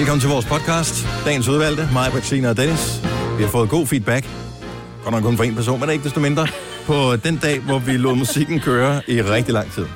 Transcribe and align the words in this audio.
Velkommen 0.00 0.20
til 0.20 0.30
vores 0.30 0.46
podcast. 0.46 1.06
Dagens 1.24 1.48
udvalgte, 1.48 1.88
mig, 1.92 2.12
Bettina 2.12 2.48
og 2.48 2.56
Dennis. 2.56 3.00
Vi 3.36 3.42
har 3.42 3.50
fået 3.50 3.70
god 3.70 3.86
feedback. 3.86 4.28
Godt 5.04 5.14
nok 5.14 5.22
kun 5.22 5.36
for 5.36 5.44
en 5.44 5.54
person, 5.54 5.80
men 5.80 5.90
ikke 5.90 6.04
desto 6.04 6.20
mindre. 6.20 6.46
På 6.86 7.16
den 7.16 7.36
dag, 7.36 7.60
hvor 7.60 7.78
vi 7.78 7.96
lod 7.96 8.16
musikken 8.16 8.60
køre 8.60 9.02
i 9.08 9.22
rigtig 9.22 9.54
lang 9.54 9.72
tid. 9.72 9.86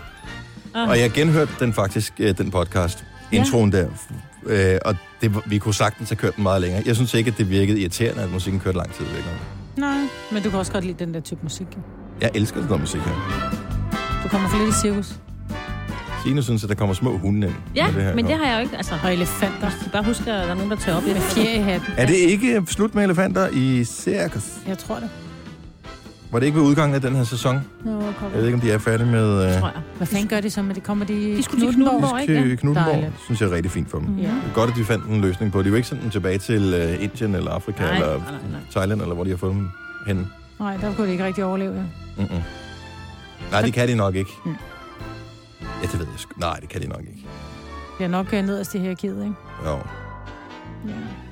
Ah. 0.74 0.88
Og 0.88 0.98
jeg 0.98 1.10
genhørte 1.10 1.52
den 1.60 1.72
faktisk, 1.72 2.12
øh, 2.18 2.38
den 2.38 2.50
podcast, 2.50 3.04
introen 3.32 3.72
der. 3.72 3.88
Øh, 4.46 4.78
Og 4.84 4.96
det, 5.20 5.32
vi 5.46 5.58
kunne 5.58 5.74
sagtens 5.74 6.08
have 6.08 6.16
kørt 6.16 6.36
den 6.36 6.42
meget 6.42 6.60
længere. 6.60 6.82
Jeg 6.86 6.96
synes 6.96 7.14
ikke, 7.14 7.30
at 7.30 7.38
det 7.38 7.50
virkede 7.50 7.80
irriterende, 7.80 8.22
at 8.22 8.32
musikken 8.32 8.60
kørte 8.60 8.78
lang 8.78 8.92
tid. 8.92 9.06
Ikke? 9.06 9.28
Nej, 9.76 9.98
men 10.32 10.42
du 10.42 10.50
kan 10.50 10.58
også 10.58 10.72
godt 10.72 10.84
lide 10.84 11.04
den 11.04 11.14
der 11.14 11.20
type 11.20 11.40
musik. 11.42 11.66
Jeg 12.20 12.30
elsker 12.34 12.56
sådan 12.56 12.68
noget 12.68 12.80
musik 12.80 13.00
her. 13.00 13.14
Du 14.22 14.28
kommer 14.28 14.48
for 14.48 14.58
lidt 14.58 14.76
i 14.76 14.80
cirkus. 14.80 15.14
Signe 16.24 16.42
synes, 16.42 16.62
at 16.62 16.68
der 16.68 16.74
kommer 16.74 16.94
små 16.94 17.18
hunde 17.18 17.46
ind. 17.46 17.56
Ja, 17.76 17.86
det 17.94 18.02
her 18.02 18.14
men 18.14 18.26
det 18.26 18.34
har 18.36 18.44
jeg 18.46 18.54
jo 18.56 18.60
ikke. 18.60 18.76
Altså, 18.76 18.94
Og 19.04 19.12
elefanter. 19.12 19.56
jeg 19.82 19.92
bare 19.92 20.04
husker, 20.04 20.34
at 20.34 20.44
der 20.44 20.50
er 20.50 20.54
nogen, 20.54 20.70
der 20.70 20.76
tager 20.76 20.96
op 20.96 21.02
i 21.02 21.06
Med 21.06 21.14
det. 21.14 21.22
fjer 21.22 21.50
i 21.50 21.62
hatten. 21.62 21.92
Er 21.96 22.06
det 22.06 22.14
ikke 22.14 22.62
slut 22.66 22.94
med 22.94 23.04
elefanter 23.04 23.48
i 23.52 23.84
cirkus? 23.84 24.42
Jeg 24.68 24.78
tror 24.78 24.94
det. 24.94 25.08
Var 26.32 26.38
det 26.38 26.46
ikke 26.46 26.58
ved 26.58 26.64
udgangen 26.66 26.94
af 26.94 27.00
den 27.00 27.14
her 27.16 27.24
sæson? 27.24 27.60
Nå, 27.84 27.90
Jeg 28.00 28.10
ved 28.34 28.44
ikke, 28.44 28.54
om 28.54 28.60
de 28.60 28.70
er 28.72 28.78
færdige 28.78 29.06
med... 29.10 29.46
Øh, 29.54 29.60
Tror 29.60 29.68
jeg. 29.68 29.80
Hvad 29.96 30.06
fanden 30.06 30.28
gør 30.28 30.40
de 30.40 30.50
så 30.50 30.62
med 30.62 30.74
det? 30.74 30.82
Kommer 30.82 31.04
de 31.04 31.36
De 31.36 31.42
skulle 31.42 31.66
til 31.66 31.74
Knuthenborg, 31.74 32.20
ikke? 32.20 32.34
Knudenborg, 32.34 32.50
Ja. 32.50 32.56
Knuthenborg 32.56 32.94
Dejligt. 32.94 33.12
synes 33.24 33.40
jeg 33.40 33.48
er 33.50 33.52
rigtig 33.54 33.72
fint 33.72 33.90
for 33.90 33.98
dem. 33.98 34.16
Ja. 34.18 34.22
Det 34.22 34.28
er 34.28 34.54
godt, 34.54 34.70
at 34.70 34.76
de 34.76 34.84
fandt 34.84 35.04
en 35.04 35.20
løsning 35.20 35.52
på 35.52 35.58
det. 35.58 35.64
De 35.64 35.68
er 35.68 35.70
jo 35.70 35.76
ikke 35.76 35.88
sådan 35.88 36.10
tilbage 36.10 36.38
til 36.38 36.74
øh, 36.74 37.02
Indien 37.04 37.34
eller 37.34 37.50
Afrika 37.50 37.82
Nej, 37.82 37.94
eller 37.94 38.06
nej, 38.08 38.16
nej, 38.30 38.30
nej. 38.50 38.60
Thailand, 38.70 39.00
eller 39.00 39.14
hvor 39.14 39.24
de 39.24 39.30
har 39.30 39.36
fået 39.36 39.54
dem 39.54 39.68
hen. 40.06 40.26
Nej, 40.60 40.76
der 40.76 40.94
kunne 40.94 41.06
de 41.06 41.12
ikke 41.12 41.24
rigtig 41.24 41.44
overleve. 41.44 41.74
Ja. 41.74 42.22
Mm-mm. 42.22 42.42
Nej, 43.50 43.62
det 43.62 43.72
kan 43.72 43.88
de 43.88 43.94
nok 43.94 44.14
ikke. 44.14 44.30
Mm. 44.44 44.54
Ja, 45.84 45.88
det 45.92 45.98
ved 46.00 46.06
jeg 46.06 46.18
sgu. 46.20 46.32
Nej, 46.40 46.58
det 46.60 46.68
kan 46.68 46.82
de 46.82 46.86
nok 46.88 47.00
ikke. 47.00 47.26
Det 47.98 48.04
er 48.04 48.08
nok 48.08 48.32
øh, 48.32 48.42
nederst 48.46 48.74
i 48.74 48.78
hierarkiet, 48.78 49.22
ikke? 49.22 49.34
Jo. 49.64 49.70
Ja. 49.70 49.78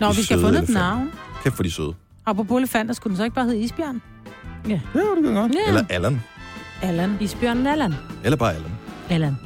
Nå, 0.01 0.09
De 0.11 0.17
vi 0.17 0.23
skal 0.23 0.25
søde 0.25 0.41
have 0.41 0.47
fundet 0.49 0.63
et 0.63 0.69
elefanter. 0.69 0.95
navn. 0.97 1.13
Kæft 1.43 1.57
for 1.57 1.63
de 1.63 1.71
søde. 1.71 1.95
Apropos 2.27 2.59
elefanter, 2.59 2.95
skulle 2.95 3.11
den 3.11 3.17
så 3.17 3.25
ikke 3.25 3.35
bare 3.35 3.45
hedde 3.45 3.59
Isbjørn? 3.61 4.03
Ja, 4.69 4.81
det 4.95 5.25
kan 5.25 5.35
godt. 5.35 5.53
Ja. 5.55 5.69
Eller 5.69 5.85
Allan. 5.91 6.23
Allan. 6.83 7.17
Isbjørnen 7.21 7.67
Allan. 7.67 7.95
Eller 8.25 8.37
bare 8.37 8.55
Allan. 8.55 8.71
Allan. 9.11 9.37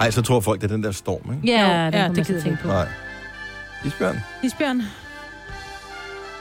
Ej, 0.00 0.10
så 0.10 0.22
tror 0.22 0.40
folk, 0.40 0.60
det 0.60 0.70
er 0.70 0.74
den 0.74 0.84
der 0.84 0.90
storm, 0.92 1.32
ikke? 1.34 1.46
Ja, 1.56 1.62
Jo, 1.62 1.68
den 1.84 1.94
ja, 1.94 2.00
ja, 2.02 2.08
det 2.08 2.16
man 2.16 2.24
så 2.24 2.32
gider 2.32 2.42
tænke 2.44 2.62
på. 2.62 2.68
Nej. 2.68 2.88
Isbjørn. 3.84 4.16
Isbjørn. 4.42 4.82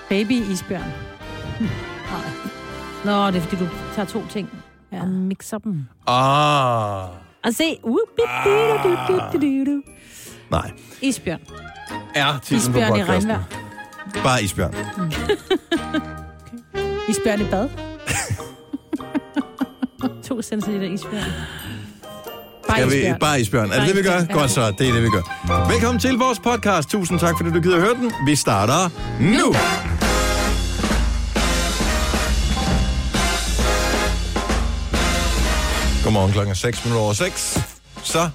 Baby 0.09 0.31
Isbjørn. 0.31 0.81
Nej. 2.11 2.29
Nå, 3.05 3.27
det 3.27 3.35
er 3.35 3.41
fordi, 3.41 3.55
du 3.63 3.69
tager 3.95 4.05
to 4.05 4.23
ting 4.29 4.49
Ja. 4.91 5.01
og 5.01 5.07
mixer 5.07 5.57
dem. 5.57 5.85
Ah. 6.07 7.07
Og 7.45 7.53
se. 7.53 7.77
Uh, 7.83 7.97
du. 9.65 9.81
Nej. 10.51 10.71
Isbjørn. 11.01 11.39
Er 12.15 12.39
titlen 12.43 12.73
på 12.73 12.79
Isbjørn 12.79 12.99
i 12.99 13.03
podcasten. 13.03 13.31
regnvejr. 13.31 14.23
Bare 14.23 14.43
Isbjørn. 14.43 14.73
Isbjørn 17.09 17.41
i 17.41 17.43
bad. 17.43 17.69
To 20.23 20.41
centiliter 20.41 20.87
isbjørn. 20.93 21.23
Bare 22.67 22.77
Skal 22.77 22.89
vi, 22.91 22.95
Isbjørn. 22.95 23.19
bare 23.19 23.41
Isbjørn. 23.41 23.71
Er 23.71 23.79
det 23.79 23.87
det, 23.87 23.97
vi 23.97 24.01
gør? 24.03 24.33
Godt 24.33 24.51
så, 24.51 24.71
det 24.71 24.89
er 24.89 24.93
det, 24.93 25.03
vi 25.03 25.09
gør. 25.09 25.69
Velkommen 25.71 25.99
til 25.99 26.17
vores 26.17 26.39
podcast. 26.39 26.89
Tusind 26.89 27.19
tak, 27.19 27.37
fordi 27.37 27.51
du 27.51 27.61
gider 27.61 27.75
at 27.75 27.81
høre 27.81 27.93
den. 27.95 28.11
Vi 28.25 28.35
starter 28.35 28.89
nu. 29.19 29.53
Godmorgen 36.03 36.31
klokken 36.31 36.51
er 36.51 36.55
6 36.55 36.85
minutter 36.85 37.03
over 37.03 37.13
6. 37.13 37.59
Så 38.03 38.29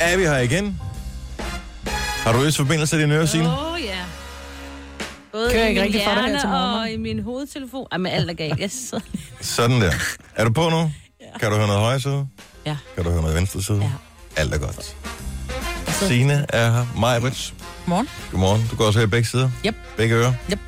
er 0.00 0.16
vi 0.16 0.22
her 0.22 0.38
igen. 0.38 0.80
Har 2.24 2.32
du 2.32 2.42
øst 2.42 2.56
forbindelse 2.56 2.96
til 2.96 3.02
dine 3.02 3.14
ører, 3.14 3.26
Signe? 3.26 3.48
Åh, 3.48 3.72
oh, 3.72 3.80
ja. 3.82 3.98
Både 5.32 5.50
Kører 5.50 5.64
i 5.64 5.68
ikke 5.68 5.80
min 5.80 5.86
rigtig 5.86 6.02
for 6.04 6.14
dig 6.14 6.22
her 6.22 6.28
hjerne 6.28 6.40
til 6.40 6.48
morgen, 6.48 6.80
og 6.80 6.90
i 6.90 6.96
min 6.96 7.22
hovedtelefon. 7.22 7.86
Ej, 7.92 7.98
men 7.98 8.12
alt 8.12 8.30
er 8.30 8.34
galt. 8.34 8.60
Jeg 8.60 8.70
sidder... 8.70 9.04
Sådan 9.40 9.80
der. 9.80 9.92
Er 10.36 10.44
du 10.44 10.52
på 10.52 10.68
nu? 10.68 10.92
Kan 11.40 11.50
du 11.50 11.56
høre 11.56 11.66
noget 11.66 11.82
højre 11.82 12.00
side? 12.00 12.26
Ja. 12.66 12.76
Kan 12.94 13.04
du 13.04 13.10
høre 13.10 13.22
noget 13.22 13.36
venstre 13.36 13.62
side? 13.62 13.78
Ja. 13.78 13.90
Alt 14.36 14.54
er 14.54 14.58
godt. 14.58 14.96
Signe 15.88 16.46
er 16.48 16.70
her. 16.70 16.86
Majbrits. 16.96 17.54
Morgen. 17.86 18.08
Godmorgen. 18.30 18.66
Du 18.70 18.76
kan 18.76 18.86
også 18.86 18.98
høre 18.98 19.08
begge 19.08 19.28
sider? 19.28 19.50
Yep. 19.66 19.74
Begge 19.96 20.14
ører? 20.14 20.32
Yep. 20.52 20.58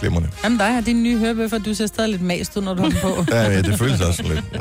Glimrende. 0.00 0.30
Jamen 0.44 0.58
dig 0.58 0.74
har 0.74 0.80
din 0.80 1.02
nye 1.02 1.18
hørebøffer, 1.18 1.58
du 1.58 1.74
ser 1.74 1.86
stadig 1.86 2.10
lidt 2.10 2.22
mast 2.22 2.56
ud, 2.56 2.62
når 2.62 2.74
du 2.74 2.82
har 2.82 2.88
den 2.88 2.98
på. 3.02 3.24
Ja, 3.30 3.42
ja, 3.42 3.62
det 3.62 3.78
føles 3.78 4.00
også 4.00 4.22
lidt. 4.22 4.44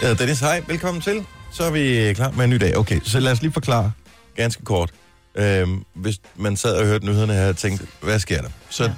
Jeg 0.00 0.08
hedder 0.08 0.14
Dennis, 0.14 0.40
hej. 0.40 0.62
Velkommen 0.66 1.00
til. 1.02 1.24
Så 1.52 1.64
er 1.64 1.70
vi 1.70 2.14
klar 2.14 2.30
med 2.30 2.44
en 2.44 2.50
ny 2.50 2.56
dag. 2.56 2.76
Okay, 2.76 3.00
så 3.04 3.20
lad 3.20 3.32
os 3.32 3.42
lige 3.42 3.52
forklare 3.52 3.92
ganske 4.36 4.64
kort. 4.64 4.90
Øhm, 5.34 5.84
hvis 5.94 6.20
man 6.36 6.56
sad 6.56 6.76
og 6.76 6.86
hørte 6.86 7.06
nyhederne 7.06 7.32
her 7.34 7.48
og 7.48 7.56
tænkte, 7.56 7.86
hvad 8.02 8.18
sker 8.18 8.42
der? 8.42 8.48
Så 8.70 8.84
ja. 8.84 8.92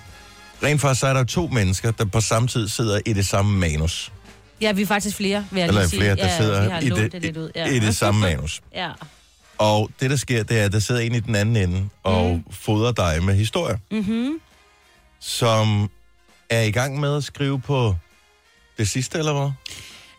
rent 0.62 0.80
faktisk 0.80 1.00
så 1.00 1.06
er 1.06 1.12
der 1.12 1.24
to 1.24 1.46
mennesker, 1.46 1.90
der 1.90 2.04
på 2.04 2.20
samme 2.20 2.48
tid 2.48 2.68
sidder 2.68 3.00
i 3.06 3.12
det 3.12 3.26
samme 3.26 3.58
manus. 3.58 4.12
Ja, 4.60 4.72
vi 4.72 4.82
er 4.82 4.86
faktisk 4.86 5.16
flere, 5.16 5.46
vil 5.50 5.60
jeg 5.60 5.68
Eller 5.68 5.80
lige 5.80 5.90
sige. 5.90 6.00
flere, 6.00 6.16
der 6.16 6.26
ja, 6.26 6.36
sidder 6.36 6.80
i 6.80 6.88
det, 6.88 7.22
lidt 7.22 7.36
ud. 7.36 7.50
Ja. 7.54 7.66
i 7.66 7.78
det 7.78 7.96
samme 7.96 8.20
manus. 8.20 8.60
Ja. 8.74 8.90
Og 9.58 9.90
det, 10.00 10.10
der 10.10 10.16
sker, 10.16 10.42
det 10.42 10.60
er, 10.60 10.64
at 10.64 10.72
der 10.72 10.78
sidder 10.78 11.00
en 11.00 11.14
i 11.14 11.20
den 11.20 11.34
anden 11.34 11.56
ende 11.56 11.88
og 12.02 12.30
mm. 12.46 12.52
fodrer 12.52 12.92
dig 12.92 13.24
med 13.24 13.34
historier, 13.34 13.76
Mm-hmm. 13.90 14.40
som 15.20 15.90
er 16.50 16.62
i 16.62 16.70
gang 16.70 17.00
med 17.00 17.16
at 17.16 17.24
skrive 17.24 17.60
på 17.60 17.96
det 18.78 18.88
sidste, 18.88 19.18
eller 19.18 19.32
hvad? 19.32 19.50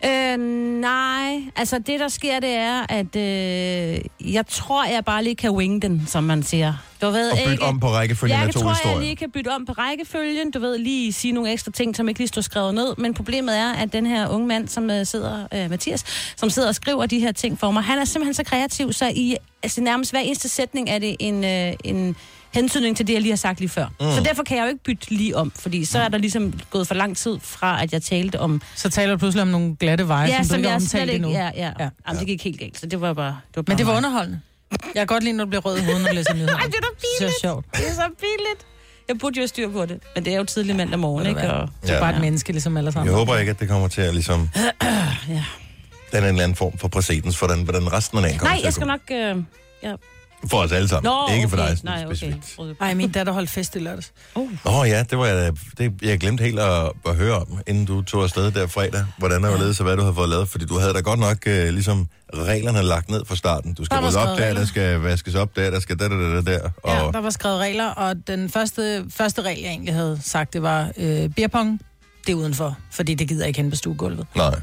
Øh, 0.06 0.38
nej, 0.80 1.42
altså 1.56 1.78
det 1.78 2.00
der 2.00 2.08
sker, 2.08 2.40
det 2.40 2.50
er, 2.50 2.86
at 2.88 3.16
øh, 3.16 4.32
jeg 4.34 4.46
tror, 4.46 4.84
jeg 4.84 5.04
bare 5.04 5.24
lige 5.24 5.36
kan 5.36 5.50
wing 5.50 5.82
den, 5.82 6.02
som 6.06 6.24
man 6.24 6.42
siger. 6.42 6.74
Du 7.02 7.06
ved 7.10 7.30
Og 7.30 7.36
bytte 7.38 7.52
ikke... 7.52 7.64
om 7.64 7.80
på 7.80 7.86
rækkefølgen 7.86 8.36
Ja, 8.36 8.42
af 8.42 8.46
jeg 8.46 8.54
to 8.54 8.60
tror, 8.60 8.70
historier. 8.70 8.96
jeg 8.96 9.04
lige 9.06 9.16
kan 9.16 9.30
bytte 9.30 9.48
om 9.48 9.66
på 9.66 9.72
rækkefølgen. 9.72 10.50
Du 10.50 10.58
ved, 10.58 10.78
lige 10.78 11.12
sige 11.12 11.32
nogle 11.32 11.52
ekstra 11.52 11.72
ting, 11.72 11.96
som 11.96 12.08
ikke 12.08 12.20
lige 12.20 12.28
står 12.28 12.42
skrevet 12.42 12.74
ned. 12.74 12.94
Men 12.98 13.14
problemet 13.14 13.58
er, 13.58 13.72
at 13.72 13.92
den 13.92 14.06
her 14.06 14.28
unge 14.28 14.46
mand, 14.46 14.68
som 14.68 14.84
uh, 14.84 14.90
sidder, 15.04 15.46
uh, 15.64 15.70
Mathias, 15.70 16.04
som 16.36 16.50
sidder 16.50 16.68
og 16.68 16.74
skriver 16.74 17.06
de 17.06 17.18
her 17.18 17.32
ting 17.32 17.58
for 17.58 17.70
mig, 17.70 17.82
han 17.82 17.98
er 17.98 18.04
simpelthen 18.04 18.34
så 18.34 18.44
kreativ, 18.44 18.92
så 18.92 19.12
i 19.14 19.36
altså, 19.62 19.80
nærmest 19.80 20.12
hver 20.12 20.20
eneste 20.20 20.48
sætning 20.48 20.90
er 20.90 20.98
det 20.98 21.16
en, 21.20 21.44
uh, 21.44 21.74
en 21.84 22.16
hentydning 22.54 22.96
til 22.96 23.06
det, 23.06 23.12
jeg 23.12 23.20
lige 23.22 23.32
har 23.32 23.36
sagt 23.36 23.60
lige 23.60 23.68
før. 23.68 23.86
Mm. 24.00 24.06
Så 24.16 24.20
derfor 24.24 24.42
kan 24.42 24.56
jeg 24.56 24.62
jo 24.64 24.68
ikke 24.68 24.82
bytte 24.84 25.10
lige 25.10 25.36
om, 25.36 25.52
fordi 25.58 25.84
så 25.84 25.98
er 25.98 26.08
der 26.08 26.18
ligesom 26.18 26.52
gået 26.70 26.86
for 26.88 26.94
lang 26.94 27.16
tid 27.16 27.38
fra, 27.42 27.82
at 27.82 27.92
jeg 27.92 28.02
talte 28.02 28.40
om... 28.40 28.62
Så 28.76 28.90
taler 28.90 29.12
du 29.12 29.18
pludselig 29.18 29.42
om 29.42 29.48
nogle 29.48 29.76
glatte 29.76 30.08
veje, 30.08 30.28
ja, 30.28 30.36
som 30.36 30.42
du 30.42 30.48
som 30.48 30.56
ikke 30.58 30.68
har 30.68 30.74
jeg 30.76 30.82
omtalt 30.82 31.10
endnu. 31.10 31.30
Ja, 31.30 31.38
ja. 31.44 31.50
Ja. 31.56 31.72
ja. 31.80 31.88
Jamen, 32.08 32.18
det 32.20 32.26
gik 32.26 32.44
helt 32.44 32.58
galt, 32.60 32.80
så 32.80 32.86
det 32.86 33.00
var 33.00 33.12
bare... 33.12 33.26
Det 33.48 33.56
var 33.56 33.62
bare 33.62 33.72
Men 33.72 33.78
det 33.78 33.86
var 33.86 33.96
underholdende. 33.96 34.40
Jeg 34.70 34.78
kan 34.94 35.06
godt 35.06 35.22
lide, 35.24 35.36
når 35.36 35.44
du 35.44 35.48
bliver 35.48 35.62
rød 35.62 35.78
i 35.78 35.84
hovedet, 35.84 36.02
når 36.02 36.08
du 36.08 36.14
læser 36.14 36.34
nyheder. 36.34 36.56
Ej, 36.56 36.62
det 36.66 36.74
er 36.74 36.80
da 36.80 36.86
Det 36.86 37.04
er 37.04 37.18
pinligt. 37.18 37.40
sjovt. 37.40 37.66
Det 37.72 37.88
er 37.88 37.92
så 37.94 38.08
pinligt. 38.20 38.66
Jeg 39.08 39.18
burde 39.18 39.36
jo 39.36 39.40
have 39.40 39.48
styr 39.48 39.70
på 39.70 39.86
det, 39.86 39.98
men 40.14 40.24
det 40.24 40.32
er 40.32 40.36
jo 40.36 40.44
tidlig 40.44 40.76
mandag 40.76 40.98
morgen, 40.98 41.24
du 41.24 41.28
ikke? 41.28 41.52
Og, 41.52 41.68
Du 41.82 41.88
er 41.88 41.94
Ja. 41.94 42.00
bare 42.00 42.14
et 42.14 42.20
menneske, 42.20 42.52
ligesom 42.52 42.76
alle 42.76 42.92
sammen. 42.92 43.06
Jeg 43.12 43.18
håber 43.18 43.36
ikke, 43.36 43.50
at 43.50 43.60
det 43.60 43.68
kommer 43.68 43.88
til 43.88 44.00
at 44.00 44.14
ligesom... 44.14 44.48
ja. 45.28 45.44
Den 46.12 46.12
er 46.12 46.18
en 46.18 46.24
eller 46.24 46.42
anden 46.42 46.56
form 46.56 46.78
for 46.78 46.88
præcedens, 46.88 47.36
for 47.36 47.46
den, 47.46 47.62
hvordan 47.64 47.92
resten 47.92 48.18
af 48.18 48.22
dagen 48.22 48.38
kommer 48.38 48.50
Nej, 48.50 48.56
til 48.56 48.62
jeg 48.62 48.68
at 48.68 48.74
skal 48.74 48.86
gå. 48.86 48.90
nok... 48.90 49.00
Øh, 49.10 49.44
ja. 49.82 49.94
For 50.50 50.56
os 50.56 50.72
alle 50.72 50.88
sammen. 50.88 51.12
Nå, 51.28 51.34
ikke 51.34 51.48
for 51.48 51.56
okay. 51.56 51.68
dig 51.68 51.78
sådan 51.78 51.90
Nej, 51.90 52.04
okay. 52.06 52.16
specifikt. 52.16 52.80
Ej, 52.80 52.94
min 52.94 53.10
datter 53.10 53.32
holdt 53.32 53.50
fest 53.50 53.76
i 53.76 53.78
lørdags. 53.78 54.12
Åh 54.64 54.88
ja, 54.88 55.02
det 55.10 55.18
var 55.18 55.26
jeg, 55.26 55.52
det, 55.78 55.92
jeg 56.02 56.18
glemte 56.20 56.44
helt 56.44 56.58
at, 56.60 56.92
at 57.06 57.16
høre 57.16 57.34
om, 57.36 57.58
inden 57.66 57.84
du 57.84 58.02
tog 58.02 58.22
afsted 58.22 58.50
der 58.50 58.66
fredag. 58.66 59.04
Hvordan 59.18 59.42
der 59.42 59.48
var 59.50 59.58
ledet, 59.58 59.76
så 59.76 59.82
hvad 59.82 59.96
du 59.96 60.02
havde 60.02 60.14
fået 60.14 60.28
lavet. 60.28 60.48
Fordi 60.48 60.64
du 60.64 60.78
havde 60.78 60.94
da 60.94 61.00
godt 61.00 61.20
nok 61.20 61.36
øh, 61.46 61.68
ligesom 61.68 62.08
reglerne 62.34 62.82
lagt 62.82 63.10
ned 63.10 63.24
fra 63.24 63.36
starten. 63.36 63.74
Du 63.74 63.84
skal 63.84 63.96
Der 63.96 64.00
var 64.02 64.08
rydde 64.08 64.18
op 64.18 64.24
skrevet 64.24 64.38
der, 64.38 64.46
regler. 64.46 64.60
der 64.60 64.66
skal 64.66 65.00
vaskes 65.00 65.34
op 65.34 65.56
der, 65.56 65.70
der 65.70 65.80
skal 65.80 65.98
der, 65.98 66.08
der, 66.08 66.16
der, 66.16 66.34
der, 66.34 66.40
der. 66.42 66.70
Og, 66.82 66.96
Ja, 66.96 67.10
der 67.12 67.20
var 67.20 67.30
skrevet 67.30 67.58
regler, 67.58 67.88
og 67.88 68.14
den 68.26 68.50
første, 68.50 69.04
første 69.10 69.42
regel, 69.42 69.60
jeg 69.62 69.70
egentlig 69.70 69.94
havde 69.94 70.18
sagt, 70.22 70.52
det 70.52 70.62
var 70.62 70.90
øh, 70.96 71.28
beerpong, 71.28 71.80
det 72.26 72.32
er 72.32 72.36
udenfor, 72.36 72.76
fordi 72.92 73.14
det 73.14 73.28
gider 73.28 73.40
jeg 73.42 73.48
ikke 73.48 73.60
hen 73.60 73.70
på 73.70 73.76
stuegulvet. 73.76 74.26
Nej. 74.36 74.54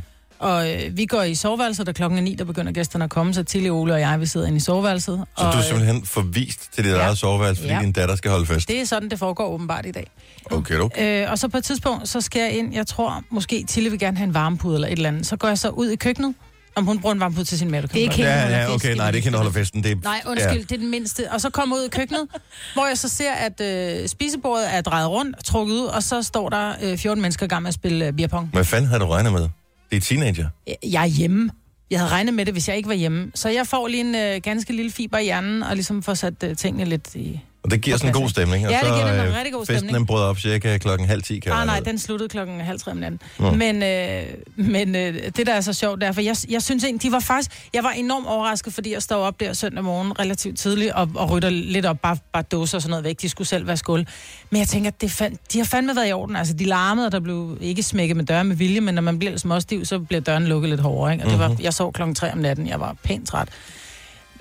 Og 0.42 0.72
øh, 0.72 0.98
vi 0.98 1.06
går 1.06 1.22
i 1.24 1.36
soveværelset, 1.36 1.88
da 1.88 1.92
klokken 1.92 2.18
er 2.20 2.24
ni, 2.24 2.36
der 2.36 2.44
begynder 2.46 2.72
gæsterne 2.72 3.04
at 3.04 3.10
komme, 3.10 3.34
så 3.34 3.44
Tilly, 3.44 3.70
Ole 3.70 3.94
og 3.94 4.00
jeg, 4.00 4.20
vi 4.20 4.26
sidder 4.26 4.48
inde 4.48 4.58
i 4.58 4.60
soveværelset. 4.60 5.24
Så 5.38 5.46
og, 5.46 5.54
du 5.54 5.58
er 5.58 5.62
simpelthen 5.62 6.06
forvist 6.06 6.74
til 6.76 6.84
dit 6.84 6.92
ja. 6.92 6.98
eget 6.98 7.18
soveværelse, 7.18 7.62
fordi 7.62 7.74
Ja. 7.74 7.80
din 7.82 7.92
datter 7.92 8.16
skal 8.16 8.32
holde 8.32 8.46
fest. 8.46 8.68
Det 8.68 8.82
er 8.82 8.86
sådan, 8.86 9.10
det 9.10 9.20
foregår 9.20 9.48
åbenbart 9.48 9.86
i 9.86 9.92
dag. 9.92 10.08
Okay, 10.52 10.76
okay. 10.78 11.24
Øh, 11.26 11.32
og 11.32 11.40
så 11.40 11.48
på 11.48 11.58
et 11.58 11.64
tidspunkt, 11.64 12.10
så 12.10 12.22
skal 12.22 12.40
jeg 12.42 12.52
ind, 12.52 12.74
jeg 12.74 12.88
tror 12.88 13.24
måske 13.30 13.64
Tilly 13.68 13.90
vil 13.90 14.00
gerne 14.00 14.18
have 14.18 14.28
en 14.28 14.34
varmepude 14.34 14.76
eller 14.76 14.88
et 14.88 14.92
eller 14.92 15.10
andet. 15.10 15.28
Så 15.28 15.36
går 15.38 15.48
jeg 15.48 15.58
så 15.58 15.70
ud 15.70 15.90
i 15.90 15.96
køkkenet, 15.96 16.34
om 16.76 16.86
hun 16.86 17.00
bruger 17.00 17.14
en 17.14 17.20
varmepude 17.20 17.46
til 17.46 17.58
sin 17.60 17.72
mad. 17.72 17.82
Det 17.82 17.96
er 17.96 18.02
ikke 18.02 18.16
Ja, 18.22 18.42
hende, 18.42 18.58
ja, 18.58 18.74
okay, 18.74 18.96
nej, 18.96 19.06
det 19.06 19.12
er 19.12 19.16
ikke 19.16 19.26
hende, 19.26 19.32
der 19.38 19.44
holder 19.44 19.60
festen. 19.60 19.84
Det 19.84 19.92
er, 19.92 19.96
Nej, 20.04 20.22
undskyld, 20.28 20.52
ja. 20.54 20.62
det 20.62 20.72
er 20.72 20.78
den 20.78 20.92
mindste. 20.92 21.32
Og 21.32 21.42
så 21.42 21.50
kommer 21.50 21.76
jeg 21.76 21.82
ud 21.82 21.88
i 21.88 21.90
køkkenet, 21.90 22.28
hvor 22.74 22.88
jeg 22.88 22.98
så 22.98 23.10
ser, 23.10 23.32
at 23.32 23.62
øh, 23.62 24.08
spisebordet 24.08 24.74
er 24.76 24.82
drejet 24.82 25.10
rundt, 25.10 25.46
trukket 25.46 25.74
ud, 25.76 25.86
og 25.86 26.04
så 26.04 26.22
står 26.24 26.50
der 26.50 26.74
øh, 26.84 26.98
14 26.98 27.22
mennesker 27.22 27.46
i 27.46 27.50
gang 27.50 27.62
med 27.62 27.68
at 27.68 27.74
spille 27.74 28.06
øh, 28.08 28.14
beerpong. 28.14 28.50
Hvad 28.54 28.64
fanden 28.64 28.88
havde 28.88 29.00
du 29.00 29.06
regnet 29.08 29.34
med? 29.34 29.48
Det 29.92 29.98
er 29.98 30.02
teenager. 30.02 30.50
Jeg 30.84 31.02
er 31.02 31.08
hjemme. 31.08 31.52
Jeg 31.92 32.00
havde 32.00 32.12
regnet 32.12 32.34
med 32.34 32.46
det, 32.46 32.54
hvis 32.54 32.68
jeg 32.68 32.78
ikke 32.78 32.90
var 32.90 32.96
hjemme. 32.96 33.32
Så 33.36 33.50
jeg 33.50 33.68
får 33.68 33.88
lige 33.88 34.02
en 34.02 34.16
øh, 34.16 34.42
ganske 34.44 34.74
lille 34.74 34.92
fiber 34.92 35.18
i 35.18 35.24
hjernen, 35.24 35.64
og 35.64 35.76
ligesom 35.76 36.04
får 36.04 36.14
sat 36.14 36.44
øh, 36.44 36.56
tingene 36.56 36.86
lidt 36.86 37.16
i, 37.16 37.40
og 37.64 37.72
det 37.72 37.82
giver 37.82 37.98
sådan 37.98 38.10
en 38.16 38.22
god 38.22 38.30
stemning. 38.30 38.66
Og 38.66 38.72
Ja, 38.72 38.78
det 38.78 38.86
giver 38.86 39.22
en 39.22 39.28
øh, 39.28 39.36
rigtig 39.36 39.54
god 39.54 39.62
festen 39.66 39.78
stemning. 39.78 39.98
den 39.98 40.06
brød 40.06 40.24
op 40.24 40.40
cirka 40.40 40.78
klokken 40.78 41.08
halv 41.08 41.22
ti. 41.22 41.40
kan 41.40 41.50
Nej, 41.52 41.58
jeg 41.58 41.66
nej, 41.66 41.80
den 41.80 42.00
sluttede 42.00 42.30
klokken 42.30 42.62
halv 42.62 42.80
tre 42.80 42.92
om 42.92 42.98
natten. 42.98 43.20
Nå. 43.40 43.52
Men, 43.52 43.84
øh, 43.84 44.24
men 44.56 44.96
øh, 44.96 45.14
det, 45.38 45.48
der 45.48 45.54
er 45.54 45.62
så 45.62 45.74
sjovt, 45.74 46.02
der, 46.02 46.12
for 46.12 46.22
jeg, 46.22 46.36
jeg 46.50 46.62
synes 46.62 46.84
egentlig, 46.84 47.04
de 47.04 47.12
var 47.12 47.20
faktisk... 47.20 47.52
Jeg 47.74 47.84
var 47.84 47.90
enormt 47.92 48.28
overrasket, 48.28 48.74
fordi 48.74 48.94
jeg 48.94 49.02
står 49.02 49.26
op 49.26 49.40
der 49.40 49.54
søndag 49.54 49.84
morgen 49.84 50.20
relativt 50.20 50.58
tidligt 50.60 50.92
og, 50.92 51.10
og 51.16 51.32
rytter 51.32 51.50
lidt 51.50 51.86
op, 51.86 52.00
bare, 52.00 52.18
bare 52.34 52.44
dåser 52.44 52.78
og 52.78 52.82
sådan 52.82 52.90
noget 52.90 53.04
væk. 53.04 53.22
De 53.22 53.30
skulle 53.30 53.48
selv 53.48 53.68
være 53.68 53.78
skuld. 53.78 54.06
Men 54.50 54.60
jeg 54.60 54.68
tænker, 54.68 54.92
det 54.92 55.12
fand, 55.12 55.38
de 55.54 55.58
har 55.58 55.66
fandme 55.66 55.96
været 55.96 56.10
i 56.10 56.12
orden. 56.12 56.36
Altså, 56.36 56.54
de 56.54 56.66
larmede, 56.66 57.06
og 57.06 57.12
der 57.12 57.20
blev 57.20 57.58
ikke 57.62 57.84
smækket 57.84 58.18
med 58.18 58.26
døre 58.26 58.44
med 58.44 58.56
vilje, 58.56 58.82
men 58.82 58.96
når 58.96 59.02
man 59.02 59.20
bliver 59.20 59.32
lidt 59.32 59.42
småstiv, 59.42 59.86
så 59.86 60.00
bliver 60.00 60.22
døren 60.22 60.48
lukket 60.48 60.70
lidt 60.70 60.82
hårdere. 60.82 61.14
Ikke? 61.14 61.26
Og 61.26 61.32
det 61.32 61.40
var, 61.40 61.56
jeg 61.62 61.74
sov 61.74 61.94
klokken 61.94 62.16
tre 62.16 62.32
om 62.32 62.38
natten. 62.38 62.68
Jeg 62.68 62.80
var 62.80 62.96
pænt 63.04 63.28
træt. 63.28 63.50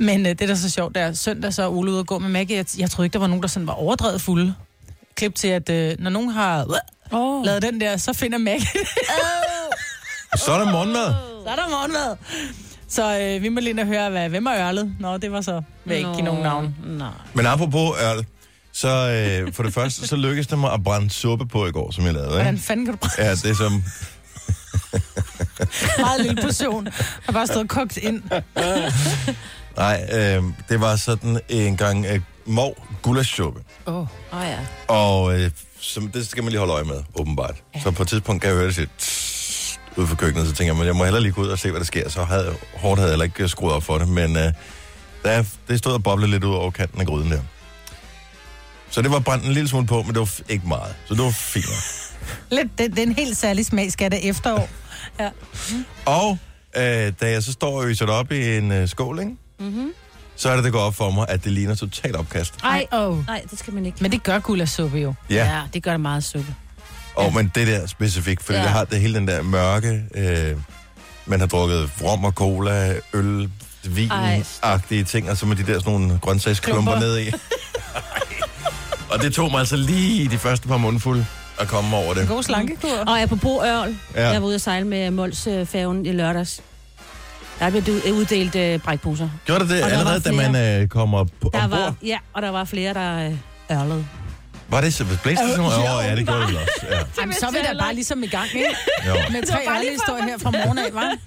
Men 0.01 0.21
øh, 0.27 0.29
det, 0.29 0.39
der 0.41 0.51
er 0.51 0.55
så 0.55 0.71
sjovt, 0.71 0.95
det 0.95 1.03
er 1.03 1.13
søndag, 1.13 1.55
så 1.55 1.63
er 1.63 1.67
Ole 1.69 1.91
ude 1.91 1.99
og 2.01 2.07
gå 2.07 2.19
med 2.19 2.29
Maggie. 2.29 2.57
Jeg, 2.57 2.67
jeg 2.79 2.91
troede 2.91 3.07
ikke, 3.07 3.13
der 3.13 3.19
var 3.19 3.27
nogen, 3.27 3.43
der 3.43 3.49
sådan 3.49 3.67
var 3.67 3.73
overdrevet 3.73 4.21
fulde. 4.21 4.55
Klip 5.17 5.35
til, 5.35 5.49
at 5.49 5.71
øh, 5.71 5.97
når 5.99 6.11
nogen 6.11 6.31
har 6.31 6.67
Oh. 7.13 7.45
lavet 7.45 7.63
den 7.63 7.81
der, 7.81 7.97
så 7.97 8.13
finder 8.13 8.39
Maggie 8.39 8.67
Så 10.37 10.53
er 10.53 10.59
der 10.65 10.71
morgenmad. 10.73 11.15
Så 11.45 11.51
er 11.51 11.57
der 11.57 11.69
morgenmad. 11.71 12.17
Så 12.89 13.21
øh, 13.21 13.43
vi 13.43 13.49
må 13.49 13.61
lige 13.61 13.85
høre, 13.85 14.11
hvad, 14.11 14.29
hvem 14.29 14.47
er 14.47 14.67
ørlet? 14.69 14.95
Nå, 15.01 15.17
det 15.17 15.33
var 15.33 15.41
så, 15.41 15.63
jeg 15.87 15.97
ikke 15.99 16.11
give 16.13 16.23
nogen 16.25 16.43
navn. 16.43 16.75
Nej. 16.87 17.09
Men 17.35 17.47
apropos 17.47 17.99
ørl, 18.03 18.25
så 18.73 18.89
øh, 18.89 19.53
for 19.53 19.63
det 19.63 19.75
første, 19.75 20.07
så 20.09 20.17
lykkedes 20.17 20.47
det 20.47 20.59
mig 20.59 20.73
at 20.73 20.85
brænde 20.85 21.11
suppe 21.11 21.47
på 21.47 21.67
i 21.67 21.73
går, 21.73 21.91
som 21.91 22.05
jeg 22.05 22.13
lavede. 22.13 22.31
Hvordan 22.31 22.55
Ikke? 22.55 22.67
fanden 22.67 22.87
kan 22.87 22.95
du 22.95 22.99
bruge 22.99 23.27
Ja, 23.27 23.31
det 23.31 23.45
er 23.51 23.55
som... 23.55 23.73
en 23.73 23.85
meget 26.07 26.21
lille 26.23 26.43
portion? 26.43 26.89
Der 27.27 27.33
bare 27.33 27.47
stået 27.47 27.69
kogt 27.69 27.97
ind. 27.97 28.23
Nej, 29.81 30.07
øh, 30.13 30.45
det 30.69 30.81
var 30.81 30.97
sådan 30.97 31.41
en 31.49 31.77
gang 31.77 32.07
øh, 32.07 32.21
mov 32.47 32.87
gulassuppe. 33.03 33.61
Åh. 33.87 33.95
Oh. 33.95 34.01
Åh 34.33 34.41
oh, 34.41 34.47
ja. 34.47 34.59
Og 34.89 35.41
øh, 35.41 35.51
som, 35.81 36.09
det 36.09 36.29
skal 36.29 36.43
man 36.43 36.51
lige 36.51 36.59
holde 36.59 36.73
øje 36.73 36.85
med, 36.85 37.03
åbenbart. 37.15 37.55
Ja. 37.75 37.81
Så 37.81 37.91
på 37.91 38.03
et 38.03 38.09
tidspunkt 38.09 38.43
kan 38.43 38.51
jeg 38.51 38.57
høre 38.59 38.67
det 38.67 38.75
sige 38.75 38.89
ud 39.97 40.07
fra 40.07 40.15
køkkenet, 40.15 40.49
så 40.49 40.55
tænker 40.55 40.73
jeg, 40.73 40.79
men 40.79 40.87
jeg 40.87 40.97
må 40.97 41.05
hellere 41.05 41.23
lige 41.23 41.33
gå 41.33 41.41
ud 41.41 41.49
og 41.49 41.59
se, 41.59 41.71
hvad 41.71 41.81
der 41.81 41.87
sker. 41.87 42.09
Så 42.09 42.25
havde, 42.25 42.57
hårdt 42.77 42.99
havde 42.99 43.11
jeg 43.11 43.13
heller 43.13 43.25
ikke 43.25 43.43
øh, 43.43 43.49
skruet 43.49 43.75
op 43.75 43.83
for 43.83 43.99
det, 43.99 44.09
men 44.09 44.37
øh, 44.37 44.53
der, 45.25 45.45
det 45.69 45.79
stod 45.79 45.93
og 45.93 46.03
boblede 46.03 46.31
lidt 46.31 46.45
ud 46.45 46.55
over 46.55 46.71
kanten 46.71 47.01
af 47.01 47.07
gryden 47.07 47.31
der. 47.31 47.41
Så 48.91 49.03
det 49.03 49.11
var 49.11 49.19
brændt 49.19 49.45
en 49.45 49.53
lille 49.53 49.69
smule 49.69 49.87
på, 49.87 50.03
men 50.03 50.15
det 50.15 50.21
var 50.21 50.31
ikke 50.49 50.69
meget. 50.69 50.95
Så 51.07 51.15
det 51.15 51.25
var 51.25 51.31
fint. 51.31 51.67
Lidt, 52.51 52.79
det, 52.79 52.91
det, 52.91 52.99
er 52.99 53.03
en 53.03 53.15
helt 53.15 53.37
særlig 53.37 53.67
smag, 53.67 53.93
skal 53.93 54.11
det 54.11 54.29
efterår. 54.29 54.69
Ja. 55.21 55.31
Og 56.05 56.39
øh, 56.77 57.13
da 57.21 57.31
jeg 57.31 57.43
så 57.43 57.53
står 57.53 57.81
og 57.81 57.87
øser 57.87 58.07
op 58.07 58.33
i 58.33 58.57
en 58.57 58.73
øh, 58.73 58.89
skål, 58.89 59.19
ikke? 59.19 59.33
Mm-hmm. 59.61 59.93
så 60.37 60.49
er 60.51 60.55
det, 60.55 60.65
det 60.65 60.73
går 60.73 60.81
op 60.81 60.95
for 60.95 61.11
mig, 61.11 61.27
at 61.29 61.45
det 61.45 61.53
ligner 61.53 61.75
totalt 61.75 62.17
opkast. 62.17 62.55
Ej, 62.65 62.87
Ej, 62.93 62.99
åh. 63.01 63.27
nej, 63.27 63.43
det 63.51 63.59
skal 63.59 63.75
man 63.75 63.87
ikke. 63.87 63.99
Men 64.01 64.13
det 64.13 64.23
gør 64.23 64.39
guldasuppe 64.39 64.99
jo. 64.99 65.15
Ja, 65.31 65.35
ja, 65.57 65.61
det 65.75 65.83
gør 65.83 65.91
det 65.91 66.01
meget 66.01 66.25
suppe. 66.25 66.55
og 67.15 67.35
men 67.35 67.53
det 67.55 67.67
der 67.67 67.87
specifikt, 67.87 68.43
fordi 68.43 68.57
ja. 68.59 68.63
Ja. 68.63 68.69
det 68.69 68.77
har 68.77 68.85
det 68.85 69.01
hele 69.01 69.15
den 69.15 69.29
der 69.29 69.43
mørke, 69.43 70.03
øh, 70.15 70.57
man 71.27 71.41
har 71.41 71.47
drukket 71.47 71.91
rom 72.03 72.25
og 72.25 72.33
cola, 72.33 72.95
øl, 73.13 73.51
vin-agtige 73.85 75.05
ting, 75.05 75.31
og 75.31 75.37
så 75.37 75.47
med 75.47 75.57
de 75.57 75.67
der 75.67 75.79
sådan 75.79 75.93
nogle 75.93 76.19
grøntsagsklumper 76.23 76.93
Klumper. 76.93 77.07
ned 77.09 77.19
i. 77.19 77.33
og 79.11 79.23
det 79.23 79.35
tog 79.35 79.51
mig 79.51 79.61
altså 79.61 79.77
lige 79.77 80.29
de 80.31 80.39
første 80.39 80.69
par 80.69 80.77
mundfulde 80.77 81.27
at 81.59 81.69
komme 81.69 81.97
over 81.97 82.15
det. 82.15 82.23
En 82.23 82.29
god 82.29 82.43
slankekur. 82.43 82.89
Og 83.07 83.21
apropos 83.21 83.63
ørl, 83.65 83.97
Ja. 84.15 84.23
ja. 84.23 84.29
jeg 84.29 84.43
var 84.43 84.47
ude 84.49 84.55
at 84.55 84.61
sejle 84.61 84.87
med 84.87 85.11
Mols-færgen 85.11 86.07
i 86.07 86.13
lørdags. 86.13 86.61
Der 87.61 87.71
blev 87.71 87.83
ud- 87.95 88.13
uddelt 88.13 88.55
øh, 88.57 88.79
brækposer. 88.81 89.29
Gjorde 89.47 89.61
det 89.61 89.69
det 89.71 89.83
allerede, 89.83 90.21
da 90.21 90.31
var 90.35 90.51
man 90.51 90.83
øh, 90.83 90.89
kommer 90.89 91.25
på, 91.25 91.51
Der 91.53 91.65
ombord? 91.65 91.81
var, 91.81 91.95
ja, 92.03 92.19
og 92.33 92.43
der 92.43 92.51
var 92.51 92.65
flere, 92.65 92.95
der 92.95 93.27
øh, 93.71 93.77
ørlede. 93.79 94.07
Var 94.69 94.81
det 94.81 94.95
så 94.95 95.05
blæste 95.23 95.49
sådan 95.49 95.61
noget? 95.61 95.79
Ja, 95.85 95.99
Åh, 95.99 96.05
ja, 96.05 96.17
det 96.17 96.27
gjorde 96.27 96.41
det 96.41 96.49
vel 96.49 96.57
også. 96.57 96.87
Ja. 96.91 96.99
Jamen, 97.21 97.35
så 97.35 97.47
er 97.47 97.51
vi 97.51 97.59
da 97.73 97.79
bare 97.79 97.95
ligesom 97.95 98.23
i 98.23 98.27
gang, 98.27 98.47
ikke? 98.55 98.77
Jo. 99.09 99.15
Med 99.31 99.47
tre 99.47 99.59
ærlige 99.77 99.91
historier 99.93 100.25
her 100.25 100.39
fra 100.39 100.51
morgen 100.51 100.79
af, 100.79 100.85
hva'? 100.91 101.19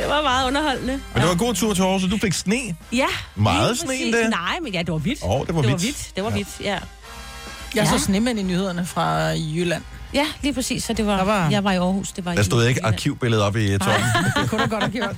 Det 0.00 0.08
var 0.08 0.22
meget 0.22 0.46
underholdende. 0.46 0.92
Men 0.92 1.00
det 1.14 1.24
var 1.24 1.32
en 1.32 1.38
god 1.38 1.54
tur 1.54 1.74
til 1.74 1.82
Aarhus, 1.82 2.04
og 2.04 2.10
du 2.10 2.18
fik 2.18 2.32
sne. 2.32 2.76
Ja. 2.92 3.06
Meget 3.34 3.78
sne 3.78 3.94
endda? 3.96 4.28
Nej, 4.28 4.58
men 4.62 4.72
ja, 4.72 4.78
det 4.82 4.92
var 4.92 4.98
hvidt. 4.98 5.18
Åh, 5.24 5.46
det 5.46 5.54
var 5.54 5.62
det 5.62 5.70
var 5.70 5.76
hvidt. 5.78 6.10
Det 6.16 6.24
var 6.24 6.30
hvidt, 6.30 6.48
ja. 6.60 6.70
Jeg 6.70 6.80
Ja. 7.74 7.84
så 7.84 7.98
snemænd 7.98 8.38
i 8.38 8.42
nyhederne 8.42 8.86
fra 8.86 9.16
Jylland. 9.28 9.82
Ja, 10.14 10.26
lige 10.42 10.54
præcis. 10.54 10.84
Så 10.84 10.92
det 10.92 11.06
var, 11.06 11.16
Der 11.16 11.24
var- 11.24 11.50
jeg 11.50 11.64
var 11.64 11.72
i 11.72 11.76
Aarhus. 11.76 12.12
Det 12.12 12.24
var 12.24 12.34
Der 12.34 12.42
stod 12.42 12.66
ikke 12.66 12.84
arkivbilledet 12.86 13.44
op 13.44 13.56
i 13.56 13.78
toppen. 13.78 13.94
Det 14.42 14.50
kunne 14.50 14.62
du 14.64 14.68
godt 14.70 14.82
have 14.82 14.92
gjort. 14.92 15.16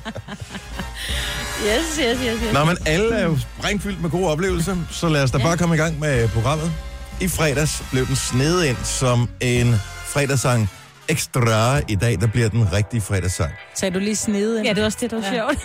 Yes, 1.66 1.96
yes, 2.00 2.18
yes, 2.26 2.38
yes. 2.44 2.52
Nå, 2.52 2.64
men 2.64 2.76
alle 2.86 3.14
er 3.14 3.24
jo 3.24 3.38
sprængfyldt 3.58 4.02
med 4.02 4.10
gode 4.10 4.28
oplevelser, 4.28 4.76
så 4.90 5.08
lad 5.08 5.22
os 5.22 5.30
da 5.30 5.38
Ja. 5.38 5.44
bare 5.44 5.56
komme 5.56 5.74
i 5.74 5.78
gang 5.78 5.98
med 6.00 6.28
programmet. 6.28 6.72
I 7.20 7.28
fredags 7.28 7.82
blev 7.90 8.06
den 8.06 8.16
snedet 8.16 8.64
ind 8.64 8.76
som 8.84 9.28
en 9.40 9.74
fredagssang 10.06 10.70
ekstra. 11.08 11.80
I 11.88 11.94
dag, 11.94 12.20
der 12.20 12.26
bliver 12.26 12.48
den 12.48 12.72
rigtige 12.72 13.00
fredagssang. 13.00 13.50
Sagde 13.74 13.94
du 13.94 13.98
lige 13.98 14.16
snede? 14.16 14.62
Ja, 14.64 14.68
det 14.68 14.78
var 14.78 14.84
også 14.84 14.98
det, 15.00 15.10
der 15.10 15.16
var 15.20 15.26
Ja. 15.26 15.34
sjovt. 15.34 15.58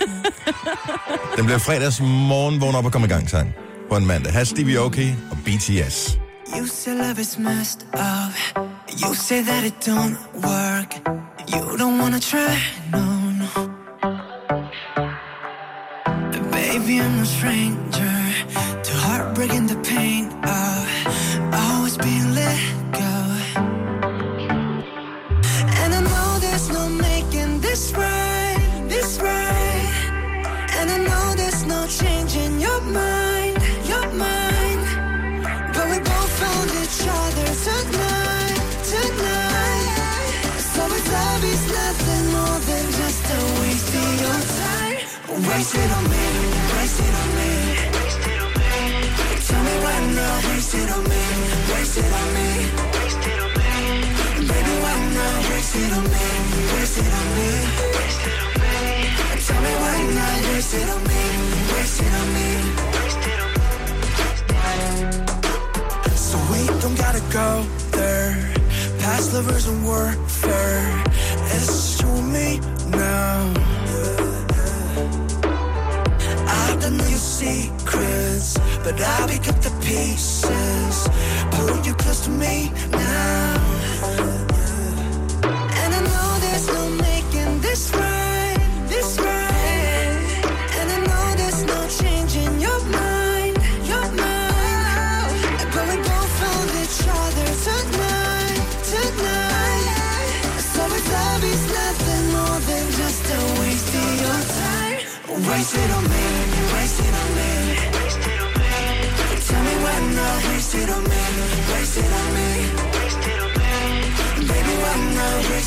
Den 1.37 1.45
bliver 1.45 1.57
fredags 1.59 1.99
morgen, 2.01 2.61
vågn 2.61 2.75
op 2.75 2.85
og 2.85 2.91
kom 2.91 3.03
i 3.03 3.07
gang 3.07 3.29
sang 3.29 3.53
på 3.89 3.97
en 3.97 4.05
mandag. 4.05 4.33
Her 4.33 4.39
er 4.39 4.43
Stevie 4.43 4.77
Aoki 4.77 5.13
og 5.31 5.37
BTS. 5.45 6.17
You 6.57 6.65
say 6.67 6.91
love 6.91 7.21
is 7.21 7.37
messed 7.37 7.79
up. 7.93 8.59
You 8.89 9.15
say 9.15 9.41
that 9.41 9.63
it 9.65 9.81
don't 9.81 10.17
work. 10.41 10.91
You 11.47 11.77
don't 11.77 11.99
wanna 11.99 12.19
try, 12.19 12.57
no, 12.91 13.03
no. 13.41 13.49
Baby, 16.51 17.01
I'm 17.01 17.17
no 17.17 17.23
stranger 17.25 18.14
on 45.75 46.03
me, 46.09 46.23
on 47.21 47.29
me. 47.35 47.51
Tell 49.47 49.61
me 49.63 49.75
it 50.73 50.89
on 50.91 51.03
me, 51.03 51.21
on 52.13 52.27
me. 52.35 52.47
Baby, 54.47 54.73
on 54.85 55.09
me, 55.11 55.25
on 55.93 56.05
me. 56.05 56.25
Tell 59.45 59.59
me 59.61 59.71
on 59.75 61.03
me, 61.07 61.23
on 62.19 62.27
me. 62.35 62.49
So 66.15 66.37
we 66.51 66.59
don't 66.81 66.97
gotta 66.97 67.23
go 67.31 67.47
there. 67.91 68.53
Past 68.99 69.33
lovers 69.33 69.67
and 69.67 69.83
warfare. 69.85 71.03
But 78.85 79.01
I 79.01 79.25
pick 79.27 79.47
up 79.47 79.59
the 79.61 79.71
pieces. 79.81 81.09
Pull 81.49 81.83
you 81.83 81.95
close 81.95 82.23
to 82.25 82.29
me 82.29 82.71
now. 82.91 83.54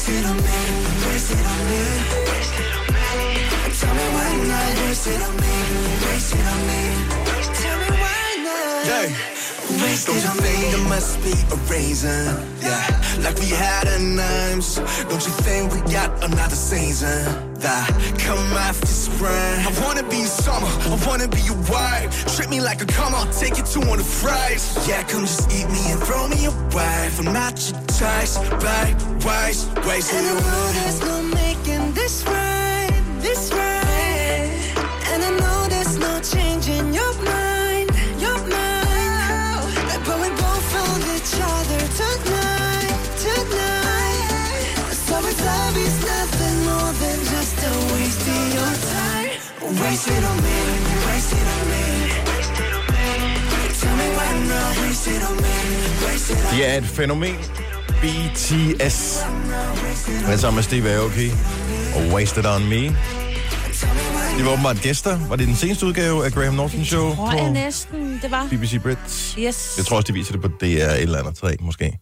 Not, 0.09 0.41
waste 1.07 1.33
it 1.33 1.47
on 1.53 1.61
me, 1.69 1.83
waste 2.31 2.59
it 2.59 2.73
on 2.79 2.87
me. 2.95 3.09
Tell 3.79 3.95
me 3.95 4.07
why 4.17 4.31
not, 4.51 4.73
waste 4.83 5.07
it 5.07 5.23
on 5.23 5.35
me, 5.37 5.55
waste 6.07 6.35
it 6.35 6.47
on 6.53 6.61
me. 6.69 6.81
Tell 7.61 7.79
me 7.83 7.91
why 8.03 8.23
not. 8.45 8.87
Hey. 8.87 9.38
Wasted 9.83 10.15
Don't 10.15 10.35
you 10.35 10.41
think 10.41 10.75
there 10.75 10.89
must 10.89 11.23
be 11.23 11.35
a 11.53 11.59
reason? 11.71 12.27
Yeah, 12.61 12.83
like 13.23 13.39
we 13.39 13.49
had 13.49 13.87
a 13.89 13.99
names. 13.99 14.77
Don't 15.09 15.25
you 15.27 15.35
think 15.45 15.73
we 15.73 15.81
got 15.93 16.11
another 16.25 16.57
season? 16.57 17.19
That 17.59 17.91
come 18.19 18.53
after 18.69 18.87
spring. 18.87 19.57
I 19.67 19.71
wanna 19.83 20.05
be 20.05 20.23
summer, 20.23 20.67
I 20.67 20.97
wanna 21.07 21.29
be 21.29 21.41
your 21.41 21.61
wife. 21.71 22.09
Treat 22.37 22.51
me 22.51 22.61
like 22.61 22.81
a 22.83 22.87
come, 22.87 23.15
I'll 23.15 23.33
take 23.33 23.57
you 23.59 23.65
to 23.65 23.81
one 23.81 23.99
of 23.99 24.07
the 24.07 24.13
fries. 24.23 24.63
Yeah, 24.89 25.03
come 25.03 25.23
just 25.23 25.51
eat 25.51 25.69
me 25.69 25.91
and 25.93 26.01
throw 26.03 26.29
me 26.29 26.47
away. 26.47 27.11
I'm 27.19 27.33
not 27.33 27.55
your 27.69 27.81
taste, 27.99 28.41
babe. 28.63 28.97
Waste, 29.27 29.67
waste 29.87 30.13
And 30.15 30.27
the 30.27 30.35
know 30.43 30.73
there's 30.73 31.01
no 31.01 31.18
waste 50.09 50.19
it 50.19 50.25
on 50.31 50.37
me, 50.47 50.59
waste 51.09 51.33
it 51.39 51.49
on 51.55 51.65
me. 51.73 51.85
Tell 53.81 53.97
me 54.01 54.07
why 54.19 54.31
not, 54.49 54.73
waste 54.83 55.07
it 55.15 55.23
on 55.29 55.37
me, 55.37 55.55
waste 56.07 56.33
it 56.33 56.39
on 56.45 56.59
De 56.59 56.65
er 56.65 56.79
et 56.79 56.85
fænomen. 56.85 57.35
BTS. 58.03 59.19
Men 60.29 60.39
sammen 60.39 60.55
med 60.57 60.63
Steve 60.63 60.91
Aoki 60.91 61.31
og 61.95 62.03
Wasted 62.15 62.47
On 62.47 62.65
Me. 62.69 62.83
De 64.39 64.45
var 64.45 64.51
åbenbart 64.53 64.81
gæster. 64.83 65.19
Var 65.29 65.37
det 65.37 65.47
den 65.49 65.57
seneste 65.57 65.87
udgave 65.87 66.25
af 66.25 66.33
Graham 66.33 66.55
Norton 66.55 66.85
Show 66.85 67.15
Tror 67.15 67.33
jeg 67.33 67.47
på 67.47 67.53
næsten, 67.53 68.19
det 68.23 68.31
var. 68.31 68.47
BBC 68.51 68.83
Brits? 68.83 69.35
Yes. 69.39 69.75
Jeg 69.77 69.87
tror 69.87 69.97
også, 69.97 70.07
de 70.07 70.13
viser 70.13 70.33
det 70.33 70.43
på 70.43 70.49
DR 70.49 70.65
et 70.65 71.01
eller 71.03 71.19
andet 71.19 71.35
tre, 71.37 71.57
måske. 71.61 71.99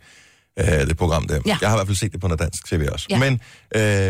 Uh, 0.61 0.67
det 0.67 0.97
program 0.97 1.27
der. 1.29 1.41
Ja. 1.47 1.59
Jeg 1.61 1.69
har 1.69 1.77
i 1.77 1.79
hvert 1.79 1.87
fald 1.87 1.97
set 1.97 2.13
det 2.13 2.21
på 2.21 2.29
noget 2.29 2.41
dansk 2.41 2.67
tv 2.67 2.89
også. 2.93 3.07
Ja. 3.11 3.19
Men, 3.19 3.33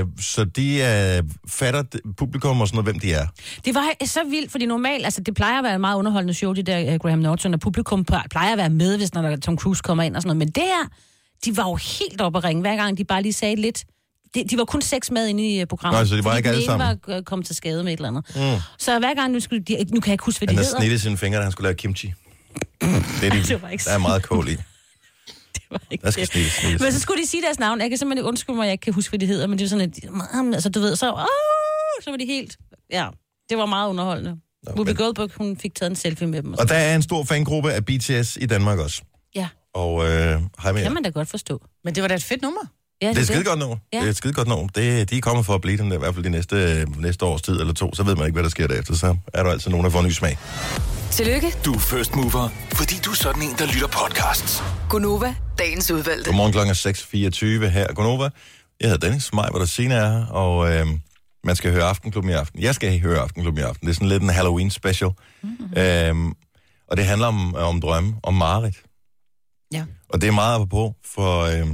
uh, 0.03 0.09
så 0.21 0.45
de 0.45 1.19
uh, 1.23 1.51
fatter 1.51 1.83
publikum 2.17 2.61
og 2.61 2.69
sådan 2.69 2.77
noget, 2.77 2.87
hvem 2.93 2.99
de 3.01 3.13
er. 3.13 3.27
Det 3.65 3.75
var 3.75 3.89
så 4.05 4.21
vildt, 4.31 4.51
fordi 4.51 4.67
normalt, 4.67 5.05
altså 5.05 5.21
det 5.21 5.35
plejer 5.35 5.59
at 5.59 5.65
være 5.65 5.75
et 5.75 5.81
meget 5.81 5.97
underholdende 5.97 6.35
show, 6.35 6.53
det 6.53 6.67
der 6.67 6.93
uh, 6.95 6.99
Graham 7.01 7.19
Norton, 7.19 7.55
og 7.55 7.61
publikum 7.61 8.05
plejer 8.05 8.53
at 8.53 8.59
være 8.59 8.71
med, 8.71 8.97
hvis 8.97 9.15
når 9.15 9.23
der 9.23 9.37
Tom 9.37 9.59
Cruise 9.59 9.83
kommer 9.83 10.05
ind 10.05 10.17
og 10.17 10.23
sådan 10.23 10.29
noget. 10.37 10.39
Men 10.39 10.49
det 10.49 10.63
her, 10.63 10.89
de 11.45 11.57
var 11.57 11.69
jo 11.69 11.75
helt 11.75 12.21
oppe 12.21 12.39
at 12.39 12.45
ringe, 12.45 12.61
hver 12.61 12.77
gang 12.77 12.99
de 12.99 13.05
bare 13.05 13.23
lige 13.23 13.33
sagde 13.33 13.57
lidt. 13.57 13.85
De, 14.35 14.45
de 14.51 14.59
var 14.59 14.65
kun 14.65 14.83
seks 14.83 15.11
med 15.11 15.29
inde 15.29 15.55
i 15.57 15.63
uh, 15.63 15.69
programmet. 15.69 16.01
Nå, 16.01 16.07
så 16.07 16.17
de 16.17 16.25
var 16.25 16.37
ikke 16.37 16.49
alle 16.49 16.65
sammen? 16.65 16.99
var 17.07 17.17
uh, 17.17 17.23
kommet 17.25 17.47
til 17.47 17.57
skade 17.57 17.85
med 17.85 17.93
et 17.93 17.97
eller 17.97 18.09
andet. 18.09 18.25
Mm. 18.37 18.61
Så 18.79 18.99
hver 18.99 19.15
gang, 19.15 19.33
nu, 19.33 19.41
skulle 19.41 19.63
de, 19.63 19.77
nu 19.93 20.01
kan 20.01 20.09
jeg 20.09 20.15
ikke 20.15 20.25
huske, 20.25 20.41
hvad 20.41 20.49
Han 20.49 20.55
de 20.55 20.59
har 20.59 20.65
hedder. 20.65 20.81
snittet 20.81 21.01
sine 21.03 21.17
fingre, 21.17 21.39
da 21.39 21.43
han 21.43 21.53
skulle 21.53 21.67
lave 21.67 21.75
kimchi. 21.75 22.07
Det 23.21 23.27
er, 23.27 23.31
de, 23.31 23.43
Det 23.43 23.63
var 23.63 23.69
ikke 23.69 23.85
der 23.85 23.91
er 23.91 23.99
meget 23.99 24.23
kål 24.23 24.49
i. 24.49 24.57
Det 25.69 25.81
var 25.81 25.81
ikke 25.91 26.05
Der 26.05 26.11
skal 26.11 26.27
det. 26.27 26.51
snittes. 26.53 26.81
Men 26.83 26.93
så 26.93 27.01
skulle 27.01 27.23
de 27.23 27.27
sige 27.29 27.43
deres 27.43 27.59
navn. 27.59 27.81
Jeg 27.81 27.89
kan 27.89 27.99
simpelthen 27.99 28.19
ikke 28.19 28.29
undskylde 28.29 28.57
mig, 28.57 28.65
jeg 28.65 28.73
ikke 28.73 28.83
kan 28.83 28.93
huske, 28.95 29.11
hvad 29.11 29.19
de 29.19 29.27
hedder, 29.27 29.47
men 29.47 29.59
det 29.59 29.65
er 29.65 29.69
sådan, 29.69 29.91
at 30.49 30.55
altså 30.55 30.69
du 30.69 30.81
ved, 30.81 30.97
så, 30.97 31.13
åh, 31.13 31.19
så 32.05 32.11
var 32.11 32.17
de 32.17 32.27
helt, 32.27 32.57
ja, 32.93 33.07
det 33.51 33.59
var 33.59 33.67
meget 33.67 33.89
underholdende. 33.89 34.31
Nå, 34.31 34.73
Whoopi 34.73 34.89
men- 34.91 34.97
Goldberg, 34.97 35.31
hun 35.37 35.57
fik 35.57 35.75
taget 35.75 35.91
en 35.91 35.97
selfie 35.97 36.27
med 36.27 36.43
dem. 36.43 36.53
Og 36.53 36.59
Og 36.61 36.69
der 36.69 36.75
er 36.75 36.95
en 36.97 37.03
stor 37.03 37.25
fangruppe 37.25 37.73
af 37.73 37.85
BTS 37.85 38.37
i 38.41 38.47
Danmark 38.47 38.79
også. 38.79 39.03
ja, 39.35 39.49
Og 39.75 40.05
øh, 40.05 40.11
hej 40.11 40.73
med 40.73 40.81
jer. 40.81 40.83
kan 40.83 40.95
man 40.95 41.03
da 41.03 41.09
godt 41.11 41.29
forstå. 41.29 41.63
Men 41.85 41.95
det 41.95 42.03
var 42.03 42.09
da 42.09 42.15
et 42.15 42.23
fedt 42.23 42.43
nummer. 42.43 42.61
Ja, 43.03 43.09
Det 43.09 43.17
er 43.17 43.21
et 43.21 43.27
skide 43.27 43.45
godt 43.45 43.59
nummer. 43.59 43.77
Ja. 43.93 43.99
Det 43.99 44.07
er 44.07 44.11
et 44.11 44.17
skide 44.17 44.33
godt 44.33 44.49
nummer. 44.49 44.69
Det, 44.69 45.11
de 45.11 45.17
er 45.17 45.21
kommet 45.21 45.47
for 45.47 45.55
at 45.55 45.61
blive 45.61 45.77
den 45.79 45.91
der, 45.91 45.97
i 45.97 45.99
hvert 45.99 46.15
fald 46.15 46.25
de 46.25 46.31
næste, 46.31 46.87
næste 46.99 47.25
års 47.25 47.43
tid 47.43 47.61
eller 47.61 47.73
to. 47.75 47.95
Så 47.95 48.03
ved 48.03 48.17
man 48.17 48.27
ikke, 48.27 48.33
hvad 48.35 48.43
der 48.43 48.49
sker 48.51 48.67
derefter. 48.67 48.95
Så 48.95 49.17
er 49.35 49.43
der 49.43 49.51
altid 49.51 49.71
nogen, 49.71 49.85
der 49.85 49.91
får 49.91 50.01
en 50.01 50.07
ny 50.07 50.11
smag. 50.11 50.39
Tillykke, 51.17 51.53
Du 51.65 51.73
er 51.75 51.79
first 51.79 52.15
mover, 52.17 52.49
fordi 52.73 52.95
du 53.05 53.11
er 53.11 53.15
sådan 53.15 53.43
en, 53.43 53.55
der 53.59 53.67
lytter 53.67 53.87
podcasts. 53.87 54.63
Gunova, 54.91 55.35
dagens 55.59 55.91
udvalgte. 55.91 56.31
Godmorgen 56.31 56.53
klokken 56.53 56.71
er 56.71 57.65
6.24 57.65 57.69
her. 57.69 57.95
Godnova. 57.95 58.31
Jeg 58.81 58.91
hedder 58.91 59.07
Dennis. 59.07 59.33
Mig, 59.33 59.49
hvor 59.51 59.59
der 59.59 59.67
Sina 59.67 59.95
er 59.95 60.09
her. 60.09 60.27
Og 60.27 60.75
øh, 60.75 60.87
man 61.45 61.57
skal 61.57 61.73
høre 61.73 61.85
Aftenklubben 61.85 62.31
i 62.31 62.35
aften. 62.35 62.63
Jeg 62.63 62.75
skal 62.75 63.01
høre 63.01 63.21
Aftenklubben 63.21 63.61
i 63.61 63.65
aften. 63.65 63.87
Det 63.87 63.93
er 63.93 63.95
sådan 63.95 64.09
lidt 64.09 64.23
en 64.23 64.29
Halloween 64.29 64.71
special. 64.71 65.11
Mm-hmm. 65.43 65.79
Øh, 65.79 66.35
og 66.89 66.97
det 66.97 67.05
handler 67.05 67.27
om, 67.27 67.55
om 67.55 67.81
drømme, 67.81 68.15
om 68.23 68.35
Marit. 68.35 68.83
Ja. 69.73 69.85
Og 70.09 70.21
det 70.21 70.27
er 70.27 70.33
meget 70.33 70.55
apropos, 70.55 70.95
for 71.05 71.41
øh, 71.41 71.69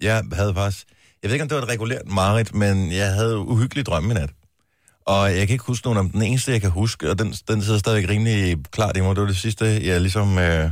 jeg 0.00 0.24
havde 0.32 0.54
faktisk... 0.54 0.86
Jeg 1.22 1.28
ved 1.28 1.34
ikke, 1.34 1.42
om 1.42 1.48
det 1.48 1.56
var 1.56 1.62
et 1.62 1.68
regulært 1.68 2.06
Marit, 2.06 2.54
men 2.54 2.92
jeg 2.92 3.12
havde 3.12 3.38
uhyggelige 3.38 3.84
drømme 3.84 4.10
i 4.10 4.14
nat. 4.14 4.30
Og 5.12 5.36
jeg 5.36 5.46
kan 5.46 5.54
ikke 5.54 5.64
huske 5.64 5.86
nogen 5.86 5.98
om 5.98 6.10
den 6.10 6.22
eneste, 6.22 6.52
jeg 6.52 6.60
kan 6.60 6.70
huske, 6.70 7.10
og 7.10 7.18
den, 7.18 7.32
den 7.48 7.62
sidder 7.62 7.78
stadigvæk 7.78 8.10
rimelig 8.10 8.56
klart 8.70 8.96
i 8.96 9.00
mig. 9.00 9.16
Det 9.16 9.20
var 9.20 9.28
det 9.28 9.36
sidste, 9.36 9.64
jeg 9.64 10.00
ligesom... 10.00 10.38
Øh, 10.38 10.70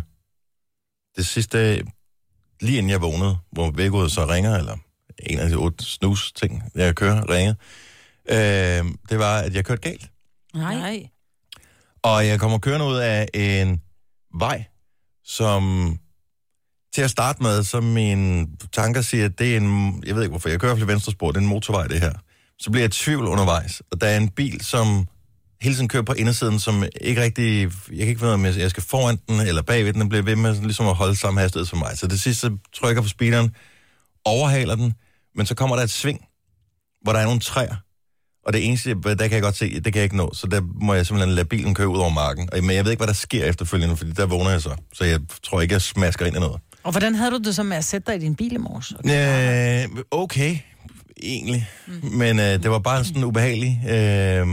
det 1.16 1.26
sidste, 1.26 1.82
lige 2.60 2.78
inden 2.78 2.90
jeg 2.90 3.00
vågnede, 3.00 3.38
hvor 3.52 3.70
vækkeordet 3.70 4.12
så 4.12 4.26
ringer, 4.26 4.56
eller 4.56 4.76
en 5.18 5.38
af 5.38 5.48
de 5.48 5.54
otte 5.54 5.84
snus 5.84 6.32
ting, 6.32 6.62
jeg 6.74 6.94
kører, 6.94 7.30
ringede, 7.30 7.56
øh, 8.30 8.94
det 9.10 9.18
var, 9.18 9.38
at 9.38 9.54
jeg 9.54 9.64
kørte 9.64 9.80
galt. 9.80 10.10
Nej. 10.54 11.08
Og 12.02 12.26
jeg 12.26 12.40
kommer 12.40 12.58
kørende 12.58 12.86
ud 12.86 12.96
af 12.96 13.28
en 13.34 13.82
vej, 14.34 14.64
som 15.24 15.62
til 16.94 17.02
at 17.02 17.10
starte 17.10 17.42
med, 17.42 17.64
så 17.64 17.80
mine 17.80 18.46
tanker 18.72 19.02
siger, 19.02 19.24
at 19.24 19.38
det 19.38 19.52
er 19.52 19.56
en, 19.56 20.02
jeg 20.06 20.14
ved 20.14 20.22
ikke 20.22 20.32
hvorfor, 20.32 20.48
jeg 20.48 20.60
kører 20.60 20.76
i 20.76 20.86
venstre 20.86 21.12
spor, 21.12 21.32
det 21.32 21.36
er 21.36 21.42
en 21.42 21.48
motorvej 21.48 21.86
det 21.86 22.00
her. 22.00 22.12
Så 22.58 22.70
bliver 22.70 22.82
jeg 22.82 22.88
i 22.88 22.92
tvivl 22.92 23.26
undervejs, 23.26 23.82
og 23.90 24.00
der 24.00 24.06
er 24.06 24.16
en 24.16 24.28
bil, 24.28 24.64
som 24.64 25.06
hele 25.60 25.74
tiden 25.74 25.88
kører 25.88 26.02
på 26.02 26.12
indersiden, 26.12 26.58
som 26.58 26.84
ikke 27.00 27.22
rigtig, 27.22 27.62
jeg 27.62 27.98
kan 27.98 28.08
ikke 28.08 28.18
finde 28.18 28.26
ud 28.26 28.30
af, 28.30 28.34
om 28.34 28.44
jeg 28.60 28.70
skal 28.70 28.82
foran 28.82 29.18
den 29.28 29.40
eller 29.40 29.62
bagved 29.62 29.92
den, 29.92 30.00
den 30.00 30.08
bliver 30.08 30.22
ved 30.22 30.36
med 30.36 30.50
sådan, 30.50 30.64
ligesom 30.64 30.88
at 30.88 30.94
holde 30.94 31.16
samme 31.16 31.40
hastighed 31.40 31.66
som 31.66 31.78
mig. 31.78 31.98
Så 31.98 32.06
det 32.06 32.20
sidste 32.20 32.40
så 32.40 32.56
trykker 32.74 33.02
på 33.02 33.08
speederen, 33.08 33.54
overhaler 34.24 34.74
den, 34.74 34.94
men 35.34 35.46
så 35.46 35.54
kommer 35.54 35.76
der 35.76 35.82
et 35.82 35.90
sving, 35.90 36.20
hvor 37.02 37.12
der 37.12 37.20
er 37.20 37.24
nogle 37.24 37.40
træer, 37.40 37.76
og 38.46 38.52
det 38.52 38.66
eneste, 38.66 38.94
der 38.94 39.14
kan 39.14 39.32
jeg 39.32 39.42
godt 39.42 39.56
se, 39.56 39.74
det 39.74 39.84
kan 39.92 39.94
jeg 39.94 40.02
ikke 40.02 40.16
nå, 40.16 40.30
så 40.34 40.46
der 40.46 40.60
må 40.60 40.94
jeg 40.94 41.06
simpelthen 41.06 41.34
lade 41.34 41.46
bilen 41.46 41.74
køre 41.74 41.88
ud 41.88 41.98
over 41.98 42.10
marken. 42.10 42.48
Men 42.52 42.70
jeg 42.70 42.84
ved 42.84 42.92
ikke, 42.92 43.00
hvad 43.00 43.06
der 43.06 43.14
sker 43.14 43.44
efterfølgende, 43.44 43.96
fordi 43.96 44.12
der 44.12 44.26
vågner 44.26 44.50
jeg 44.50 44.62
så. 44.62 44.74
Så 44.92 45.04
jeg 45.04 45.20
tror 45.42 45.60
ikke, 45.60 45.72
jeg 45.72 45.82
smasker 45.82 46.26
ind 46.26 46.36
i 46.36 46.40
noget. 46.40 46.60
Og 46.82 46.90
hvordan 46.90 47.14
havde 47.14 47.30
du 47.30 47.38
det 47.38 47.54
så 47.54 47.62
med 47.62 47.76
at 47.76 47.84
sætte 47.84 48.12
dig 48.12 48.20
i 48.20 48.24
din 48.24 48.34
bil 48.34 48.52
i 48.52 48.56
morges? 48.56 48.92
Øh, 49.04 50.04
okay, 50.10 50.58
egentlig. 51.22 51.68
Mm. 51.86 52.08
Men 52.12 52.38
øh, 52.38 52.44
det 52.62 52.70
var 52.70 52.78
bare 52.78 53.04
sådan 53.04 53.24
ubehageligt. 53.24 53.74
Øh, 53.88 54.46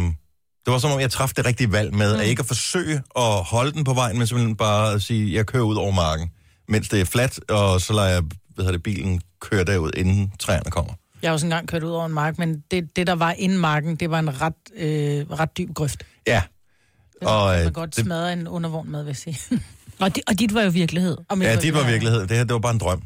det 0.65 0.71
var 0.73 0.77
som 0.77 0.91
om, 0.91 0.99
jeg 0.99 1.11
træffede 1.11 1.37
det 1.37 1.45
rigtige 1.45 1.71
valg 1.71 1.93
med, 1.93 2.13
mm. 2.15 2.19
at 2.19 2.25
ikke 2.27 2.39
at 2.39 2.45
forsøge 2.45 3.01
at 3.17 3.43
holde 3.43 3.71
den 3.71 3.83
på 3.83 3.93
vejen, 3.93 4.17
men 4.17 4.27
simpelthen 4.27 4.55
bare 4.55 4.93
at 4.93 5.01
sige, 5.01 5.27
at 5.27 5.33
jeg 5.33 5.45
kører 5.45 5.63
ud 5.63 5.75
over 5.75 5.91
marken, 5.91 6.29
mens 6.69 6.89
det 6.89 7.01
er 7.01 7.05
fladt, 7.05 7.49
og 7.51 7.81
så 7.81 7.93
lader 7.93 8.07
jeg 8.09 8.23
hvad 8.55 8.73
det, 8.73 8.83
bilen 8.83 9.21
køre 9.41 9.63
derud, 9.63 9.91
inden 9.97 10.31
træerne 10.39 10.71
kommer. 10.71 10.93
Jeg 11.21 11.29
har 11.29 11.33
også 11.33 11.45
engang 11.45 11.67
kørt 11.67 11.83
ud 11.83 11.89
over 11.91 12.05
en 12.05 12.13
mark, 12.13 12.37
men 12.37 12.63
det, 12.71 12.95
det 12.95 13.07
der 13.07 13.15
var 13.15 13.31
inden 13.31 13.57
marken, 13.57 13.95
det 13.95 14.09
var 14.09 14.19
en 14.19 14.41
ret, 14.41 14.53
øh, 14.77 15.25
ret 15.31 15.57
dyb 15.57 15.69
grøft. 15.75 16.03
Ja. 16.27 16.41
Og, 17.21 17.43
Og, 17.43 17.57
øh, 17.57 17.63
man 17.63 17.73
godt 17.73 17.95
det- 17.95 18.05
smadre 18.05 18.33
en 18.33 18.47
undervogn 18.47 18.91
med, 18.91 19.03
vil 19.03 19.09
jeg 19.09 19.15
sige. 19.15 19.39
Og, 19.99 20.15
di, 20.15 20.21
og 20.27 20.39
dit 20.39 20.53
var 20.53 20.61
jo 20.61 20.69
virkelighed. 20.69 21.17
Og 21.29 21.37
Ja, 21.41 21.55
det 21.55 21.73
var 21.73 21.83
virkelighed. 21.87 22.21
Det 22.21 22.31
her, 22.37 22.43
det 22.43 22.53
var 22.53 22.59
bare 22.59 22.73
en 22.73 22.79
drøm. 22.79 23.01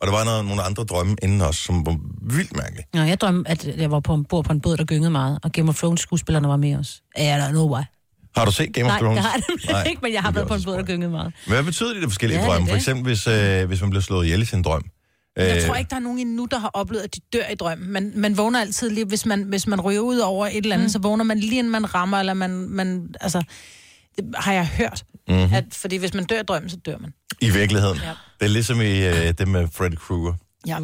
Og 0.00 0.06
der 0.06 0.12
var 0.12 0.24
noget, 0.24 0.44
nogle 0.44 0.62
andre 0.62 0.84
drømme 0.84 1.16
inden 1.22 1.40
os, 1.40 1.56
som 1.56 1.86
var 1.86 1.96
vildt 2.22 2.56
mærkelige. 2.56 2.86
Nå, 2.94 3.00
jeg 3.00 3.20
drømte, 3.20 3.50
at 3.50 3.66
jeg 3.76 3.90
var 3.90 4.00
på 4.00 4.14
en 4.14 4.24
bord 4.24 4.44
på 4.44 4.52
en 4.52 4.60
båd, 4.60 4.76
der 4.76 4.84
gyngede 4.84 5.10
meget, 5.10 5.38
og 5.42 5.52
Game 5.52 5.68
of 5.68 5.78
Thrones 5.78 6.00
skuespillerne 6.00 6.48
var 6.48 6.56
med 6.56 6.76
os. 6.76 7.02
Ja, 7.18 7.22
der 7.24 7.44
er 7.44 7.52
no 7.52 7.74
way. 7.74 7.82
Har 8.36 8.44
du 8.44 8.52
set 8.52 8.72
Game 8.74 8.86
of 8.86 8.90
Nej, 8.90 8.98
Thrones? 9.00 9.16
det 9.16 9.24
har 9.24 9.32
jeg 9.68 9.72
Nej, 9.72 9.84
ikke, 9.90 10.00
men 10.02 10.12
jeg 10.12 10.22
har 10.22 10.30
været 10.30 10.48
på 10.48 10.54
en 10.54 10.62
båd, 10.64 10.76
der 10.76 10.82
gyngede 10.82 11.10
meget. 11.10 11.32
Men 11.46 11.54
hvad 11.54 11.64
betyder 11.64 11.94
de, 11.94 12.00
de 12.00 12.06
forskellige 12.08 12.38
Ja, 12.38 12.44
det 12.44 12.50
drømme? 12.52 12.68
For 12.68 12.76
eksempel, 12.76 13.04
hvis, 13.04 13.26
øh, 13.26 13.64
hvis 13.68 13.80
man 13.80 13.90
bliver 13.90 14.02
slået 14.02 14.24
ihjel 14.24 14.42
i 14.42 14.44
sin 14.44 14.62
drøm. 14.62 14.82
Jeg 15.36 15.56
Øh, 15.56 15.66
tror 15.66 15.74
ikke, 15.74 15.90
der 15.90 15.96
er 15.96 16.00
nogen 16.00 16.18
endnu, 16.18 16.44
der 16.50 16.58
har 16.58 16.70
oplevet, 16.74 17.02
at 17.04 17.14
de 17.14 17.20
dør 17.32 17.48
i 17.52 17.54
drømmen. 17.54 17.90
Man, 17.92 18.12
man 18.16 18.36
vågner 18.36 18.60
altid 18.60 18.90
lige, 18.90 19.04
hvis 19.04 19.26
man, 19.26 19.42
hvis 19.42 19.66
man 19.66 19.80
ryger 19.80 20.00
ud 20.00 20.18
over 20.18 20.46
et 20.46 20.56
eller 20.56 20.74
andet, 20.74 20.86
mm. 20.86 20.88
så 20.88 20.98
vågner 20.98 21.24
man 21.24 21.38
lige 21.38 21.58
inden 21.58 21.70
man 21.72 21.94
rammer, 21.94 22.18
eller 22.18 22.34
man, 22.34 22.50
man 22.50 23.14
altså, 23.20 23.42
har 24.34 24.52
jeg 24.52 24.66
hørt. 24.66 25.04
Mhm. 25.28 25.36
Mm-hmm. 25.38 25.54
At, 25.54 25.64
fordi 25.72 25.96
hvis 25.96 26.14
man 26.14 26.24
dør 26.24 26.40
i 26.40 26.42
drømmen, 26.42 26.70
så 26.70 26.76
dør 26.76 26.98
man. 26.98 27.12
I 27.40 27.50
virkeligheden. 27.50 27.98
Ja. 27.98 28.08
Det 28.40 28.46
er 28.46 28.48
ligesom 28.48 28.80
i 28.80 29.06
øh, 29.06 29.34
det 29.38 29.48
med 29.48 29.68
Freddy 29.72 29.94
Krueger. 29.94 30.34
Ja. 30.66 30.78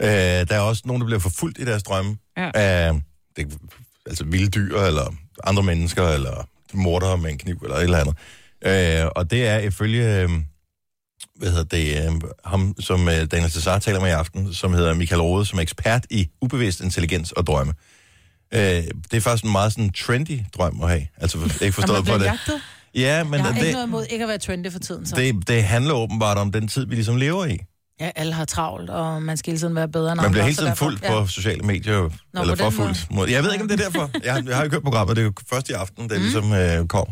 Øh, 0.00 0.48
der 0.48 0.54
er 0.54 0.60
også 0.60 0.82
nogen, 0.84 1.00
der 1.02 1.06
bliver 1.06 1.20
forfulgt 1.20 1.58
i 1.58 1.64
deres 1.64 1.82
drømme 1.82 2.16
Ja. 2.36 2.50
af 2.54 3.00
det, 3.36 3.58
altså 4.06 4.24
vilde 4.24 4.48
dyr, 4.48 4.78
eller 4.80 5.14
andre 5.44 5.62
mennesker, 5.62 6.08
eller 6.08 6.48
mordere 6.72 7.18
med 7.18 7.30
en 7.30 7.38
kniv, 7.38 7.58
eller 7.62 7.76
et 7.76 7.82
eller 7.82 7.98
andet. 7.98 8.16
Øh, 9.04 9.10
og 9.16 9.30
det 9.30 9.46
er 9.46 9.58
ifølge, 9.58 10.20
øh, 10.22 10.30
hvad 11.36 11.50
hedder 11.50 11.64
det, 11.64 12.06
øh, 12.06 12.20
ham, 12.44 12.74
som 12.80 13.08
øh, 13.08 13.26
Daniel 13.30 13.50
Cesar 13.50 13.78
taler 13.78 14.00
med 14.00 14.08
i 14.08 14.12
aften, 14.12 14.54
som 14.54 14.72
hedder 14.72 14.94
Michael 14.94 15.20
Rode, 15.22 15.46
som 15.46 15.58
er 15.58 15.62
ekspert 15.62 16.06
i 16.10 16.28
ubevidst 16.40 16.80
intelligens 16.80 17.32
og 17.32 17.46
drømme. 17.46 17.74
Øh, 18.54 18.60
det 18.60 18.90
er 19.12 19.20
faktisk 19.20 19.44
en 19.44 19.52
meget 19.52 19.72
sådan 19.72 19.90
trendy 19.92 20.40
drøm 20.58 20.82
at 20.82 20.88
have. 20.88 21.06
Altså 21.16 21.38
ikke 21.60 21.72
forstået 21.74 22.06
på 22.06 22.14
det. 22.18 22.24
jagtet. 22.24 22.54
Ja, 22.94 23.24
men 23.24 23.34
Jeg 23.34 23.42
har 23.42 23.48
ikke 23.54 23.66
det, 23.66 23.72
noget 23.72 23.86
imod 23.86 24.06
ikke 24.10 24.22
at 24.24 24.28
være 24.28 24.38
trendy 24.38 24.72
for 24.72 24.78
tiden. 24.78 25.06
Så. 25.06 25.16
det, 25.16 25.48
det 25.48 25.64
handler 25.64 25.94
åbenbart 25.94 26.38
om 26.38 26.52
den 26.52 26.68
tid, 26.68 26.86
vi 26.86 26.94
ligesom 26.94 27.16
lever 27.16 27.44
i. 27.46 27.58
Ja, 28.00 28.10
alle 28.16 28.32
har 28.32 28.44
travlt, 28.44 28.90
og 28.90 29.22
man 29.22 29.36
skal 29.36 29.50
hele 29.50 29.60
tiden 29.60 29.74
være 29.74 29.88
bedre 29.88 30.12
end 30.12 30.20
Man 30.20 30.30
bliver 30.30 30.44
hele 30.44 30.56
tiden 30.56 30.68
derfor- 30.68 30.84
fuld 30.84 30.98
på 31.08 31.26
sociale 31.26 31.62
medier, 31.62 32.08
Nå, 32.34 32.40
eller 32.40 32.54
for 32.54 32.64
måde. 32.64 32.72
fuldt. 32.74 33.06
Mod. 33.10 33.28
Jeg 33.28 33.42
ved 33.44 33.52
ikke, 33.52 33.62
om 33.62 33.68
det 33.68 33.80
er 33.80 33.84
derfor. 33.90 34.10
Jeg 34.24 34.32
har, 34.32 34.42
jeg 34.46 34.56
har 34.56 34.64
jo 34.64 34.70
kørt 34.70 34.82
programmet, 34.82 35.16
det 35.16 35.22
er 35.22 35.26
jo 35.26 35.32
først 35.50 35.68
i 35.70 35.72
aften, 35.72 36.02
Mm. 36.02 36.08
det 36.08 36.20
ligesom 36.20 36.52
øh, 36.52 36.86
kom. 36.86 37.06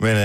Men 0.00 0.10
øh, 0.16 0.20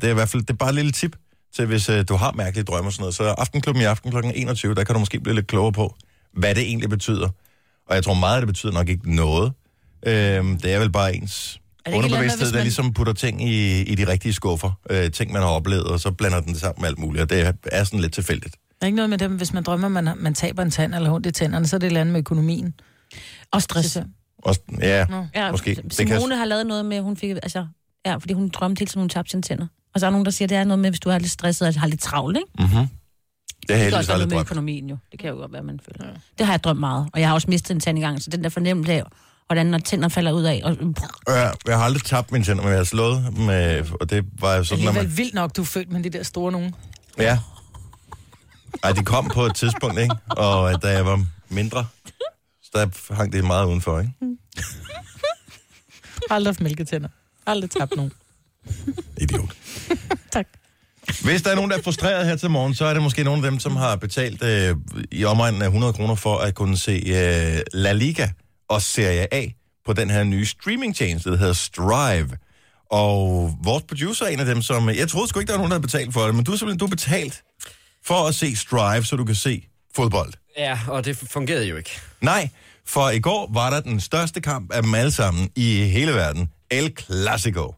det 0.00 0.04
er 0.04 0.08
i 0.10 0.14
hvert 0.14 0.28
fald 0.28 0.42
det 0.42 0.50
er 0.50 0.54
bare 0.54 0.68
et 0.68 0.74
lille 0.74 0.92
tip 0.92 1.16
til 1.56 1.66
hvis 1.66 1.88
øh, 1.88 2.04
du 2.08 2.16
har 2.16 2.32
mærkelige 2.32 2.64
drømme 2.64 2.88
og 2.88 2.92
sådan 2.92 3.02
noget. 3.02 3.14
Så 3.14 3.22
Aftenklubben 3.24 3.82
i 3.82 3.84
aften 3.84 4.10
kl. 4.10 4.16
21, 4.34 4.74
der 4.74 4.84
kan 4.84 4.92
du 4.94 4.98
måske 4.98 5.20
blive 5.20 5.34
lidt 5.34 5.46
klogere 5.46 5.72
på, 5.72 5.94
hvad 6.34 6.54
det 6.54 6.62
egentlig 6.62 6.90
betyder. 6.90 7.28
Og 7.88 7.94
jeg 7.94 8.04
tror 8.04 8.14
meget, 8.14 8.36
at 8.36 8.40
det 8.40 8.46
betyder 8.48 8.72
nok 8.72 8.88
ikke 8.88 9.14
noget. 9.16 9.52
Øhm, 10.06 10.60
det 10.60 10.72
er 10.74 10.78
vel 10.78 10.90
bare 10.92 11.14
ens 11.16 11.60
Er 11.84 11.94
underbevidsthed, 11.96 12.52
der 12.52 12.62
ligesom 12.62 12.92
putter 12.92 13.12
ting 13.12 13.48
i, 13.48 13.82
i 13.82 13.94
de 13.94 14.08
rigtige 14.08 14.32
skuffer. 14.32 14.70
Øh, 14.90 15.10
ting, 15.10 15.32
man 15.32 15.42
har 15.42 15.48
oplevet, 15.48 15.84
og 15.84 16.00
så 16.00 16.10
blander 16.10 16.40
den 16.40 16.52
det 16.52 16.60
sammen 16.60 16.80
med 16.80 16.88
alt 16.88 16.98
muligt. 16.98 17.22
Og 17.22 17.30
det 17.30 17.52
er, 17.72 17.84
sådan 17.84 18.00
lidt 18.00 18.12
tilfældigt. 18.12 18.54
Der 18.54 18.84
er 18.84 18.86
ikke 18.86 18.96
noget 18.96 19.10
med 19.10 19.18
dem, 19.18 19.36
hvis 19.36 19.52
man 19.52 19.62
drømmer, 19.62 19.88
man, 19.88 20.08
man 20.16 20.34
taber 20.34 20.62
en 20.62 20.70
tand 20.70 20.94
eller 20.94 21.10
ondt 21.12 21.26
i 21.26 21.30
tænderne, 21.30 21.66
så 21.66 21.76
er 21.76 21.78
det 21.78 21.86
et 21.86 21.90
eller 21.90 22.00
andet 22.00 22.12
med 22.12 22.20
økonomien. 22.20 22.74
Og 23.52 23.62
stress. 23.62 23.96
Jeg. 23.96 24.04
Og, 24.38 24.56
ja, 24.80 25.06
Nå. 25.10 25.26
Ja, 25.34 25.50
Måske. 25.50 25.70
Måske. 25.70 25.82
Det 25.82 25.94
Simone 25.94 26.28
kan- 26.28 26.38
har 26.38 26.44
lavet 26.44 26.66
noget 26.66 26.84
med, 26.86 27.00
hun 27.00 27.16
fik, 27.16 27.30
altså, 27.30 27.66
ja, 28.06 28.16
fordi 28.16 28.32
hun 28.34 28.48
drømte 28.48 28.80
hele 28.80 28.88
tiden, 28.88 29.00
hun 29.00 29.08
tabte 29.08 29.30
sine 29.30 29.42
tænder. 29.42 29.66
Og 29.94 30.00
så 30.00 30.06
er 30.06 30.10
der 30.10 30.12
nogen, 30.12 30.24
der 30.24 30.30
siger, 30.30 30.46
at 30.46 30.50
det 30.50 30.58
er 30.58 30.64
noget 30.64 30.78
med, 30.78 30.90
hvis 30.90 31.00
du 31.00 31.10
er 31.10 31.18
lidt 31.18 31.30
stresset 31.30 31.68
og 31.68 31.74
har 31.80 31.86
lidt 31.86 32.00
travlt, 32.00 32.36
ikke? 32.36 32.48
mm-hmm. 32.58 32.70
det 32.70 32.78
har 32.78 32.86
jeg 32.86 32.88
Det 33.60 33.68
kan 33.68 33.76
heldigvis 33.78 33.94
også 33.98 34.08
være 34.10 34.16
noget 34.18 34.22
aldrig 34.22 34.28
med 34.28 34.36
drømt. 34.36 34.46
økonomien 34.50 34.88
jo. 34.90 34.96
Det 35.12 35.20
kan 35.20 35.30
jo 35.30 35.36
godt 35.36 35.52
være, 35.52 35.62
man 35.62 35.80
føler. 35.86 36.06
Ja. 36.10 36.14
Det 36.38 36.46
har 36.46 36.52
jeg 36.52 36.64
drømt 36.64 36.80
meget. 36.80 37.08
Og 37.12 37.20
jeg 37.20 37.28
har 37.28 37.34
også 37.34 37.50
mistet 37.50 37.70
en 37.74 37.80
tand 37.80 37.98
i 37.98 38.00
gang, 38.00 38.22
så 38.22 38.30
den 38.30 38.44
der 38.44 38.50
fornemmelse 38.50 38.92
af, 38.92 39.02
hvordan 39.52 39.66
når 39.66 39.78
tænder 39.78 40.08
falder 40.08 40.32
ud 40.32 40.42
af. 40.42 40.60
Og, 40.64 40.76
Ja, 41.28 41.50
jeg 41.66 41.76
har 41.78 41.84
aldrig 41.84 42.02
tabt 42.04 42.32
mine 42.32 42.44
tænder, 42.44 42.62
men 42.62 42.70
jeg 42.70 42.78
har 42.78 42.84
slået 42.84 43.38
med, 43.38 43.84
og 44.00 44.10
det 44.10 44.24
var 44.40 44.52
jo 44.54 44.58
Det 44.58 44.68
sådan, 44.68 44.82
er 44.82 44.84
når 44.84 44.92
man... 44.92 44.98
alligevel 45.00 45.16
vildt 45.16 45.34
nok, 45.34 45.56
du 45.56 45.60
er 45.62 45.66
født 45.66 45.92
med 45.92 46.02
de 46.02 46.10
der 46.10 46.22
store 46.22 46.52
nogen. 46.52 46.74
Ja. 47.18 47.38
Ej, 48.82 48.92
de 48.92 49.04
kom 49.04 49.28
på 49.28 49.42
et 49.46 49.54
tidspunkt, 49.54 49.98
ikke? 50.00 50.14
Og 50.28 50.82
da 50.82 50.88
jeg 50.88 51.06
var 51.06 51.24
mindre, 51.48 51.86
så 52.62 52.70
der 52.74 53.14
hang 53.14 53.32
det 53.32 53.44
meget 53.44 53.66
udenfor, 53.66 54.00
ikke? 54.00 54.12
Aldrig 56.30 56.48
haft 56.52 56.60
mælketænder. 56.60 57.08
Aldrig 57.46 57.70
tabt 57.70 57.96
nogen. 57.96 58.12
Idiot. 59.20 59.50
Tak. 60.32 60.46
Hvis 61.24 61.42
der 61.42 61.50
er 61.50 61.54
nogen, 61.54 61.70
der 61.70 61.78
er 61.78 61.82
frustreret 61.82 62.26
her 62.26 62.36
til 62.36 62.50
morgen, 62.50 62.74
så 62.74 62.84
er 62.84 62.94
det 62.94 63.02
måske 63.02 63.24
nogle 63.24 63.44
af 63.46 63.50
dem, 63.50 63.60
som 63.60 63.76
har 63.76 63.96
betalt 63.96 64.42
øh, 64.42 64.76
i 65.10 65.24
omegnen 65.24 65.62
af 65.62 65.66
100 65.66 65.92
kroner 65.92 66.14
for 66.14 66.38
at 66.38 66.54
kunne 66.54 66.76
se 66.76 66.92
øh, 67.06 67.60
La 67.72 67.92
Liga 67.92 68.28
og 68.68 68.82
Serie 68.82 69.34
A 69.34 69.46
på 69.86 69.92
den 69.92 70.10
her 70.10 70.24
nye 70.24 70.46
streamingtjeneste, 70.46 71.30
der 71.30 71.36
hedder 71.36 71.52
Strive. 71.52 72.30
Og 72.90 73.54
vores 73.64 73.84
producer 73.88 74.24
er 74.24 74.28
en 74.28 74.40
af 74.40 74.46
dem, 74.46 74.62
som... 74.62 74.88
Jeg 74.88 75.08
troede 75.08 75.28
sgu 75.28 75.40
ikke, 75.40 75.52
der 75.52 75.58
var 75.58 75.58
nogen, 75.58 75.70
der 75.70 75.74
havde 75.74 75.82
betalt 75.82 76.12
for 76.12 76.26
det, 76.26 76.34
men 76.34 76.44
du 76.44 76.50
har 76.50 76.58
simpelthen 76.58 76.78
du 76.78 76.86
har 76.86 76.90
betalt 76.90 77.42
for 78.04 78.28
at 78.28 78.34
se 78.34 78.56
Strive, 78.56 79.04
så 79.04 79.16
du 79.16 79.24
kan 79.24 79.34
se 79.34 79.68
fodbold. 79.96 80.32
Ja, 80.58 80.78
og 80.88 81.04
det 81.04 81.16
fungerede 81.16 81.66
jo 81.66 81.76
ikke. 81.76 81.90
Nej, 82.20 82.48
for 82.86 83.10
i 83.10 83.20
går 83.20 83.50
var 83.54 83.70
der 83.70 83.80
den 83.80 84.00
største 84.00 84.40
kamp 84.40 84.72
af 84.72 84.82
dem 84.82 84.94
alle 84.94 85.12
sammen 85.12 85.50
i 85.56 85.84
hele 85.84 86.12
verden. 86.12 86.50
El 86.70 86.92
Clasico. 87.00 87.74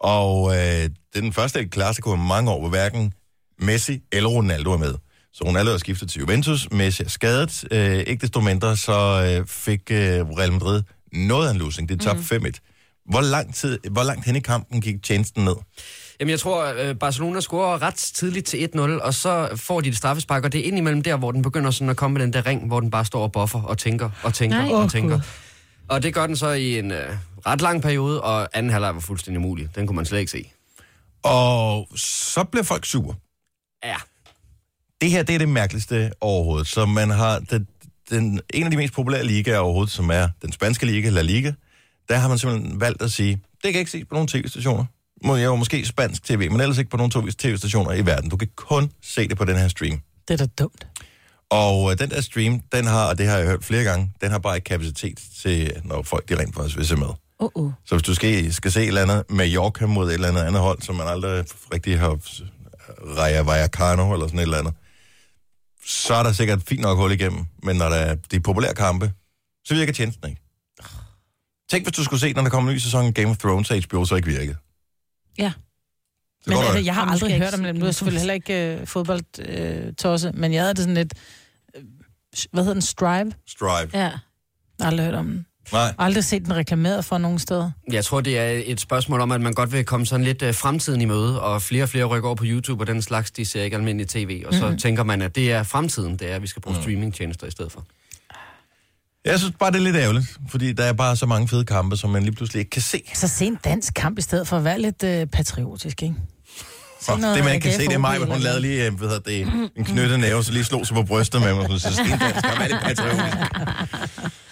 Og 0.00 0.56
øh, 0.56 0.56
det 0.58 0.92
er 1.14 1.20
den 1.20 1.32
første 1.32 1.60
El 1.60 1.72
Clasico 1.72 2.14
i 2.14 2.18
mange 2.18 2.50
år, 2.50 2.60
hvor 2.60 2.68
hverken 2.68 3.14
Messi 3.58 4.00
eller 4.12 4.28
Ronaldo 4.28 4.72
er 4.72 4.76
med. 4.76 4.94
Så 5.32 5.44
Ronaldo 5.44 5.72
er 5.72 5.78
skiftet 5.78 6.10
til 6.10 6.20
Juventus, 6.20 6.70
Messi 6.70 7.02
er 7.02 7.08
skadet. 7.08 7.64
Øh, 7.70 7.98
ikke 7.98 8.20
desto 8.20 8.40
mindre, 8.40 8.76
så 8.76 9.26
øh, 9.38 9.46
fik 9.46 9.80
øh, 9.90 9.98
Real 9.98 10.52
Madrid 10.52 10.82
noget 11.12 11.48
af 11.48 11.52
en 11.52 11.58
losing. 11.58 11.88
Det 11.88 12.00
er 12.00 12.04
top 12.04 12.16
mm. 12.16 12.46
5-1. 12.46 12.50
Hvor, 13.10 13.20
lang 13.20 13.54
tid, 13.54 13.78
hvor 13.90 14.02
langt 14.02 14.24
hen 14.26 14.36
i 14.36 14.40
kampen 14.40 14.80
gik 14.80 15.02
tjenesten 15.02 15.44
ned? 15.44 15.54
Jamen, 16.20 16.30
jeg 16.30 16.40
tror, 16.40 16.74
øh, 16.78 16.94
Barcelona 16.94 17.40
scorer 17.40 17.82
ret 17.82 17.94
tidligt 17.94 18.46
til 18.46 18.68
1-0, 18.74 18.80
og 18.80 19.14
så 19.14 19.48
får 19.56 19.80
de 19.80 19.88
et 19.88 19.96
straffespark, 19.96 20.44
og 20.44 20.52
det 20.52 20.60
er 20.60 20.64
indimellem 20.64 21.02
der, 21.02 21.16
hvor 21.16 21.32
den 21.32 21.42
begynder 21.42 21.70
sådan 21.70 21.90
at 21.90 21.96
komme 21.96 22.14
med 22.14 22.22
den 22.22 22.32
der 22.32 22.46
ring, 22.46 22.66
hvor 22.66 22.80
den 22.80 22.90
bare 22.90 23.04
står 23.04 23.22
og 23.22 23.32
buffer 23.32 23.62
og 23.62 23.78
tænker 23.78 24.10
og 24.22 24.34
tænker 24.34 24.58
Nej. 24.58 24.72
og 24.72 24.90
tænker. 24.90 25.16
Gud. 25.16 25.22
Og 25.88 26.02
det 26.02 26.14
gør 26.14 26.26
den 26.26 26.36
så 26.36 26.50
i 26.50 26.78
en 26.78 26.90
øh, 26.90 27.16
ret 27.46 27.60
lang 27.60 27.82
periode, 27.82 28.22
og 28.22 28.48
anden 28.52 28.72
halvleg 28.72 28.94
var 28.94 29.00
fuldstændig 29.00 29.38
umulig. 29.38 29.68
Den 29.74 29.86
kunne 29.86 29.96
man 29.96 30.06
slet 30.06 30.18
ikke 30.18 30.32
se. 30.32 30.50
Og 31.22 31.88
så 31.96 32.44
bliver 32.44 32.64
folk 32.64 32.86
sure. 32.86 33.14
Ja, 33.84 33.96
det 35.00 35.10
her, 35.10 35.22
det 35.22 35.34
er 35.34 35.38
det 35.38 35.48
mærkeligste 35.48 36.12
overhovedet. 36.20 36.66
Så 36.66 36.86
man 36.86 37.10
har 37.10 37.38
den, 37.38 37.66
den, 38.10 38.40
en 38.54 38.64
af 38.64 38.70
de 38.70 38.76
mest 38.76 38.94
populære 38.94 39.24
ligaer 39.24 39.58
overhovedet, 39.58 39.92
som 39.92 40.10
er 40.10 40.28
den 40.42 40.52
spanske 40.52 40.86
liga, 40.86 41.08
La 41.08 41.22
Liga. 41.22 41.52
Der 42.08 42.16
har 42.16 42.28
man 42.28 42.38
simpelthen 42.38 42.80
valgt 42.80 43.02
at 43.02 43.12
sige, 43.12 43.42
det 43.64 43.72
kan 43.72 43.78
ikke 43.78 43.90
ses 43.90 44.04
på 44.08 44.14
nogle 44.14 44.28
tv-stationer. 44.28 44.84
Må 45.24 45.36
jeg 45.36 45.44
jo 45.44 45.56
måske 45.56 45.86
spansk 45.86 46.24
tv, 46.24 46.50
men 46.50 46.60
ellers 46.60 46.78
ikke 46.78 46.90
på 46.90 46.96
nogle 46.96 47.32
tv-stationer 47.38 47.92
i 47.92 48.06
verden. 48.06 48.30
Du 48.30 48.36
kan 48.36 48.48
kun 48.56 48.90
se 49.02 49.28
det 49.28 49.36
på 49.36 49.44
den 49.44 49.56
her 49.56 49.68
stream. 49.68 50.00
Det 50.28 50.40
er 50.40 50.46
da 50.46 50.52
dumt. 50.58 50.86
Og 51.50 51.90
øh, 51.90 51.98
den 51.98 52.10
der 52.10 52.20
stream, 52.20 52.60
den 52.72 52.86
har, 52.86 53.08
og 53.08 53.18
det 53.18 53.26
har 53.26 53.36
jeg 53.36 53.46
hørt 53.46 53.64
flere 53.64 53.84
gange, 53.84 54.12
den 54.20 54.30
har 54.30 54.38
bare 54.38 54.56
ikke 54.56 54.64
kapacitet 54.64 55.18
til, 55.42 55.72
når 55.84 56.02
folk 56.02 56.28
de 56.28 56.38
rent 56.38 56.54
faktisk 56.54 56.76
vil 56.76 56.86
se 56.86 56.96
med. 56.96 57.08
uh, 57.40 57.50
uh. 57.54 57.72
Så 57.86 57.94
hvis 57.94 58.02
du 58.02 58.14
skal, 58.14 58.54
skal 58.54 58.72
se 58.72 58.80
et 58.80 58.88
eller 58.88 59.02
andet 59.02 59.24
Mallorca 59.30 59.86
mod 59.86 60.08
et 60.08 60.14
eller 60.14 60.28
andet 60.28 60.42
andet 60.42 60.62
hold, 60.62 60.82
som 60.82 60.94
man 60.94 61.06
aldrig 61.08 61.44
rigtig 61.74 61.98
har 61.98 62.18
Raja 63.18 63.42
Vallecano 63.42 64.12
eller 64.12 64.26
sådan 64.26 64.38
et 64.38 64.42
eller 64.42 64.58
andet, 64.58 64.74
så 65.86 66.14
er 66.14 66.22
der 66.22 66.32
sikkert 66.32 66.62
fint 66.68 66.80
nok 66.80 66.98
hul 66.98 67.12
igennem. 67.12 67.46
Men 67.62 67.76
når 67.76 67.88
der 67.88 67.96
er 67.96 68.14
de 68.14 68.40
populære 68.40 68.74
kampe, 68.74 69.12
så 69.64 69.74
virker 69.74 69.92
tjenesten 69.92 70.28
ikke. 70.28 70.42
Tænk, 71.70 71.84
hvis 71.84 71.96
du 71.96 72.04
skulle 72.04 72.20
se, 72.20 72.32
når 72.32 72.42
der 72.42 72.50
kommer 72.50 72.70
en 72.70 72.74
ny 72.74 72.78
sæson 72.78 73.06
af 73.06 73.14
Game 73.14 73.28
of 73.28 73.36
Thrones, 73.36 73.70
og 73.70 73.76
HBO 73.88 74.04
så 74.04 74.16
ikke 74.16 74.28
virkede. 74.28 74.56
Ja. 75.38 75.52
Det 76.38 76.46
Men 76.46 76.58
altså, 76.58 76.78
jeg 76.78 76.94
har 76.94 77.00
Jamen, 77.02 77.12
aldrig 77.12 77.38
hørt 77.38 77.54
om 77.54 77.62
det. 77.62 77.74
Nu 77.74 77.80
er 77.80 77.86
jeg 77.86 77.94
selvfølgelig 77.94 78.20
heller 78.20 78.34
ikke 78.34 78.80
øh, 78.80 78.86
fodboldtosse, 78.86 80.28
øh, 80.28 80.34
men 80.38 80.52
jeg 80.52 80.62
havde 80.62 80.74
det 80.74 80.82
sådan 80.82 80.94
lidt... 80.94 81.14
Øh, 81.76 81.82
hvad 82.52 82.62
hedder 82.62 82.74
den? 82.74 82.82
Strive? 82.82 83.32
Strive. 83.46 83.90
Ja. 83.92 83.98
Jeg 83.98 84.20
har 84.80 84.86
aldrig 84.86 85.06
hørt 85.06 85.14
om 85.14 85.26
den. 85.26 85.46
Nej. 85.72 85.94
Aldrig 85.98 86.24
set 86.24 86.44
den 86.44 86.56
reklameret 86.56 87.04
for 87.04 87.18
nogen 87.18 87.38
steder. 87.38 87.70
jeg 87.92 88.04
tror, 88.04 88.20
det 88.20 88.38
er 88.38 88.62
et 88.64 88.80
spørgsmål 88.80 89.20
om, 89.20 89.32
at 89.32 89.40
man 89.40 89.52
godt 89.52 89.72
vil 89.72 89.84
komme 89.84 90.06
sådan 90.06 90.24
lidt 90.24 90.42
øh, 90.42 90.54
fremtiden 90.54 91.00
i 91.00 91.04
møde, 91.04 91.42
og 91.42 91.62
flere 91.62 91.82
og 91.82 91.88
flere 91.88 92.04
rykker 92.04 92.28
over 92.28 92.36
på 92.36 92.44
YouTube, 92.46 92.82
og 92.82 92.86
den 92.86 93.02
slags, 93.02 93.30
de 93.30 93.44
ser 93.44 93.62
ikke 93.62 93.76
almindelig 93.76 94.08
tv. 94.08 94.42
Og 94.46 94.54
så 94.54 94.60
mm-hmm. 94.60 94.78
tænker 94.78 95.02
man, 95.04 95.22
at 95.22 95.34
det 95.34 95.52
er 95.52 95.62
fremtiden, 95.62 96.16
det 96.16 96.30
er, 96.30 96.34
at 96.34 96.42
vi 96.42 96.46
skal 96.46 96.62
bruge 96.62 96.76
mm. 96.76 96.82
streamingtjenester 96.82 97.46
i 97.46 97.50
stedet 97.50 97.72
for. 97.72 97.84
Jeg 99.24 99.38
synes 99.38 99.54
bare, 99.58 99.70
det 99.70 99.76
er 99.76 99.82
lidt 99.82 99.96
ærgerligt, 99.96 100.38
fordi 100.50 100.72
der 100.72 100.84
er 100.84 100.92
bare 100.92 101.16
så 101.16 101.26
mange 101.26 101.48
fede 101.48 101.64
kampe, 101.64 101.96
som 101.96 102.10
man 102.10 102.22
lige 102.22 102.34
pludselig 102.34 102.60
ikke 102.60 102.70
kan 102.70 102.82
se. 102.82 103.02
Så 103.14 103.28
se 103.28 103.44
en 103.44 103.58
dansk 103.64 103.94
kamp 103.94 104.18
i 104.18 104.22
stedet 104.22 104.48
for 104.48 104.56
at 104.56 104.64
være 104.64 104.80
lidt 104.80 105.02
øh, 105.02 105.26
patriotisk, 105.26 106.02
ikke? 106.02 106.14
Og 107.08 107.20
noget 107.20 107.36
det 107.36 107.44
man 107.44 107.54
ikke 107.54 107.64
kan 107.64 107.72
se, 107.72 107.86
det 107.86 107.92
er 107.92 107.98
mig, 107.98 108.18
hvor 108.18 108.26
hun 108.26 108.42
lavede 108.42 108.60
lige 108.60 108.86
øh, 108.86 108.94
hvad 108.94 109.08
hedder 109.08 109.22
det, 109.22 109.70
en 109.76 109.84
knyttet 109.84 110.20
næve, 110.20 110.44
så 110.44 110.52
lige 110.52 110.64
slog 110.64 110.86
sig 110.86 110.94
på 110.94 111.02
brystet 111.02 111.40
med 111.40 111.54
mig. 111.54 111.80
Så 111.80 111.92
sten 111.92 112.18
dansk 112.18 112.44
kamp 112.44 112.60
er 112.60 112.68
lidt 112.68 112.82
patriotisk. 112.82 113.36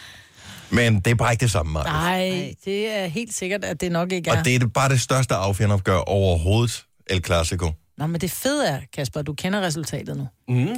Men 0.71 1.01
det 1.01 1.11
er 1.11 1.15
bare 1.15 1.33
ikke 1.33 1.43
det 1.43 1.51
samme, 1.51 1.73
Maja. 1.73 1.85
Nej, 1.85 2.55
det 2.65 2.89
er 2.97 3.07
helt 3.07 3.35
sikkert, 3.35 3.65
at 3.65 3.81
det 3.81 3.93
nok 3.93 4.13
ikke 4.13 4.31
er. 4.31 4.39
Og 4.39 4.45
det 4.45 4.63
er 4.63 4.67
bare 4.67 4.89
det 4.89 5.01
største 5.01 5.35
affjernopgør 5.35 5.97
overhovedet, 5.97 6.85
El 7.07 7.25
Clasico. 7.25 7.73
Nå, 7.99 8.07
men 8.07 8.21
det 8.21 8.31
fede 8.31 8.69
er, 8.69 8.81
Kasper, 8.93 9.23
du 9.23 9.35
kender 9.35 9.61
resultatet 9.61 10.17
nu. 10.17 10.29
Mm. 10.49 10.69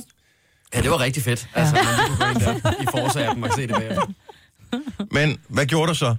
Ja, 0.75 0.81
det 0.81 0.91
var 0.91 1.01
rigtig 1.01 1.23
fedt. 1.23 1.49
Altså, 1.55 1.75
man 1.75 1.85
lige 1.85 2.07
kunne 2.07 2.19
gå 2.19 2.31
ind 2.31 2.63
der 2.63 2.83
i 2.83 2.87
forsappen 2.91 3.45
og 3.45 3.51
se 3.57 3.63
det 3.63 3.71
bagefter. 3.71 4.07
Men 5.17 5.39
hvad 5.49 5.67
gjorde 5.67 5.89
du 5.89 5.95
så? 5.95 6.17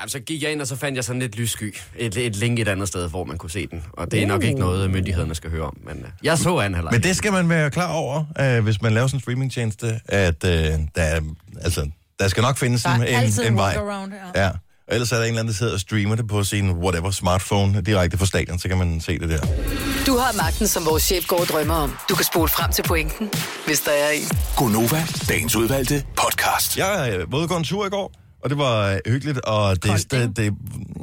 Ja, 0.00 0.08
så 0.08 0.20
gik 0.20 0.42
jeg 0.42 0.52
ind, 0.52 0.60
og 0.60 0.66
så 0.66 0.76
fandt 0.76 0.96
jeg 0.96 1.04
sådan 1.04 1.20
lidt 1.20 1.36
lyssky. 1.36 1.76
Et, 1.96 2.16
et 2.16 2.36
link 2.36 2.58
et 2.58 2.68
andet 2.68 2.88
sted, 2.88 3.10
hvor 3.10 3.24
man 3.24 3.38
kunne 3.38 3.50
se 3.50 3.66
den. 3.66 3.84
Og 3.92 4.10
det 4.10 4.22
er 4.22 4.26
nok 4.26 4.44
ikke 4.44 4.60
noget, 4.60 4.90
myndighederne 4.90 5.34
skal 5.34 5.50
høre 5.50 5.62
om. 5.62 5.76
Men 5.84 5.96
uh, 5.96 6.08
jeg 6.22 6.38
så 6.38 6.58
anden 6.58 6.74
halvleg. 6.74 6.92
Men 6.92 7.02
det 7.02 7.16
skal 7.16 7.32
man 7.32 7.48
være 7.48 7.70
klar 7.70 7.92
over, 7.92 8.24
øh, 8.40 8.64
hvis 8.64 8.82
man 8.82 8.92
laver 8.92 9.06
sådan 9.06 9.16
en 9.16 9.20
streamingtjeneste, 9.20 10.00
at 10.04 10.44
øh, 10.44 10.50
der, 10.94 11.02
er, 11.02 11.20
altså, 11.60 11.90
der 12.18 12.28
skal 12.28 12.42
nok 12.42 12.58
findes 12.58 12.82
Der 12.82 12.94
en, 12.94 13.02
en, 13.02 13.46
en 13.46 13.56
vej. 13.56 13.72
her. 13.72 14.10
Ja. 14.34 14.50
Og 14.88 14.94
ellers 14.94 15.12
er 15.12 15.16
der 15.16 15.22
en 15.22 15.28
eller 15.28 15.40
anden, 15.40 15.52
der 15.52 15.58
sidder 15.58 15.72
og 15.72 15.80
streamer 15.80 16.14
det 16.14 16.28
på 16.28 16.44
sin 16.44 16.70
whatever 16.70 17.10
smartphone 17.10 17.82
direkte 17.82 18.18
fra 18.18 18.26
stadion, 18.26 18.58
så 18.58 18.68
kan 18.68 18.78
man 18.78 19.00
se 19.00 19.18
det 19.18 19.28
der. 19.28 19.40
Du 20.06 20.16
har 20.18 20.36
magten, 20.36 20.68
som 20.68 20.86
vores 20.86 21.02
chef 21.02 21.26
går 21.26 21.40
og 21.40 21.46
drømmer 21.46 21.74
om. 21.74 21.96
Du 22.08 22.14
kan 22.14 22.24
spole 22.24 22.48
frem 22.48 22.72
til 22.72 22.82
pointen, 22.82 23.30
hvis 23.66 23.80
der 23.80 23.90
er 23.90 24.10
en. 24.10 24.22
Gonova, 24.56 25.06
dagens 25.28 25.56
udvalgte 25.56 26.04
podcast. 26.16 26.78
Jeg 26.78 27.14
øh, 27.18 27.32
var 27.32 27.38
ude 27.38 27.56
en 27.56 27.64
tur 27.64 27.86
i 27.86 27.88
går, 27.88 28.12
og 28.44 28.50
det 28.50 28.58
var 28.58 28.90
øh, 28.90 28.98
hyggeligt, 29.06 29.38
og 29.38 29.82
det, 29.82 29.90
Koldt, 29.90 30.10
det, 30.10 30.36
det, 30.36 30.52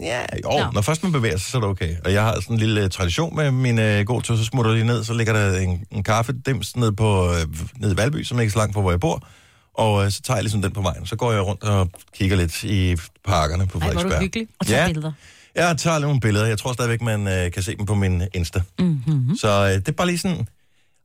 ja, 0.02 0.22
jo, 0.44 0.50
Nå. 0.50 0.72
når 0.74 0.82
først 0.82 1.04
man 1.04 1.12
bevæger 1.12 1.38
sig, 1.38 1.52
så 1.52 1.58
er 1.58 1.62
det 1.62 1.70
okay. 1.70 1.96
Og 2.06 2.14
jeg 2.14 2.24
har 2.24 2.34
sådan 2.34 2.54
en 2.54 2.60
lille 2.60 2.84
øh, 2.84 2.90
tradition 2.90 3.36
med 3.36 3.52
min 3.52 3.80
øh, 3.80 4.06
god 4.06 4.22
tur, 4.22 4.36
så 4.36 4.46
smutter 4.46 4.72
jeg 4.72 4.80
lige 4.80 4.88
ned, 4.88 5.04
så 5.04 5.14
ligger 5.14 5.34
der 5.34 5.60
en, 5.60 5.84
en 5.92 6.04
kaffe 6.04 6.34
dims 6.46 6.76
ned, 6.76 6.92
på, 6.92 7.30
øh, 7.30 7.48
ned 7.80 7.94
i 7.94 7.98
Valby, 7.98 8.24
som 8.24 8.38
er 8.38 8.42
ikke 8.42 8.54
så 8.54 8.60
langt 8.60 8.74
fra, 8.74 8.82
hvor 8.82 8.92
jeg 8.92 9.00
bor, 9.00 9.28
og 9.74 10.06
øh, 10.06 10.12
så 10.12 10.22
tager 10.22 10.38
jeg 10.38 10.44
ligesom 10.44 10.62
den 10.62 10.72
på 10.72 10.82
vejen. 10.82 11.06
Så 11.06 11.16
går 11.16 11.32
jeg 11.32 11.42
rundt 11.42 11.64
og 11.64 11.90
kigger 12.14 12.38
lidt 12.38 12.64
i 12.64 12.96
parkerne 13.26 13.68
på 13.68 13.80
Ej, 13.80 13.84
hvor 13.84 13.88
er 13.90 13.94
Frederiksberg. 13.94 14.20
du 14.20 14.24
hyggelig. 14.24 14.48
Og 14.60 14.66
tage 14.68 14.82
Ja. 14.82 14.88
billeder. 14.88 15.12
Jeg 15.56 15.78
tager 15.78 16.00
nogle 16.00 16.20
billeder. 16.20 16.46
Jeg 16.46 16.58
tror 16.58 16.74
stadigvæk, 16.74 17.02
man 17.02 17.28
øh, 17.28 17.52
kan 17.52 17.64
se 17.64 17.78
dem 17.78 17.86
på 17.86 17.96
min 17.96 18.24
Insta. 18.34 18.62
Mm-hmm. 18.80 19.36
Så 19.38 19.48
øh, 19.66 19.70
det 19.74 19.88
er 19.88 19.92
bare 19.92 20.08
lige 20.08 20.18
sådan... 20.18 20.48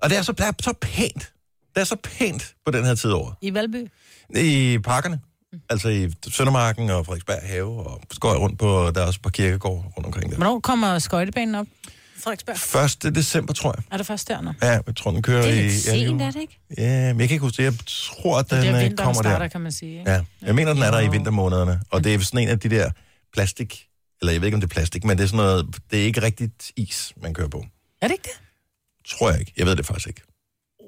Og 0.02 0.10
det 0.10 0.18
er 0.18 0.22
så, 0.22 0.32
det 0.32 0.40
er 0.40 0.52
så 0.62 0.72
pænt. 0.80 1.32
Det 1.74 1.80
er 1.80 1.84
så 1.84 1.96
pænt 2.02 2.54
på 2.66 2.70
den 2.72 2.84
her 2.84 2.94
tid 2.94 3.10
over. 3.10 3.32
I 3.40 3.54
Valby? 3.54 3.86
I 4.36 4.78
parkerne. 4.84 5.20
Altså 5.70 5.88
i 5.88 6.08
Søndermarken 6.28 6.90
og 6.90 7.06
Frederiksberg 7.06 7.38
Have, 7.42 7.86
og 7.86 8.00
så 8.12 8.20
går 8.20 8.30
jeg 8.32 8.40
rundt 8.40 8.58
på, 8.58 8.90
der 8.94 9.02
er 9.02 9.06
også 9.06 9.18
et 9.18 9.22
par 9.22 9.30
kirkegård 9.30 9.92
rundt 9.96 10.06
omkring 10.06 10.30
der. 10.30 10.36
Hvornår 10.36 10.60
kommer 10.60 10.98
skøjtebanen 10.98 11.54
op? 11.54 11.66
Frederiksberg. 12.26 13.06
1. 13.08 13.14
december, 13.14 13.52
tror 13.54 13.74
jeg. 13.76 13.84
Er 13.92 13.96
det 13.96 14.06
først 14.06 14.28
der 14.28 14.40
nu? 14.40 14.52
Ja, 14.62 14.70
jeg 14.86 14.96
tror, 14.96 15.10
den 15.10 15.22
kører 15.22 15.42
Det 15.42 15.50
er 15.50 15.54
i... 15.54 15.62
lidt 15.62 15.86
ja, 15.86 15.90
sent, 15.90 16.22
er 16.22 16.30
det 16.30 16.40
ikke? 16.40 16.60
Ja, 16.78 17.12
men 17.12 17.20
jeg 17.20 17.28
kan 17.28 17.34
ikke 17.34 17.38
huske 17.46 17.56
det. 17.56 17.64
Jeg 17.64 17.74
tror, 17.86 18.38
at 18.38 18.50
den 18.50 18.58
Det 18.62 18.68
er 18.68 18.76
øh, 18.76 18.82
vinteren 18.82 19.06
kommer 19.06 19.22
starter, 19.22 19.38
der. 19.38 19.48
kan 19.48 19.60
man 19.60 19.72
sige. 19.72 19.98
Ikke? 19.98 20.10
Ja, 20.10 20.24
jeg 20.42 20.54
mener, 20.54 20.72
den 20.74 20.82
er 20.82 20.90
der 20.90 21.00
i 21.00 21.08
vintermånederne. 21.10 21.80
Og 21.90 22.04
det 22.04 22.14
er 22.14 22.18
sådan 22.18 22.40
en 22.40 22.48
af 22.48 22.58
de 22.60 22.70
der 22.70 22.90
plastik... 23.32 23.82
Eller 24.20 24.32
jeg 24.32 24.40
ved 24.40 24.46
ikke, 24.46 24.54
om 24.54 24.60
det 24.60 24.70
er 24.70 24.74
plastik, 24.74 25.04
men 25.04 25.18
det 25.18 25.24
er 25.24 25.28
sådan 25.28 25.36
noget... 25.36 25.76
Det 25.90 26.00
er 26.00 26.04
ikke 26.04 26.22
rigtigt 26.22 26.72
is, 26.76 27.12
man 27.22 27.34
kører 27.34 27.48
på. 27.48 27.64
Er 28.02 28.06
det 28.08 28.12
ikke 28.14 28.22
det? 28.22 28.40
Tror 29.18 29.30
jeg 29.30 29.40
ikke. 29.40 29.52
Jeg 29.56 29.66
ved 29.66 29.76
det 29.76 29.86
faktisk 29.86 30.08
ikke. 30.08 30.22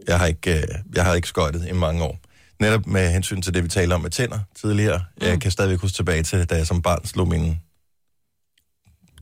Jeg 0.06 0.18
har 0.18 0.26
ikke, 0.26 0.58
øh, 0.58 0.68
jeg 0.94 1.04
har 1.04 1.14
ikke 1.14 1.28
skøjtet 1.28 1.68
i 1.68 1.72
mange 1.72 2.02
år. 2.04 2.18
Netop 2.60 2.86
med 2.86 3.10
hensyn 3.12 3.42
til 3.42 3.54
det, 3.54 3.64
vi 3.64 3.68
talte 3.68 3.94
om 3.94 4.00
med 4.00 4.10
tænder 4.10 4.38
tidligere. 4.60 4.98
Mm. 5.20 5.26
Jeg 5.26 5.40
kan 5.40 5.50
stadigvæk 5.50 5.78
huske 5.78 5.96
tilbage 5.96 6.22
til, 6.22 6.44
da 6.44 6.54
jeg 6.56 6.66
som 6.66 6.82
barn 6.82 7.06
slog 7.06 7.28
mine 7.28 7.58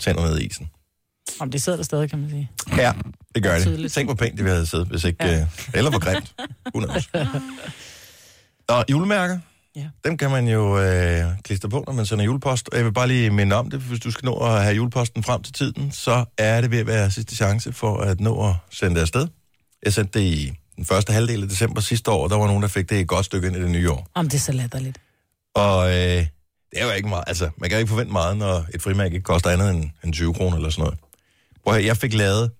tænder 0.00 0.26
ned 0.28 0.38
i 0.38 0.46
isen. 0.46 0.68
Om 1.40 1.50
det 1.50 1.62
sidder 1.62 1.76
der 1.76 1.84
stadig, 1.84 2.10
kan 2.10 2.18
man 2.18 2.30
sige. 2.30 2.50
Ja, 2.76 2.92
det 3.34 3.42
gør 3.42 3.54
det. 3.54 3.62
Tydeligt. 3.62 3.92
Tænk, 3.92 4.06
hvor 4.08 4.14
pænt 4.14 4.36
det 4.36 4.44
vi 4.44 4.50
havde 4.50 4.66
siddet, 4.66 4.88
hvis 4.88 5.04
ikke... 5.04 5.24
Ja. 5.26 5.40
Øh, 5.40 5.46
eller 5.74 5.90
hvor 5.90 5.98
grimt. 5.98 6.34
Og 8.68 8.84
julemærker, 8.90 9.38
Ja. 9.76 9.86
dem 10.04 10.18
kan 10.18 10.30
man 10.30 10.48
jo 10.48 10.78
øh, 10.80 11.24
klistre 11.44 11.68
på, 11.68 11.84
når 11.86 11.92
man 11.92 12.06
sender 12.06 12.24
julepost. 12.24 12.68
Og 12.72 12.76
jeg 12.76 12.84
vil 12.84 12.92
bare 12.92 13.08
lige 13.08 13.30
minde 13.30 13.56
om 13.56 13.70
det, 13.70 13.80
hvis 13.80 14.00
du 14.00 14.10
skal 14.10 14.26
nå 14.26 14.34
at 14.38 14.62
have 14.62 14.74
juleposten 14.76 15.22
frem 15.22 15.42
til 15.42 15.52
tiden, 15.52 15.92
så 15.92 16.24
er 16.38 16.60
det 16.60 16.70
ved 16.70 16.78
at 16.78 16.86
være 16.86 17.10
sidste 17.10 17.36
chance 17.36 17.72
for 17.72 17.96
at 17.98 18.20
nå 18.20 18.48
at 18.48 18.54
sende 18.70 18.94
det 18.94 19.00
afsted. 19.00 19.28
Jeg 19.84 19.92
sendte 19.92 20.18
det 20.18 20.24
i 20.24 20.52
den 20.76 20.84
første 20.84 21.12
halvdel 21.12 21.42
af 21.42 21.48
december 21.48 21.80
sidste 21.80 22.10
år, 22.10 22.28
der 22.28 22.36
var 22.36 22.46
nogen, 22.46 22.62
der 22.62 22.68
fik 22.68 22.90
det 22.90 23.00
et 23.00 23.08
godt 23.08 23.26
stykke 23.26 23.46
ind 23.46 23.56
i 23.56 23.60
det 23.62 23.70
nye 23.70 23.90
år. 23.90 24.06
Om 24.14 24.28
det 24.28 24.34
er 24.34 24.40
så 24.40 24.52
latterligt. 24.52 24.98
Og 25.54 25.88
øh, 25.88 25.94
det 25.94 26.26
er 26.72 26.84
jo 26.84 26.90
ikke 26.90 27.08
meget, 27.08 27.24
altså 27.26 27.50
man 27.58 27.70
kan 27.70 27.78
ikke 27.78 27.88
forvente 27.88 28.12
meget, 28.12 28.36
når 28.36 28.66
et 28.74 28.82
frimærke 28.82 29.14
ikke 29.14 29.24
koster 29.24 29.50
andet 29.50 29.70
end, 29.70 29.90
end 30.04 30.12
20 30.12 30.34
kroner 30.34 30.56
eller 30.56 30.70
sådan 30.70 30.82
noget. 30.84 30.98
Prøv 31.66 31.74
at 31.74 31.80
høre, 31.80 31.86
jeg 31.86 31.96
fik 31.96 32.14
lavet, 32.14 32.50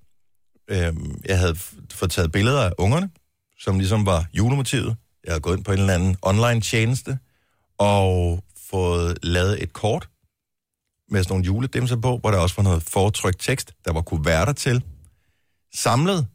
øh, 0.69 0.95
jeg 1.25 1.39
havde 1.39 1.57
fået 1.93 2.11
taget 2.11 2.33
billeder 2.33 2.63
af 2.63 2.73
ungerne, 2.79 3.11
som 3.59 3.79
ligesom 3.79 4.07
var 4.07 4.27
julemotivet. 4.33 4.97
Jeg 5.25 5.33
havde 5.33 5.41
gået 5.41 5.57
ind 5.57 5.65
på 5.65 5.73
en 5.73 5.79
eller 5.79 5.95
anden 5.95 6.17
online 6.23 6.61
tjeneste, 6.61 7.19
og 7.79 8.45
fået 8.71 9.19
lavet 9.23 9.63
et 9.63 9.73
kort 9.73 10.09
med 11.09 11.23
sådan 11.23 11.33
nogle 11.33 11.45
juledimser 11.45 11.97
på, 11.97 12.19
hvor 12.19 12.31
der 12.31 12.39
også 12.39 12.57
var 12.57 12.63
noget 12.63 12.83
foretrykt 12.83 13.41
tekst, 13.41 13.73
der 13.85 13.93
var 13.93 14.03
kuverter 14.03 14.53
til. 14.53 14.85
Samlet 15.75 16.27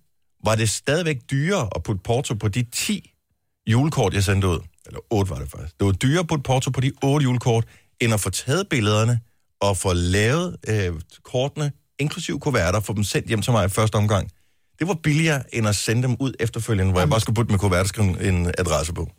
var 0.45 0.55
det 0.55 0.69
stadigvæk 0.69 1.17
dyrere 1.31 1.69
at 1.75 1.83
putte 1.83 2.01
porto 2.03 2.33
på 2.33 2.47
de 2.47 2.63
10 2.63 3.13
julekort, 3.67 4.13
jeg 4.13 4.23
sendte 4.23 4.47
ud. 4.47 4.59
Eller 4.85 4.99
8 5.09 5.29
var 5.29 5.39
det 5.39 5.51
faktisk. 5.51 5.79
Det 5.79 5.85
var 5.85 5.91
dyrere 5.91 6.19
at 6.19 6.27
putte 6.27 6.43
porto 6.43 6.71
på 6.71 6.81
de 6.81 6.91
8 7.03 7.23
julekort, 7.23 7.65
end 7.99 8.13
at 8.13 8.19
få 8.19 8.29
taget 8.29 8.69
billederne 8.69 9.19
og 9.61 9.77
få 9.77 9.93
lavet 9.93 10.57
øh, 10.67 10.93
kortene, 11.23 11.71
inklusiv 12.01 12.39
kuverter, 12.39 12.79
få 12.79 12.93
dem 12.93 13.03
sendt 13.03 13.27
hjem 13.27 13.41
til 13.41 13.51
mig 13.51 13.65
i 13.65 13.69
første 13.69 13.95
omgang. 13.95 14.31
Det 14.79 14.87
var 14.87 14.93
billigere, 14.93 15.55
end 15.55 15.67
at 15.67 15.75
sende 15.75 16.03
dem 16.03 16.15
ud 16.19 16.33
efterfølgende, 16.39 16.91
hvor 16.91 17.01
jeg 17.01 17.09
bare 17.09 17.21
skulle 17.21 17.35
putte 17.35 17.51
med 17.51 17.59
kuverter 17.59 17.81
og 17.83 17.87
skrive 17.87 18.23
en 18.27 18.51
adresse 18.57 18.93
på. 18.93 19.09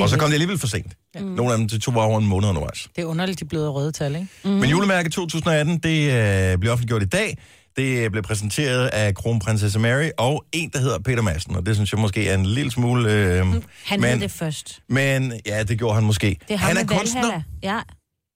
Og 0.00 0.08
så 0.08 0.18
kom 0.18 0.28
det 0.28 0.34
alligevel 0.34 0.58
for 0.58 0.66
sent. 0.66 0.92
Ja. 1.14 1.20
Nogle 1.20 1.52
af 1.52 1.58
dem 1.58 1.68
det 1.68 1.82
tog 1.82 1.94
bare 1.94 2.04
over 2.04 2.20
en 2.20 2.26
måned 2.26 2.48
undervejs. 2.48 2.88
Det 2.96 3.02
er 3.02 3.06
underligt, 3.06 3.40
de 3.40 3.44
blevet 3.44 3.74
røde 3.74 3.92
tal, 3.92 4.14
ikke? 4.14 4.28
Mm. 4.44 4.50
Men 4.50 4.70
julemærke 4.70 5.10
2018, 5.10 5.78
det 5.78 5.88
øh, 5.88 6.58
bliver 6.58 6.72
offentliggjort 6.72 7.02
i 7.02 7.06
dag. 7.06 7.38
Det 7.76 8.10
blev 8.10 8.22
præsenteret 8.22 8.86
af 8.86 9.14
kronprinsesse 9.14 9.78
Mary 9.78 10.08
og 10.18 10.44
en, 10.52 10.70
der 10.70 10.78
hedder 10.78 10.98
Peter 10.98 11.22
Madsen, 11.22 11.56
og 11.56 11.66
det 11.66 11.74
synes 11.74 11.92
jeg 11.92 12.00
måske 12.00 12.28
er 12.28 12.34
en 12.34 12.46
lille 12.46 12.70
smule... 12.70 13.12
Øh, 13.12 13.46
Han 13.84 14.00
men, 14.00 14.10
hed 14.10 14.20
det 14.20 14.30
først. 14.30 14.82
Men 14.88 15.32
ja, 15.46 15.62
det 15.62 15.78
gjorde 15.78 15.94
han 15.94 16.04
måske. 16.04 16.26
Det 16.26 16.54
er 16.54 16.56
ham 16.56 16.76
han 16.76 16.76
er 16.76 16.86
kunstner. 16.98 17.42
Ja, 17.62 17.80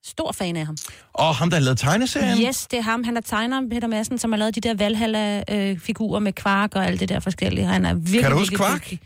stor 0.04 0.32
fan 0.32 0.56
af 0.56 0.66
ham. 0.66 0.76
og 1.14 1.34
ham, 1.34 1.50
der 1.50 1.56
har 1.56 1.62
lavet 1.64 1.78
tegneserien. 1.78 2.38
Yes, 2.48 2.66
det 2.66 2.78
er 2.78 2.82
ham. 2.82 3.04
Han 3.04 3.16
er 3.16 3.20
tegner, 3.20 3.62
Peter 3.70 3.88
Madsen, 3.88 4.18
som 4.18 4.32
har 4.32 4.38
lavet 4.38 4.54
de 4.54 4.60
der 4.60 4.74
Valhalla-figurer 4.74 6.20
med 6.20 6.32
kvark 6.32 6.74
og 6.74 6.86
alt 6.86 7.00
det 7.00 7.08
der 7.08 7.20
forskellige. 7.20 7.66
Han 7.66 7.84
er 7.84 7.94
virkelig, 7.94 8.22
Kan 8.22 8.30
du 8.30 8.38
huske 8.38 8.56
Kvark? 8.56 8.80
dygtig. 8.80 9.00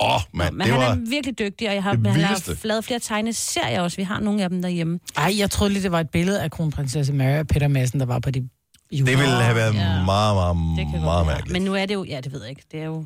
Åh, 0.00 0.14
oh, 0.14 0.20
mand, 0.32 0.54
Men 0.54 0.60
det 0.66 0.72
han 0.74 0.80
var... 0.82 0.88
er 0.90 0.96
virkelig 1.10 1.38
dygtig, 1.38 1.68
og 1.68 1.74
jeg 1.74 1.82
har, 1.82 1.92
det 1.92 2.06
han 2.06 2.20
har 2.20 2.56
lavet 2.64 2.84
flere 2.84 3.00
tegneserier 3.00 3.80
også. 3.80 3.96
Vi 3.96 4.02
har 4.02 4.20
nogle 4.20 4.42
af 4.42 4.48
dem 4.50 4.62
derhjemme. 4.62 4.98
Ej, 5.16 5.34
jeg 5.38 5.50
troede 5.50 5.72
lige, 5.72 5.82
det 5.82 5.92
var 5.92 6.00
et 6.00 6.10
billede 6.10 6.42
af 6.42 6.50
kronprinsesse 6.50 7.12
Mary 7.12 7.38
og 7.38 7.46
Peter 7.46 7.68
Madsen, 7.68 8.00
der 8.00 8.06
var 8.06 8.18
på 8.18 8.30
de 8.30 8.48
jule. 8.92 9.10
Det 9.10 9.18
ville 9.18 9.42
have 9.42 9.56
været 9.56 9.74
Ja. 9.74 10.04
meget, 10.04 10.56
meget, 10.56 10.56
meget 11.02 11.26
mærkeligt. 11.26 11.52
Men 11.52 11.62
nu 11.62 11.74
er 11.74 11.86
det 11.86 11.94
jo... 11.94 12.04
Ja, 12.04 12.20
det 12.20 12.32
ved 12.32 12.40
jeg 12.40 12.50
ikke. 12.50 12.62
Det 12.72 12.80
er 12.80 12.84
jo... 12.84 13.04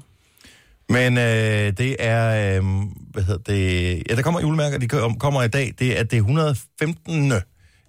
Men 0.90 1.18
øh, 1.18 1.72
det 1.79 1.96
er, 1.98 2.57
øh, 2.59 2.64
hvad 3.12 3.22
hedder 3.22 3.53
det, 3.53 4.03
ja, 4.11 4.16
der 4.16 4.22
kommer 4.22 4.40
julemærker, 4.40 4.79
de 4.79 4.88
kom- 4.88 5.18
kommer 5.18 5.42
i 5.42 5.48
dag, 5.48 5.72
det 5.79 5.98
er 5.98 6.03
det 6.03 6.16
115. 6.16 7.33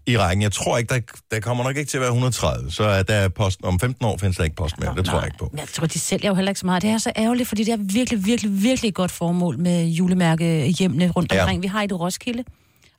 i 0.07 0.17
rækken. 0.17 0.41
Jeg 0.43 0.51
tror 0.51 0.77
ikke, 0.77 0.93
der, 0.93 0.99
der 1.31 1.39
kommer 1.39 1.63
nok 1.63 1.77
ikke 1.77 1.89
til 1.89 1.97
at 1.97 2.01
være 2.01 2.09
130, 2.09 2.71
så 2.71 2.83
er 2.83 3.03
der 3.03 3.27
post, 3.29 3.59
om 3.63 3.79
15 3.79 4.05
år 4.05 4.17
findes 4.17 4.37
der 4.37 4.43
ikke 4.43 4.55
post 4.55 4.79
mere, 4.79 4.95
det 4.95 5.05
tror 5.05 5.17
jeg 5.19 5.25
ikke 5.27 5.37
på. 5.37 5.53
Jeg 5.57 5.67
tror, 5.73 5.87
de 5.87 5.99
sælger 5.99 6.29
jo 6.29 6.35
heller 6.35 6.49
ikke 6.51 6.59
så 6.59 6.65
meget. 6.65 6.81
Det 6.83 6.89
er 6.89 6.97
så 6.97 7.11
ærgerligt, 7.17 7.49
fordi 7.49 7.63
det 7.63 7.73
er 7.73 7.77
virkelig, 7.79 8.25
virkelig, 8.25 8.63
virkelig 8.63 8.93
godt 8.93 9.11
formål 9.11 9.57
med 9.59 9.85
julemærke 9.85 10.67
hjemme 10.79 11.09
rundt 11.09 11.33
Ja. 11.33 11.41
omkring. 11.41 11.61
Vi 11.61 11.67
har 11.67 11.83
et 11.83 11.99
Roskilde. 11.99 12.43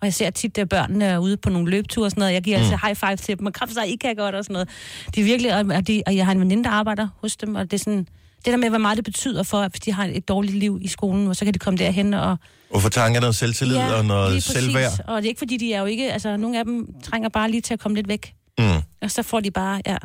Og 0.00 0.06
jeg 0.06 0.14
ser 0.14 0.30
tit, 0.30 0.58
at 0.58 0.68
børnene 0.68 1.04
er 1.04 1.18
ude 1.18 1.36
på 1.36 1.50
nogle 1.50 1.70
løbeture 1.70 2.06
og 2.06 2.10
sådan 2.10 2.20
noget. 2.20 2.32
Jeg 2.34 2.42
giver 2.42 2.58
mm. 2.58 2.62
altså 2.64 2.78
high 2.86 2.96
five 2.96 3.16
til 3.16 3.38
dem, 3.38 3.46
og 3.46 3.52
kræfter 3.52 3.74
sig, 3.74 3.92
I 3.92 3.96
kan 3.96 4.16
godt 4.16 4.34
og 4.34 4.44
sådan 4.44 4.52
noget. 4.52 4.68
De 5.14 5.20
er 5.20 5.24
virkelig, 5.24 5.54
og, 5.76 5.86
de, 5.86 6.02
og 6.06 6.16
jeg 6.16 6.24
har 6.24 6.32
en 6.32 6.40
veninde, 6.40 6.64
der 6.64 6.70
arbejder 6.70 7.08
hos 7.20 7.36
dem, 7.36 7.54
og 7.54 7.64
det 7.70 7.72
er 7.72 7.78
sådan, 7.78 8.06
det 8.44 8.52
der 8.52 8.56
med, 8.56 8.68
hvor 8.68 8.78
meget 8.78 8.96
det 8.96 9.04
betyder 9.04 9.42
for, 9.42 9.58
at 9.58 9.72
hvis 9.72 9.80
de 9.80 9.92
har 9.92 10.04
et 10.04 10.28
dårligt 10.28 10.54
liv 10.54 10.78
i 10.82 10.88
skolen, 10.88 11.28
og 11.28 11.36
så 11.36 11.44
kan 11.44 11.54
de 11.54 11.58
komme 11.58 11.78
derhen 11.78 12.14
og... 12.14 12.36
Og 12.70 12.82
få 12.82 12.88
tanker 12.88 13.20
noget 13.20 13.36
selvtillid 13.36 13.76
og 13.76 13.88
lige 13.88 14.08
noget 14.08 14.32
præcis. 14.32 14.52
selvværd. 14.52 14.92
Og 15.06 15.22
det 15.22 15.26
er 15.26 15.28
ikke, 15.28 15.38
fordi 15.38 15.56
de 15.56 15.72
er 15.74 15.80
jo 15.80 15.86
ikke... 15.86 16.12
Altså, 16.12 16.36
nogle 16.36 16.58
af 16.58 16.64
dem 16.64 16.94
trænger 17.02 17.28
bare 17.28 17.50
lige 17.50 17.60
til 17.60 17.74
at 17.74 17.80
komme 17.80 17.94
lidt 17.94 18.08
væk. 18.08 18.34
Mm. 18.58 18.64
Og 19.02 19.10
så 19.10 19.22
får 19.22 19.40
de 19.40 19.50
bare, 19.50 19.82
ja, 19.86 19.96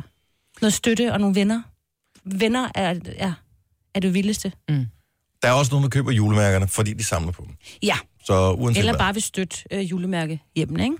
noget 0.60 0.74
støtte 0.74 1.12
og 1.12 1.20
nogle 1.20 1.34
venner. 1.34 1.62
Venner 2.24 2.68
er, 2.74 2.94
ja, 3.18 3.32
er 3.94 4.00
det 4.00 4.14
vildeste. 4.14 4.52
Der 5.42 5.48
er 5.48 5.52
også 5.52 5.70
nogen, 5.72 5.82
der 5.82 5.90
køber 5.90 6.12
julemærkerne, 6.12 6.68
fordi 6.68 6.92
de 6.92 7.04
samler 7.04 7.32
på 7.32 7.44
dem. 7.46 7.54
Ja, 7.82 7.96
Så 8.28 8.52
uanset 8.52 8.78
eller 8.78 8.92
hvad. 8.92 8.98
bare 8.98 9.14
vil 9.14 9.22
støtte 9.22 9.56
øh, 9.70 9.90
julemærke 9.90 10.42
hjemme, 10.56 10.82
ikke? 10.84 10.96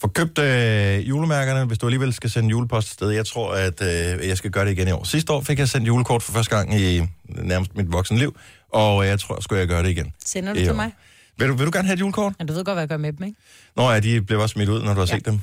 Få 0.00 0.08
købt 0.08 0.38
øh, 0.38 1.08
julemærkerne, 1.08 1.64
hvis 1.64 1.78
du 1.78 1.86
alligevel 1.86 2.12
skal 2.12 2.30
sende 2.30 2.48
julepost 2.48 2.88
sted. 2.90 3.10
Jeg 3.10 3.26
tror, 3.26 3.54
at 3.54 3.82
øh, 3.82 4.28
jeg 4.28 4.36
skal 4.38 4.50
gøre 4.50 4.64
det 4.64 4.70
igen 4.72 4.88
i 4.88 4.90
år. 4.90 5.04
Sidste 5.04 5.32
år 5.32 5.40
fik 5.40 5.58
jeg 5.58 5.68
sendt 5.68 5.86
julekort 5.86 6.22
for 6.22 6.32
første 6.32 6.56
gang 6.56 6.80
i 6.80 7.02
nærmest 7.28 7.76
mit 7.76 7.92
voksne 7.92 8.18
liv, 8.18 8.36
og 8.72 9.06
jeg 9.06 9.20
tror, 9.20 9.40
skulle 9.40 9.58
jeg 9.60 9.68
gøre 9.68 9.82
det 9.82 9.88
igen. 9.88 10.12
Sender 10.24 10.52
du 10.54 10.58
til 10.58 10.74
mig? 10.74 10.92
Vil 11.38 11.48
du, 11.48 11.54
vil 11.54 11.66
du 11.66 11.70
gerne 11.74 11.86
have 11.88 11.94
et 11.94 12.00
julekort? 12.00 12.32
Men 12.38 12.46
du 12.46 12.52
ved 12.52 12.64
godt, 12.64 12.74
hvad 12.74 12.82
jeg 12.82 12.88
gør 12.88 12.96
med 12.96 13.12
dem, 13.12 13.26
ikke? 13.26 13.38
Nå 13.76 13.90
ja, 13.90 14.00
de 14.00 14.22
blev 14.22 14.40
også 14.40 14.52
smidt 14.52 14.68
ud, 14.68 14.82
når 14.82 14.94
du 14.94 15.00
har 15.00 15.06
Ja. 15.10 15.14
set 15.16 15.26
dem. 15.26 15.40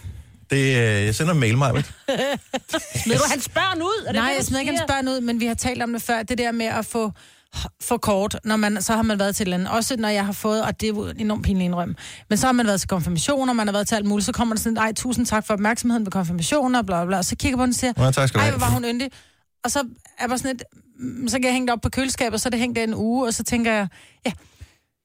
Det, 0.49 0.57
øh, 0.57 0.75
jeg 1.05 1.15
sender 1.15 1.33
en 1.33 1.39
mail, 1.39 1.57
mig. 1.57 1.71
Smider 3.03 3.17
du 3.19 3.25
hans 3.31 3.49
børn 3.49 3.81
ud? 3.81 4.03
Er 4.07 4.11
det 4.11 4.19
Nej, 4.21 4.29
det, 4.29 4.37
jeg 4.37 4.45
smider 4.45 4.59
ikke 4.59 4.71
hans 4.71 4.83
børn 4.87 5.07
ud, 5.07 5.21
men 5.21 5.39
vi 5.39 5.45
har 5.45 5.53
talt 5.53 5.83
om 5.83 5.93
det 5.93 6.01
før. 6.01 6.23
Det 6.23 6.37
der 6.37 6.51
med 6.51 6.65
at 6.65 6.85
få 6.85 7.11
for 7.81 7.97
kort, 7.97 8.39
når 8.43 8.55
man, 8.55 8.81
så 8.81 8.95
har 8.95 9.01
man 9.01 9.19
været 9.19 9.35
til 9.35 9.43
et 9.43 9.45
eller 9.45 9.57
andet. 9.57 9.71
Også 9.71 9.95
når 9.95 10.09
jeg 10.09 10.25
har 10.25 10.33
fået, 10.33 10.63
og 10.63 10.81
det 10.81 10.89
er 10.89 11.13
enormt 11.17 11.43
pinligt 11.43 11.65
indrømme, 11.65 11.95
men 12.29 12.37
så 12.37 12.45
har 12.45 12.51
man 12.51 12.67
været 12.67 12.79
til 12.79 12.89
konfirmation, 12.89 13.49
og 13.49 13.55
man 13.55 13.67
har 13.67 13.71
været 13.71 13.87
til 13.87 13.95
alt 13.95 14.05
muligt, 14.05 14.25
så 14.25 14.31
kommer 14.31 14.55
der 14.55 14.61
sådan, 14.61 14.77
ej, 14.77 14.93
tusind 14.93 15.25
tak 15.25 15.47
for 15.47 15.53
opmærksomheden 15.53 16.05
ved 16.05 16.11
konfirmationen, 16.11 16.75
og 16.75 16.85
bla 16.85 16.95
bla 16.95 17.05
bla. 17.05 17.17
Og 17.17 17.25
så 17.25 17.35
kigger 17.35 17.57
på 17.57 17.63
den 17.63 17.69
og 17.69 17.75
siger, 17.75 17.93
Nå, 17.97 18.11
tak 18.11 18.35
ej, 18.35 18.49
hvor 18.49 18.59
var 18.59 18.69
hun 18.69 18.85
yndig. 18.85 19.09
Og 19.63 19.71
så 19.71 19.83
er 20.19 20.27
bare 20.27 20.37
sådan 20.37 20.55
et, 20.55 20.63
mm, 20.99 21.27
så 21.27 21.37
kan 21.37 21.43
jeg 21.43 21.53
hænge 21.53 21.67
det 21.67 21.73
op 21.73 21.81
på 21.81 21.89
køleskabet, 21.89 22.33
og 22.33 22.39
så 22.39 22.49
er 22.49 22.51
det 22.51 22.59
hængt 22.59 22.75
der 22.75 22.83
en 22.83 22.95
uge, 22.95 23.27
og 23.27 23.33
så 23.33 23.43
tænker 23.43 23.71
jeg, 23.71 23.87
ja, 24.25 24.31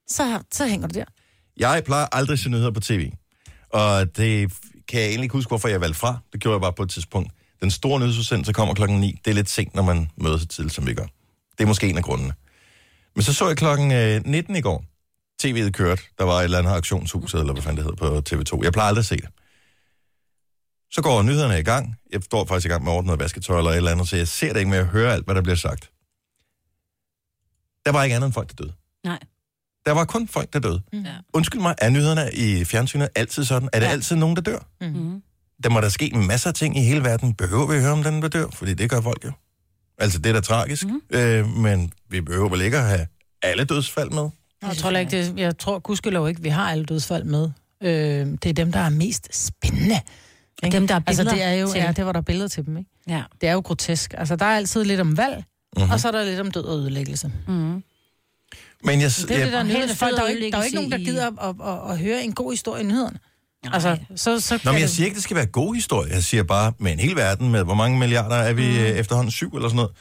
så, 0.07 0.39
så 0.51 0.67
hænger 0.67 0.87
det 0.87 0.95
der. 0.95 1.05
Jeg 1.57 1.83
plejer 1.85 2.07
aldrig 2.11 2.33
at 2.33 2.39
se 2.39 2.49
nyheder 2.49 2.71
på 2.71 2.79
tv. 2.79 3.11
Og 3.69 4.17
det 4.17 4.51
kan 4.87 4.99
jeg 4.99 5.07
egentlig 5.07 5.23
ikke 5.23 5.33
huske, 5.33 5.49
hvorfor 5.49 5.67
jeg 5.67 5.81
valgte 5.81 5.99
fra. 5.99 6.17
Det 6.33 6.41
gjorde 6.41 6.55
jeg 6.55 6.61
bare 6.61 6.73
på 6.73 6.83
et 6.83 6.89
tidspunkt. 6.89 7.31
Den 7.61 7.71
store 7.71 7.99
nyhedsudsendelse 7.99 8.53
kommer 8.53 8.73
klokken 8.73 8.99
9. 8.99 9.19
Det 9.25 9.31
er 9.31 9.35
lidt 9.35 9.49
sent, 9.49 9.75
når 9.75 9.83
man 9.83 10.09
møder 10.17 10.37
så 10.37 10.47
tidligt, 10.47 10.75
som 10.75 10.87
vi 10.87 10.93
gør. 10.93 11.05
Det 11.57 11.63
er 11.63 11.67
måske 11.67 11.89
en 11.89 11.97
af 11.97 12.03
grundene. 12.03 12.33
Men 13.15 13.23
så 13.23 13.33
så 13.33 13.47
jeg 13.47 13.57
klokken 13.57 13.91
øh, 13.91 14.25
19 14.25 14.55
i 14.55 14.61
går. 14.61 14.85
TV'et 15.43 15.71
kørte. 15.71 16.01
Der 16.17 16.23
var 16.23 16.39
et 16.39 16.43
eller 16.43 16.57
andet 16.57 16.71
auktionshuset, 16.71 17.39
eller 17.39 17.53
hvad 17.53 17.63
fanden 17.63 17.77
det 17.77 17.85
hedder 17.85 18.21
på 18.21 18.55
TV2. 18.57 18.63
Jeg 18.63 18.73
plejer 18.73 18.87
aldrig 18.87 19.01
at 19.01 19.05
se 19.05 19.15
det. 19.15 19.29
Så 20.91 21.01
går 21.01 21.21
nyhederne 21.21 21.59
i 21.59 21.63
gang. 21.63 21.95
Jeg 22.11 22.23
står 22.23 22.45
faktisk 22.45 22.65
i 22.65 22.69
gang 22.69 22.83
med 22.83 22.91
at 22.91 22.95
ordne 22.95 23.05
noget 23.05 23.19
vasketøj 23.19 23.57
eller 23.57 23.71
et 23.71 23.77
eller 23.77 23.91
andet, 23.91 24.07
så 24.07 24.17
jeg 24.17 24.27
ser 24.27 24.53
det 24.53 24.59
ikke 24.59 24.69
med 24.69 24.77
at 24.77 24.87
høre 24.87 25.13
alt, 25.13 25.25
hvad 25.25 25.35
der 25.35 25.41
bliver 25.41 25.55
sagt. 25.55 25.91
Der 27.85 27.91
var 27.91 28.03
ikke 28.03 28.15
andet 28.15 28.25
end 28.25 28.33
folk, 28.33 28.49
der 28.49 28.55
døde. 28.55 28.73
Nej. 29.03 29.19
Der 29.85 29.91
var 29.91 30.05
kun 30.05 30.27
folk, 30.27 30.53
der 30.53 30.59
døde. 30.59 30.81
Ja. 30.93 30.99
Undskyld 31.33 31.61
mig, 31.61 31.75
er 31.77 31.89
nyhederne 31.89 32.29
i 32.33 32.65
fjernsynet 32.65 33.09
altid 33.15 33.43
sådan? 33.43 33.69
Er 33.73 33.79
det 33.79 33.85
ja. 33.85 33.91
altid 33.91 34.15
nogen, 34.15 34.35
der 34.35 34.41
dør? 34.41 34.59
Mm-hmm. 34.81 35.23
Der 35.63 35.69
må 35.69 35.81
der 35.81 35.89
ske 35.89 36.11
masser 36.15 36.49
af 36.49 36.53
ting 36.53 36.77
i 36.77 36.81
hele 36.81 37.03
verden. 37.03 37.33
Behøver 37.33 37.67
vi 37.67 37.75
at 37.75 37.81
høre 37.81 37.91
om 37.91 38.03
den, 38.03 38.21
der 38.21 38.27
dør? 38.27 38.47
Fordi 38.53 38.73
det 38.73 38.89
gør 38.89 39.01
folk 39.01 39.25
jo. 39.25 39.31
Altså, 39.97 40.19
det 40.19 40.29
er 40.29 40.33
da 40.33 40.39
tragisk. 40.41 40.85
Mm. 40.87 41.01
Øh, 41.09 41.47
men 41.47 41.91
vi 42.09 42.21
behøver 42.21 42.49
vel 42.49 42.61
ikke 42.61 42.77
at 42.77 42.83
have 42.83 43.07
alle 43.41 43.63
dødsfald 43.63 44.09
med? 44.09 44.29
Jeg 44.61 44.77
tror, 44.77 44.91
ikke, 44.91 45.11
det, 45.23 45.33
jeg 45.37 45.57
tror 45.57 45.79
gudskelov 45.79 46.29
ikke, 46.29 46.41
vi 46.41 46.49
har 46.49 46.71
alle 46.71 46.85
dødsfald 46.85 47.23
med. 47.23 47.49
Øh, 47.83 47.89
det 48.27 48.45
er 48.45 48.53
dem, 48.53 48.71
der 48.71 48.79
er 48.79 48.89
mest 48.89 49.45
spændende. 49.45 49.99
Ikke? 50.63 50.75
Dem, 50.77 50.87
der 50.87 50.95
er 50.95 50.99
altså, 51.07 51.23
det 51.23 51.43
er 51.43 51.51
jo, 51.53 51.71
til. 51.71 51.81
ja, 51.81 51.91
det 51.91 52.05
var 52.05 52.11
der 52.11 52.21
billeder 52.21 52.47
til 52.47 52.65
dem, 52.65 52.77
ikke? 52.77 52.89
Ja. 53.09 53.23
Det 53.41 53.49
er 53.49 53.53
jo 53.53 53.59
grotesk. 53.59 54.13
Altså, 54.17 54.35
der 54.35 54.45
er 54.45 54.55
altid 54.55 54.83
lidt 54.83 54.99
om 54.99 55.17
valg, 55.17 55.35
Mhm. 55.35 55.81
mm-hmm. 55.81 55.91
og 55.91 55.99
så 55.99 56.07
er 56.07 56.11
der 56.11 56.23
lidt 56.23 56.39
om 56.39 56.51
død 56.51 56.63
og 56.63 56.77
ødelæggelse. 56.79 57.31
Mm-hmm. 57.47 57.83
Men 58.83 59.01
jeg, 59.01 59.09
Det 59.09 59.31
er 59.31 59.35
jeg, 59.37 59.45
det, 59.45 59.53
der 59.53 59.59
er 59.59 59.63
nyhederne. 59.63 59.95
Folk, 59.95 60.15
der, 60.15 60.23
er 60.23 60.29
jo 60.29 60.35
ikke, 60.35 60.51
der 60.51 60.57
er 60.57 60.61
jo 60.61 60.65
ikke 60.65 60.75
nogen, 60.75 60.91
der 60.91 60.97
gider 60.97 61.27
at, 61.27 61.33
at, 61.41 61.55
at, 61.67 61.91
at 61.91 61.99
høre 61.99 62.23
en 62.23 62.33
god 62.33 62.51
historie 62.51 62.83
i 62.83 62.85
nyhederne. 62.85 63.19
Altså, 63.73 63.97
så, 64.15 64.39
så 64.39 64.59
Nå, 64.63 64.71
men 64.71 64.81
jeg 64.81 64.89
siger 64.89 65.05
ikke, 65.05 65.15
det 65.15 65.23
skal 65.23 65.35
være 65.35 65.45
god 65.45 65.75
historie. 65.75 66.13
Jeg 66.13 66.23
siger 66.23 66.43
bare, 66.43 66.73
med 66.79 66.91
en 66.91 66.99
hel 66.99 67.15
verden, 67.15 67.51
med 67.51 67.63
hvor 67.63 67.73
mange 67.73 67.99
milliarder 67.99 68.35
er 68.35 68.53
vi 68.53 68.69
mm. 68.69 68.85
efterhånden? 68.85 69.31
Syv 69.31 69.49
eller 69.55 69.69
sådan 69.69 69.75
noget? 69.75 69.91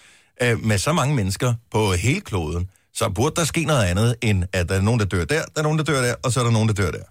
Øh, 0.43 0.65
med 0.65 0.79
så 0.79 0.93
mange 0.93 1.15
mennesker 1.15 1.55
på 1.71 1.93
hele 1.93 2.21
kloden, 2.21 2.69
så 2.95 3.09
burde 3.09 3.37
der 3.37 3.45
ske 3.45 3.65
noget 3.65 3.85
andet, 3.85 4.17
end 4.23 4.45
at 4.53 4.69
der 4.69 4.75
er 4.75 4.81
nogen, 4.81 5.01
der 5.01 5.07
dør 5.07 5.25
der, 5.25 5.43
der 5.55 5.59
er 5.59 5.63
nogen, 5.63 5.79
der 5.79 5.85
dør 5.85 6.03
der, 6.03 6.15
og 6.25 6.33
så 6.33 6.41
er 6.41 6.45
der 6.45 6.51
nogen, 6.51 6.69
der 6.69 6.75
dør 6.75 6.91
der. 6.91 7.03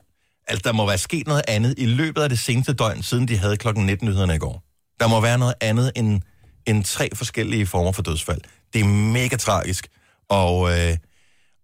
Altså, 0.47 0.61
der 0.63 0.73
må 0.73 0.87
være 0.87 0.97
sket 0.97 1.27
noget 1.27 1.41
andet 1.47 1.75
i 1.77 1.85
løbet 1.85 2.21
af 2.21 2.29
det 2.29 2.39
seneste 2.39 2.73
døgn, 2.73 3.03
siden 3.03 3.27
de 3.27 3.37
havde 3.37 3.57
klokken 3.57 3.85
19 3.85 4.07
nyhederne 4.07 4.35
i 4.35 4.37
går. 4.37 4.63
Der 4.99 5.07
må 5.07 5.21
være 5.21 5.37
noget 5.37 5.53
andet 5.61 5.91
end, 5.95 6.21
end 6.65 6.83
tre 6.83 7.09
forskellige 7.15 7.65
former 7.65 7.91
for 7.91 8.01
dødsfald. 8.01 8.41
Det 8.73 8.81
er 8.81 8.85
mega 8.85 9.35
tragisk. 9.35 9.87
Og, 10.29 10.71
øh, 10.71 10.97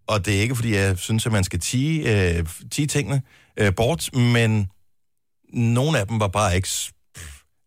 og 0.08 0.26
det 0.26 0.38
er 0.38 0.42
ikke, 0.42 0.56
fordi 0.56 0.76
jeg 0.76 0.98
synes, 0.98 1.26
at 1.26 1.32
man 1.32 1.44
skal 1.44 1.60
tige, 1.60 2.30
øh, 2.38 2.46
tige 2.72 2.88
tingene 2.88 3.22
øh, 3.58 3.76
bort, 3.76 4.10
men 4.14 4.70
nogle 5.54 6.00
af 6.00 6.08
dem 6.08 6.20
var 6.20 6.28
bare 6.28 6.56
ikke... 6.56 6.70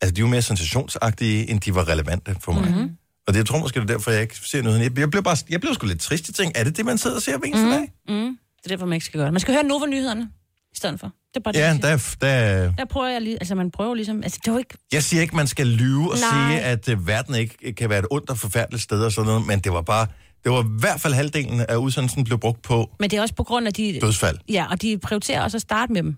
Altså, 0.01 0.15
de 0.15 0.23
var 0.23 0.29
mere 0.29 0.43
sensationsagtige, 0.43 1.51
end 1.51 1.61
de 1.61 1.75
var 1.75 1.89
relevante 1.89 2.37
for 2.41 2.53
mig. 2.53 2.71
Mm-hmm. 2.71 2.91
Og 3.27 3.33
det, 3.35 3.39
jeg 3.39 3.47
tror 3.47 3.59
måske, 3.59 3.81
det 3.81 3.91
er 3.91 3.95
derfor, 3.95 4.11
jeg 4.11 4.23
ikke 4.23 4.37
ser 4.37 4.63
noget. 4.63 4.83
Jeg, 4.83 4.99
jeg 4.99 5.11
blev, 5.11 5.23
bare, 5.23 5.37
jeg 5.51 5.61
blev 5.61 5.75
sgu 5.75 5.87
lidt 5.87 6.01
trist. 6.01 6.29
Jeg 6.29 6.35
tænkte, 6.35 6.61
er 6.61 6.65
det 6.65 6.77
det, 6.77 6.85
man 6.85 6.99
sidder 6.99 7.17
og 7.17 7.23
ser 7.23 7.39
hver 7.39 7.47
eneste 7.47 7.67
mm-hmm. 7.67 7.89
dag? 8.07 8.17
Mm. 8.17 8.39
Det 8.57 8.65
er 8.65 8.69
derfor, 8.69 8.87
man 8.87 8.95
ikke 8.95 9.07
skal 9.07 9.19
gøre 9.19 9.27
det. 9.27 9.33
Man 9.33 9.41
skal 9.41 9.55
høre 9.55 9.65
Nova-nyhederne 9.65 10.29
i 10.73 10.77
stedet 10.77 11.01
for. 11.01 11.07
Det 11.07 11.37
er 11.37 11.41
bare 11.41 11.53
det, 11.53 11.59
Ja, 11.59 11.79
der, 11.83 12.17
der, 12.21 12.73
Der 12.73 12.85
prøver 12.85 13.09
jeg 13.09 13.23
lige... 13.23 13.37
Altså, 13.41 13.55
man 13.55 13.71
prøver 13.71 13.95
ligesom... 13.95 14.23
Altså, 14.23 14.39
det 14.45 14.53
jo 14.53 14.59
ikke... 14.59 14.75
Jeg 14.93 15.03
siger 15.03 15.23
ikke, 15.23 15.37
man 15.37 15.47
skal 15.47 15.67
lyve 15.67 16.13
og 16.13 16.19
Nej. 16.19 16.51
sige, 16.51 16.61
at 16.61 16.89
uh, 16.89 17.07
verden 17.07 17.35
ikke 17.35 17.73
kan 17.73 17.91
være 17.91 17.99
et 17.99 18.07
ondt 18.11 18.31
og 18.31 18.39
forfærdeligt 18.39 18.83
sted 18.83 19.05
og 19.05 19.13
sådan 19.13 19.27
noget, 19.27 19.47
men 19.47 19.59
det 19.59 19.73
var 19.73 19.83
bare, 19.83 20.07
det 20.45 20.53
var 20.53 20.63
i 20.63 20.67
hvert 20.79 21.01
fald 21.01 21.15
halvdelen 21.15 21.61
af 21.69 21.77
udsendelsen 21.77 22.25
blev 22.25 22.39
brugt 22.39 22.63
på 22.63 22.91
Men 23.01 23.11
det 23.11 23.17
er 23.17 23.23
også 23.23 23.35
på 23.35 23.45
grund 23.45 23.67
af 23.67 23.73
de... 23.75 23.99
dødsfald. 24.01 24.39
Ja, 24.49 24.67
og 24.71 24.83
de 24.83 24.99
prioriterer 24.99 25.43
også 25.43 25.57
at 25.57 25.63
starte 25.63 25.93
med 25.93 26.03
dem. 26.03 26.17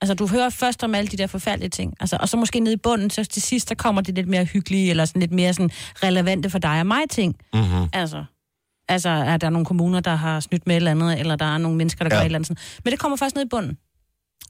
Altså, 0.00 0.14
du 0.14 0.26
hører 0.26 0.50
først 0.50 0.84
om 0.84 0.94
alle 0.94 1.08
de 1.08 1.16
der 1.16 1.26
forfærdelige 1.26 1.70
ting. 1.70 1.94
Altså, 2.00 2.16
og 2.20 2.28
så 2.28 2.36
måske 2.36 2.60
nede 2.60 2.74
i 2.74 2.76
bunden, 2.76 3.10
så 3.10 3.24
til 3.24 3.42
sidst, 3.42 3.68
der 3.68 3.74
kommer 3.74 4.00
det 4.02 4.14
lidt 4.14 4.28
mere 4.28 4.44
hyggelige, 4.44 4.90
eller 4.90 5.04
sådan 5.04 5.20
lidt 5.20 5.32
mere 5.32 5.54
sådan 5.54 5.70
relevante 6.02 6.50
for 6.50 6.58
dig 6.58 6.80
og 6.80 6.86
mig 6.86 7.02
ting. 7.10 7.36
Mm-hmm. 7.54 7.88
Altså, 7.92 8.24
altså, 8.88 9.08
er 9.08 9.36
der 9.36 9.50
nogle 9.50 9.66
kommuner, 9.66 10.00
der 10.00 10.14
har 10.14 10.40
snydt 10.40 10.66
med 10.66 10.74
et 10.74 10.76
eller 10.76 10.90
andet, 10.90 11.20
eller 11.20 11.36
der 11.36 11.54
er 11.54 11.58
nogle 11.58 11.76
mennesker, 11.76 12.04
der 12.04 12.14
Ja. 12.14 12.16
gør 12.16 12.20
et 12.20 12.24
eller 12.24 12.38
andet 12.38 12.46
sådan. 12.48 12.62
Men 12.84 12.90
det 12.90 12.98
kommer 13.00 13.16
først 13.16 13.34
ned 13.36 13.44
i 13.44 13.48
bunden. 13.48 13.78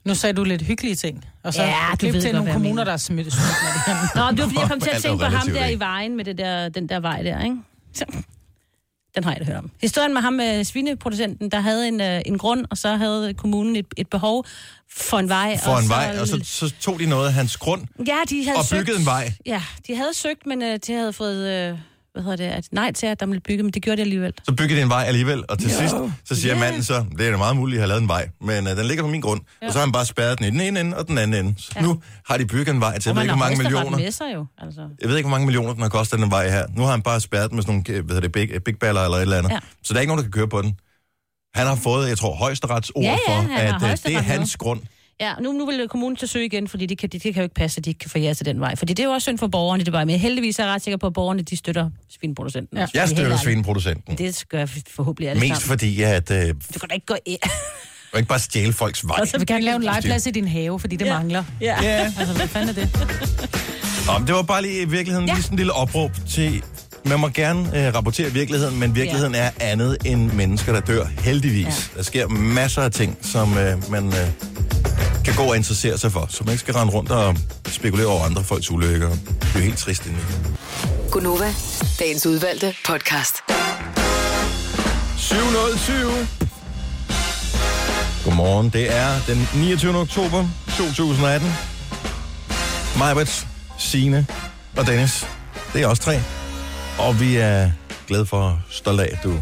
Nu 0.05 0.15
sagde 0.15 0.33
du 0.33 0.43
lidt 0.43 0.61
hyggelige 0.61 0.95
ting. 0.95 1.25
Og 1.43 1.53
så 1.53 1.63
Ja, 1.63 1.95
klip 1.95 2.13
ved 2.13 2.21
til 2.21 2.31
godt, 2.31 2.43
nogle 2.45 2.53
kommuner, 2.53 2.83
der 2.83 2.91
er 2.91 2.97
smidt 2.97 3.33
smidt 3.33 3.45
med 3.63 3.93
det. 3.95 4.15
Nå, 4.15 4.21
det 4.31 4.37
var 4.39 4.43
fordi, 4.45 4.59
jeg 4.59 4.69
kom 4.69 4.79
til 4.79 4.89
at 4.89 5.01
tænke 5.01 5.17
på 5.23 5.29
ham 5.29 5.47
der 5.47 5.67
i 5.67 5.79
vejen 5.79 6.17
med 6.17 6.25
det 6.25 6.37
der, 6.37 6.69
den 6.69 6.89
der 6.89 6.99
vej 6.99 7.21
der, 7.23 7.43
ikke? 7.43 7.57
Så, 7.93 8.05
den 9.15 9.23
har 9.23 9.31
jeg 9.31 9.39
da 9.39 9.45
hørt 9.45 9.57
om. 9.57 9.71
Historien 9.81 10.13
med 10.13 10.21
ham 10.21 10.33
med 10.33 10.63
svineproducenten, 10.63 11.51
der 11.51 11.59
havde 11.59 11.87
en, 11.87 12.01
øh, 12.01 12.21
en 12.25 12.37
grund, 12.37 12.65
og 12.69 12.77
så 12.77 12.95
havde 12.95 13.33
kommunen 13.33 13.75
et, 13.75 13.85
et 13.97 14.07
behov 14.09 14.45
for 14.91 15.19
en 15.19 15.29
vej. 15.29 15.57
For 15.63 15.71
og 15.71 15.77
en 15.79 15.83
så, 15.83 15.93
vej, 15.93 16.17
og 16.21 16.27
så, 16.27 16.39
så 16.43 16.73
tog 16.79 16.99
de 16.99 17.05
noget 17.05 17.27
af 17.27 17.33
hans 17.33 17.57
grund 17.57 17.87
Ja, 18.07 18.17
de 18.29 18.45
havde 18.45 18.57
og 18.57 18.65
søgt, 18.65 18.79
byggede 18.79 18.99
en 18.99 19.05
vej. 19.05 19.33
Ja, 19.45 19.61
de 19.87 19.95
havde 19.95 20.13
søgt, 20.13 20.45
men 20.45 20.61
øh, 20.63 20.79
de 20.87 20.93
havde 20.93 21.13
fået, 21.13 21.47
øh, 21.47 21.77
hvad 22.13 22.23
hedder 22.23 22.37
det, 22.37 22.43
at 22.43 22.67
nej 22.71 22.91
til, 22.91 23.05
at 23.07 23.19
der 23.19 23.25
ville 23.25 23.41
bygge, 23.41 23.63
men 23.63 23.71
det 23.73 23.81
gjorde 23.81 23.97
de 23.97 24.01
alligevel. 24.01 24.33
Så 24.43 24.51
byggede 24.51 24.77
de 24.79 24.83
en 24.83 24.89
vej 24.89 25.03
alligevel, 25.03 25.43
og 25.49 25.59
til 25.59 25.71
sidst, 25.71 25.95
så 26.25 26.35
siger 26.35 26.53
Ja. 26.53 26.59
manden 26.59 26.83
så, 26.83 27.05
det 27.17 27.27
er 27.27 27.31
da 27.31 27.37
meget 27.37 27.55
muligt, 27.55 27.75
at 27.75 27.77
jeg 27.77 27.83
har 27.83 27.87
lavet 27.87 28.01
en 28.01 28.07
vej, 28.07 28.29
men 28.41 28.67
uh, 28.67 28.77
den 28.77 28.85
ligger 28.85 29.03
på 29.03 29.09
min 29.09 29.21
grund. 29.21 29.41
Ja. 29.61 29.67
Og 29.67 29.73
så 29.73 29.79
har 29.79 29.85
han 29.85 29.91
bare 29.91 30.05
spærret 30.05 30.39
den 30.39 30.45
i 30.47 30.49
den 30.49 30.61
ene 30.61 30.79
ende 30.79 30.97
og 30.97 31.07
den 31.07 31.17
anden 31.17 31.45
ende. 31.45 31.61
Så 31.61 31.71
Ja. 31.75 31.81
nu 31.81 32.01
har 32.29 32.37
de 32.37 32.45
bygget 32.45 32.73
en 32.73 32.81
vej 32.81 32.99
til, 32.99 33.09
jeg 33.09 33.15
ved 33.15 33.21
ikke, 33.23 33.33
hvor 33.33 33.39
mange 33.45 33.57
millioner. 33.57 33.97
med 33.97 34.11
sig 34.11 34.25
jo, 34.35 34.45
altså. 34.57 34.81
Jeg 35.01 35.09
ved 35.09 35.17
ikke, 35.17 35.27
hvor 35.27 35.35
mange 35.37 35.45
millioner 35.45 35.73
den 35.73 35.81
har 35.81 35.89
kostet, 35.89 36.19
den 36.19 36.31
vej 36.31 36.49
her. 36.49 36.65
Nu 36.75 36.83
har 36.83 36.91
han 36.91 37.01
bare 37.01 37.19
spærret 37.19 37.49
den 37.49 37.55
med 37.55 37.63
sådan 37.63 37.83
nogle, 37.87 37.99
øh, 37.99 38.05
hvad 38.05 38.15
hedder 38.15 38.27
det, 38.27 38.31
big, 38.31 38.63
big 38.63 38.79
baller 38.79 39.01
eller 39.01 39.17
et 39.17 39.21
eller 39.21 39.37
andet. 39.37 39.51
Ja. 39.51 39.59
Så 39.83 39.93
der 39.93 39.97
er 39.97 40.01
ikke 40.01 40.09
nogen, 40.11 40.17
der 40.17 40.23
kan 40.23 40.31
køre 40.31 40.47
på 40.47 40.61
den. 40.61 40.75
Han 41.55 41.67
har 41.67 41.75
fået, 41.75 42.09
jeg 42.09 42.17
tror, 42.17 42.35
højesterets 42.35 42.89
ord 42.95 43.03
Ja, 43.03 43.17
ja, 43.27 43.41
for, 43.41 43.57
at 43.85 43.91
øh, 43.91 43.97
det 44.05 44.15
er 44.15 44.21
hans 44.21 44.57
grund. 44.57 44.81
Ja, 45.21 45.33
nu, 45.41 45.51
nu 45.51 45.65
vil 45.65 45.87
kommunen 45.89 46.15
til 46.15 46.27
søge 46.27 46.45
igen, 46.45 46.67
fordi 46.67 46.85
det 46.85 46.97
kan, 46.97 47.09
det, 47.09 47.23
det 47.23 47.33
kan 47.33 47.41
jo 47.41 47.43
ikke 47.43 47.55
passe, 47.55 47.77
at 47.79 47.85
de 47.85 47.89
ikke 47.89 47.99
kan 47.99 48.09
få 48.09 48.19
jer 48.19 48.33
til 48.33 48.45
den 48.45 48.59
vej. 48.59 48.75
Fordi 48.75 48.93
det 48.93 49.03
er 49.03 49.07
jo 49.07 49.13
også 49.13 49.25
synd 49.25 49.37
for 49.37 49.47
borgerne, 49.47 49.79
det 49.83 49.87
er 49.87 49.91
bare 49.91 50.05
med. 50.05 50.17
Heldigvis 50.17 50.59
er 50.59 50.63
jeg 50.63 50.73
ret 50.73 50.81
sikker 50.81 50.97
på, 50.97 51.07
at 51.07 51.13
borgerne 51.13 51.41
de 51.41 51.57
støtter 51.57 51.89
svinproducenten. 52.19 52.77
Ja. 52.77 52.85
Vi 52.93 52.97
er 52.97 53.01
Jeg 53.01 53.09
støtter 53.09 53.37
svineproducenten. 53.37 54.17
Det 54.17 54.43
gør 54.49 54.57
jeg 54.57 54.69
forhåbentlig 54.95 55.29
alle 55.29 55.39
Mest 55.39 55.61
sammen. 55.61 55.67
fordi, 55.79 56.01
at 56.01 56.31
øh, 56.31 56.47
Du 56.73 56.79
kan 56.79 56.89
da 56.89 56.93
ikke 56.95 57.05
gå 57.05 57.15
ind. 57.25 57.39
og 58.13 58.19
ikke 58.19 58.29
bare 58.29 58.39
stjæle 58.39 58.73
folks 58.73 59.07
vej. 59.07 59.17
Jeg 59.33 59.39
vil 59.39 59.47
gerne 59.47 59.65
lave 59.65 59.75
en 59.75 59.83
legeplads 59.83 60.25
i 60.25 60.31
din 60.31 60.47
have, 60.47 60.79
fordi 60.79 60.95
det 60.95 61.05
Ja. 61.05 61.13
mangler. 61.13 61.43
Ja. 61.61 61.83
Ja. 61.83 62.13
Altså, 62.19 62.33
hvad 62.35 62.47
fanden 62.47 62.69
er 62.69 62.73
det? 62.73 62.89
Nå, 64.07 64.17
men 64.17 64.27
det 64.27 64.35
var 64.35 64.41
bare 64.41 64.61
lige 64.61 64.81
i 64.81 64.85
virkeligheden 64.85 65.27
Ja. 65.27 65.33
lige 65.33 65.43
sådan 65.43 65.53
en 65.53 65.57
lille 65.57 65.73
opråb 65.73 66.11
til... 66.29 66.63
Man 67.05 67.19
må 67.19 67.27
gerne 67.29 67.87
øh, 67.87 67.95
rapportere 67.95 68.31
virkeligheden, 68.31 68.79
men 68.79 68.95
virkeligheden 68.95 69.35
er 69.35 69.49
andet 69.59 69.97
end 70.05 70.31
mennesker, 70.33 70.73
der 70.73 70.79
dør. 70.81 71.05
Heldigvis. 71.05 71.65
Ja. 71.93 71.97
Der 71.97 72.03
sker 72.03 72.27
masser 72.27 72.81
af 72.81 72.91
ting, 72.91 73.17
som 73.21 73.57
øh, 73.57 73.91
man 73.91 74.07
øh, 74.07 74.13
kan 75.29 75.45
gå 75.45 75.49
og 75.49 75.55
interessere 75.55 75.97
sig 75.97 76.11
for. 76.11 76.27
Så 76.29 76.43
man 76.43 76.51
ikke 76.51 76.59
skal 76.59 76.73
rende 76.73 76.93
rundt 76.93 77.11
og 77.11 77.35
spekulere 77.67 78.07
over 78.07 78.23
andre 78.23 78.43
folks 78.43 78.71
ulykker. 78.71 79.09
Det 79.09 79.49
er 79.55 79.59
jo 79.59 79.59
helt 79.59 79.77
trist 79.77 80.05
indeni. 80.05 80.23
Gunova, 81.11 81.53
dagens 81.99 82.25
udvalgte 82.25 82.75
podcast. 82.85 83.35
707. 85.17 86.09
Godmorgen. 88.23 88.69
Det 88.69 88.95
er 88.95 89.09
den 89.27 89.49
29. 89.55 89.95
oktober 89.95 90.45
2018. 90.77 91.49
Majbert, 92.97 93.47
Signe 93.77 94.27
og 94.77 94.87
Dennis. 94.87 95.27
Det 95.73 95.81
er 95.81 95.87
os 95.87 95.99
tre. 95.99 96.21
Og 96.99 97.19
vi 97.19 97.35
er 97.35 97.71
glade 98.07 98.25
for 98.25 98.37
og 98.37 98.59
stolte 98.69 99.03
af, 99.03 99.09
at 99.11 99.23
du 99.23 99.33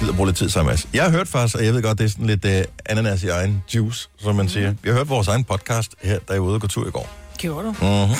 gider 0.00 0.12
bruge 0.12 0.26
lidt 0.28 0.36
tid 0.36 0.48
sammen 0.48 0.66
med 0.70 0.74
os. 0.74 0.86
Jeg 0.94 1.04
har 1.04 1.10
hørt 1.10 1.28
faktisk, 1.28 1.56
og 1.56 1.64
jeg 1.64 1.74
ved 1.74 1.82
godt, 1.82 1.98
det 1.98 2.04
er 2.04 2.08
sådan 2.08 2.26
lidt 2.26 2.44
uh, 2.44 2.50
ananas 2.86 3.22
i 3.22 3.28
egen 3.28 3.62
juice, 3.74 4.08
som 4.18 4.34
man 4.36 4.48
siger. 4.48 4.74
Vi 4.82 4.88
har 4.88 4.96
hørt 4.96 5.08
vores 5.08 5.28
egen 5.28 5.44
podcast 5.44 5.94
her, 6.02 6.18
da 6.18 6.32
jeg 6.32 6.42
var 6.42 6.48
ude 6.48 6.54
og 6.54 6.60
gå 6.60 6.66
tur 6.66 6.86
i 6.88 6.90
går. 6.90 7.10
Gjorde 7.38 7.66
du? 7.66 7.70
Mm-hmm. 7.72 8.14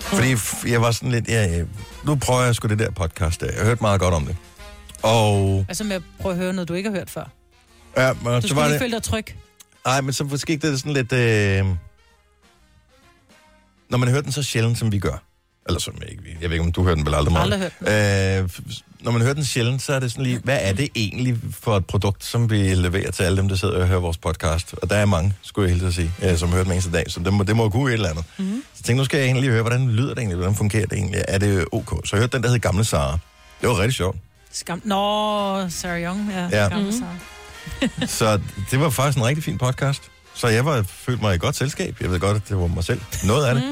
Fordi 0.00 0.34
f- 0.34 0.70
jeg 0.70 0.80
var 0.82 0.90
sådan 0.90 1.10
lidt, 1.12 1.28
ja, 1.28 1.62
nu 2.04 2.14
prøver 2.14 2.42
jeg 2.42 2.54
sgu 2.54 2.68
det 2.68 2.78
der 2.78 2.90
podcast 2.90 3.40
der. 3.40 3.52
Jeg 3.56 3.64
hørt 3.64 3.80
meget 3.80 4.00
godt 4.00 4.14
om 4.14 4.26
det. 4.26 4.36
Og 5.02 5.64
Altså 5.68 5.84
med 5.84 5.96
at 5.96 6.02
prøve 6.20 6.32
at 6.32 6.38
høre 6.40 6.52
noget, 6.52 6.68
du 6.68 6.74
ikke 6.74 6.90
har 6.90 6.96
hørt 6.96 7.10
før. 7.10 7.24
ja, 7.96 8.12
men 8.12 8.24
Du 8.32 8.40
så 8.40 8.48
skulle 8.48 8.56
var 8.60 8.66
lige 8.66 8.72
det... 8.72 8.80
føle 8.80 8.92
dig 8.94 9.02
tryg. 9.02 9.24
Nej, 9.86 10.00
men 10.00 10.12
så 10.12 10.24
ikke 10.48 10.70
det 10.70 10.80
sådan 10.80 10.92
lidt... 10.92 11.12
Øh... 11.12 11.64
Når 13.90 13.98
man 13.98 14.08
hører 14.08 14.22
den 14.22 14.32
så 14.32 14.42
sjældent, 14.42 14.78
som 14.78 14.92
vi 14.92 14.98
gør. 14.98 15.22
Eller 15.68 15.80
som 15.80 15.94
jeg 16.00 16.10
ikke 16.10 16.22
Jeg 16.40 16.50
ved 16.50 16.54
ikke, 16.56 16.64
om 16.64 16.72
du 16.72 16.82
hører 16.84 16.94
den 16.94 17.06
vel 17.06 17.14
aldrig 17.14 17.32
meget. 17.32 17.52
Aldrig 17.52 17.70
hørt 17.88 18.40
Øh, 18.40 18.44
f- 18.44 18.82
når 19.00 19.12
man 19.12 19.22
hører 19.22 19.34
den 19.34 19.44
sjældent, 19.44 19.82
så 19.82 19.92
er 19.92 19.98
det 20.00 20.10
sådan 20.10 20.24
lige... 20.24 20.38
Hvad 20.44 20.58
er 20.60 20.72
det 20.72 20.88
egentlig 20.94 21.36
for 21.60 21.76
et 21.76 21.86
produkt, 21.86 22.24
som 22.24 22.50
vi 22.50 22.56
leverer 22.74 23.10
til 23.10 23.22
alle 23.22 23.36
dem, 23.38 23.48
der 23.48 23.56
sidder 23.56 23.80
og 23.80 23.86
hører 23.86 24.00
vores 24.00 24.16
podcast? 24.18 24.74
Og 24.82 24.90
der 24.90 24.96
er 24.96 25.04
mange, 25.06 25.32
skulle 25.42 25.70
jeg 25.70 25.78
helt 25.80 25.94
sige, 25.94 26.10
øh, 26.22 26.38
som 26.38 26.48
hører 26.52 26.62
den 26.62 26.72
eneste 26.72 26.92
dag. 26.92 27.04
Så 27.08 27.20
det 27.20 27.32
må, 27.32 27.42
det 27.44 27.56
må 27.56 27.68
kunne 27.68 27.90
et 27.90 27.94
eller 27.94 28.08
andet. 28.08 28.24
Mm-hmm. 28.38 28.62
Så 28.74 28.78
jeg 28.80 28.84
tænkte, 28.84 28.94
nu 29.00 29.04
skal 29.04 29.18
jeg 29.18 29.26
egentlig 29.26 29.50
høre, 29.50 29.62
hvordan 29.62 29.88
lyder 29.90 30.08
det 30.08 30.18
egentlig? 30.18 30.36
Hvordan 30.36 30.54
fungerer 30.54 30.86
det 30.86 30.98
egentlig? 30.98 31.22
Er 31.28 31.38
det 31.38 31.64
ok? 31.72 31.90
Så 31.90 32.16
jeg 32.16 32.20
hørte 32.20 32.36
den, 32.36 32.42
der 32.42 32.50
hed 32.50 32.58
Gamle 32.58 32.84
Sara. 32.84 33.18
Det 33.60 33.68
var 33.68 33.78
rigtig 33.78 33.94
sjovt. 33.94 34.16
Skam. 34.52 34.80
Nå, 34.84 35.68
Sarah 35.68 36.02
Young. 36.02 36.30
Ja, 36.32 36.48
Ja. 36.52 36.62
ja. 36.62 36.68
Skam, 36.68 36.80
mm. 38.00 38.06
Så 38.06 38.40
det 38.70 38.80
var 38.80 38.90
faktisk 38.90 39.18
en 39.18 39.24
rigtig 39.24 39.44
fin 39.44 39.58
podcast. 39.58 40.02
Så 40.34 40.48
jeg 40.48 40.64
var, 40.64 40.82
følte 40.88 41.22
mig 41.22 41.34
i 41.34 41.38
godt 41.38 41.56
selskab. 41.56 41.96
Jeg 42.00 42.10
ved 42.10 42.20
godt, 42.20 42.36
at 42.36 42.48
det 42.48 42.56
var 42.58 42.66
mig 42.66 42.84
selv. 42.84 43.00
Noget 43.24 43.46
af 43.46 43.54
det. 43.54 43.64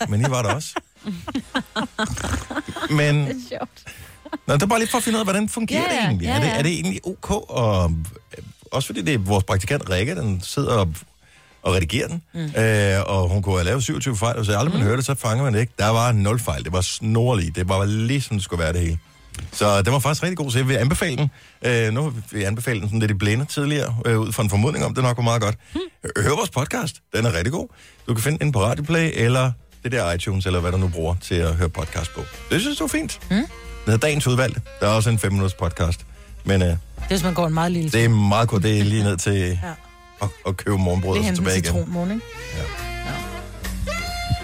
øh, 0.00 0.08
men 0.10 0.20
I 0.20 0.24
var 0.30 0.42
der 0.42 0.54
også. 0.54 0.74
Men 2.98 3.42
Sjovt. 3.48 3.96
nå, 4.46 4.54
det 4.54 4.62
er 4.62 4.66
bare 4.66 4.78
lige 4.78 4.88
for 4.90 4.98
at 4.98 5.04
finde 5.04 5.16
ud 5.16 5.20
af, 5.20 5.26
hvordan 5.26 5.48
fungerer 5.48 5.80
Ja, 5.82 5.96
det 5.96 6.04
egentlig? 6.04 6.26
ja, 6.26 6.34
Er, 6.36 6.40
det, 6.40 6.48
er 6.58 6.62
det 6.62 6.72
egentlig 6.72 7.00
ok? 7.06 7.30
Og, 7.50 7.92
øh, 8.38 8.44
også 8.72 8.86
fordi 8.86 9.02
det 9.02 9.14
er 9.14 9.18
vores 9.18 9.44
praktikant 9.44 9.90
Rikke, 9.90 10.14
den 10.14 10.40
sidder 10.44 10.72
og, 10.72 10.94
og 11.62 11.74
redigerer 11.74 12.08
den. 12.08 12.22
Mm. 12.34 12.40
Øh, 12.62 13.02
og 13.06 13.28
hun 13.28 13.42
kunne 13.42 13.54
have 13.54 13.64
lavet 13.64 13.82
27 13.82 14.16
fejl, 14.16 14.36
og 14.38 14.44
så 14.44 14.52
aldrig 14.58 14.72
man 14.72 14.80
Mm. 14.80 14.86
hører 14.86 14.96
det, 14.96 15.04
så 15.06 15.14
fanger 15.14 15.44
man 15.44 15.54
det 15.54 15.60
ikke. 15.60 15.72
Der 15.78 15.88
var 15.88 16.12
nul 16.12 16.38
fejl. 16.38 16.64
Det 16.64 16.72
var 16.72 16.80
snorlige. 16.80 17.50
Det 17.50 17.68
var 17.68 17.84
lige 17.84 18.20
sådan, 18.20 18.36
det 18.38 18.44
skulle 18.44 18.62
være 18.62 18.72
det 18.72 18.80
hele. 18.80 18.98
Så 19.52 19.82
det 19.82 19.92
var 19.92 19.98
faktisk 19.98 20.22
rigtig 20.22 20.36
god, 20.36 20.50
så 20.50 20.58
jeg 20.58 20.68
vil 20.68 20.74
anbefale 20.76 21.16
den. 21.16 21.30
Øh, 21.62 21.92
nu 21.92 22.02
har 22.02 22.12
vi 22.32 22.42
anbefalet 22.44 22.80
den 22.82 22.88
sådan 22.88 23.00
lidt 23.00 23.10
i 23.10 23.14
blinde 23.14 23.44
tidligere, 23.44 23.96
øh, 24.06 24.18
ud 24.20 24.32
fra 24.32 24.42
en 24.42 24.50
formodning 24.50 24.84
om, 24.84 24.94
det 24.94 25.02
nok 25.04 25.16
var 25.16 25.22
meget 25.22 25.42
godt. 25.42 25.56
Hmm. 25.72 25.82
Hør 26.24 26.30
vores 26.36 26.50
podcast, 26.50 26.96
den 27.16 27.26
er 27.26 27.32
rigtig 27.32 27.52
god. 27.52 27.68
Du 28.08 28.14
kan 28.14 28.22
finde 28.22 28.38
den 28.38 28.52
på 28.52 28.64
Radioplay, 28.64 29.10
eller 29.14 29.52
det 29.90 29.98
der 29.98 30.12
iTunes, 30.12 30.46
eller 30.46 30.60
hvad 30.60 30.72
du 30.72 30.78
nu 30.78 30.88
bruger 30.88 31.14
til 31.22 31.34
at 31.34 31.54
høre 31.54 31.68
podcast 31.68 32.14
på. 32.14 32.20
Det 32.50 32.60
synes 32.60 32.78
jeg 32.80 32.84
var 32.84 32.88
fint. 32.88 33.20
Hmm. 33.28 33.38
Det 33.38 33.48
hedder 33.86 33.98
Dagens 33.98 34.26
Udvalgte. 34.26 34.60
Der 34.80 34.86
er 34.86 34.90
også 34.90 35.10
en 35.10 35.16
5-minutters 35.18 35.54
podcast. 35.54 36.06
Men 36.44 36.62
øh, 36.62 36.68
Det 36.68 36.78
er, 36.98 37.06
hvis 37.08 37.22
man 37.22 37.34
går 37.34 37.46
en 37.46 37.54
meget 37.54 37.72
lille 37.72 37.90
det 37.90 38.04
er 38.04 38.08
meget 38.08 38.48
godt, 38.48 38.62
det 38.62 38.78
er 38.80 38.84
lige 38.84 39.02
ned 39.02 39.16
til 39.16 39.32
Ja. 39.62 39.70
at, 40.22 40.28
at 40.48 40.56
købe 40.56 40.78
morgenbrød 40.78 41.14
Det 41.14 41.22
og 41.24 41.28
er 41.28 41.34
så 41.34 41.36
tilbage 41.36 41.58
igen. 41.58 41.64
citronmåne, 41.64 42.14
ikke? 42.14 42.26
Ja. 42.56 42.62
Ja. 43.10 43.12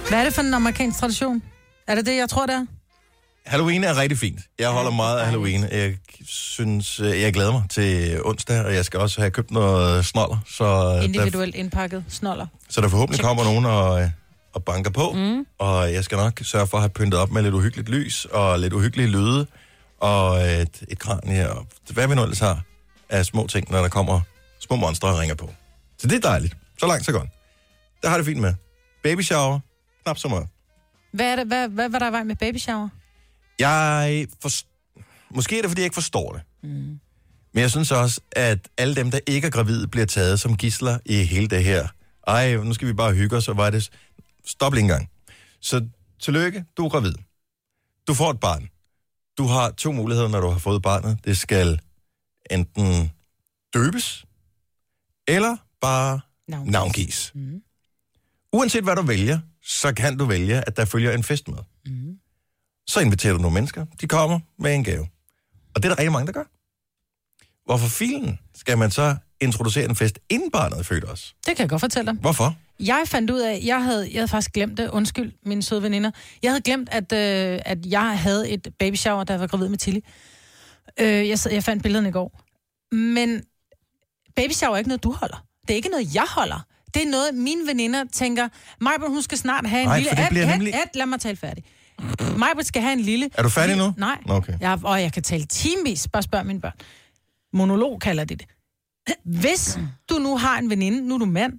Hvad 0.09 0.19
er 0.21 0.25
det 0.25 0.35
for 0.35 0.43
en 0.43 0.55
amerikansk 0.55 0.99
tradition? 1.01 1.43
Er 1.89 1.95
det 1.95 2.07
det, 2.07 2.17
jeg 2.17 2.29
tror, 2.29 2.47
det 2.47 2.55
er? 2.55 2.67
Halloween 3.47 3.85
er 3.85 3.99
rigtig 4.01 4.19
fint. 4.19 4.41
Jeg 4.59 4.69
holder 4.71 4.91
meget 4.91 5.19
af 5.19 5.25
Halloween. 5.27 5.65
Jeg 5.73 5.95
synes, 6.27 7.01
øh, 7.01 7.21
jeg 7.21 7.33
glæder 7.33 7.53
mig 7.53 7.63
til 7.71 8.21
onsdag, 8.25 8.65
og 8.65 8.75
jeg 8.75 8.85
skal 8.85 9.01
også 9.01 9.21
have 9.21 9.31
købt 9.31 9.51
noget 9.51 10.07
snoller, 10.07 10.37
så 10.49 10.65
der, 10.65 11.01
Individuelt 11.03 11.55
indpakket 11.55 12.05
snoller. 12.09 12.47
så 12.69 12.81
der 12.81 12.89
forhåbentlig 12.89 13.25
kommer 13.25 13.45
nogen 13.45 13.65
og, 13.65 14.03
øh, 14.03 14.11
og 14.55 14.65
banker 14.65 14.91
på. 14.91 15.13
Mm. 15.13 15.47
Og 15.59 15.93
jeg 15.93 16.05
skal 16.05 16.17
nok 16.17 16.41
sørge 16.43 16.67
for 16.67 16.77
at 16.77 16.83
have 16.83 16.91
pyntet 16.91 17.21
op 17.21 17.31
med 17.31 17.43
lidt 17.43 17.55
uhyggeligt 17.55 17.89
lys, 17.89 18.25
og 18.25 18.59
lidt 18.59 18.73
uhyggelige 18.73 19.09
lyde, 19.09 19.47
og 20.01 20.41
et, 20.41 20.83
et 20.89 20.99
kranie, 20.99 21.51
og 21.51 21.67
hvad 21.91 22.09
vi 22.09 22.15
nu 22.15 22.23
ellers 22.23 22.39
har 22.39 22.63
af 23.09 23.27
små 23.27 23.47
ting, 23.47 23.71
når 23.71 23.81
der 23.81 23.89
kommer 23.89 24.21
små 24.61 24.77
monstre 24.77 25.09
og 25.09 25.19
ringer 25.19 25.35
på. 25.35 25.51
Så 25.99 26.07
det 26.07 26.17
er 26.17 26.21
dejligt. 26.21 26.57
Så 26.79 26.87
langt, 26.87 27.05
så 27.05 27.13
godt. 27.13 27.29
Det 28.03 28.11
har 28.11 28.17
det 28.17 28.27
fint 28.27 28.41
med. 28.41 28.55
Baby 29.03 29.21
shower, 29.21 29.61
knap 30.05 30.19
så 30.19 30.29
meget. 30.29 30.47
Hvad, 31.13 31.27
er 31.33 31.37
det, 31.37 31.47
hvad, 31.47 31.69
hvad 31.69 31.89
var 31.89 31.99
der 31.99 32.09
i 32.09 32.13
vej 32.13 32.25
med 32.25 32.37
baby 32.37 32.57
shower? 32.57 32.89
Jeg 33.59 34.27
forst... 34.43 34.67
Måske 35.35 35.59
er 35.59 35.63
det, 35.63 35.71
fordi 35.71 35.81
jeg 35.81 35.87
ikke 35.87 35.95
forstår 35.95 36.33
det. 36.33 36.43
Mm. 36.63 37.01
Men 37.55 37.63
jeg 37.63 37.71
synes 37.71 37.91
også, 37.91 38.21
at 38.33 38.59
alle 38.79 38.95
dem, 38.95 39.11
der 39.11 39.19
ikke 39.27 39.47
er 39.47 39.51
gravide, 39.51 39.89
bliver 39.89 40.07
taget 40.07 40.41
som 40.41 40.57
gisler 40.57 40.99
i 41.05 41.15
hele 41.15 41.49
det 41.49 41.65
her. 41.65 41.89
Ej, 42.27 42.57
nu 42.57 42.75
skal 42.75 42.89
vi 42.89 42.93
bare 42.93 43.15
hygge 43.15 43.37
os, 43.37 43.49
og 43.49 43.57
var 43.57 43.71
det... 43.71 43.91
Stop 44.45 44.73
lige 44.73 44.83
en 44.83 44.89
gang. 44.89 45.11
Så 45.61 45.89
tillykke, 46.21 46.65
du 46.77 46.85
er 46.85 46.89
gravid. 46.89 47.15
Du 48.09 48.15
får 48.15 48.31
et 48.31 48.41
barn. 48.41 48.69
Du 49.39 49.47
har 49.47 49.71
to 49.71 49.93
muligheder, 49.93 50.29
når 50.29 50.41
du 50.41 50.49
har 50.49 50.59
fået 50.59 50.83
barnet. 50.83 51.19
Det 51.25 51.39
skal 51.39 51.81
enten 52.51 53.11
døbes, 53.75 54.25
eller 55.29 55.57
bare 55.81 56.21
Navngives. 56.49 56.73
navngives. 56.73 57.33
Mm. 57.35 57.63
Uanset 58.53 58.85
hvad 58.85 58.97
du 58.97 59.03
vælger, 59.03 59.39
så 59.65 59.95
kan 59.95 60.17
du 60.19 60.25
vælge, 60.25 60.57
at 60.67 60.77
der 60.77 60.85
følger 60.85 61.13
en 61.13 61.23
fest 61.25 61.49
med. 61.49 61.59
Mm. 61.87 62.19
Så 62.87 63.01
inviterer 63.01 63.33
du 63.33 63.39
nogle 63.39 63.55
mennesker. 63.55 63.87
De 64.01 64.07
kommer 64.09 64.41
med 64.59 64.75
en 64.75 64.85
gave. 64.85 65.09
Og 65.75 65.83
det 65.83 65.85
er 65.85 65.89
der 65.89 65.99
rigtig 65.99 66.13
mange, 66.13 66.27
der 66.27 66.33
gør. 66.33 66.45
Hvorfor 67.65 67.89
filen 67.89 68.39
skal 68.55 68.79
man 68.79 68.91
så 68.91 69.17
introducere 69.41 69.85
en 69.89 69.97
fest, 69.97 70.19
inden 70.29 70.51
barnet 70.51 70.79
er 70.79 70.83
født 70.83 71.05
også? 71.05 71.35
Det 71.47 71.57
kan 71.57 71.63
jeg 71.63 71.69
godt 71.69 71.81
fortælle 71.81 72.13
dig. 72.13 72.21
Hvorfor? 72.21 72.57
Jeg 72.87 73.03
fandt 73.07 73.31
ud 73.31 73.41
af, 73.41 73.61
jeg 73.65 73.85
havde, 73.85 74.09
jeg 74.13 74.19
havde 74.21 74.29
faktisk 74.29 74.53
glemt 74.53 74.79
det, 74.79 74.89
undskyld 74.91 75.33
mine 75.47 75.63
søde 75.63 75.83
veninder, 75.83 76.11
jeg 76.43 76.51
havde 76.51 76.63
glemt, 76.63 76.89
at, 76.93 77.13
øh, 77.13 77.61
at 77.65 77.79
jeg 77.87 78.19
havde 78.19 78.51
et 78.51 78.69
baby 78.79 78.95
shower, 78.95 79.25
da 79.25 79.33
jeg 79.33 79.41
var 79.41 79.47
gravid 79.47 79.69
med 79.69 79.79
Tilly. 79.79 79.99
Øh, 81.01 81.29
jeg, 81.29 81.39
jeg 81.51 81.65
fandt 81.65 81.83
billederne 81.83 82.09
i 82.09 82.13
går. 82.13 82.41
Men 82.95 83.43
baby 84.37 84.51
shower 84.53 84.75
er 84.75 84.79
ikke 84.79 84.89
noget, 84.89 85.03
du 85.03 85.13
holder. 85.13 85.45
Det 85.63 85.71
er 85.71 85.77
ikke 85.77 85.89
noget, 85.89 86.15
jeg 86.15 86.25
holder. 86.29 86.67
Det 86.95 87.03
er 87.07 87.11
noget, 87.11 87.35
mine 87.35 87.67
veninder 87.67 88.05
tænker, 88.13 88.49
Majbert, 88.81 89.09
hun 89.11 89.23
skal 89.23 89.39
snart 89.39 89.67
have 89.67 89.83
en 89.83 89.89
Nej, 89.89 89.99
lille... 89.99 90.19
At- 90.19 90.29
bliver 90.31 90.47
at- 90.47 90.53
nemlig- 90.59 90.75
at- 90.75 90.97
lad 90.97 91.07
mig 91.07 91.21
tale 91.21 91.37
færdig. 91.37 91.65
Majbert 92.39 92.67
skal 92.67 92.83
have 92.83 92.93
en 92.93 93.01
lille... 93.01 93.31
Er 93.35 93.43
du 93.43 93.49
færdig 93.49 93.77
nu? 93.77 93.93
Nej. 93.97 94.19
Okay. 94.29 94.53
Jeg, 94.61 94.79
og 94.85 95.03
jeg 95.03 95.13
kan 95.13 95.23
tale 95.23 95.45
timevis. 95.45 96.09
Bare 96.09 96.23
spørg 96.23 96.47
mine 96.47 96.61
børn. 96.61 96.73
Monolog 97.53 98.01
kalder 98.01 98.25
de 98.25 98.37
det. 98.37 98.47
Hvis 99.25 99.79
du 100.11 100.15
nu 100.15 100.37
har 100.37 100.59
en 100.59 100.71
veninde, 100.71 101.09
nu 101.09 101.15
er 101.15 101.19
du 101.19 101.25
mand, 101.25 101.53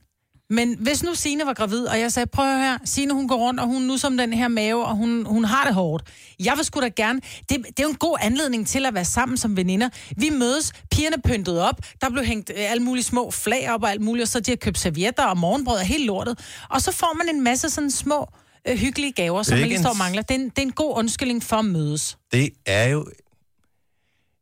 men 0.54 0.78
hvis 0.80 1.04
nu 1.04 1.14
Signe 1.14 1.46
var 1.46 1.54
gravid, 1.54 1.86
og 1.86 2.00
jeg 2.00 2.12
sagde, 2.12 2.28
prøv 2.28 2.46
at 2.46 2.52
høre 2.54 2.64
her, 2.64 2.78
Signe 2.86 3.14
hun 3.14 3.28
går 3.28 3.36
rundt, 3.36 3.60
og 3.60 3.68
hun 3.68 3.82
nu 3.82 3.98
som 3.98 4.18
den 4.18 4.34
her 4.34 4.48
mave, 4.48 4.86
og 4.86 4.96
hun, 4.96 5.26
hun 5.26 5.46
har 5.46 5.66
det 5.66 5.74
hårdt. 5.74 6.04
Jeg 6.40 6.54
vil 6.58 6.66
sgu 6.66 6.82
da 6.82 6.88
gerne, 6.88 7.22
det, 7.50 7.58
det 7.68 7.80
er 7.80 7.84
jo 7.84 7.90
en 7.90 7.96
god 7.96 8.18
anledning 8.22 8.68
til 8.68 8.86
at 8.86 8.94
være 8.94 9.06
sammen 9.06 9.38
som 9.38 9.58
veninder. 9.58 9.90
Vi 10.18 10.30
mødes, 10.30 10.74
pigerne 10.92 11.22
pyntet 11.26 11.62
op, 11.62 11.76
der 12.02 12.10
blev 12.10 12.24
hængt 12.24 12.50
øh, 12.50 12.72
alle 12.72 12.84
mulige 12.84 13.04
små 13.04 13.32
flag 13.32 13.72
op 13.72 13.84
og 13.84 13.92
alt 13.92 14.02
muligt, 14.02 14.22
og 14.22 14.28
så 14.28 14.40
de 14.40 14.52
har 14.52 14.56
købt 14.56 14.80
servietter 14.80 15.24
og 15.24 15.38
morgenbrød 15.38 15.76
og 15.76 15.86
helt 15.86 16.06
lortet. 16.06 16.40
Og 16.70 16.82
så 16.82 16.92
får 16.92 17.18
man 17.18 17.36
en 17.36 17.44
masse 17.44 17.70
sådan 17.70 17.92
små 17.92 18.28
øh, 18.68 18.78
hyggelige 18.78 19.12
gaver, 19.12 19.44
som 19.44 19.58
man 19.58 19.68
lige 19.68 19.80
står 19.80 19.90
og 19.90 19.98
mangler. 19.98 20.22
Det 20.22 20.36
er, 20.36 20.40
en, 20.40 20.50
det 20.50 20.58
er 20.58 20.62
en 20.62 20.72
god 20.72 20.98
undskyldning 20.98 21.44
for 21.44 21.56
at 21.56 21.66
mødes. 21.66 22.18
Det 22.32 22.50
er 22.66 22.88
jo... 22.88 23.06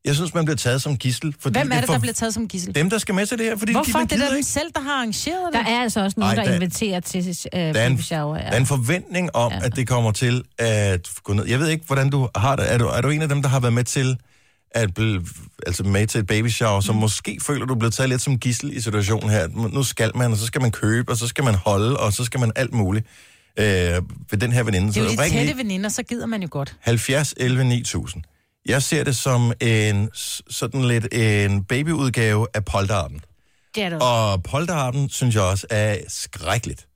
Jeg 0.05 0.15
synes, 0.15 0.33
man 0.33 0.45
bliver 0.45 0.57
taget 0.57 0.81
som 0.81 0.97
gissel. 0.97 1.35
Fordi 1.39 1.59
Hvem 1.59 1.71
er 1.71 1.75
det, 1.75 1.85
for 1.85 1.93
der 1.93 1.99
bliver 1.99 2.13
taget 2.13 2.33
som 2.33 2.47
gissel? 2.47 2.75
Dem, 2.75 2.89
der 2.89 2.97
skal 2.97 3.15
med 3.15 3.25
til 3.25 3.37
det 3.37 3.45
her, 3.45 3.57
fordi 3.57 3.71
Hvorfor? 3.71 3.99
de, 3.99 4.05
Det 4.07 4.23
er 4.23 4.33
dem 4.33 4.43
selv, 4.43 4.71
der 4.75 4.81
har 4.81 4.95
arrangeret 4.95 5.53
det. 5.53 5.65
Der 5.65 5.71
er 5.71 5.81
altså 5.81 6.03
også 6.03 6.19
nogen, 6.19 6.37
Ej, 6.37 6.43
der 6.43 6.49
der- 6.49 6.55
inviterer 6.55 6.99
til 6.99 7.19
øh, 7.53 7.59
Der 7.59 7.59
er, 7.81 7.87
en, 7.87 7.95
baby 7.95 8.01
shower. 8.03 8.37
der 8.37 8.43
Ja. 8.43 8.49
er 8.49 8.57
en 8.57 8.65
forventning 8.65 9.35
om, 9.35 9.51
Ja. 9.51 9.59
at 9.65 9.75
det 9.75 9.87
kommer 9.87 10.11
til 10.11 10.43
at 10.57 11.09
gå 11.23 11.33
ned. 11.33 11.45
Jeg 11.45 11.59
ved 11.59 11.67
ikke, 11.69 11.85
hvordan 11.87 12.09
du 12.09 12.29
har 12.35 12.55
det. 12.55 12.73
Er 12.73 12.77
du, 12.77 12.85
er 12.85 13.01
du 13.01 13.09
en 13.09 13.21
af 13.21 13.29
dem, 13.29 13.41
der 13.41 13.49
har 13.49 13.59
været 13.59 13.73
med 13.73 13.83
til 13.83 14.17
at 14.71 14.93
blive, 14.93 15.25
altså 15.67 15.83
med 15.83 16.07
til 16.07 16.19
et 16.19 16.27
baby 16.27 16.49
shower, 16.49 16.81
som 16.81 16.95
Mm. 16.95 17.01
måske 17.01 17.37
føler, 17.41 17.65
du 17.65 17.73
er 17.73 17.77
blevet 17.79 17.93
taget 17.93 18.09
lidt 18.09 18.21
som 18.21 18.39
gissel 18.39 18.77
i 18.77 18.81
situationen 18.81 19.29
her. 19.29 19.47
Nu 19.47 19.83
skal 19.83 20.11
man, 20.17 20.31
og 20.31 20.37
så 20.37 20.45
skal 20.45 20.61
man 20.61 20.71
købe, 20.71 21.11
og 21.11 21.17
så 21.17 21.27
skal 21.27 21.43
man 21.43 21.55
holde, 21.55 21.97
og 21.97 22.13
så 22.13 22.23
skal 22.25 22.39
man 22.39 22.51
alt 22.55 22.73
muligt 22.73 23.05
øh, 23.59 23.65
ved 23.65 24.37
den 24.37 24.51
her 24.51 24.63
veninde. 24.63 24.87
Det 24.87 24.97
er 24.97 25.01
jo 25.01 25.09
Så 25.09 25.15
de 25.15 25.29
tætte 25.29 25.45
lige 25.45 25.57
veninder, 25.57 25.89
så 25.89 26.03
gider 26.03 26.25
man 26.25 26.41
jo 26.41 26.47
godt. 26.51 26.75
70 26.79 27.33
11 27.37 27.63
9000. 27.63 28.23
Jeg 28.65 28.83
ser 28.83 29.03
det 29.03 29.15
som 29.15 29.53
en 29.61 30.09
sådan 30.49 30.85
lidt 30.85 31.07
en 31.13 31.63
babyudgave 31.63 32.47
af 32.53 32.65
polterappen. 32.65 33.21
Det 33.75 33.83
er 33.83 33.89
det. 33.89 33.99
Og 34.01 34.43
polterappen 34.43 35.09
synes 35.09 35.35
jeg 35.35 35.43
også 35.43 35.67
er 35.69 35.97
skrækkeligt. 36.07 36.87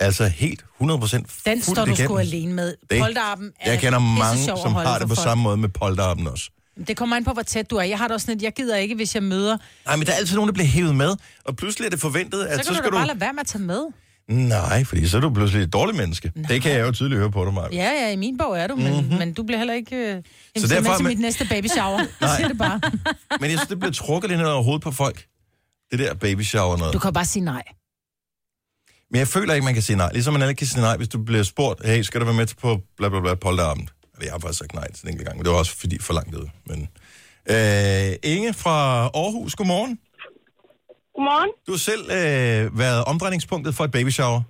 Altså 0.00 0.26
helt 0.28 0.64
100% 0.82 1.42
Den 1.46 1.62
står 1.62 1.74
du 1.74 1.80
igennem. 1.80 1.96
sgu 1.96 2.18
alene 2.18 2.52
med. 2.54 2.74
Det- 2.90 3.00
Polterappen 3.00 3.52
er 3.60 3.70
Jeg 3.70 3.80
kender 3.80 3.98
mange, 3.98 4.44
som 4.44 4.74
har 4.74 4.98
det 4.98 5.08
på 5.08 5.14
folk. 5.14 5.24
samme 5.28 5.42
måde 5.44 5.56
med 5.56 5.68
polterappen 5.68 6.26
også. 6.26 6.50
Det 6.88 6.96
kommer 6.96 7.16
an 7.16 7.24
på, 7.24 7.32
hvor 7.32 7.42
tæt 7.42 7.70
du 7.70 7.76
er. 7.76 7.82
Jeg 7.82 7.98
har 7.98 8.06
det 8.08 8.14
også 8.14 8.24
sådan, 8.24 8.36
at 8.38 8.42
jeg 8.42 8.52
gider 8.52 8.76
ikke, 8.76 8.94
hvis 8.94 9.14
jeg 9.14 9.22
møder. 9.22 9.56
Nej, 9.86 9.96
men 9.96 10.06
der 10.06 10.12
er 10.12 10.16
altid 10.16 10.34
nogen, 10.36 10.48
der 10.48 10.52
bliver 10.54 10.66
hævet 10.66 10.94
med, 10.96 11.16
og 11.44 11.56
pludselig 11.56 11.86
er 11.86 11.90
det 11.90 12.00
forventet, 12.00 12.44
at 12.44 12.50
Så 12.50 12.56
så, 12.56 12.56
kan 12.56 12.64
så 12.64 12.70
du 12.70 12.74
skal 12.74 12.84
da 12.92 12.96
bare 12.96 13.02
du... 13.02 13.06
lade 13.06 13.20
være 13.20 13.32
med 13.32 13.40
at 13.40 13.46
tage 13.46 13.64
med. 13.64 13.82
Nej, 14.28 14.84
fordi 14.84 15.08
så 15.08 15.16
er 15.16 15.20
du 15.20 15.30
pludselig 15.34 15.62
et 15.64 15.72
dårligt 15.72 15.98
menneske. 15.98 16.32
Nej. 16.34 16.48
Det 16.48 16.62
kan 16.62 16.72
jeg 16.72 16.80
jo 16.86 16.92
tydeligt 16.92 17.18
høre 17.18 17.30
på 17.30 17.44
dig, 17.44 17.54
Maja. 17.54 17.68
Ja, 17.72 17.90
ja, 17.90 18.10
i 18.12 18.16
min 18.16 18.38
bog 18.38 18.58
er 18.58 18.66
du, 18.66 18.76
men, 18.76 18.92
mm-hmm. 18.92 19.18
men 19.18 19.32
du 19.32 19.42
bliver 19.42 19.58
heller 19.58 19.74
ikke... 19.74 19.96
Øh, 19.96 20.22
så 20.56 20.66
derfor 20.66 20.90
er 20.92 20.96
til 20.96 21.02
man- 21.04 21.10
mit 21.10 21.20
næste 21.20 21.46
baby 21.50 21.66
shower. 21.66 21.98
Nej. 22.20 22.36
Siger 22.36 22.48
det 22.48 22.58
bare. 22.58 22.80
Men 23.40 23.50
jeg 23.50 23.58
synes, 23.58 23.68
det 23.68 23.78
bliver 23.78 23.92
trukket 23.92 24.30
lidt 24.30 24.40
ned 24.40 24.48
over 24.48 24.62
hovedet 24.62 24.82
på 24.82 24.90
folk. 24.90 25.24
Det 25.90 25.98
der 25.98 26.14
baby 26.14 26.42
shower 26.42 26.76
noget. 26.76 26.94
Du 26.94 26.98
kan 26.98 27.12
bare 27.12 27.24
sige 27.24 27.44
nej. 27.44 27.62
Men 29.10 29.18
jeg 29.18 29.28
føler 29.28 29.54
ikke, 29.54 29.64
man 29.64 29.74
kan 29.74 29.82
sige 29.82 29.96
nej. 29.96 30.10
Ligesom 30.12 30.32
man 30.32 30.40
heller 30.40 30.48
ikke 30.50 30.58
kan 30.58 30.66
sige 30.66 30.80
nej, 30.80 30.96
hvis 30.96 31.08
du 31.08 31.22
bliver 31.24 31.42
spurgt, 31.42 31.86
hey, 31.86 32.02
skal 32.02 32.20
du 32.20 32.24
være 32.24 32.34
med 32.34 32.46
til 32.46 32.56
på 32.56 32.80
bla 32.96 33.08
bla 33.08 33.20
bla 33.20 33.34
polterappen? 33.34 33.88
Eller 34.14 34.24
Jeg 34.26 34.32
har 34.32 34.38
faktisk 34.38 34.58
sagt 34.58 34.74
nej 34.74 34.92
til 34.92 35.02
den 35.02 35.10
enkelt 35.10 35.26
gang, 35.26 35.38
men 35.38 35.44
det 35.44 35.52
var 35.52 35.58
også 35.58 35.76
fordi 35.76 35.98
for 36.00 36.14
langt 36.14 36.34
ud. 36.34 36.46
Men, 36.66 36.88
øh, 37.50 38.16
Inge 38.32 38.52
fra 38.54 39.02
Aarhus, 39.14 39.54
godmorgen. 39.54 39.98
Godmorgen. 41.18 41.50
Du 41.66 41.72
har 41.76 41.82
selv 41.90 42.04
øh, 42.18 42.60
været 42.84 43.00
omdrejningspunktet 43.12 43.72
for 43.78 43.84
et 43.88 43.92
baby 43.96 44.10
shower. 44.18 44.40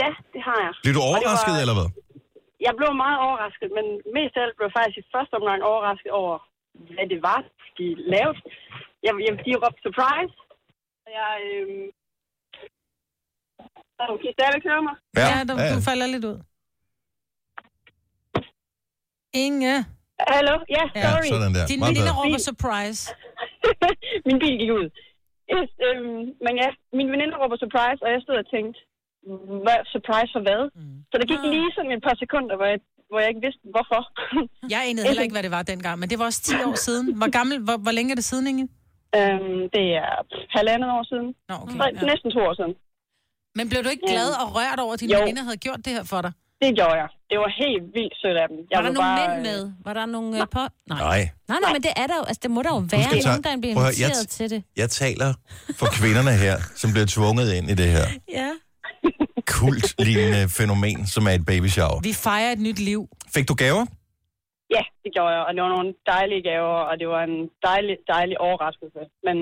Ja, 0.00 0.08
det 0.34 0.40
har 0.48 0.58
jeg. 0.66 0.72
Blev 0.84 0.94
du 0.98 1.02
overrasket, 1.10 1.54
var- 1.56 1.62
eller 1.64 1.76
hvad? 1.78 1.88
Jeg 2.66 2.72
blev 2.78 2.90
meget 3.04 3.18
overrasket, 3.26 3.68
men 3.78 3.86
mest 4.16 4.32
af 4.38 4.42
alt 4.44 4.54
blev 4.58 4.66
jeg 4.70 4.74
faktisk 4.78 4.96
i 5.02 5.04
første 5.14 5.32
omgang 5.40 5.58
overrasket 5.72 6.10
over, 6.22 6.34
hvad 6.94 7.06
det 7.12 7.20
var, 7.28 7.40
de 7.78 7.86
lavede. 8.14 8.38
Jeg, 9.06 9.12
jeg, 9.26 9.32
de 9.46 9.50
råbte 9.64 9.80
surprise, 9.86 10.34
og 11.04 11.10
jeg... 11.18 11.30
Øhm... 11.52 11.86
Okay, 14.14 14.30
stadigvæk 14.36 14.64
høre 14.70 14.82
mig? 14.88 14.94
Ja, 15.20 15.26
ja 15.34 15.38
du, 15.48 15.52
du 15.76 15.80
falder 15.90 16.06
lidt 16.14 16.24
ud. 16.32 16.38
Inge. 19.44 19.76
Hallo? 20.34 20.54
Ja, 20.76 20.84
Ja, 20.94 21.02
sorry. 21.10 21.28
sådan 21.34 21.52
der. 21.56 21.64
Din 21.72 21.80
bedre. 21.80 22.12
råber 22.20 22.38
surprise. 22.50 23.00
min 24.26 24.36
bil 24.42 24.54
gik 24.62 24.70
ud. 24.80 24.86
Yes, 25.56 25.70
øhm, 25.86 26.20
men 26.44 26.52
ja, 26.62 26.68
min 26.98 27.08
veninde 27.12 27.34
råber 27.42 27.56
surprise, 27.64 28.00
og 28.04 28.08
jeg 28.14 28.20
stod 28.26 28.36
og 28.42 28.48
tænkte, 28.54 28.78
hvad, 29.64 29.78
surprise 29.94 30.30
for 30.36 30.42
hvad? 30.46 30.62
Mm. 30.80 30.96
Så 31.10 31.14
der 31.20 31.26
gik 31.32 31.42
lige 31.54 31.70
sådan 31.76 31.92
et 31.96 32.02
par 32.06 32.16
sekunder, 32.24 32.54
hvor 32.58 32.68
jeg, 32.72 32.78
hvor 33.10 33.18
jeg 33.22 33.28
ikke 33.32 33.44
vidste, 33.46 33.62
hvorfor. 33.74 34.00
Jeg 34.74 34.80
anede 34.88 35.04
heller 35.08 35.24
ikke, 35.26 35.36
hvad 35.38 35.46
det 35.48 35.54
var 35.58 35.62
dengang, 35.72 35.96
men 36.00 36.06
det 36.10 36.16
var 36.20 36.26
også 36.30 36.42
10 36.42 36.54
år 36.70 36.76
siden. 36.86 37.04
Hvor 37.18 37.30
gammel, 37.38 37.56
hvor, 37.66 37.76
hvor 37.84 37.92
længe 37.98 38.10
er 38.14 38.18
det 38.20 38.24
siden, 38.32 38.46
Inge? 38.52 38.64
øhm, 39.18 39.60
det 39.76 39.84
er 40.04 40.12
halvandet 40.56 40.88
år 40.98 41.04
siden. 41.12 41.28
Nå, 41.50 41.54
okay. 41.62 41.76
Nej, 41.82 41.90
Ja. 41.94 42.06
næsten 42.12 42.28
to 42.36 42.40
år 42.48 42.54
siden. 42.60 42.74
Men 43.58 43.64
blev 43.70 43.80
du 43.84 43.90
ikke 43.94 44.06
glad 44.14 44.28
og 44.42 44.46
rørt 44.56 44.78
over, 44.84 44.92
at 44.96 45.00
din 45.00 45.10
Jo. 45.14 45.18
veninde 45.20 45.42
havde 45.48 45.60
gjort 45.66 45.80
det 45.86 45.92
her 45.96 46.04
for 46.12 46.20
dig? 46.26 46.32
Det 46.62 46.70
gjorde 46.78 46.96
jeg. 47.02 47.08
Det 47.30 47.36
var 47.42 47.50
helt 47.62 47.84
vildt 47.96 48.14
sødt 48.22 48.36
af 48.42 48.46
dem. 48.50 48.58
Jeg 48.70 48.76
Var 48.78 48.82
der 48.88 48.92
nogle 48.98 49.08
bare, 49.08 49.28
mænd 49.28 49.42
med? 49.48 49.60
Var 49.86 49.94
der 49.98 50.06
nogle 50.16 50.30
øh, 50.40 50.46
på? 50.56 50.62
Nej. 50.92 50.98
Nej. 51.08 51.20
Nej, 51.50 51.58
nej, 51.64 51.72
men 51.76 51.82
det 51.86 51.92
er 52.02 52.06
der 52.10 52.16
jo. 52.20 52.24
Altså, 52.30 52.40
det 52.44 52.50
må 52.56 52.60
der 52.66 52.72
jo 52.76 52.82
være 52.94 53.02
tage- 53.10 53.26
nogen, 53.28 53.42
der 53.46 53.52
bliver 53.62 53.74
at 53.76 53.80
høre, 53.82 53.92
jeg 54.02 54.08
inviteret 54.08 54.28
t- 54.32 54.36
til 54.38 54.46
det. 54.52 54.60
Jeg 54.82 54.88
taler 55.02 55.30
for 55.80 55.86
kvinderne 55.98 56.34
her, 56.44 56.56
som 56.80 56.88
bliver 56.94 57.08
tvunget 57.16 57.48
ind 57.58 57.66
i 57.72 57.74
det 57.82 57.88
her 57.96 58.06
Ja. 58.40 58.50
kult-lignende 59.58 60.42
fænomen, 60.60 60.98
som 61.14 61.22
er 61.30 61.34
et 61.40 61.44
baby 61.52 61.68
shower. 61.76 61.98
Vi 62.08 62.12
fejrer 62.26 62.50
et 62.56 62.62
nyt 62.68 62.80
liv. 62.90 63.00
Fik 63.34 63.46
du 63.50 63.54
gaver? 63.64 63.84
Ja, 64.76 64.82
det 65.04 65.10
gjorde 65.16 65.32
jeg. 65.36 65.42
Og 65.46 65.50
det 65.54 65.60
var 65.64 65.72
nogle 65.76 65.90
dejlige 66.14 66.42
gaver, 66.50 66.78
og 66.90 66.94
det 67.00 67.08
var 67.14 67.22
en 67.30 67.38
dejlig, 67.68 67.94
dejlig 68.14 68.36
overraskelse. 68.46 69.02
Men, 69.26 69.36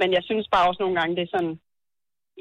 men 0.00 0.08
jeg 0.16 0.22
synes 0.28 0.44
bare 0.54 0.64
også 0.68 0.80
nogle 0.84 0.96
gange, 1.00 1.12
det 1.18 1.24
er 1.26 1.32
sådan... 1.36 1.54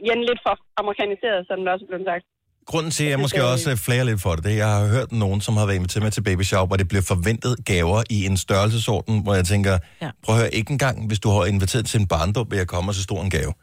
Igen 0.01 0.19
lidt 0.29 0.41
for 0.45 0.53
amerikaniseret, 0.81 1.41
som 1.49 1.57
det 1.63 1.69
også 1.73 1.85
er 1.85 1.91
blevet 1.91 2.07
sagt. 2.11 2.25
Grunden 2.71 2.91
til, 2.91 3.03
at 3.03 3.09
jeg 3.13 3.19
måske 3.25 3.43
også 3.53 3.67
øh, 3.71 3.77
flager 3.85 4.03
lidt 4.09 4.21
for 4.25 4.31
det, 4.35 4.43
det 4.43 4.49
er, 4.51 4.53
at 4.55 4.59
jeg 4.63 4.69
har 4.77 4.87
hørt 4.95 5.11
nogen, 5.11 5.39
som 5.41 5.53
har 5.59 5.65
været 5.65 5.75
inviteret 5.81 6.03
med 6.03 6.11
til 6.11 6.23
baby 6.29 6.41
shower, 6.51 6.67
hvor 6.69 6.77
det 6.81 6.87
bliver 6.91 7.05
forventet 7.13 7.53
gaver 7.71 7.99
i 8.09 8.25
en 8.29 8.37
størrelsesorden, 8.45 9.15
hvor 9.23 9.33
jeg 9.39 9.45
tænker, 9.53 9.73
Ja. 10.03 10.09
prøv 10.23 10.35
at 10.35 10.41
høre, 10.41 10.53
ikke 10.59 10.71
engang, 10.71 10.95
hvis 11.09 11.19
du 11.19 11.29
har 11.35 11.45
inviteret 11.53 11.85
til 11.91 11.97
en 12.03 12.07
barndom, 12.13 12.45
vil 12.51 12.57
jeg 12.63 12.67
komme 12.73 12.87
og 12.91 12.95
så 12.99 13.03
stor 13.09 13.19
en 13.27 13.29
gave. 13.37 13.53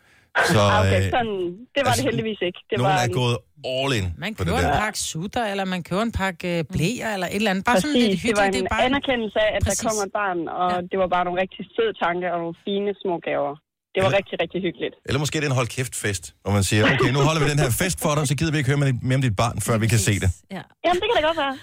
Så 0.55 0.61
Ah, 0.61 0.81
okay, 0.81 1.01
øh, 1.05 1.11
sådan, 1.17 1.37
det 1.75 1.81
var 1.85 1.90
altså, 1.93 2.03
det 2.03 2.09
heldigvis 2.09 2.40
ikke. 2.49 2.61
Det 2.71 2.75
nogen 2.79 2.93
var 2.93 2.99
er 3.05 3.09
en- 3.12 3.19
gået 3.23 3.37
all 3.75 3.90
in 3.99 4.07
Man 4.23 4.31
på 4.38 4.43
det 4.45 4.51
køber 4.53 4.62
en 4.73 4.79
pakke 4.85 4.99
sutter, 5.11 5.45
eller 5.53 5.64
man 5.75 5.81
køber 5.88 6.03
en 6.11 6.14
pakke 6.23 6.47
øh, 6.59 6.64
blæer, 6.75 7.09
eller 7.17 7.29
et 7.35 7.37
eller 7.40 7.51
andet. 7.53 7.64
Bare 7.71 7.81
sådan 7.81 7.97
lidt 7.97 8.11
Præcis, 8.11 8.23
det 8.29 8.37
var 8.40 8.45
hyggeligt. 8.45 8.62
en 8.62 8.64
Det 8.64 8.71
er 8.73 8.75
bare 8.77 8.85
anerkendelse 8.90 9.38
af, 9.47 9.51
at 9.57 9.62
Præcis. 9.64 9.79
der 9.81 9.85
kommer 9.88 10.03
et 10.09 10.12
barn, 10.21 10.40
og 10.61 10.69
Ja. 10.75 10.81
det 10.90 10.97
var 11.03 11.09
bare 11.17 11.25
nogle 11.27 11.38
rigtig 11.45 11.62
fede 11.77 11.93
tanker 12.05 12.29
og 12.35 12.38
nogle 12.45 12.57
fine 12.67 12.90
små 13.03 13.14
gaver. 13.29 13.55
Det 13.95 14.03
var 14.03 14.09
Eller- 14.09 14.19
rigtig, 14.21 14.37
rigtig 14.43 14.61
hyggeligt. 14.67 14.95
Eller 15.07 15.19
måske 15.23 15.35
det 15.41 15.47
er 15.47 15.51
en 15.55 15.59
hold 15.61 15.69
kæft 15.77 15.95
fest, 16.05 16.25
hvor 16.43 16.53
man 16.53 16.65
siger, 16.71 16.83
okay, 16.93 17.11
nu 17.17 17.21
holder 17.29 17.41
vi 17.45 17.49
den 17.51 17.59
her 17.65 17.71
fest 17.83 17.99
for 18.05 18.13
dig, 18.17 18.29
så 18.31 18.35
gider 18.39 18.53
vi 18.55 18.59
ikke 18.59 18.71
høre 18.73 18.79
mere- 19.03 19.15
om 19.19 19.23
dit 19.23 19.37
barn, 19.43 19.57
før 19.67 19.77
vi 19.79 19.87
kan 19.95 19.99
se 20.09 20.15
det. 20.25 20.31
Ja. 20.57 20.63
Jamen, 20.85 20.99
det 21.03 21.07
kan 21.11 21.15
da 21.19 21.27
godt 21.31 21.39
være. 21.45 21.55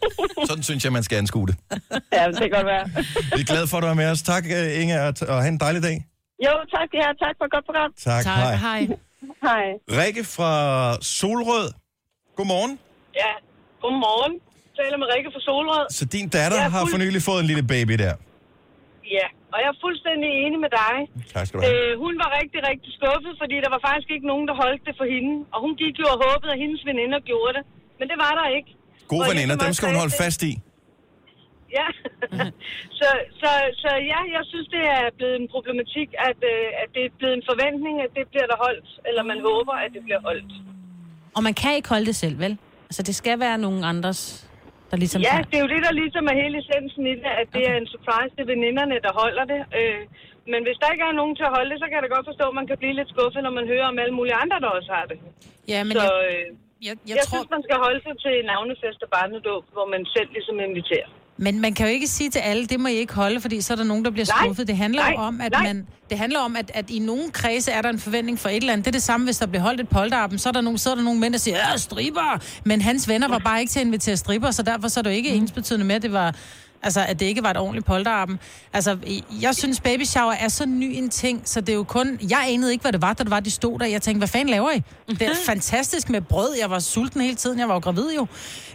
Sådan 0.48 0.62
synes 0.68 0.84
jeg, 0.84 0.92
man 0.98 1.02
skal 1.02 1.16
anskue 1.22 1.46
det. 1.50 1.56
ja, 2.18 2.22
det 2.28 2.38
kan 2.44 2.50
godt 2.58 2.66
være. 2.74 2.84
Vi 3.36 3.40
er 3.44 3.48
glade 3.52 3.66
for, 3.70 3.76
at 3.76 3.82
du 3.82 3.88
er 3.88 3.94
med 4.02 4.08
os. 4.14 4.22
Tak, 4.22 4.44
øh, 4.58 4.82
Inge, 4.82 4.96
og, 5.06 5.14
og 5.32 5.36
have 5.44 5.48
en 5.56 5.60
dejlig 5.66 5.82
dag. 5.82 5.96
Jo, 6.46 6.52
tak 6.74 6.86
det 6.92 6.98
her. 7.04 7.10
Tak 7.24 7.34
for 7.38 7.44
et 7.48 7.52
godt 7.56 7.64
program. 7.68 7.90
Tak, 8.08 8.24
Tak, 8.24 8.36
hej. 8.36 8.54
hej. 8.66 8.80
Hej. 9.48 9.64
Rikke 10.04 10.24
fra 10.24 10.52
Solrød. 11.02 11.68
Godmorgen. 12.36 12.78
Ja, 13.22 13.32
godmorgen. 13.82 14.32
Jeg 14.66 14.84
taler 14.84 14.96
med 15.02 15.06
Rikke 15.14 15.30
fra 15.34 15.40
Solrød. 15.48 15.86
Så 15.98 16.04
din 16.04 16.28
datter 16.28 16.58
Jeg 16.58 16.66
er 16.66 16.70
har 16.70 16.80
fuld- 16.80 16.90
for 16.90 16.98
nylig 16.98 17.22
fået 17.22 17.40
en 17.40 17.46
lille 17.46 17.62
baby 17.74 17.92
der. 18.04 18.14
Ja, 19.16 19.26
og 19.52 19.56
jeg 19.62 19.68
er 19.74 19.78
fuldstændig 19.86 20.30
enig 20.44 20.58
med 20.64 20.72
dig. 20.82 20.94
Tak 21.34 21.44
skal 21.46 21.56
du 21.58 21.62
have. 21.64 21.76
Øh, 21.76 21.92
hun 22.04 22.14
var 22.22 22.28
rigtig, 22.40 22.60
rigtig 22.70 22.90
skuffet, 22.98 23.32
fordi 23.42 23.56
der 23.64 23.70
var 23.76 23.80
faktisk 23.88 24.10
ikke 24.14 24.26
nogen, 24.32 24.46
der 24.50 24.54
holdt 24.64 24.82
det 24.88 24.94
for 25.00 25.06
hende. 25.14 25.32
Og 25.54 25.58
hun 25.64 25.72
gik 25.82 25.94
jo 26.02 26.06
og 26.14 26.18
håbede, 26.26 26.50
at 26.54 26.60
hendes 26.64 26.82
veninder 26.90 27.18
gjorde 27.30 27.52
det. 27.58 27.64
Men 27.98 28.06
det 28.10 28.18
var 28.24 28.32
der 28.40 28.46
ikke. 28.58 28.70
Gode 29.12 29.22
og 29.26 29.30
veninder, 29.34 29.56
dem 29.64 29.72
skal 29.76 29.86
hun 29.90 29.98
holde 30.02 30.14
det- 30.16 30.22
fast 30.24 30.40
i. 30.50 30.52
ja. 31.78 31.86
så, 33.00 33.08
så, 33.40 33.50
så 33.82 33.90
ja, 34.12 34.20
jeg 34.36 34.42
synes, 34.50 34.68
det 34.76 34.82
er 34.98 35.04
blevet 35.18 35.36
en 35.42 35.48
problematik, 35.54 36.08
at, 36.28 36.38
øh, 36.52 36.82
at 36.82 36.88
det 36.96 37.02
er 37.08 37.12
blevet 37.20 37.34
en 37.40 37.44
forventning, 37.50 37.94
at 38.06 38.10
det 38.18 38.24
bliver 38.32 38.46
der 38.52 38.58
holdt, 38.66 38.88
eller 39.08 39.22
man 39.32 39.38
håber, 39.48 39.74
at 39.84 39.90
det 39.96 40.02
bliver 40.06 40.20
holdt. 40.28 40.52
Og 41.36 41.42
man 41.48 41.54
kan 41.62 41.72
ikke 41.78 41.88
holde 41.94 42.06
det 42.10 42.16
selv, 42.24 42.36
vel? 42.44 42.54
Altså, 42.88 43.02
det 43.08 43.14
skal 43.14 43.36
være 43.40 43.58
nogen 43.58 43.84
andres, 43.84 44.49
der 44.90 44.96
ligesom 45.02 45.20
Ja, 45.28 45.36
det 45.50 45.56
er 45.58 45.62
jo 45.66 45.70
det, 45.74 45.82
der 45.86 45.92
ligesom 46.02 46.24
er 46.30 46.36
hele 46.42 46.56
essensen 46.62 47.04
i 47.12 47.14
det, 47.22 47.32
at 47.42 47.48
det 47.56 47.62
er 47.70 47.76
en 47.82 47.88
surprise 47.94 48.32
til 48.36 48.46
veninderne, 48.52 48.96
der 49.06 49.12
holder 49.22 49.44
det. 49.52 49.60
Øh, 49.78 50.02
men 50.52 50.60
hvis 50.66 50.78
der 50.80 50.88
ikke 50.92 51.04
er 51.10 51.20
nogen 51.20 51.34
til 51.38 51.46
at 51.48 51.54
holde 51.56 51.70
det, 51.72 51.78
så 51.80 51.86
kan 51.86 51.96
jeg 51.96 52.04
da 52.06 52.10
godt 52.16 52.28
forstå, 52.30 52.44
at 52.52 52.56
man 52.60 52.66
kan 52.70 52.78
blive 52.82 52.94
lidt 52.98 53.10
skuffet, 53.14 53.40
når 53.46 53.54
man 53.58 53.66
hører 53.72 53.86
om 53.92 53.98
alle 54.02 54.14
mulige 54.18 54.36
andre, 54.42 54.56
der 54.64 54.70
også 54.78 54.90
har 54.96 55.04
det. 55.10 55.18
Ja, 55.72 55.80
men 55.88 55.94
så 55.96 56.06
jeg, 56.06 56.12
øh, 56.26 56.44
jeg, 56.86 56.94
jeg, 57.10 57.16
jeg 57.18 57.24
tror... 57.26 57.36
synes, 57.36 57.50
man 57.56 57.62
skal 57.66 57.76
holde 57.84 58.00
sig 58.06 58.14
til 58.24 58.34
navnefest 58.52 59.00
og 59.06 59.10
barnedåb, 59.16 59.64
hvor 59.76 59.86
man 59.94 60.02
selv 60.14 60.28
ligesom 60.36 60.56
inviterer. 60.68 61.10
Men 61.42 61.60
man 61.60 61.74
kan 61.74 61.86
jo 61.86 61.92
ikke 61.92 62.06
sige 62.06 62.30
til 62.30 62.38
alle, 62.38 62.66
det 62.66 62.80
må 62.80 62.88
I 62.88 62.94
ikke 62.94 63.14
holde, 63.14 63.40
fordi 63.40 63.60
så 63.60 63.72
er 63.72 63.76
der 63.76 63.84
nogen, 63.84 64.04
der 64.04 64.10
bliver 64.10 64.24
skuffet. 64.24 64.66
Det 64.66 64.76
handler 64.76 65.02
nej, 65.02 65.14
om, 65.18 65.40
at 65.40 65.52
nej. 65.52 65.62
man, 65.62 65.86
det 66.10 66.18
handler 66.18 66.38
om, 66.38 66.56
at, 66.56 66.70
at 66.74 66.90
i 66.90 66.98
nogle 66.98 67.30
kredse 67.30 67.70
er 67.70 67.82
der 67.82 67.88
en 67.88 67.98
forventning 67.98 68.38
for 68.38 68.48
et 68.48 68.56
eller 68.56 68.72
andet. 68.72 68.84
Det 68.84 68.90
er 68.90 68.92
det 68.92 69.02
samme, 69.02 69.24
hvis 69.24 69.38
der 69.38 69.46
bliver 69.46 69.62
holdt 69.62 69.80
et 69.80 69.88
polterappen, 69.88 70.38
så 70.38 70.48
er 70.48 70.52
der 70.52 70.60
nogle, 70.60 70.78
så 70.78 70.90
er 70.90 70.94
der 70.94 71.02
nogle 71.02 71.20
mænd, 71.20 71.32
der 71.32 71.38
siger, 71.38 71.56
ja, 71.56 71.76
stripper! 71.76 72.42
Men 72.64 72.80
hans 72.80 73.08
venner 73.08 73.28
var 73.28 73.38
bare 73.38 73.60
ikke 73.60 73.70
til 73.70 73.80
at 73.80 73.86
invitere 73.86 74.16
stripper, 74.16 74.50
så 74.50 74.62
derfor 74.62 74.88
så 74.88 75.00
er 75.00 75.02
det 75.02 75.10
jo 75.10 75.16
ikke 75.16 75.30
ens 75.30 75.52
betydende 75.52 75.86
med, 75.86 75.96
at 75.96 76.02
det 76.02 76.12
var 76.12 76.34
Altså, 76.82 77.00
at 77.08 77.20
det 77.20 77.26
ikke 77.26 77.42
var 77.42 77.50
et 77.50 77.56
ordentligt 77.64 77.86
polterappen. 77.86 78.36
Altså, 78.72 78.90
jeg 79.46 79.52
synes, 79.60 79.80
baby 79.80 80.04
shower 80.14 80.32
er 80.32 80.48
så 80.48 80.64
ny 80.66 80.88
en 81.00 81.08
ting, 81.10 81.36
så 81.52 81.60
det 81.60 81.68
er 81.68 81.78
jo 81.82 81.84
kun... 81.84 82.06
Jeg 82.34 82.42
anede 82.48 82.70
ikke, 82.72 82.82
hvad 82.82 82.92
det 82.96 83.02
var, 83.02 83.12
da 83.18 83.22
det 83.26 83.30
var, 83.30 83.40
de 83.40 83.50
stod 83.60 83.78
der. 83.78 83.86
Jeg 83.86 84.02
tænkte, 84.02 84.18
hvad 84.20 84.28
fanden 84.36 84.48
laver 84.56 84.70
I? 84.78 84.80
Det 85.20 85.22
er 85.22 85.38
fantastisk 85.52 86.06
med 86.14 86.20
brød. 86.32 86.50
Jeg 86.62 86.70
var 86.70 86.78
sulten 86.78 87.20
hele 87.20 87.34
tiden. 87.42 87.58
Jeg 87.62 87.68
var 87.68 87.74
jo 87.78 87.80
gravid 87.88 88.08
jo. 88.20 88.24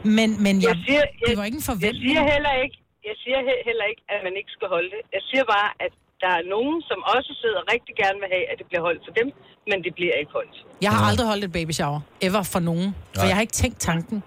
Men, 0.03 0.30
men 0.45 0.53
jeg, 0.62 0.70
Jeg 0.70 0.78
siger, 0.88 1.03
jeg, 1.20 1.28
det 1.30 1.38
var 1.38 1.45
ikke 1.49 1.56
en 1.56 1.66
jeg 1.68 1.72
forventning. 1.74 2.03
siger 2.06 2.24
heller 2.34 2.53
ikke, 2.64 2.78
jeg 3.10 3.16
siger 3.24 3.39
he- 3.47 3.64
heller 3.70 3.86
ikke, 3.91 4.01
at 4.14 4.20
man 4.28 4.34
ikke 4.39 4.51
skal 4.58 4.68
holde 4.76 4.89
det. 4.95 5.01
Jeg 5.18 5.22
siger 5.30 5.43
bare, 5.56 5.70
at 5.86 5.91
der 6.24 6.32
er 6.39 6.43
nogen, 6.56 6.78
som 6.89 6.99
også 7.16 7.32
sidder 7.41 7.58
og 7.64 7.66
rigtig 7.74 7.93
gerne 8.03 8.18
vil 8.24 8.30
have, 8.36 8.45
at 8.51 8.56
det 8.60 8.66
bliver 8.70 8.84
holdt 8.88 9.01
for 9.08 9.14
dem, 9.20 9.28
men 9.70 9.78
det 9.86 9.91
bliver 9.99 10.16
ikke 10.22 10.32
holdt. 10.39 10.56
Jeg 10.86 10.91
har 10.95 11.01
aldrig 11.10 11.28
holdt 11.32 11.43
et 11.49 11.51
baby 11.60 11.72
shower. 11.80 11.99
Ever 12.28 12.43
for 12.53 12.60
nogen. 12.70 12.89
For 13.14 13.22
Nej. 13.22 13.28
jeg 13.30 13.36
har 13.38 13.41
ikke 13.47 13.58
tænkt 13.64 13.78
tanken. 13.91 14.18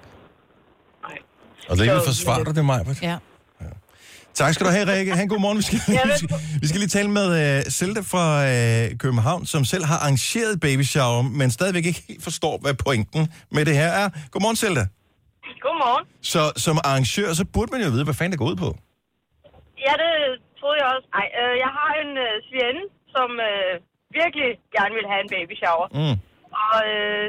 Og 1.71 1.77
det 1.77 1.89
er 1.89 1.93
ikke 1.95 2.07
forsvarer 2.07 2.45
du 2.45 2.53
det, 2.59 2.65
mig. 2.65 2.81
Ja. 3.03 3.17
Tak 4.43 4.51
skal 4.55 4.65
du 4.69 4.73
have, 4.77 4.87
Rikke. 4.93 5.11
Han 5.21 5.27
god 5.35 5.41
morgen. 5.45 5.59
Vi 5.63 5.67
skal, 5.69 5.79
Ja, 5.99 6.03
vi 6.13 6.17
skal, 6.21 6.29
vi 6.63 6.67
skal 6.71 6.79
lige 6.83 6.95
tale 6.99 7.11
med 7.19 7.27
uh, 7.43 7.47
Silde 7.79 8.03
fra 8.13 8.25
uh, 8.49 8.85
København, 9.03 9.43
som 9.53 9.61
selv 9.73 9.85
har 9.91 9.99
arrangeret 10.05 10.55
baby 10.67 10.85
shower, 10.95 11.23
men 11.41 11.47
stadigvæk 11.59 11.85
ikke 11.91 12.03
helt 12.11 12.25
forstår, 12.29 12.55
hvad 12.63 12.75
pointen 12.87 13.23
med 13.57 13.63
det 13.69 13.75
her 13.81 13.91
er. 14.03 14.07
Godmorgen, 14.33 14.59
Silde. 14.63 14.85
Godmorgen. 15.65 16.05
Så 16.33 16.43
som 16.65 16.77
arrangør, 16.89 17.29
så 17.41 17.45
burde 17.55 17.71
man 17.75 17.81
jo 17.87 17.91
vide, 17.95 18.05
hvad 18.09 18.17
fanden 18.19 18.33
det 18.35 18.41
går 18.43 18.49
ud 18.53 18.59
på. 18.65 18.71
Ja, 19.87 19.93
det 20.03 20.13
troede 20.59 20.79
jeg 20.83 20.89
også. 20.95 21.07
Ej, 21.21 21.27
øh, 21.41 21.55
jeg 21.65 21.71
har 21.79 21.91
en 22.03 22.13
øh, 22.27 22.33
svigerinde, 22.47 22.85
som 23.15 23.29
øh, 23.51 23.73
virkelig 24.21 24.49
gerne 24.77 24.95
vil 24.99 25.07
have 25.13 25.21
en 25.25 25.31
baby 25.37 25.55
shower. 25.63 25.87
Mm. 25.99 26.17
Og 26.67 26.77
øh, 26.95 27.25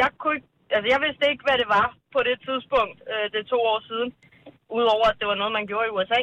jeg 0.00 0.08
kunne 0.20 0.34
ikke, 0.38 0.50
altså 0.76 0.88
jeg 0.94 0.98
vidste 1.06 1.22
ikke, 1.32 1.44
hvad 1.48 1.56
det 1.62 1.68
var 1.78 1.86
på 2.14 2.20
det 2.28 2.36
tidspunkt, 2.46 2.96
øh, 3.12 3.26
det 3.34 3.50
to 3.54 3.58
år 3.72 3.80
siden. 3.90 4.08
Udover 4.80 5.06
at 5.12 5.16
det 5.20 5.26
var 5.30 5.38
noget, 5.40 5.52
man 5.58 5.66
gjorde 5.70 5.88
i 5.90 5.94
USA. 5.98 6.22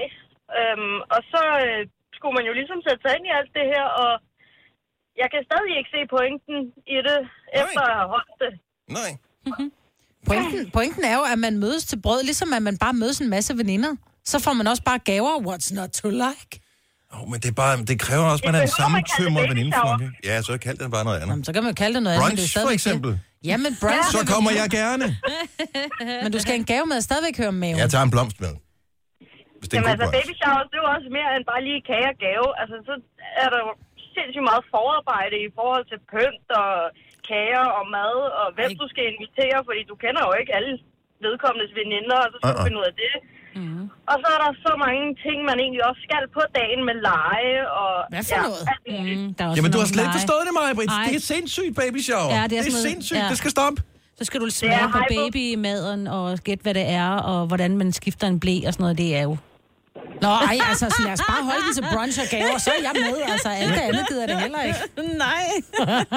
Øhm, 0.57 0.97
og 1.15 1.19
så 1.31 1.41
øh, 1.65 1.79
skulle 2.15 2.35
man 2.37 2.45
jo 2.49 2.53
ligesom 2.59 2.79
sætte 2.87 3.01
sig 3.03 3.11
ind 3.17 3.25
i 3.29 3.31
alt 3.39 3.51
det 3.57 3.65
her, 3.73 3.85
og 4.03 4.11
jeg 5.21 5.27
kan 5.33 5.41
stadig 5.49 5.71
ikke 5.79 5.91
se 5.95 6.01
pointen 6.15 6.57
i 6.95 6.97
det, 7.07 7.19
efter 7.61 7.81
at 7.89 7.93
have 7.99 8.09
holdt 8.15 8.35
det. 8.43 8.53
Nej. 8.99 9.09
Pointen, 10.29 10.71
pointen 10.77 11.03
er 11.11 11.15
jo, 11.19 11.23
at 11.33 11.39
man 11.39 11.53
mødes 11.57 11.83
til 11.91 11.97
brød, 12.05 12.23
ligesom 12.23 12.53
at 12.57 12.63
man 12.69 12.77
bare 12.77 12.93
mødes 12.93 13.17
en 13.19 13.29
masse 13.29 13.57
veninder. 13.57 13.91
Så 14.25 14.39
får 14.39 14.53
man 14.53 14.67
også 14.67 14.83
bare 14.83 14.99
gaver. 14.99 15.33
What's 15.47 15.69
not 15.79 15.89
to 15.89 16.09
like? 16.09 16.51
Oh, 17.13 17.29
men 17.31 17.39
det, 17.39 17.49
er 17.49 17.57
bare, 17.63 17.77
det 17.91 17.99
kræver 17.99 18.25
også, 18.25 18.43
at 18.45 18.51
man 18.51 18.55
er 18.61 18.61
en 18.61 18.73
sammentømret 18.81 19.49
venindeflok. 19.49 20.01
ikke? 20.01 20.13
Ja, 20.23 20.41
så 20.41 20.57
kald 20.57 20.77
det 20.77 20.91
bare 20.91 21.03
noget 21.03 21.17
andet. 21.17 21.29
Jamen, 21.29 21.43
så 21.45 21.53
kan 21.53 21.63
man 21.63 21.71
jo 21.71 21.75
kalde 21.75 21.93
det 21.95 22.03
noget 22.03 22.15
andet. 22.15 22.29
men 22.29 22.37
det 22.37 22.43
er 22.43 22.59
Brunch, 22.59 22.67
for 22.67 22.73
eksempel. 22.73 23.19
Ja, 23.43 23.57
men 23.57 23.77
brunch. 23.81 24.11
Så 24.11 24.25
kommer 24.33 24.51
jeg 24.51 24.69
gerne. 24.69 25.17
Men 26.23 26.31
du 26.31 26.39
skal 26.39 26.51
have 26.51 26.59
en 26.59 26.65
gave 26.65 26.85
med 26.85 26.97
at 26.97 27.03
stadigvæk 27.03 27.37
høre 27.37 27.47
om 27.47 27.53
maven. 27.53 27.77
Jeg 27.77 27.89
tager 27.89 28.03
en 28.03 28.11
blomst 28.11 28.41
med. 28.41 28.49
Hvis 29.59 29.67
det 29.69 29.75
er 29.75 29.81
en 29.81 29.85
Jamen 29.85 29.93
altså, 29.95 30.07
baby 30.17 30.33
shower, 30.41 30.61
det 30.69 30.75
er 30.77 30.83
jo 30.85 30.89
også 30.97 31.09
mere 31.17 31.29
end 31.35 31.43
bare 31.51 31.61
lige 31.67 31.81
kage 31.91 32.07
og 32.13 32.17
gave. 32.27 32.47
Altså, 32.61 32.75
så 32.89 32.93
er 33.43 33.47
der 33.53 33.59
jo 33.65 33.69
sindssygt 34.15 34.45
meget 34.49 34.63
forarbejde 34.75 35.35
i 35.47 35.49
forhold 35.59 35.85
til 35.91 35.99
pynt 36.11 36.47
og 36.63 36.69
kager 37.29 37.65
og 37.77 37.83
mad, 37.97 38.15
og 38.41 38.47
hvem 38.57 38.71
du 38.81 38.85
skal 38.93 39.03
invitere, 39.13 39.57
fordi 39.67 39.81
du 39.91 39.95
kender 40.03 40.21
jo 40.27 40.33
ikke 40.41 40.51
alle 40.57 40.73
vedkommendes 41.25 41.71
veninder, 41.81 42.17
og 42.25 42.29
så 42.31 42.37
skal 42.39 42.51
du 42.53 42.57
Uh-uh. 42.59 42.67
finde 42.67 42.79
ud 42.81 42.87
af 42.91 42.95
det. 43.03 43.13
Og 44.11 44.15
så 44.23 44.27
er 44.35 44.39
der 44.45 44.51
så 44.67 44.71
mange 44.85 45.03
ting, 45.25 45.37
man 45.49 45.57
egentlig 45.63 45.83
også 45.89 46.01
skal 46.07 46.23
på 46.37 46.41
dagen 46.59 46.81
med 46.89 46.95
lege 47.09 47.57
og... 47.81 47.91
Hvad 48.13 48.23
for 48.29 48.41
noget? 48.47 48.63
alt 48.73 48.83
muligt. 48.99 49.19
Mm, 49.21 49.33
der 49.35 49.41
er 49.43 49.47
også 49.49 49.57
Jamen, 49.59 49.71
du 49.75 49.79
har 49.83 49.87
slet 49.93 50.03
ikke 50.05 50.17
forstået 50.21 50.43
det, 50.47 50.53
Maja, 50.59 50.73
Britt. 50.79 50.91
Det 51.09 51.15
er 51.21 51.25
sindssygt, 51.35 51.73
baby 51.83 51.99
shower. 52.07 52.29
Ja, 52.37 52.41
det 52.49 52.55
er 52.59 52.63
det 52.65 52.71
er 52.71 52.77
noget- 52.77 52.87
sindssygt. 52.89 53.19
ja. 53.23 53.27
Det 53.31 53.37
skal 53.43 53.51
stoppe. 53.57 53.77
Så 54.19 54.23
skal 54.29 54.37
du 54.43 54.47
smage 54.61 54.87
på 54.95 54.97
hype. 54.97 55.15
baby 55.15 55.41
i 55.55 55.55
maden 55.67 56.01
og 56.17 56.25
gætte, 56.47 56.63
hvad 56.65 56.73
det 56.79 56.87
er, 57.03 57.09
og 57.31 57.39
hvordan 57.47 57.71
man 57.81 57.89
skifter 57.99 58.27
en 58.27 58.39
blæ 58.43 58.55
og 58.67 58.73
sådan 58.73 58.83
noget. 58.83 58.97
Det 58.97 59.09
er 59.19 59.23
jo... 59.29 59.37
Nå, 60.21 60.27
ej, 60.27 60.57
altså, 60.69 60.85
så 60.89 61.01
lad 61.03 61.13
os 61.13 61.19
bare 61.27 61.43
holde 61.43 61.65
den 61.65 61.73
til 61.73 61.85
brunch 61.93 62.19
og 62.21 62.25
gaver, 62.31 62.57
så 62.57 62.69
er 62.69 62.81
jeg 62.81 62.91
med. 62.95 63.21
Altså, 63.31 63.49
alt 63.49 63.69
det 63.73 63.79
andet 63.81 64.07
gider 64.09 64.27
det 64.27 64.39
heller 64.41 64.61
ikke. 64.63 64.79
Nej. 65.25 65.43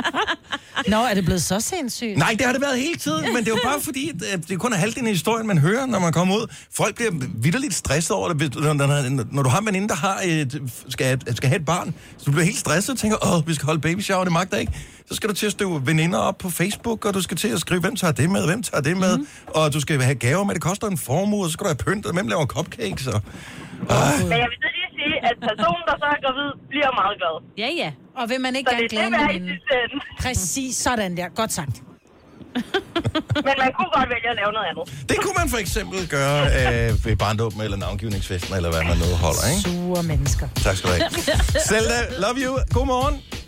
Nå, 0.92 0.96
er 0.96 1.14
det 1.14 1.24
blevet 1.24 1.42
så 1.42 1.60
sindssygt? 1.60 2.16
Nej, 2.18 2.34
det 2.38 2.46
har 2.46 2.52
det 2.52 2.62
været 2.62 2.78
hele 2.78 2.96
tiden, 2.96 3.24
men 3.24 3.36
det 3.36 3.46
er 3.48 3.50
jo 3.56 3.58
bare 3.64 3.80
fordi, 3.80 4.10
at 4.32 4.48
det 4.48 4.58
kun 4.60 4.72
er 4.72 4.76
halvdelen 4.76 5.06
af 5.06 5.12
historien, 5.12 5.46
man 5.46 5.58
hører, 5.58 5.86
når 5.86 5.98
man 5.98 6.12
kommer 6.12 6.34
ud. 6.36 6.46
Folk 6.76 6.94
bliver 6.94 7.10
vidderligt 7.34 7.74
stresset 7.74 8.10
over 8.16 8.28
det. 8.28 8.36
Hvis- 8.36 8.54
Når, 8.54 8.72
når, 8.72 9.24
når 9.32 9.42
du 9.42 9.48
har 9.48 9.58
en 9.60 9.66
veninde, 9.66 9.88
der 9.88 9.94
har 9.94 10.20
et, 10.24 10.62
skal, 10.88 11.36
skal 11.36 11.48
have 11.48 11.60
et 11.60 11.64
barn, 11.66 11.94
så 12.18 12.24
du 12.26 12.30
bliver 12.30 12.44
helt 12.44 12.58
stresset 12.58 12.92
og 12.92 12.98
tænker, 12.98 13.34
åh, 13.34 13.48
vi 13.48 13.54
skal 13.54 13.66
holde 13.66 13.80
baby 13.80 14.00
shower, 14.00 14.24
det 14.24 14.32
magter 14.32 14.56
ikke. 14.56 14.72
Så 15.12 15.16
skal 15.16 15.28
du 15.28 15.34
til 15.34 15.46
at 15.46 15.52
støve 15.52 15.86
veninder 15.86 16.18
op 16.18 16.38
på 16.38 16.50
Facebook, 16.50 17.04
og 17.06 17.14
du 17.14 17.22
skal 17.22 17.36
til 17.36 17.48
at 17.48 17.60
skrive, 17.60 17.80
hvem 17.80 17.96
tager 17.96 18.12
det 18.12 18.30
med, 18.30 18.46
hvem 18.46 18.62
tager 18.62 18.82
det 18.82 18.96
med, 18.96 19.18
mm. 19.18 19.26
og 19.58 19.72
du 19.72 19.80
skal 19.80 20.00
have 20.00 20.14
gaver 20.14 20.44
med, 20.44 20.54
det 20.54 20.62
koster 20.62 20.86
en 20.86 20.98
formue, 20.98 21.44
og 21.44 21.48
så 21.48 21.52
skal 21.52 21.64
du 21.64 21.68
have 21.68 21.82
pynt, 21.86 22.06
og 22.06 22.12
hvem 22.14 22.26
laver 22.28 22.46
cupcakes, 22.46 23.06
og... 23.06 23.20
Men 23.82 24.38
jeg 24.42 24.48
vil 24.52 24.58
så 24.64 24.70
lige 24.76 24.90
sige, 24.98 25.16
at 25.28 25.36
personen, 25.48 25.82
der 25.88 25.96
så 26.02 26.06
er 26.14 26.18
gravid, 26.24 26.50
bliver 26.68 26.90
meget 27.00 27.16
glad. 27.20 27.34
Ja, 27.58 27.68
ja. 27.84 27.90
Og 28.20 28.28
vil 28.30 28.40
man 28.40 28.56
ikke 28.56 28.70
Så 28.70 28.76
gerne 28.76 28.88
det 28.88 28.98
er 28.98 29.08
glæde 29.08 29.36
ende. 29.36 30.00
Præcis 30.22 30.76
sådan 30.76 31.16
der. 31.16 31.28
Godt 31.28 31.52
sagt. 31.52 31.76
Men 33.46 33.54
man 33.62 33.70
kunne 33.76 33.90
godt 33.98 34.08
vælge 34.14 34.28
at 34.30 34.36
lave 34.40 34.52
noget 34.56 34.66
andet. 34.70 35.08
Det 35.08 35.16
kunne 35.22 35.36
man 35.38 35.48
for 35.48 35.58
eksempel 35.64 36.08
gøre 36.08 36.40
øh, 36.44 37.04
ved 37.04 37.16
barndåben 37.16 37.60
eller 37.60 37.76
navngivningsfesten, 37.76 38.54
eller 38.56 38.70
hvad 38.70 38.84
man 38.90 38.96
nu 38.96 39.04
holder, 39.24 39.44
ikke? 39.52 39.62
Sure 39.70 40.02
mennesker. 40.02 40.46
Tak 40.64 40.76
skal 40.76 40.90
du 40.90 40.94
have. 40.94 41.10
Zelda, 41.70 41.98
love 42.24 42.36
you. 42.44 42.52
God 42.76 42.86
morgen. 42.86 43.41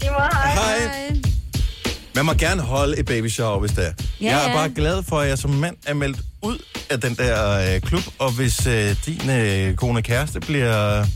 Lige 0.00 0.10
måde, 0.10 0.28
hej. 0.32 0.52
Hej. 0.54 1.12
Man 2.14 2.24
må 2.24 2.34
gerne 2.34 2.62
holde 2.62 2.98
et 2.98 3.06
baby 3.06 3.28
shower, 3.28 3.60
hvis 3.60 3.70
det 3.70 3.86
er. 3.86 3.92
Ja, 4.20 4.26
jeg 4.26 4.44
er 4.44 4.48
ja. 4.50 4.56
bare 4.56 4.68
glad 4.70 5.02
for, 5.08 5.18
at 5.18 5.28
jeg 5.28 5.38
som 5.38 5.50
mand 5.50 5.76
er 5.86 5.94
meldt 5.94 6.18
ud 6.42 6.58
af 6.90 7.00
den 7.00 7.14
der 7.14 7.74
øh, 7.74 7.80
klub, 7.80 8.02
og 8.18 8.30
hvis 8.32 8.66
øh, 8.66 8.96
din 9.06 9.30
øh, 9.30 9.74
kone 9.74 10.02
kæreste 10.02 10.40
bliver 10.40 11.06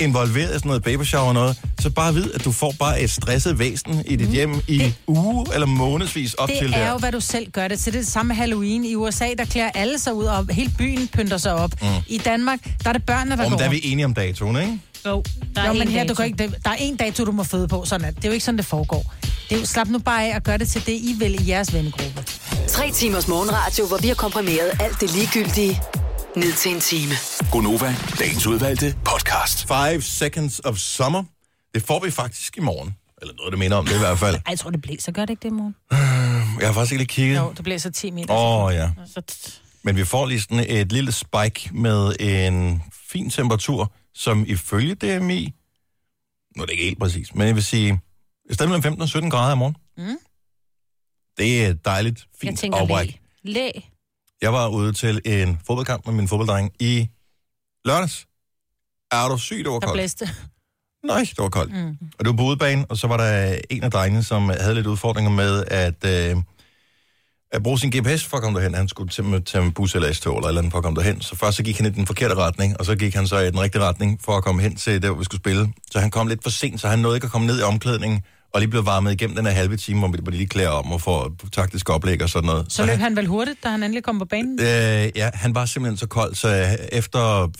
involveret 0.00 0.50
i 0.50 0.52
sådan 0.58 0.68
noget 0.68 0.82
baby 0.82 1.02
shower 1.02 1.28
og 1.28 1.34
noget, 1.34 1.60
så 1.80 1.90
bare 1.90 2.14
vid, 2.14 2.32
at 2.34 2.44
du 2.44 2.52
får 2.52 2.74
bare 2.78 3.00
et 3.00 3.10
stresset 3.10 3.58
væsen 3.58 4.02
i 4.06 4.16
dit 4.16 4.28
mm. 4.28 4.34
hjem 4.34 4.54
i 4.68 4.78
det, 4.78 4.94
uge 5.06 5.46
eller 5.54 5.66
månedsvis 5.66 6.34
op 6.34 6.48
til 6.48 6.58
Det 6.66 6.70
der. 6.70 6.76
er 6.76 6.90
jo, 6.90 6.98
hvad 6.98 7.12
du 7.12 7.20
selv 7.20 7.50
gør 7.50 7.68
det 7.68 7.78
til. 7.78 7.92
Det 7.92 7.98
er 7.98 8.02
det 8.02 8.12
samme 8.12 8.28
med 8.28 8.36
Halloween. 8.36 8.84
I 8.84 8.94
USA, 8.94 9.26
der 9.38 9.44
klæder 9.44 9.70
alle 9.74 9.98
sig 9.98 10.14
ud, 10.14 10.24
og 10.24 10.46
hele 10.50 10.72
byen 10.78 11.08
pynter 11.08 11.36
sig 11.38 11.54
op. 11.54 11.70
Mm. 11.82 11.88
I 12.06 12.18
Danmark, 12.18 12.58
der 12.84 12.88
er 12.88 12.92
det 12.92 13.06
børnene, 13.06 13.36
der 13.36 13.44
Om 13.44 13.50
går 13.50 13.58
der 13.58 13.64
er 13.64 13.70
vi 13.70 13.80
enige 13.84 14.04
om 14.04 14.14
datoen, 14.14 14.56
ikke? 14.56 14.78
Jo, 15.06 15.22
der 15.56 15.62
er 15.62 15.66
Jo, 15.66 15.72
men 15.72 15.82
en 15.82 15.88
her, 15.88 16.02
du 16.02 16.08
dato. 16.08 16.14
kan 16.14 16.24
ikke, 16.26 16.38
det- 16.38 16.54
der 16.64 16.70
er 16.70 16.74
en 16.78 16.96
dato, 16.96 17.24
du 17.24 17.32
må 17.32 17.44
føde 17.44 17.68
på. 17.68 17.84
Sådan 17.84 18.04
er 18.06 18.10
det. 18.10 18.16
det 18.16 18.24
er 18.24 18.28
jo 18.28 18.32
ikke 18.32 18.44
sådan, 18.44 18.58
det 18.58 18.66
foregår. 18.66 19.14
Det 19.48 19.56
er 19.56 19.60
jo, 19.60 19.66
slap 19.66 19.88
nu 19.88 19.98
bare 19.98 20.24
af 20.32 20.36
og 20.36 20.42
gør 20.42 20.56
det 20.56 20.68
til 20.68 20.86
det, 20.86 20.92
I 20.92 21.14
vil 21.18 21.46
i 21.46 21.48
jeres 21.50 21.72
vennegruppe. 21.74 22.24
Tre 22.68 22.90
timers 22.90 23.28
morgenradio, 23.28 23.86
hvor 23.86 23.98
vi 23.98 24.08
har 24.08 24.14
komprimeret 24.14 24.70
alt 24.80 25.00
det 25.00 25.10
ligegyldige 25.14 25.80
ned 26.36 26.52
til 26.52 26.74
en 26.74 26.80
time. 26.80 27.12
Gonova, 27.52 27.96
dagens 28.18 28.46
udvalgte 28.46 28.94
podcast. 29.04 29.66
Five 29.66 30.02
Seconds 30.02 30.60
of 30.64 30.76
Summer. 30.76 31.24
Det 31.74 31.82
får 31.82 32.04
vi 32.04 32.10
faktisk 32.10 32.56
i 32.56 32.60
morgen. 32.60 32.94
Eller 33.22 33.34
noget, 33.34 33.52
der 33.52 33.58
minder 33.58 33.76
om 33.76 33.86
det 33.86 33.94
i 33.94 33.98
hvert 33.98 34.18
fald. 34.18 34.34
Ej, 34.34 34.42
jeg 34.50 34.58
tror, 34.58 34.70
det 34.70 34.82
blæser. 34.82 35.12
Gør 35.12 35.22
det 35.24 35.30
ikke 35.30 35.42
det, 35.42 35.52
mor? 35.52 35.72
Jeg 36.60 36.68
har 36.68 36.72
faktisk 36.72 36.92
ikke 36.92 37.00
lige 37.02 37.08
kigget. 37.08 37.36
Jo, 37.36 37.52
det 37.56 37.62
bliver 37.64 37.78
så 37.78 37.90
10 37.90 38.10
meter. 38.10 38.34
Åh, 38.34 38.64
oh, 38.64 38.74
ja. 38.74 38.90
Så 39.14 39.22
Men 39.82 39.96
vi 39.96 40.04
får 40.04 40.26
lige 40.26 40.40
sådan 40.40 40.64
et 40.68 40.92
lille 40.92 41.12
spike 41.12 41.70
med 41.74 42.12
en 42.20 42.82
fin 43.12 43.30
temperatur, 43.30 43.92
som 44.14 44.44
ifølge 44.46 44.94
DMI, 44.94 45.54
nu 46.56 46.62
er 46.62 46.66
det 46.66 46.72
ikke 46.72 46.84
helt 46.84 46.98
præcis, 46.98 47.34
men 47.34 47.46
jeg 47.46 47.54
vil 47.54 47.64
sige, 47.64 48.00
et 48.50 48.54
sted 48.54 48.66
mellem 48.66 48.82
15 48.82 49.02
og 49.02 49.08
17 49.08 49.30
grader 49.30 49.54
i 49.54 49.58
morgen. 49.58 49.76
Mm. 49.96 50.18
Det 51.38 51.64
er 51.66 51.72
dejligt, 51.72 52.18
jeg 52.20 52.48
fint 52.48 52.58
tænker 52.58 52.78
afbræk. 52.78 53.20
læ. 53.42 53.52
Læ. 53.52 53.70
Jeg 54.42 54.52
var 54.52 54.68
ude 54.68 54.92
til 54.92 55.20
en 55.24 55.60
fodboldkamp 55.66 56.06
med 56.06 56.14
min 56.14 56.28
fodbolddreng 56.28 56.72
i 56.80 57.08
lørdags. 57.84 58.26
Er 59.10 59.28
du 59.28 59.38
syg, 59.38 59.58
det 59.58 59.66
var 59.66 59.72
Der 59.72 59.80
koldt? 59.86 59.92
blæste. 59.96 60.28
Nej, 61.04 61.18
det 61.20 61.38
var 61.38 61.48
koldt. 61.48 61.72
Mm. 61.72 61.88
Og 62.18 62.24
det 62.24 62.26
var 62.26 62.36
på 62.36 62.42
udebane, 62.42 62.86
og 62.88 62.96
så 62.96 63.06
var 63.06 63.16
der 63.16 63.58
en 63.70 63.82
af 63.82 63.90
drengene, 63.90 64.22
som 64.24 64.48
havde 64.48 64.74
lidt 64.74 64.86
udfordringer 64.86 65.30
med 65.30 65.64
at, 65.66 66.04
øh, 66.04 66.36
at 67.52 67.62
bruge 67.62 67.78
sin 67.78 67.90
GPS 67.90 68.24
for 68.24 68.36
at 68.36 68.42
komme 68.42 68.58
derhen. 68.58 68.74
Han 68.74 68.88
skulle 68.88 69.10
til 69.10 69.42
tage 69.44 69.64
en 69.64 69.72
bus 69.72 69.94
eller 69.94 70.12
S-tog 70.12 70.36
eller 70.36 70.48
eller 70.48 70.60
andet 70.60 70.72
for 70.72 70.78
at 70.78 70.84
komme 70.84 71.00
derhen. 71.00 71.20
Så 71.20 71.36
først 71.36 71.56
så 71.56 71.62
gik 71.62 71.76
han 71.76 71.86
i 71.86 71.90
den 71.90 72.06
forkerte 72.06 72.34
retning, 72.34 72.80
og 72.80 72.86
så 72.86 72.96
gik 72.96 73.14
han 73.14 73.26
så 73.26 73.38
i 73.38 73.50
den 73.50 73.60
rigtige 73.60 73.82
retning 73.82 74.20
for 74.24 74.32
at 74.36 74.44
komme 74.44 74.62
hen 74.62 74.76
til 74.76 75.02
der, 75.02 75.08
hvor 75.08 75.18
vi 75.18 75.24
skulle 75.24 75.40
spille. 75.40 75.72
Så 75.90 75.98
han 76.00 76.10
kom 76.10 76.26
lidt 76.26 76.42
for 76.42 76.50
sent, 76.50 76.80
så 76.80 76.88
han 76.88 76.98
nåede 76.98 77.16
ikke 77.16 77.24
at 77.24 77.30
komme 77.30 77.46
ned 77.46 77.60
i 77.60 77.62
omklædningen, 77.62 78.20
og 78.54 78.60
lige 78.60 78.70
blev 78.70 78.86
varmet 78.86 79.12
igennem 79.12 79.36
den 79.36 79.46
her 79.46 79.52
halve 79.52 79.76
time, 79.76 79.98
hvor 80.00 80.08
de 80.08 80.30
lige 80.30 80.46
klæder 80.46 80.68
om 80.70 80.92
og 80.92 81.00
får 81.00 81.32
taktisk 81.52 81.90
oplæg 81.90 82.22
og 82.22 82.28
sådan 82.28 82.46
noget. 82.46 82.66
Så 82.68 82.86
løb 82.86 82.98
han 82.98 83.16
vel 83.16 83.26
hurtigt, 83.26 83.64
da 83.64 83.68
han 83.68 83.82
endelig 83.82 84.04
kom 84.04 84.18
på 84.18 84.24
banen? 84.24 84.60
Øh, 84.60 84.66
ja, 85.16 85.30
han 85.34 85.54
var 85.54 85.66
simpelthen 85.66 85.96
så 85.96 86.06
kold, 86.06 86.34
så 86.34 86.76
efter 86.92 87.50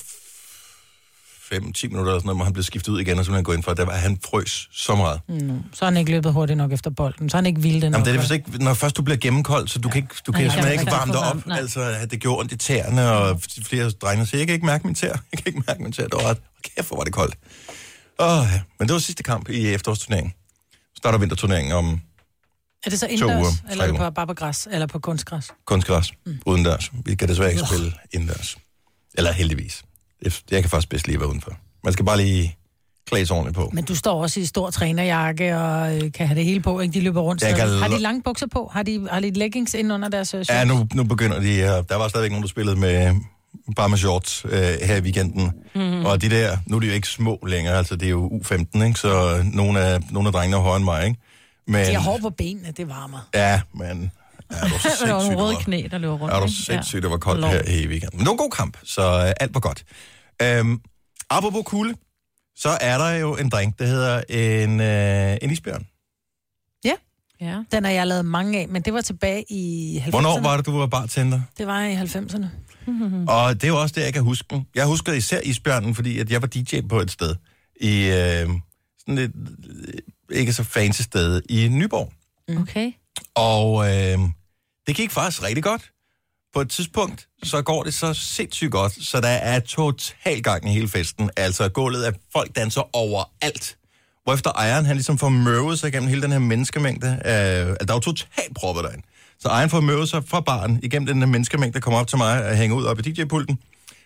5-10 1.52 1.56
minutter 1.58 1.88
eller 1.88 1.92
sådan 1.92 2.20
noget, 2.24 2.36
hvor 2.36 2.44
han 2.44 2.52
blev 2.52 2.62
skiftet 2.62 2.92
ud 2.92 3.00
igen, 3.00 3.18
og 3.18 3.24
simpelthen 3.24 3.44
gå 3.44 3.52
ind 3.52 3.62
for, 3.62 3.74
der 3.74 3.84
var 3.84 3.92
han 3.92 4.18
frøs 4.24 4.68
så 4.72 4.94
meget. 4.94 5.20
Mm, 5.28 5.62
så 5.72 5.84
har 5.84 5.90
han 5.90 5.96
ikke 5.96 6.10
løbet 6.10 6.32
hurtigt 6.32 6.56
nok 6.56 6.72
efter 6.72 6.90
bolden. 6.90 7.30
Så 7.30 7.36
er 7.36 7.38
han 7.38 7.46
ikke 7.46 7.62
vildt 7.62 7.84
nok. 7.84 7.92
Jamen, 7.92 8.06
det 8.06 8.14
er 8.16 8.20
det 8.22 8.30
ikke, 8.30 8.64
når 8.64 8.74
først 8.74 8.96
du 8.96 9.02
bliver 9.02 9.18
gennemkold, 9.18 9.68
så 9.68 9.78
du 9.78 9.88
kan, 9.88 10.02
ikke, 10.02 10.14
du 10.26 10.32
kan 10.32 10.40
Nej, 10.44 10.50
simpelthen 10.50 10.80
ikke 10.80 10.92
varme 10.92 11.12
dig 11.12 11.20
op. 11.20 11.46
nej. 11.46 11.58
Altså, 11.58 12.06
det 12.10 12.20
gjorde 12.20 12.38
ondt 12.40 12.52
i 12.52 12.56
tæerne, 12.56 13.12
og 13.12 13.40
flere 13.64 13.90
drenge 13.90 14.26
siger, 14.26 14.38
jeg 14.40 14.46
kan 14.46 14.54
ikke 14.54 14.66
mærke 14.66 14.86
min 14.86 14.94
tær. 14.94 15.08
Jeg 15.32 15.38
kan 15.38 15.42
ikke 15.46 15.62
mærke 15.66 15.82
min 15.82 15.92
tær. 15.92 16.02
Det 16.02 16.14
var 16.14 16.30
ret. 16.30 16.38
Kæft, 16.76 16.88
hvor 16.88 16.96
var 16.96 17.04
det 17.04 17.12
koldt. 17.12 17.34
Åh, 18.18 18.44
ja. 18.52 18.60
Men 18.78 18.88
det 18.88 18.92
var 18.92 19.00
sidste 19.00 19.22
kamp 19.22 19.48
i 19.50 19.66
efterårsturneringen. 19.68 20.32
Starter 20.96 21.18
vinterturneringen 21.18 21.72
om 21.72 22.00
Er 22.86 22.90
det 22.90 23.00
så 23.00 23.06
indendørs, 23.06 23.38
uger, 23.38 23.50
eller 23.70 23.84
er 23.84 23.88
det 23.88 23.96
på, 23.96 24.10
bare 24.10 24.26
på 24.26 24.34
græs, 24.34 24.68
eller 24.72 24.86
på 24.86 24.98
kunstgræs? 24.98 25.50
kunstgræs 25.66 26.12
mm. 26.26 26.40
udendørs. 26.46 26.90
Vi 27.04 27.14
kan 27.14 27.28
desværre 27.28 27.50
ikke 27.52 27.66
spille 27.66 27.92
indendørs. 28.12 28.56
Eller 29.14 29.32
heldigvis. 29.32 29.82
Jeg 30.50 30.60
kan 30.62 30.70
faktisk 30.70 30.88
bedst 30.88 31.06
lige 31.06 31.20
være 31.20 31.28
udenfor. 31.28 31.52
Man 31.84 31.92
skal 31.92 32.04
bare 32.04 32.16
lige 32.16 32.56
klæde 33.06 33.26
sig 33.26 33.36
ordentligt 33.36 33.56
på. 33.56 33.70
Men 33.72 33.84
du 33.84 33.96
står 33.96 34.22
også 34.22 34.40
i 34.40 34.44
stor 34.44 34.70
trænerjakke 34.70 35.56
og 35.58 35.96
øh, 35.96 36.12
kan 36.12 36.26
have 36.26 36.36
det 36.36 36.44
hele 36.44 36.60
på, 36.60 36.80
ikke? 36.80 36.94
De 36.94 37.00
løber 37.00 37.20
rundt. 37.20 37.42
Jeg 37.42 37.56
kan 37.56 37.68
Har 37.68 37.88
de 37.88 37.98
lange 37.98 38.22
bukser 38.22 38.46
på? 38.46 38.70
Har 38.72 38.82
de, 38.82 39.08
har 39.10 39.20
de 39.20 39.30
leggings 39.30 39.74
ind 39.74 39.92
under 39.92 40.08
deres 40.08 40.34
øh, 40.34 40.38
Ja, 40.38 40.44
shorts? 40.44 40.68
nu, 40.68 40.86
nu 40.94 41.04
begynder 41.04 41.40
de 41.40 41.54
her. 41.54 41.82
Der 41.82 41.96
var 41.96 42.08
stadigvæk 42.08 42.30
nogen, 42.30 42.42
der 42.42 42.48
spillede 42.48 42.76
med 42.76 43.14
bare 43.76 43.88
med 43.88 43.98
shorts 43.98 44.44
øh, 44.44 44.52
her 44.60 44.96
i 44.96 45.00
weekenden. 45.00 45.52
Mm. 45.74 46.04
Og 46.04 46.22
de 46.22 46.30
der, 46.30 46.56
nu 46.66 46.76
er 46.76 46.80
de 46.80 46.86
jo 46.86 46.92
ikke 46.92 47.08
små 47.08 47.38
længere, 47.46 47.74
altså 47.78 47.96
det 47.96 48.06
er 48.06 48.10
jo 48.10 48.28
U15, 48.28 48.84
ikke? 48.84 48.94
så 49.00 49.42
nogle 49.52 49.80
af, 49.80 50.00
nogle 50.10 50.26
af 50.28 50.32
drengene 50.32 50.56
er 50.56 50.60
højere 50.60 50.76
end 50.76 50.84
mig, 50.84 51.04
ikke? 51.06 51.20
Men, 51.66 51.86
De 51.86 51.94
har 51.94 52.00
hår 52.00 52.18
på 52.22 52.30
benene, 52.30 52.72
det 52.76 52.88
varmer. 52.88 53.28
Ja, 53.34 53.60
men... 53.74 54.12
Er 54.50 54.68
du 54.68 54.68
Der 54.68 54.70
var 54.70 54.78
sindssygt, 54.78 55.08
nogle 55.08 55.30
det 55.30 55.38
røde 55.38 55.56
knæ, 55.56 55.86
der 55.90 55.98
løber 55.98 56.18
rundt. 56.18 56.34
Er 56.34 56.40
du 56.40 56.48
sindssygt, 56.52 57.02
det 57.02 57.10
var 57.10 57.16
koldt 57.16 57.40
Lov. 57.40 57.50
her 57.50 57.62
i 57.62 57.86
weekenden. 57.86 58.18
Men 58.18 58.20
det 58.20 58.26
var 58.26 58.32
en 58.32 58.38
god 58.38 58.50
kamp, 58.50 58.76
så 58.84 59.02
øh, 59.02 59.32
alt 59.40 59.54
var 59.54 59.60
godt. 59.60 59.84
Øhm, 60.42 60.80
apropos 61.30 61.62
kulde, 61.66 61.94
så 62.56 62.78
er 62.80 62.98
der 62.98 63.10
jo 63.10 63.36
en 63.36 63.48
drink, 63.48 63.78
der 63.78 63.86
hedder 63.86 64.22
en, 64.28 64.80
øh, 64.80 65.38
en 65.42 65.50
isbjørn. 65.50 65.86
Ja. 67.40 67.62
Den 67.72 67.84
har 67.84 67.90
jeg 67.90 68.06
lavet 68.06 68.24
mange 68.24 68.58
af, 68.58 68.68
men 68.68 68.82
det 68.82 68.94
var 68.94 69.00
tilbage 69.00 69.44
i 69.50 69.96
90'erne. 69.98 70.10
Hvornår 70.10 70.40
var 70.40 70.56
det, 70.56 70.66
du 70.66 70.78
var 70.78 70.86
bartender? 70.86 71.40
Det 71.58 71.66
var 71.66 71.84
i 71.84 71.94
90'erne. 71.94 72.46
Og 73.32 73.54
det 73.54 73.64
er 73.64 73.68
jo 73.68 73.80
også 73.80 73.94
det, 73.94 74.02
jeg 74.02 74.12
kan 74.12 74.22
huske 74.22 74.46
den. 74.50 74.66
Jeg 74.74 74.86
husker 74.86 75.12
især 75.12 75.40
isbjørnen, 75.40 75.94
fordi 75.94 76.18
at 76.18 76.30
jeg 76.30 76.42
var 76.42 76.48
DJ 76.48 76.80
på 76.88 77.00
et 77.00 77.10
sted. 77.10 77.34
I 77.80 78.06
øh, 78.06 78.48
sådan 78.98 79.18
et 79.18 79.32
øh, 79.68 80.38
ikke 80.38 80.52
så 80.52 80.64
fancy 80.64 81.02
sted 81.02 81.42
i 81.48 81.68
Nyborg. 81.68 82.12
Okay. 82.60 82.92
Og 83.34 83.90
øh, 83.90 84.18
det 84.86 84.96
gik 84.96 85.10
faktisk 85.10 85.42
rigtig 85.42 85.62
godt. 85.64 85.90
På 86.54 86.60
et 86.60 86.70
tidspunkt, 86.70 87.28
så 87.42 87.62
går 87.62 87.82
det 87.82 87.94
så 87.94 88.14
sindssygt 88.14 88.70
godt, 88.72 88.92
så 89.06 89.20
der 89.20 89.28
er 89.28 89.60
total 89.60 90.42
gang 90.42 90.68
i 90.68 90.72
hele 90.72 90.88
festen. 90.88 91.30
Altså 91.36 91.68
gulvet 91.68 92.02
af 92.02 92.12
folk 92.32 92.56
danser 92.56 92.96
overalt. 92.96 93.76
Hvorefter 94.24 94.50
ejeren, 94.52 94.84
han 94.86 94.96
ligesom 94.96 95.18
får 95.18 95.28
møvet 95.28 95.78
sig 95.78 95.88
igennem 95.88 96.08
hele 96.08 96.22
den 96.22 96.32
her 96.32 96.38
menneskemængde. 96.38 97.06
Øh, 97.08 97.12
altså, 97.22 97.76
der 97.86 97.92
er 97.92 97.96
jo 97.96 98.00
totalt 98.00 98.54
proppet 98.56 98.84
derinde. 98.84 99.02
Så 99.38 99.48
ejeren 99.48 99.70
får 99.70 99.80
møvet 99.80 100.08
sig 100.08 100.24
fra 100.28 100.40
baren 100.40 100.80
igennem 100.82 101.06
den 101.06 101.18
her 101.18 101.26
menneskemængde, 101.26 101.74
der 101.74 101.80
kommer 101.80 102.00
op 102.00 102.06
til 102.06 102.18
mig 102.18 102.44
og 102.46 102.56
hænger 102.56 102.76
ud 102.76 102.84
op 102.84 102.98
i 102.98 103.02
DJ-pulten. 103.02 103.58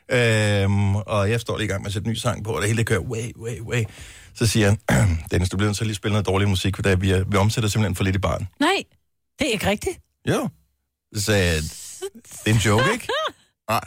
Øhm, 0.08 0.96
og 0.96 1.30
jeg 1.30 1.40
står 1.40 1.56
lige 1.58 1.64
i 1.64 1.68
gang 1.68 1.82
med 1.82 1.86
at 1.86 1.92
sætte 1.92 2.08
ny 2.08 2.14
sang 2.14 2.44
på, 2.44 2.50
og 2.52 2.60
det 2.60 2.68
hele 2.68 2.78
det 2.78 2.86
kører 2.86 3.00
way, 3.00 3.32
way, 3.36 3.60
way. 3.60 3.84
Så 4.34 4.46
siger 4.46 4.74
han, 4.90 5.18
Dennis, 5.30 5.48
du 5.50 5.56
bliver 5.56 5.68
nødt 5.68 5.76
til 5.76 5.84
at 5.84 5.86
lige 5.86 5.96
spille 5.96 6.12
noget 6.12 6.26
dårlig 6.26 6.48
musik, 6.48 6.76
for 6.76 6.96
vi, 6.96 7.10
er- 7.10 7.24
vi 7.24 7.36
omsætter 7.36 7.70
simpelthen 7.70 7.94
for 7.96 8.04
lidt 8.04 8.16
i 8.16 8.18
baren. 8.18 8.48
Nej. 8.60 8.82
Det 9.38 9.48
er 9.48 9.52
ikke 9.52 9.66
rigtigt. 9.68 9.98
Jo. 10.28 10.48
Så 11.14 11.20
sagde 11.20 11.46
jeg, 11.52 11.62
det 12.44 12.50
er 12.50 12.54
en 12.54 12.56
joke, 12.56 12.84
ikke? 12.92 13.08
Nej. 13.70 13.80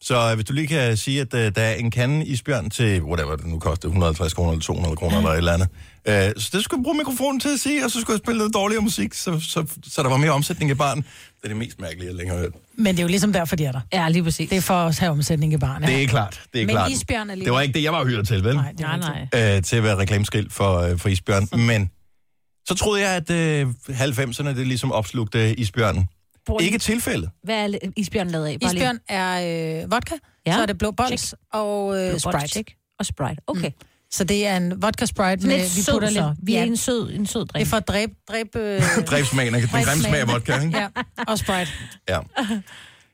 Så 0.00 0.28
øh, 0.30 0.34
hvis 0.34 0.44
du 0.44 0.52
lige 0.52 0.66
kan 0.66 0.96
sige, 0.96 1.20
at 1.20 1.34
øh, 1.34 1.54
der 1.54 1.62
er 1.62 1.74
en 1.74 1.90
kande 1.90 2.26
isbjørn 2.26 2.70
til, 2.70 3.02
whatever 3.02 3.36
det 3.36 3.46
nu 3.46 3.58
koster, 3.58 3.88
150 3.88 4.34
kroner 4.34 4.50
eller 4.52 4.62
200 4.62 4.96
kroner 4.96 5.16
eller 5.16 5.30
et 5.30 5.36
eller 5.38 5.52
andet. 5.52 5.68
Øh, 6.08 6.32
så 6.42 6.50
det 6.52 6.64
skulle 6.64 6.78
jeg 6.80 6.84
bruge 6.84 6.96
mikrofonen 6.96 7.40
til 7.40 7.48
at 7.48 7.60
sige, 7.60 7.84
og 7.84 7.90
så 7.90 8.00
skulle 8.00 8.14
jeg 8.14 8.18
spille 8.24 8.38
noget 8.38 8.54
dårligere 8.54 8.82
musik, 8.82 9.14
så, 9.14 9.40
så, 9.40 9.66
så 9.88 10.02
der 10.02 10.08
var 10.08 10.16
mere 10.16 10.30
omsætning 10.30 10.70
i 10.70 10.74
baren. 10.74 10.98
Det 10.98 11.44
er 11.44 11.48
det 11.48 11.56
mest 11.56 11.80
mærkelige, 11.80 12.06
jeg 12.06 12.14
længere 12.14 12.36
har 12.36 12.42
hørt. 12.42 12.52
Men 12.78 12.86
det 12.86 12.98
er 12.98 13.02
jo 13.02 13.08
ligesom 13.08 13.32
derfor, 13.32 13.56
de 13.56 13.64
er 13.64 13.72
der. 13.72 13.80
Ja, 13.92 14.08
lige 14.08 14.22
præcis. 14.22 14.48
Det 14.48 14.56
er 14.58 14.60
for 14.62 14.74
at 14.74 14.98
have 14.98 15.12
omsætning 15.12 15.52
i 15.52 15.56
barnet. 15.56 15.88
Det 15.88 16.02
er 16.02 16.06
klart, 16.06 16.42
det 16.52 16.62
er 16.62 16.66
Men 16.66 16.74
klart. 16.74 16.90
isbjørn 16.90 17.30
er 17.30 17.34
lige... 17.34 17.44
Det 17.44 17.52
var 17.52 17.60
ikke 17.60 17.74
det, 17.74 17.82
jeg 17.82 17.92
var 17.92 18.04
hyret 18.04 18.28
til, 18.28 18.44
vel? 18.44 18.54
Nej, 18.54 18.72
det 18.72 18.80
er 18.80 18.96
Nej, 18.96 19.26
nej. 19.32 19.56
øh, 19.56 19.62
til 19.62 19.76
at 19.76 19.82
være 19.82 19.96
reklameskrild 19.96 20.50
for, 20.50 20.78
øh, 20.78 20.98
for 20.98 21.08
isbjørn. 21.08 21.48
Men 21.60 21.90
så 22.68 22.74
troede 22.74 23.02
jeg, 23.02 23.10
at 23.16 23.30
øh, 23.30 23.68
90'erne 23.88 24.48
det 24.48 24.66
ligesom 24.66 24.92
opslugte 24.92 25.54
isbjørnen. 25.60 26.08
Hvor- 26.46 26.60
Ikke 26.60 26.78
tilfældet. 26.78 27.30
Hvad 27.44 27.72
er 27.74 27.78
isbjørn 27.96 28.28
lavet 28.30 28.46
af? 28.46 28.56
Bare 28.60 28.72
lige- 28.74 28.82
Isbjørn 28.82 28.98
er 29.08 29.82
øh, 29.84 29.90
vodka, 29.90 30.14
Ja. 30.46 30.50
ja. 30.50 30.56
så 30.56 30.62
er 30.62 30.66
det 30.66 30.78
blå 30.78 30.90
bols 30.90 31.34
og 31.52 31.98
øh, 31.98 32.10
Blå 32.10 32.18
Sprite. 32.18 32.48
Check. 32.48 32.70
Og 32.98 33.06
Sprite. 33.06 33.36
Okay. 33.46 33.68
Mm. 33.68 33.86
Så 34.10 34.24
det 34.24 34.46
er 34.46 34.56
en 34.56 34.82
vodka 34.82 35.06
Sprite 35.06 35.46
med, 35.46 35.56
lidt 35.58 35.76
vi 35.76 35.82
sød, 35.82 35.94
putter 35.94 36.08
så. 36.10 36.14
lidt... 36.14 36.46
Vi 36.46 36.54
er 36.54 36.60
ja, 36.60 36.66
en 36.66 36.76
sød, 36.76 37.10
en 37.12 37.26
sød 37.26 37.40
det 37.40 37.52
drink. 37.54 37.66
er 37.66 37.70
for 37.70 37.76
at 37.76 37.88
dræbe... 37.88 38.12
dræbe 38.28 38.58
øh, 38.58 38.82
Dræbsmagen, 39.10 39.54
den 39.54 39.62
grimme 39.68 40.02
smag 40.02 40.20
af 40.20 40.28
vodka, 40.28 40.60
ikke? 40.60 40.78
Ja, 40.78 40.88
og 41.28 41.38
Sprite. 41.38 41.70
Ja. 42.08 42.18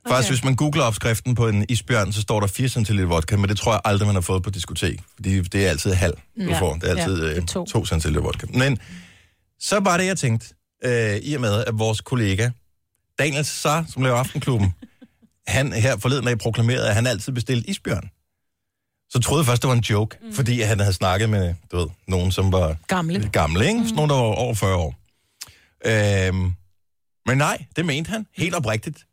Faktisk, 0.09 0.31
hvis 0.31 0.45
man 0.45 0.57
googler 0.57 0.83
opskriften 0.85 1.35
på 1.35 1.49
en 1.49 1.67
isbjørn, 1.69 2.13
så 2.13 2.21
står 2.21 2.41
der 2.41 2.47
4 2.47 2.69
cl 2.69 3.01
vodka, 3.03 3.37
men 3.37 3.49
det 3.49 3.57
tror 3.59 3.73
jeg 3.73 3.81
aldrig, 3.85 4.07
man 4.07 4.15
har 4.15 4.21
fået 4.21 4.43
på 4.43 4.51
diskotek. 4.51 5.01
Fordi 5.15 5.41
det 5.41 5.67
er 5.67 5.71
altid 5.71 5.93
halv, 5.93 6.15
du 6.39 6.45
Ja. 6.45 6.61
får. 6.61 6.75
Det 6.75 6.85
er 6.91 6.95
Ja, 6.95 7.01
altid 7.01 7.23
det 7.23 7.31
er 7.37 7.37
øh, 7.41 7.47
to. 7.47 7.65
2 7.67 7.85
cl 8.01 8.09
vodka. 8.19 8.47
Men 8.55 8.79
så 9.61 9.81
var 9.81 9.97
det, 9.97 10.07
jeg 10.07 10.17
tænkte, 10.19 10.47
øh, 10.85 11.17
i 11.17 11.35
og 11.35 11.41
med, 11.41 11.65
at 11.67 11.79
vores 11.79 12.01
kollega, 12.01 12.51
Daniel 13.23 13.45
Cesar, 13.45 13.85
som 13.89 14.03
laver 14.03 14.17
Aftenklubben, 14.17 14.75
han 15.47 15.73
her 15.73 15.97
forleden 15.97 16.25
dag 16.25 16.39
proklamerede, 16.39 16.89
at 16.89 16.95
han 16.95 17.07
altid 17.07 17.33
bestilte 17.33 17.71
isbjørn. 17.71 18.11
Så 19.11 19.21
troede 19.21 19.41
jeg 19.41 19.47
først, 19.47 19.63
det 19.63 19.69
var 19.69 19.75
en 19.75 19.81
joke, 19.81 20.19
mm. 20.23 20.33
fordi 20.33 20.61
han 20.61 20.81
havde 20.81 20.93
snakket 20.93 21.31
med, 21.31 21.55
du 21.73 21.77
ved, 21.77 21.87
nogen, 22.09 22.33
som 22.33 22.53
var 22.53 22.77
Gamle. 22.87 23.29
gamle, 23.33 23.67
ikke? 23.67 23.81
Sådan 23.81 23.95
nogen, 23.95 24.11
der 24.11 24.17
var 24.17 24.23
over 24.23 24.55
40 24.55 24.77
år. 24.77 24.95
Øhm, 25.87 26.53
men 27.27 27.39
nej, 27.39 27.65
det 27.77 27.87
mente 27.87 28.11
han. 28.11 28.27
Helt 28.37 28.55
oprigtigt. 28.55 29.07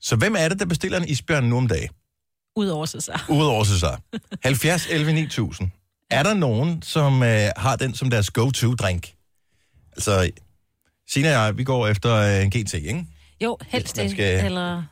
Så 0.00 0.16
hvem 0.16 0.36
er 0.38 0.48
det, 0.48 0.58
der 0.58 0.66
bestiller 0.66 0.98
en 0.98 1.08
isbjørn 1.08 1.44
nu 1.44 1.56
om 1.56 1.68
dagen? 1.68 1.90
Udover 2.56 2.86
sig 2.86 3.02
så. 3.02 3.20
Udover 3.28 3.64
sig 3.64 3.80
så. 3.80 3.96
70, 4.42 4.86
11, 4.90 5.12
9000. 5.12 5.70
Er 6.10 6.22
der 6.22 6.34
nogen, 6.34 6.82
som 6.82 7.22
øh, 7.22 7.50
har 7.56 7.76
den 7.76 7.94
som 7.94 8.10
deres 8.10 8.30
go-to-drink? 8.30 9.14
Altså, 9.92 10.30
Sina 11.10 11.38
og 11.38 11.44
jeg, 11.46 11.58
vi 11.58 11.64
går 11.64 11.86
efter 11.88 12.14
øh, 12.14 12.42
en 12.44 12.50
GT, 12.50 12.74
ikke? 12.74 13.06
Jo, 13.44 13.58
helst 13.68 13.96
det. 13.96 14.10
skal- 14.10 14.44
Eller 14.44 14.82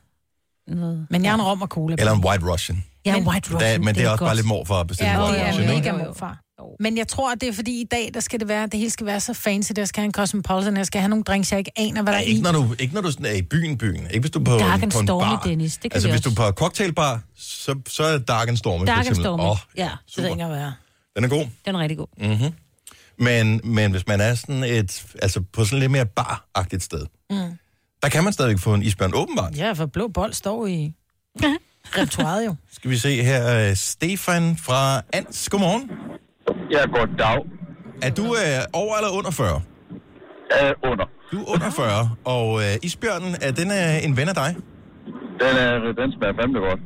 noget. 0.68 1.06
Men 1.10 1.24
jeg 1.24 1.30
er 1.30 1.34
en 1.34 1.42
rom 1.42 1.62
og 1.62 1.68
cola. 1.68 1.96
Eller 1.98 2.12
en 2.12 2.24
White 2.24 2.52
Russian. 2.52 2.84
Ja, 3.06 3.16
Men- 3.18 3.28
White 3.28 3.54
Russian. 3.54 3.84
men 3.84 3.94
det 3.94 4.04
er 4.04 4.08
også 4.08 4.18
godt. 4.18 4.28
bare 4.28 4.36
lidt 4.36 4.46
mor 4.46 4.64
for 4.64 4.74
at 4.74 4.86
bestille 4.86 5.10
Ja, 5.12 5.16
en 5.16 5.22
det 5.22 5.30
White 5.30 5.42
er 5.44 5.48
Russian, 5.48 5.76
ikke? 5.76 5.92
mega 5.92 6.04
morfar. 6.04 6.40
Men 6.80 6.98
jeg 6.98 7.08
tror, 7.08 7.32
at 7.32 7.40
det 7.40 7.48
er 7.48 7.52
fordi 7.52 7.80
i 7.80 7.84
dag, 7.90 8.10
der 8.14 8.20
skal 8.20 8.40
det 8.40 8.48
være, 8.48 8.66
det 8.66 8.78
hele 8.78 8.90
skal 8.90 9.06
være 9.06 9.20
så 9.20 9.34
fancy, 9.34 9.72
der 9.76 9.84
skal 9.84 10.00
have 10.00 10.06
en 10.06 10.12
Cosmopolitan, 10.12 10.76
jeg 10.76 10.86
skal 10.86 11.00
have 11.00 11.08
nogle 11.08 11.24
drinks, 11.24 11.50
jeg 11.52 11.58
ikke 11.58 11.70
aner, 11.76 12.02
hvad 12.02 12.12
der 12.12 12.18
Ja, 12.18 12.24
er 12.24 12.28
i. 12.28 12.30
ikke, 12.30 12.42
når 12.42 12.52
du, 12.52 12.74
ikke 12.78 12.94
når 12.94 13.00
du 13.00 13.10
sådan 13.10 13.26
er 13.26 13.30
i 13.32 13.42
byen, 13.42 13.78
byen. 13.78 14.06
Ikke 14.06 14.20
hvis 14.20 14.30
du 14.30 14.38
er 14.40 14.44
på, 14.44 14.50
Dark 14.58 14.82
en- 14.82 14.90
på 14.90 14.98
en 14.98 15.06
Stormy, 15.06 15.24
bar. 15.24 15.42
Dennis. 15.44 15.72
Det 15.76 15.82
kan 15.82 15.90
altså, 15.96 16.08
vi 16.08 16.12
hvis 16.12 16.20
du 16.20 16.30
også. 16.30 16.42
er 16.42 16.50
på 16.50 16.54
cocktailbar, 16.54 17.20
så, 17.36 17.80
så 17.88 18.04
er 18.04 18.18
Dark 18.18 18.48
and 18.48 18.56
Stormy. 18.56 18.78
for 18.78 18.86
Dark 18.86 18.96
and 18.98 19.02
eksempel. 19.06 19.24
Stormy. 19.24 19.42
Åh, 19.42 19.56
Ja, 19.76 19.82
Det 19.84 20.14
super. 20.14 20.28
ikke, 20.28 20.44
hvad 20.44 20.58
er. 20.58 20.72
Den 21.16 21.24
er 21.24 21.28
god. 21.28 21.46
den 21.66 21.74
er 21.74 21.78
rigtig 21.78 21.98
god. 21.98 22.06
Mm-hmm. 22.18 22.52
Men, 23.18 23.60
men 23.64 23.90
hvis 23.90 24.06
man 24.06 24.20
er 24.20 24.34
sådan 24.34 24.64
et, 24.64 25.06
altså 25.22 25.42
på 25.52 25.64
sådan 25.64 25.78
lidt 25.78 25.92
mere 25.92 26.06
bar-agtigt 26.06 26.82
sted, 26.82 27.06
mm. 27.30 27.36
der 28.02 28.08
kan 28.08 28.24
man 28.24 28.32
stadigvæk 28.32 28.58
få 28.58 28.74
en 28.74 28.82
isbjørn 28.82 29.14
åbenbart. 29.14 29.56
Ja, 29.56 29.72
for 29.72 29.86
blå 29.86 30.08
bold 30.08 30.32
står 30.32 30.66
i 30.66 30.94
repertoiret 31.96 32.46
jo. 32.46 32.54
Skal 32.72 32.90
vi 32.90 32.96
se 32.96 33.22
her, 33.22 33.70
uh, 33.70 33.76
Stefan 33.76 34.56
fra 34.56 35.02
Ans. 35.12 35.48
Godmorgen. 35.48 35.90
Ja, 36.70 36.86
goddag. 36.86 37.46
Er 38.02 38.10
du 38.10 38.22
uh, 38.22 38.36
over 38.72 38.96
eller 38.96 39.10
under 39.10 39.30
40? 39.30 39.54
Uh, 39.54 40.90
under. 40.90 41.04
Du 41.32 41.40
er 41.40 41.50
under 41.54 41.70
40, 41.70 42.10
og 42.24 42.52
uh, 42.52 42.62
isbjørnen, 42.82 43.36
er 43.42 43.50
den 43.52 43.68
uh, 43.70 44.04
en 44.04 44.16
ven 44.16 44.28
af 44.28 44.34
dig? 44.34 44.56
Den, 45.40 45.56
er, 45.56 45.92
den 46.00 46.12
smager 46.12 46.34
fandme 46.40 46.58
godt. 46.58 46.80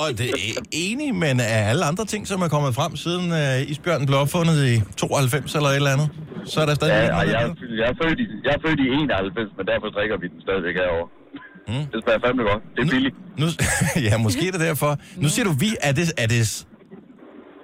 Og 0.00 0.08
det 0.18 0.26
er 0.30 0.60
enig, 0.72 1.14
men 1.14 1.34
er 1.40 1.62
alle 1.70 1.84
andre 1.90 2.04
ting, 2.04 2.22
som 2.30 2.38
er 2.42 2.48
kommet 2.48 2.74
frem 2.74 2.92
siden 3.04 3.26
uh, 3.40 3.70
isbjørnen 3.70 4.06
blev 4.06 4.18
opfundet 4.24 4.56
i 4.72 4.74
92 4.96 5.54
eller 5.54 5.68
et 5.68 5.76
eller 5.76 5.92
andet, 5.96 6.08
så 6.52 6.56
er 6.62 6.66
der 6.66 6.74
stadig 6.74 6.92
Ja, 6.92 7.18
og 7.18 7.24
jeg, 7.26 7.32
der 7.32 7.66
jeg, 7.80 7.86
er 7.92 7.96
født 8.02 8.18
i, 8.24 8.26
jeg 8.46 8.52
er 8.56 8.60
født 8.66 8.80
i 8.84 8.86
91, 8.88 9.50
men 9.58 9.64
derfor 9.66 9.88
drikker 9.96 10.16
vi 10.22 10.26
den 10.32 10.40
stadigvæk 10.46 10.74
herovre. 10.82 11.08
Mm. 11.68 11.84
Det 11.92 11.98
smager 12.04 12.20
fandme 12.24 12.42
godt. 12.50 12.62
Det 12.74 12.80
er 12.86 12.90
billigt. 12.94 13.16
Nu, 13.42 13.46
ja, 14.08 14.14
måske 14.26 14.42
er 14.48 14.54
det 14.56 14.62
derfor. 14.68 14.90
Nu 15.24 15.28
siger 15.34 15.46
du 15.50 15.54
vi. 15.64 15.70
Er 15.88 15.92
det, 15.98 16.06
er 16.22 16.28
det, 16.34 16.42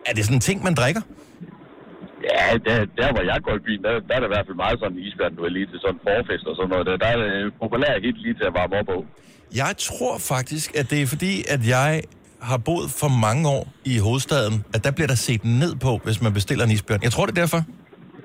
er 0.08 0.12
det 0.16 0.22
sådan 0.26 0.38
en 0.40 0.44
ting, 0.48 0.58
man 0.68 0.74
drikker? 0.80 1.02
Ja, 2.30 2.44
der, 2.66 2.76
der 3.00 3.08
hvor 3.14 3.24
jeg 3.30 3.38
går 3.46 3.54
i 3.60 3.62
byen, 3.66 3.82
der, 3.86 3.92
der 4.08 4.14
er 4.16 4.20
det 4.22 4.28
i 4.30 4.34
hvert 4.34 4.46
fald 4.48 4.58
meget 4.64 4.76
sådan 4.82 4.98
isbjørn, 5.06 5.34
du 5.38 5.42
er 5.48 5.52
lige 5.56 5.68
til 5.72 5.80
sådan 5.84 6.00
forfest 6.06 6.44
og 6.50 6.54
sådan 6.56 6.70
noget. 6.72 6.84
Der, 6.88 6.94
der 7.02 7.08
er 7.14 7.18
det 7.22 7.32
populært 7.62 8.06
helt 8.06 8.20
lige 8.24 8.36
til 8.38 8.46
at 8.50 8.54
varme 8.58 8.74
op 8.80 8.86
på. 8.92 8.98
Jeg 9.54 9.74
tror 9.78 10.18
faktisk, 10.18 10.74
at 10.76 10.90
det 10.90 11.02
er 11.02 11.06
fordi, 11.06 11.44
at 11.48 11.66
jeg 11.66 12.02
har 12.42 12.56
boet 12.56 12.90
for 12.90 13.08
mange 13.08 13.48
år 13.48 13.68
i 13.84 13.98
hovedstaden, 13.98 14.64
at 14.74 14.84
der 14.84 14.90
bliver 14.90 15.06
der 15.08 15.14
set 15.14 15.44
ned 15.44 15.74
på, 15.74 16.00
hvis 16.04 16.20
man 16.22 16.32
bestiller 16.32 16.64
en 16.64 16.70
isbjørn. 16.70 17.02
Jeg 17.02 17.12
tror, 17.12 17.26
det 17.26 17.38
er 17.38 17.42
derfor. 17.42 17.64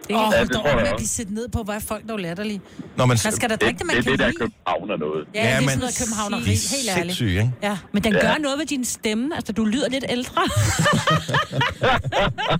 Oh, 0.09 0.15
hold 0.17 0.39
det 0.39 0.47
da 0.49 0.53
tror 0.53 0.61
op 0.61 0.67
jeg 0.67 0.75
med 0.75 0.83
at 0.87 0.95
blive 0.97 1.07
set 1.07 1.31
ned 1.31 1.49
på, 1.49 1.63
hvor 1.63 1.73
er 1.73 1.79
folk 1.79 2.09
dog 2.09 2.19
latterlige. 2.19 2.61
Når 2.97 3.05
man, 3.05 3.17
Man 3.23 3.31
skal 3.33 3.49
da 3.49 3.55
drikke 3.55 3.77
det, 3.79 3.87
man 3.87 3.95
det, 3.95 4.03
kan 4.03 4.11
det, 4.11 4.19
der 4.19 4.25
lide. 4.27 4.37
København 4.37 4.89
er 4.91 4.97
noget. 4.97 5.25
Ja, 5.35 5.39
Ja, 5.43 5.47
det 5.49 5.55
er 5.55 5.59
men- 5.59 5.69
sådan 5.69 5.79
noget 5.79 5.97
københavneri, 5.99 6.41
er 6.41 6.45
helt 6.45 6.89
ærligt. 6.89 6.95
sindssyge, 6.95 7.29
ikke? 7.41 7.51
Ja. 7.63 7.77
Men 7.93 8.03
den 8.03 8.13
Ja. 8.13 8.19
gør 8.19 8.37
noget 8.37 8.59
ved 8.59 8.65
din 8.65 8.85
stemme. 8.85 9.35
Altså, 9.35 9.53
du 9.53 9.65
lyder 9.65 9.89
lidt 9.89 10.05
ældre. 10.09 10.41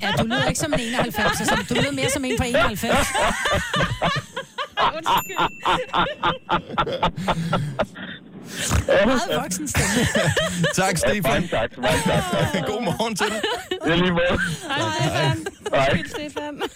ja, 0.01 0.11
du 0.19 0.23
lyder 0.25 0.45
ikke 0.47 0.59
som 0.59 0.73
en 0.73 0.79
91, 0.79 1.39
altså, 1.39 1.55
du 1.69 1.73
lyder 1.73 1.91
mere 1.91 2.09
som 2.09 2.25
en 2.25 2.37
på 2.37 2.43
91. 2.43 2.97
Meget 8.87 9.41
voksen 9.43 9.67
stemme. 9.67 10.05
Tak, 10.81 10.97
Stefan. 10.97 11.23
Mange 11.23 11.47
tak, 11.47 11.77
mange 11.77 12.01
tak. 12.05 12.23
God 12.69 12.81
morgen 12.83 13.15
til 13.15 13.25
dig. 13.33 13.41
Er 13.91 13.95
lige 13.95 14.11
måde. 14.11 14.37
Hej, 14.67 14.79
Stefan. 14.99 15.37
Hej. 15.73 16.03
Stefan. 16.07 16.61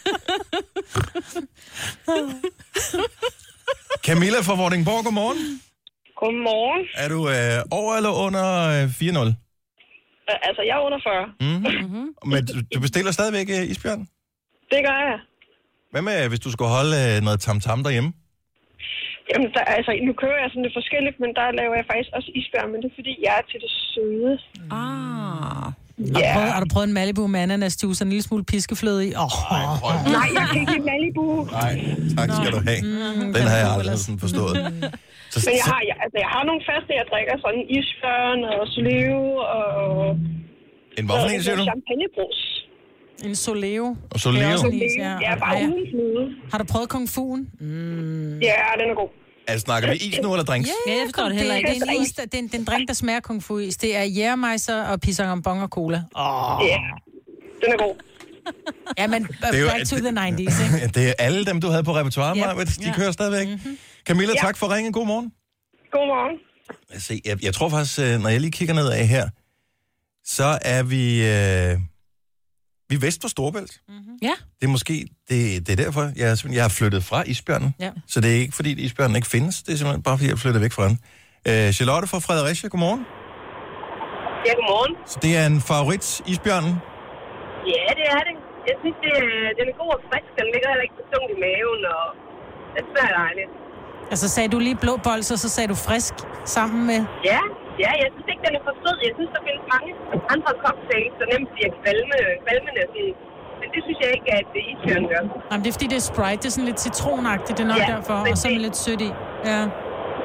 Camilla 4.08 4.40
fra 4.42 4.56
Vordingborg, 4.56 5.04
godmorgen. 5.04 5.62
Godmorgen. 6.22 6.82
Er 7.04 7.08
du 7.10 7.20
øh, 7.30 7.64
over 7.80 7.96
eller 7.96 8.10
under 8.26 8.46
øh, 8.68 8.84
4-0? 8.84 9.28
Øh, 9.28 9.34
Altså, 10.48 10.62
jeg 10.68 10.76
er 10.80 10.84
under 10.88 11.00
40. 11.04 11.26
Mm-hmm. 11.42 12.08
Men 12.32 12.46
du, 12.46 12.54
du 12.76 12.80
bestiller 12.80 13.12
stadigvæk 13.12 13.50
øh, 13.50 13.64
isbjørn? 13.72 14.00
Det 14.72 14.80
gør 14.88 14.98
jeg. 15.10 15.20
Hvad 15.92 16.02
med, 16.02 16.28
hvis 16.30 16.40
du 16.40 16.52
skulle 16.52 16.70
holde 16.70 16.96
øh, 17.16 17.22
noget 17.24 17.40
tam-tam 17.40 17.84
derhjemme? 17.84 18.14
Jamen, 19.32 19.48
der, 19.56 19.64
altså, 19.78 19.92
nu 20.08 20.12
kører 20.22 20.40
jeg 20.44 20.50
sådan 20.52 20.66
lidt 20.68 20.76
forskelligt, 20.82 21.18
men 21.24 21.30
der 21.40 21.46
laver 21.60 21.76
jeg 21.80 21.86
faktisk 21.92 22.10
også 22.18 22.30
isbjørn, 22.40 22.70
men 22.72 22.78
det 22.82 22.88
er 22.92 22.96
fordi, 23.02 23.14
jeg 23.26 23.34
er 23.42 23.46
til 23.52 23.60
det 23.66 23.72
søde. 23.94 24.32
Ah. 24.72 25.68
Har, 25.68 25.74
Ja. 26.00 26.28
du 26.28 26.34
prøvet, 26.36 26.52
har 26.56 26.62
du 26.66 26.70
prøvet 26.74 26.88
en 26.92 26.94
Malibu 27.00 27.24
med 27.34 27.40
ananas 27.46 27.76
juice 27.84 28.00
og 28.02 28.06
en 28.06 28.12
lille 28.14 28.26
smule 28.30 28.44
piskefløde 28.52 29.02
i? 29.08 29.10
Oh, 29.24 29.32
Nej, 30.16 30.28
jeg 30.38 30.46
kan 30.52 30.58
ikke 30.62 30.74
lide 30.76 30.86
Malibu. 30.92 31.26
Nej, 31.60 31.74
tak 32.18 32.30
skal 32.40 32.52
du 32.56 32.60
have. 32.70 32.82
Den 33.38 33.44
har 33.52 33.58
jeg 33.64 33.70
aldrig 33.78 33.98
sådan 34.06 34.20
forstået. 34.26 34.56
Så, 35.34 35.38
Men 35.48 35.54
jeg 35.62 35.66
har, 35.74 35.82
jeg, 35.90 35.96
altså, 36.04 36.18
jeg 36.24 36.30
har 36.36 36.44
nogle 36.50 36.62
faste, 36.70 36.92
jeg 37.00 37.06
drikker 37.12 37.36
sådan 37.46 37.64
isbjørn 37.78 38.40
og 38.54 38.64
soleo 38.74 39.22
og... 39.58 39.72
En 41.00 41.06
hvorfor 41.10 41.28
en, 41.36 41.42
siger 41.46 41.58
du? 41.60 41.64
Champagnebrus. 41.72 42.40
En 43.24 43.36
soleo. 43.36 43.96
Og 44.12 44.20
Soleo? 44.20 44.40
Det 44.42 44.50
er 44.50 44.54
også 44.54 44.68
en 44.68 44.74
is, 44.74 44.82
Ja, 44.98 45.04
ja. 45.12 45.18
ja 45.32 45.36
bare 45.40 45.56
uden 45.64 45.74
fløde. 45.92 46.36
Har 46.52 46.58
du 46.58 46.64
prøvet 46.64 46.90
kung 46.90 47.10
fu'en? 47.10 47.64
Mm. 47.66 48.40
Ja, 48.40 48.54
den 48.80 48.90
er 48.92 48.96
god. 48.96 49.10
Altså, 49.48 49.64
snakker 49.66 49.90
vi 49.90 49.96
is 49.96 50.20
nu 50.24 50.34
eller 50.34 50.44
drinks? 50.46 50.70
Ja, 50.88 50.92
jeg 50.94 51.02
forstår 51.06 51.26
det 51.30 51.38
heller 51.38 51.56
ikke. 51.56 51.70
Det 51.74 51.82
er 51.90 51.92
en, 51.92 52.02
is, 52.02 52.12
der, 52.12 52.26
det 52.26 52.34
er 52.34 52.38
en, 52.38 52.48
det 52.48 52.54
er 52.54 52.58
en 52.60 52.66
drink, 52.66 52.88
der 52.88 52.94
smager 52.94 53.20
kung 53.20 53.44
fu 53.44 53.58
is. 53.58 53.78
Det 53.78 53.96
er 53.98 54.04
jægermeiser 54.04 54.84
og 54.84 55.00
pisang 55.02 55.44
bong 55.44 55.62
og 55.64 55.70
cola. 55.70 55.98
Åh. 56.16 56.60
Ja, 56.68 56.78
den 57.66 57.74
er 57.74 57.78
god. 57.78 57.96
Ja, 58.98 59.08
men 59.08 59.24
Det 59.24 59.36
er 59.54 59.60
jo- 59.60 59.68
back 59.68 59.90
to 59.90 59.96
the 59.96 60.10
90s, 60.10 60.40
ikke? 60.76 60.88
Det 61.00 61.10
er 61.10 61.14
alle 61.20 61.46
dem, 61.46 61.62
du 61.62 61.68
havde 61.68 61.84
på 61.84 61.96
repertoire, 61.96 62.38
Ja. 62.38 62.54
yeah. 62.56 62.68
De 62.68 62.72
Ja. 62.86 62.94
kører 62.96 63.12
stadigvæk. 63.12 63.48
Mm-hmm. 63.48 63.78
Camilla, 64.06 64.34
Ja. 64.36 64.40
tak 64.42 64.58
for 64.58 64.76
ringen. 64.76 64.94
God 64.94 65.06
morgen. 65.08 65.32
Godmorgen. 65.92 66.38
Se, 66.98 67.22
jeg, 67.26 67.44
jeg 67.44 67.54
tror 67.54 67.70
faktisk, 67.70 68.00
øh, 68.00 68.20
når 68.22 68.30
jeg 68.30 68.42
lige 68.42 68.52
kigger 68.52 68.74
ned 68.74 68.90
af 68.92 69.08
her, 69.08 69.30
så 70.26 70.60
er 70.62 70.84
vi... 70.84 71.26
Øh, 71.28 71.78
vi 72.90 72.96
er 72.96 73.00
vest 73.00 73.22
for 73.24 73.28
Storbælt. 73.36 73.74
Ja. 74.22 74.34
Det 74.60 74.66
er 74.70 74.72
måske... 74.78 74.94
Det, 75.30 75.68
det 75.68 75.72
er 75.76 75.80
derfor, 75.86 76.02
jeg, 76.16 76.28
er 76.30 76.50
jeg 76.54 76.64
har 76.64 76.70
flyttet 76.80 77.04
fra 77.04 77.24
isbjørnen. 77.34 77.76
Ja. 77.80 77.92
Så 78.08 78.22
det 78.22 78.30
er 78.36 78.40
ikke, 78.44 78.56
fordi 78.56 78.72
isbjørnen 78.88 79.16
ikke 79.16 79.28
findes. 79.36 79.56
Det 79.64 79.72
er 79.74 79.78
simpelthen 79.78 80.04
bare, 80.04 80.18
fordi 80.18 80.28
jeg 80.30 80.34
er 80.34 80.44
flyttet 80.46 80.62
væk 80.66 80.72
fra 80.78 80.86
den. 80.90 80.98
Øh, 81.50 81.68
Charlotte 81.78 82.08
fra 82.12 82.20
Fredericia, 82.28 82.68
godmorgen. 82.74 83.02
Ja, 84.48 84.52
godmorgen. 84.60 84.94
Så 85.12 85.18
det 85.26 85.32
er 85.40 85.46
en 85.54 85.62
favorit, 85.72 86.06
isbjørnen. 86.34 86.74
Ja, 87.74 87.86
det 88.00 88.06
er 88.18 88.22
det. 88.28 88.36
Jeg 88.70 88.76
synes, 88.82 88.98
det, 89.06 89.12
er- 89.24 89.54
den 89.60 89.66
er 89.72 89.76
god 89.82 89.92
og 89.98 90.02
frisk. 90.10 90.30
Den 90.40 90.48
ligger 90.54 90.68
heller 90.72 90.86
ikke 90.88 90.98
så 91.02 91.06
tungt 91.14 91.30
i 91.36 91.38
maven, 91.46 91.82
og 91.96 92.04
det 92.76 92.82
smager 92.92 93.14
dejligt. 93.24 93.52
Altså 94.14 94.28
sagde 94.36 94.50
du 94.54 94.60
lige 94.68 94.78
blå 94.86 94.94
bolser, 95.10 95.36
så 95.44 95.50
sagde 95.56 95.68
du 95.74 95.78
frisk 95.90 96.14
sammen 96.56 96.82
med... 96.92 97.00
Ja, 97.32 97.42
ja, 97.84 97.90
jeg 98.02 98.10
synes 98.14 98.28
ikke, 98.34 98.44
den 98.48 98.54
er 98.60 98.64
for 98.68 98.76
sød. 98.84 98.98
Jeg 99.08 99.14
synes, 99.18 99.32
der 99.36 99.42
findes 99.48 99.66
mange 99.74 99.90
andre 100.34 100.52
cocktails, 100.66 101.14
der 101.20 101.26
nemt 101.34 101.50
bliver 101.56 101.72
kvalme, 101.82 102.18
kvalmende. 102.44 102.84
Sådan. 102.94 103.14
Men 103.60 103.68
det 103.74 103.80
synes 103.86 104.00
jeg 104.04 104.10
ikke, 104.18 104.30
at 104.40 104.46
det 104.56 104.62
isbjørn 104.72 105.06
gør. 105.12 105.24
Jamen, 105.50 105.62
det 105.64 105.70
er 105.72 105.76
fordi, 105.78 105.90
det 105.94 106.00
er 106.04 106.08
Sprite. 106.12 106.40
Det 106.44 106.48
er 106.52 106.56
sådan 106.58 106.70
lidt 106.72 106.82
citronagtigt. 106.88 107.56
Det 107.58 107.64
er 107.68 107.72
nok 107.74 107.82
Ja, 107.86 107.90
derfor. 107.96 108.18
Og 108.32 108.36
så 108.42 108.48
med 108.56 108.62
lidt 108.68 108.78
sødt 108.86 109.02
i. 109.10 109.12
Ja. 109.50 109.60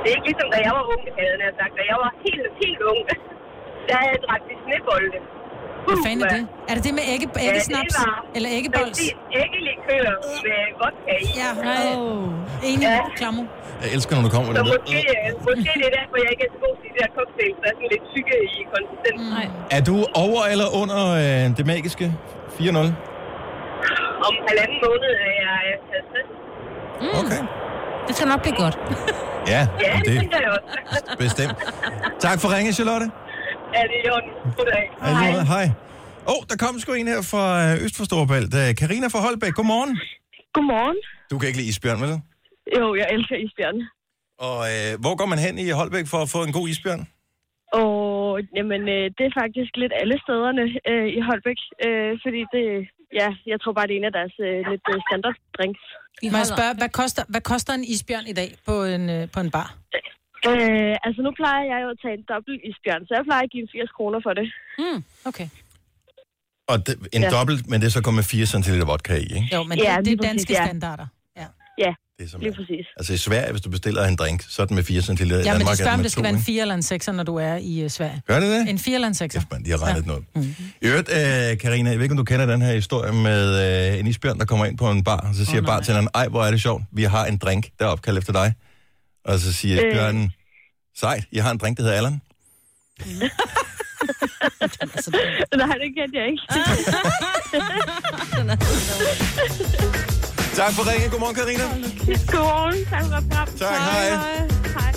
Det 0.01 0.09
er 0.11 0.17
ikke 0.19 0.29
ligesom, 0.33 0.49
da 0.55 0.59
jeg 0.69 0.73
var 0.79 0.85
ung, 0.93 1.03
havde 1.21 1.37
jeg 1.47 1.55
sagt. 1.61 1.73
Da 1.81 1.83
jeg 1.93 1.99
var 2.05 2.11
helt, 2.25 2.45
helt 2.63 2.81
ung, 2.91 3.01
der 3.89 3.95
havde 4.01 4.13
jeg 4.17 4.23
drak 4.27 4.43
de 4.51 4.55
snebolde. 4.65 5.19
Hvad 5.89 5.97
fanden 6.07 6.23
er 6.27 6.31
det? 6.37 6.43
Er 6.71 6.75
det 6.77 6.83
det 6.87 6.95
med 6.99 7.05
ægge, 7.15 7.27
æggesnaps? 7.49 7.95
Ja, 7.99 8.05
det 8.05 8.37
Eller 8.37 8.51
æggebols? 8.59 8.89
præcis 8.89 9.15
æggelikør 9.43 10.07
med 10.47 10.61
vodka 10.81 11.15
i. 11.27 11.29
Ja, 11.43 11.51
oh. 11.97 12.71
enig. 12.71 12.87
Ja. 12.89 12.99
Klammer. 13.21 13.45
Jeg 13.83 13.89
elsker, 13.97 14.13
når 14.17 14.23
du 14.29 14.31
kommer 14.37 14.49
Så 14.49 14.53
det. 14.59 14.65
måske, 14.75 14.97
øh, 15.15 15.29
måske 15.47 15.71
det 15.81 15.87
er 15.91 15.95
derfor, 16.01 16.17
jeg 16.25 16.31
ikke 16.35 16.45
er 16.49 16.53
så 16.57 16.61
god 16.67 16.75
til 16.81 16.89
de 16.93 16.97
der 17.01 17.09
cocktails, 17.19 17.57
der 17.63 17.67
er 17.71 17.75
sådan 17.79 17.91
lidt 17.95 18.05
tykke 18.15 18.35
i 18.59 18.61
konsistensen. 18.75 19.29
Nej. 19.39 19.47
Er 19.77 19.83
du 19.91 19.95
over 20.25 20.41
eller 20.53 20.69
under 20.81 21.01
øh, 21.23 21.45
det 21.59 21.65
magiske 21.73 22.05
4-0? 22.57 22.69
Om 24.29 24.35
halvanden 24.49 24.79
måned 24.87 25.11
er 25.29 25.33
jeg 25.45 25.59
øh, 25.71 27.07
50. 27.11 27.21
Okay. 27.21 27.43
Det 28.07 28.13
skal 28.17 28.29
nok 28.33 28.41
blive 28.43 28.57
godt. 28.65 28.77
Ja, 29.55 29.61
Ja, 29.87 29.93
det 30.07 30.21
det 30.21 30.41
jeg 30.47 30.51
også. 30.57 30.79
er 31.13 31.17
bestemt. 31.17 31.55
Tak 32.21 32.37
for 32.41 32.49
ringen, 32.57 32.73
Charlotte. 32.79 33.07
Er 33.79 33.85
det 33.91 33.99
i 34.07 34.09
orden? 34.17 34.31
Goddag. 34.59 34.85
Hej. 35.01 35.31
Hej. 35.55 35.67
Åh, 36.31 36.35
oh, 36.35 36.41
der 36.51 36.57
kom 36.65 36.75
sgu 36.83 36.93
en 36.93 37.09
her 37.15 37.23
fra 37.33 37.45
øh, 37.65 37.85
Øst 37.85 37.97
for 37.99 38.05
Storbælt. 38.11 38.55
Øh, 38.63 38.69
Karina 38.81 39.07
fra 39.15 39.21
Holbæk, 39.27 39.55
godmorgen. 39.59 39.93
Godmorgen. 40.55 40.99
Du 41.31 41.35
kan 41.39 41.47
ikke 41.49 41.59
lide 41.61 41.71
isbjørn, 41.73 42.01
vel? 42.05 42.13
Jo, 42.79 42.85
jeg 43.01 43.07
elsker 43.15 43.37
isbjørn. 43.45 43.79
Og 44.49 44.59
øh, 44.73 44.91
hvor 45.03 45.15
går 45.21 45.29
man 45.33 45.39
hen 45.47 45.55
i 45.65 45.67
Holbæk 45.81 46.07
for 46.13 46.21
at 46.25 46.29
få 46.35 46.41
en 46.49 46.53
god 46.59 46.67
isbjørn? 46.73 47.03
Og 47.81 47.93
jamen, 48.57 48.83
øh, 48.97 49.05
det 49.17 49.25
er 49.31 49.35
faktisk 49.43 49.73
lidt 49.83 49.95
alle 50.01 50.17
stederne 50.25 50.65
øh, 50.91 51.09
i 51.19 51.21
Holbæk, 51.29 51.61
øh, 51.87 52.13
fordi 52.25 52.41
det, 52.55 52.65
ja, 53.21 53.29
jeg 53.51 53.59
tror 53.63 53.73
bare, 53.77 53.87
det 53.89 53.95
er 53.95 54.01
en 54.03 54.11
af 54.11 54.17
deres 54.21 54.35
øh, 54.47 54.59
lidt 54.71 54.87
øh, 54.93 54.99
standard 55.09 55.37
drinks. 55.57 55.83
Må 56.35 56.39
jeg 56.43 56.51
spørge, 56.57 56.75
hvad 56.81 56.91
koster, 57.01 57.23
hvad 57.33 57.43
koster 57.53 57.73
en 57.81 57.85
isbjørn 57.93 58.27
i 58.33 58.37
dag 58.41 58.51
på 58.69 58.75
en, 58.95 59.05
øh, 59.17 59.23
på 59.35 59.41
en 59.45 59.51
bar? 59.57 59.69
Øh, 60.49 60.95
altså, 61.07 61.21
nu 61.27 61.31
plejer 61.41 61.65
jeg 61.73 61.79
jo 61.85 61.89
at 61.95 61.99
tage 62.03 62.15
en 62.19 62.25
dobbelt 62.33 62.61
isbjørn, 62.69 63.03
så 63.09 63.13
jeg 63.19 63.25
plejer 63.29 63.43
at 63.49 63.51
give 63.55 63.67
80 63.73 63.91
kroner 63.97 64.19
for 64.27 64.33
det. 64.39 64.47
Mm, 64.83 64.99
okay. 65.31 65.49
Og 66.71 66.87
det, 66.87 66.95
en 67.13 67.23
ja. 67.23 67.31
Dobbelt, 67.31 67.69
men 67.71 67.81
det 67.81 67.87
er 67.87 67.91
så 67.91 68.03
kun 68.03 68.15
med 68.15 68.23
4 68.23 68.47
cm 68.47 68.75
vodka 68.87 69.15
i, 69.15 69.23
ikke? 69.23 69.49
Jo, 69.55 69.63
men 69.63 69.79
Ja, 69.79 69.97
det, 69.97 70.05
det 70.07 70.13
er 70.13 70.17
præcis, 70.17 70.31
danske 70.31 70.53
ja. 70.53 70.65
standarder. 70.67 71.07
Ja. 71.37 71.47
Ja, 71.79 71.93
Det 72.19 72.25
er 72.25 72.29
som, 72.31 72.41
lige 72.41 72.53
præcis. 72.53 72.87
altså 72.97 73.13
i 73.13 73.17
Sverige, 73.17 73.51
hvis 73.51 73.63
du 73.63 73.71
bestiller 73.71 74.05
en 74.07 74.17
drink, 74.17 74.45
så 74.49 74.63
er 74.63 74.67
den 74.67 74.75
med 74.75 74.85
4 74.85 75.03
cm. 75.03 75.13
Ja, 75.13 75.53
men 75.59 75.67
de 75.67 75.77
spørger, 75.77 75.95
om 75.95 76.03
det 76.03 76.13
skal 76.13 76.23
være 76.25 76.33
en 76.33 76.41
4 76.41 76.63
eller 76.63 76.75
en 76.75 76.83
6, 76.83 77.09
når 77.09 77.23
du 77.23 77.37
er 77.37 77.57
i 77.57 77.85
uh, 77.85 77.91
Sverige. 77.91 78.23
Gør 78.27 78.41
det 78.41 78.49
det? 78.51 78.71
En 78.71 78.79
4 78.79 78.95
eller 78.95 79.09
en 79.09 79.15
6. 79.15 79.35
Kæft, 79.35 79.53
man, 79.53 79.65
de 79.65 79.71
har 79.71 79.83
regnet 79.83 80.03
ja. 80.03 80.07
noget. 80.07 80.25
I 80.83 80.87
øvrigt, 80.87 81.09
øh, 81.11 81.59
Karina, 81.59 81.91
jeg 81.91 81.99
ved 81.99 82.05
ikke, 82.05 82.13
om 82.13 82.17
du 82.17 82.25
kender 82.25 82.47
den 82.47 82.63
her 82.63 82.75
historie 82.75 83.13
med 83.13 83.43
øh, 83.93 84.01
en 84.01 84.07
isbjørn, 84.07 84.39
der 84.39 84.45
kommer 84.45 84.67
ind 84.67 84.79
på 84.79 84.91
en 84.91 85.05
bar, 85.05 85.17
og 85.29 85.35
så 85.35 85.45
siger 85.45 85.61
oh, 85.61 85.67
bartenderen, 85.67 86.09
ej, 86.15 86.29
hvor 86.29 86.45
er 86.45 86.51
det 86.51 86.63
sjovt, 86.63 86.83
vi 86.93 87.03
har 87.03 87.25
en 87.27 87.37
drink, 87.37 87.67
der 87.79 87.85
er 87.85 87.89
opkaldt 87.89 88.19
efter 88.19 88.33
dig. 88.33 88.55
Og 89.25 89.39
så 89.39 89.53
siger 89.53 89.83
Øh. 89.83 89.89
isbjørnen, 89.89 90.33
sejt, 90.97 91.25
jeg 91.33 91.45
har 91.45 91.51
en 91.51 91.59
drink, 91.59 91.77
der 91.77 91.83
hedder 91.83 91.97
Allan. 91.97 92.21
Nej, 95.57 95.77
det 95.83 95.91
kendte 95.97 96.19
jeg 96.19 96.27
ikke. 96.29 96.43
Tak 100.57 100.73
for 100.73 100.91
ringen. 100.93 101.11
Godmorgen, 101.11 101.35
Karina. 101.37 101.63
Godmorgen. 102.27 102.85
Tak 102.91 103.05
for 103.05 103.11
program. 103.21 103.49
Tak, 103.59 103.69
hej. 103.69 104.11
Hej. 104.79 104.93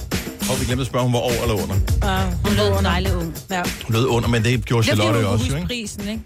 Og 0.51 0.59
vi 0.59 0.65
glemte 0.65 0.82
at 0.82 0.88
spørge, 0.88 1.05
om 1.05 1.11
hun 1.11 1.13
var 1.13 1.19
over 1.19 1.41
eller 1.41 1.53
under. 1.63 1.76
Uh, 1.76 2.45
Hun 2.45 2.53
lød 2.55 2.84
dejlig 2.84 3.15
ung. 3.15 3.36
ja. 3.49 3.63
Hun 3.86 3.95
lød 3.95 4.05
under, 4.05 4.30
men 4.30 4.43
det 4.43 4.65
gjorde 4.65 4.88
Det 4.88 4.93
bliver 4.95 5.05
Charlotte 5.05 5.28
jo 5.28 5.34
også, 5.34 5.45
jo, 5.45 5.55
ikke? 5.55 5.67
prisen, 5.67 6.07
ikke? 6.07 6.21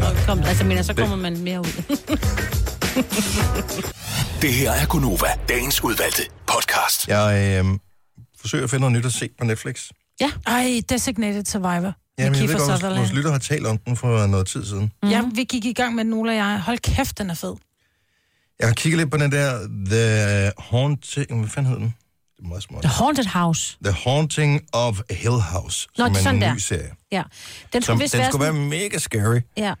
Ja. 0.00 0.06
Kom, 0.26 0.42
altså, 0.42 0.64
men 0.64 0.84
så 0.84 0.94
kommer 0.94 1.16
man 1.16 1.38
mere 1.38 1.60
ud. 1.60 1.66
Det 4.44 4.54
her 4.54 4.72
er 4.72 4.86
Gunova, 4.86 5.26
dagens 5.48 5.84
udvalgte 5.84 6.22
podcast. 6.46 7.08
Jeg 7.08 7.60
øh, 7.64 7.78
forsøger 8.40 8.64
at 8.64 8.70
finde 8.70 8.80
noget 8.80 8.96
nyt 8.96 9.06
at 9.06 9.12
se 9.12 9.28
på 9.38 9.44
Netflix. 9.44 9.90
Ej, 10.46 10.80
Designated 10.88 11.44
Survivor. 11.44 11.92
Ja, 12.18 12.30
men 12.30 12.40
jeg 12.40 12.48
ved 12.48 12.58
godt, 12.68 12.82
vores, 12.82 13.12
lytter 13.12 13.30
har 13.30 13.38
talt 13.38 13.66
om 13.66 13.78
den 13.78 13.96
for 13.96 14.26
noget 14.26 14.46
tid 14.46 14.64
siden. 14.66 14.92
Mm. 15.02 15.08
Ja, 15.08 15.22
vi 15.34 15.44
gik 15.44 15.64
i 15.64 15.72
gang 15.72 15.94
med 15.94 16.04
den, 16.04 16.12
Ola 16.12 16.32
og 16.32 16.36
jeg. 16.36 16.60
Hold 16.60 16.78
kæft, 16.78 17.18
den 17.18 17.30
er 17.30 17.34
fed. 17.34 17.54
Jeg 18.58 18.68
har 18.68 18.74
kigget 18.74 18.98
lidt 18.98 19.10
på 19.10 19.16
den 19.16 19.32
der 19.32 19.58
The 19.86 20.52
Haunting... 20.58 21.38
Hvad 21.40 21.48
fanden 21.48 21.72
hed 21.72 21.80
den? 21.80 21.94
Det 22.36 22.44
er 22.44 22.48
meget 22.48 22.62
smart. 22.62 22.82
The 22.82 22.92
Haunted 22.92 23.26
House. 23.26 23.76
The 23.84 23.92
Haunting 23.92 24.60
of 24.72 25.00
Hill 25.10 25.40
House, 25.40 25.88
Nå, 25.98 26.04
som 26.06 26.14
er 26.14 26.18
sådan 26.18 26.34
en 26.34 26.42
der. 26.42 26.54
ny 26.54 26.58
serie. 26.58 26.90
Ja. 27.12 27.22
Den 27.72 27.82
Som, 27.82 27.82
skulle 27.82 28.02
vist 28.02 28.12
den 28.12 28.18
være 28.18 28.30
skulle 28.30 28.44
være 28.44 28.52
sådan... 28.52 28.68
mega 28.68 28.98
scary. 28.98 29.40
Ja. 29.56 29.74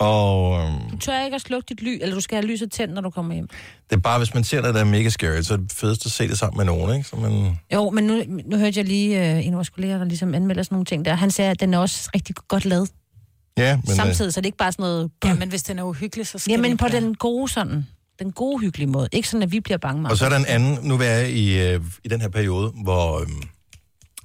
Og 0.00 0.60
øhm, 0.60 0.90
Du 0.90 0.96
tør 0.96 1.24
ikke 1.24 1.34
at 1.34 1.40
slukke 1.40 1.66
dit 1.68 1.82
lys, 1.82 1.98
eller 2.02 2.14
du 2.14 2.20
skal 2.20 2.36
have 2.36 2.46
lyset 2.50 2.72
tændt, 2.72 2.94
når 2.94 3.00
du 3.00 3.10
kommer 3.10 3.34
hjem. 3.34 3.48
det 3.90 3.96
er 3.96 4.00
bare, 4.00 4.18
hvis 4.18 4.34
man 4.34 4.44
ser 4.44 4.60
noget, 4.60 4.74
der 4.74 4.80
er 4.80 4.84
mega 4.84 5.08
scary, 5.08 5.42
så 5.42 5.54
er 5.54 5.58
det 5.58 5.72
fedest 5.72 6.06
at 6.06 6.12
se 6.12 6.28
det 6.28 6.38
sammen 6.38 6.56
med 6.56 6.64
nogen, 6.64 6.96
ikke? 6.96 7.08
Så 7.08 7.16
man, 7.16 7.58
Jo, 7.72 7.90
men 7.90 8.04
nu, 8.04 8.22
nu 8.46 8.56
hørte 8.58 8.78
jeg 8.78 8.84
lige 8.86 9.30
øh, 9.36 9.46
en 9.46 9.52
af 9.52 9.56
vores 9.56 9.70
kolleger, 9.70 9.98
der 9.98 10.04
ligesom 10.04 10.34
anmelder 10.34 10.62
sådan 10.62 10.74
nogle 10.74 10.84
ting 10.86 11.04
der. 11.04 11.14
Han 11.14 11.30
sagde, 11.30 11.50
at 11.50 11.60
den 11.60 11.74
er 11.74 11.78
også 11.78 12.10
rigtig 12.14 12.34
godt 12.48 12.64
lavet. 12.64 12.90
ja, 13.58 13.76
men... 13.76 13.82
Men, 13.86 13.96
Samtidig, 13.96 14.32
så 14.34 14.40
det 14.40 14.46
er 14.46 14.48
ikke 14.48 14.58
bare 14.58 14.72
sådan 14.72 14.82
noget... 14.82 15.10
Ja, 15.24 15.34
men 15.34 15.48
hvis 15.48 15.62
den 15.62 15.78
er 15.78 15.82
uhyggelig, 15.82 16.26
så 16.26 16.38
skal 16.38 16.50
Jamen 16.52 16.70
den 16.70 16.76
på 16.76 16.88
være. 16.88 17.00
den 17.00 17.14
gode 17.14 17.48
sådan, 17.48 17.86
den 18.18 18.32
gode 18.32 18.60
hyggelige 18.60 18.88
måde. 18.90 19.08
Ikke 19.12 19.28
sådan, 19.28 19.42
at 19.42 19.52
vi 19.52 19.60
bliver 19.60 19.78
bange 19.78 19.98
Øh, 19.98 20.02
med. 20.02 20.10
og 20.10 20.16
så 20.16 20.24
er 20.24 20.28
der 20.28 20.36
en 20.36 20.46
anden, 20.46 20.78
nu 20.82 20.94
er 20.94 21.02
jeg 21.04 21.30
i, 21.30 21.60
øh, 21.62 21.80
i 22.04 22.08
den 22.08 22.20
her 22.20 22.28
periode, 22.28 22.72
hvor 22.84 23.20
øhm, 23.20 23.42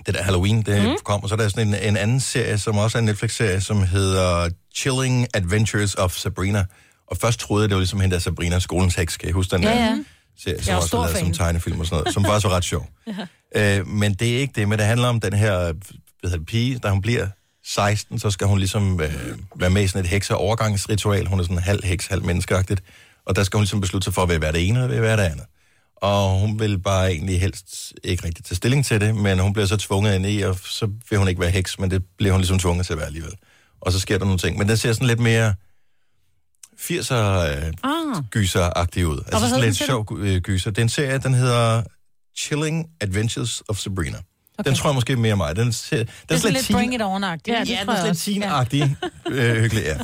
det 0.06 0.14
der 0.14 0.24
Halloween, 0.24 0.62
det 0.62 0.84
mm. 0.84 0.96
kom, 1.04 1.24
og 1.24 1.30
så 1.30 1.36
er 1.36 1.38
der 1.38 1.50
sådan 1.50 1.68
en, 1.68 1.76
en 1.76 1.98
anden 1.98 2.20
serie, 2.20 2.58
som 2.58 2.78
også 2.78 2.98
er 2.98 3.00
en 3.00 3.06
Netflix-serie, 3.06 3.62
som 3.62 3.84
hedder 3.84 4.50
Chilling 4.76 5.28
Adventures 5.34 5.96
of 5.96 6.14
Sabrina. 6.16 6.66
Og 7.08 7.18
først 7.18 7.40
troede 7.40 7.62
jeg, 7.62 7.70
det 7.70 7.76
var 7.76 7.80
ligesom 7.80 8.00
hende 8.00 8.14
der 8.14 8.20
Sabrina, 8.20 8.60
skolens 8.60 8.96
heks, 8.96 9.18
kan 9.18 9.30
I 9.30 9.32
huske 9.32 9.56
den 9.56 9.64
Ja, 9.64 9.70
der 9.70 9.76
ja. 9.76 10.04
serie, 10.38 10.64
som 10.64 10.70
Jeg 10.70 10.78
også 10.78 10.88
stor 10.88 11.00
er 11.00 11.04
lavet 11.04 11.20
som 11.20 11.32
tegnefilm 11.32 11.80
og 11.80 11.86
sådan 11.86 12.02
noget, 12.02 12.14
som 12.14 12.26
faktisk 12.26 12.46
var 12.46 12.56
ret 12.56 12.64
sjov. 12.64 12.90
øh, 13.56 13.88
men 13.88 14.14
det 14.14 14.36
er 14.36 14.40
ikke 14.40 14.54
det, 14.56 14.68
men 14.68 14.80
det 14.80 14.88
handler 14.88 15.08
om 15.08 15.20
den 15.20 15.34
her 15.34 15.74
hvad 16.20 16.30
hedder 16.30 16.38
det, 16.38 16.46
pige, 16.46 16.80
da 16.80 16.90
hun 16.90 17.02
bliver 17.02 17.28
16, 17.66 18.20
så 18.20 18.32
skal 18.32 18.48
hun 18.48 18.60
ligesom 18.60 19.02
øh, 19.02 19.14
være 19.56 19.70
med 19.70 19.84
i 19.84 19.88
sådan 19.88 20.06
et 20.06 20.10
hekseovergangsritual. 20.10 21.28
Hun 21.28 21.40
er 21.40 21.44
sådan 21.44 21.58
halv 21.58 21.84
heks, 21.84 22.08
halv 22.08 22.26
menneskeagtigt. 22.26 22.84
Og 23.26 23.36
der 23.36 23.44
skal 23.44 23.58
hun 23.58 23.64
ligesom 23.64 23.82
beslutte 23.82 24.04
sig 24.04 24.14
for, 24.14 24.22
at 24.22 24.42
være 24.42 24.52
det 24.52 24.68
ene, 24.68 24.84
eller 24.84 25.02
være 25.02 25.18
det 25.18 25.24
andet. 25.24 25.46
Og 26.02 26.40
hun 26.40 26.60
vil 26.60 26.80
bare 26.80 27.12
egentlig 27.12 27.42
helst 27.42 27.94
ikke 28.04 28.26
rigtig 28.26 28.46
tage 28.46 28.56
stilling 28.56 28.86
til 28.86 29.02
det, 29.02 29.16
men 29.16 29.40
hun 29.40 29.54
bliver 29.54 29.66
så 29.66 29.78
tvunget 29.78 30.16
ind 30.16 30.26
i, 30.26 30.42
og 30.42 30.58
så 30.66 30.90
vil 31.10 31.20
hun 31.20 31.28
ikke 31.28 31.42
være 31.42 31.50
heks, 31.50 31.80
men 31.80 31.92
det 31.92 32.04
bliver 32.18 32.32
hun 32.32 32.42
ligesom 32.42 32.60
tvunget 32.60 32.86
til 32.86 32.94
at 32.94 32.98
være 32.98 33.08
alligevel. 33.08 33.34
Og 33.82 33.92
så 33.92 34.00
sker 34.00 34.18
der 34.18 34.26
nogle 34.26 34.40
ting. 34.40 34.58
Men 34.58 34.70
den 34.70 34.78
ser 34.78 34.94
sådan 34.94 35.08
lidt 35.08 35.20
mere 35.20 35.54
80'er 36.80 37.14
øh, 37.14 37.74
Ah, 37.84 38.24
gyser-agtig 38.32 39.08
ud. 39.08 39.24
Altså 39.28 39.50
sådan 39.50 39.64
lidt 39.64 39.76
sjov 39.76 40.18
øh, 40.18 40.42
gyser. 40.42 40.72
Den 40.72 40.90
serie, 40.90 41.18
den 41.18 41.34
hedder 41.34 41.84
Chilling 42.38 42.88
Adventures 43.02 43.64
of 43.70 43.78
Sabrina. 43.78 44.18
Okay. 44.60 44.70
Den 44.70 44.78
tror 44.78 44.90
jeg 44.90 44.96
måske 44.96 45.14
er 45.14 45.18
mere 45.18 45.36
mig. 45.36 45.56
Den, 45.56 45.74
ser, 45.74 45.98
den 45.98 46.08
Det 46.30 46.36
er 46.36 46.40
sådan 46.40 46.54
lidt 46.54 46.72
bring 46.72 46.96
it 46.96 47.02
on 47.02 47.24
-agtigt. 47.24 47.28
Ja, 47.48 47.60
det 47.60 47.70
Ja, 47.70 47.80
den 47.82 47.90
er 47.90 48.06
lidt 48.06 48.28
teen-agtig. 48.28 48.96
Øh, 49.32 49.62
hyggelig, 49.62 49.84
ja. 49.84 49.98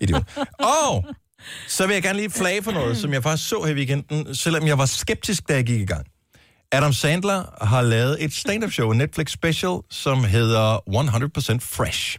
Idiot. 0.00 0.22
Og 0.58 1.04
så 1.68 1.86
vil 1.86 1.94
jeg 1.94 2.02
gerne 2.02 2.18
lige 2.18 2.30
flage 2.30 2.62
for 2.62 2.72
noget, 2.72 2.96
som 2.96 3.12
jeg 3.12 3.22
faktisk 3.22 3.48
så 3.48 3.62
her 3.62 3.72
i 3.72 3.74
weekenden, 3.74 4.34
selvom 4.34 4.66
jeg 4.66 4.78
var 4.78 4.86
skeptisk, 4.86 5.48
da 5.48 5.54
jeg 5.54 5.64
gik 5.64 5.80
i 5.80 5.84
gang. 5.84 6.06
Adam 6.72 6.92
Sandler 6.92 7.64
har 7.64 7.82
lavet 7.82 8.24
et 8.24 8.32
stand-up 8.34 8.72
show, 8.72 8.90
en 8.90 8.98
Netflix 8.98 9.30
special, 9.30 9.78
som 9.90 10.24
hedder 10.24 10.76
100% 10.76 11.58
Fresh. 11.60 12.18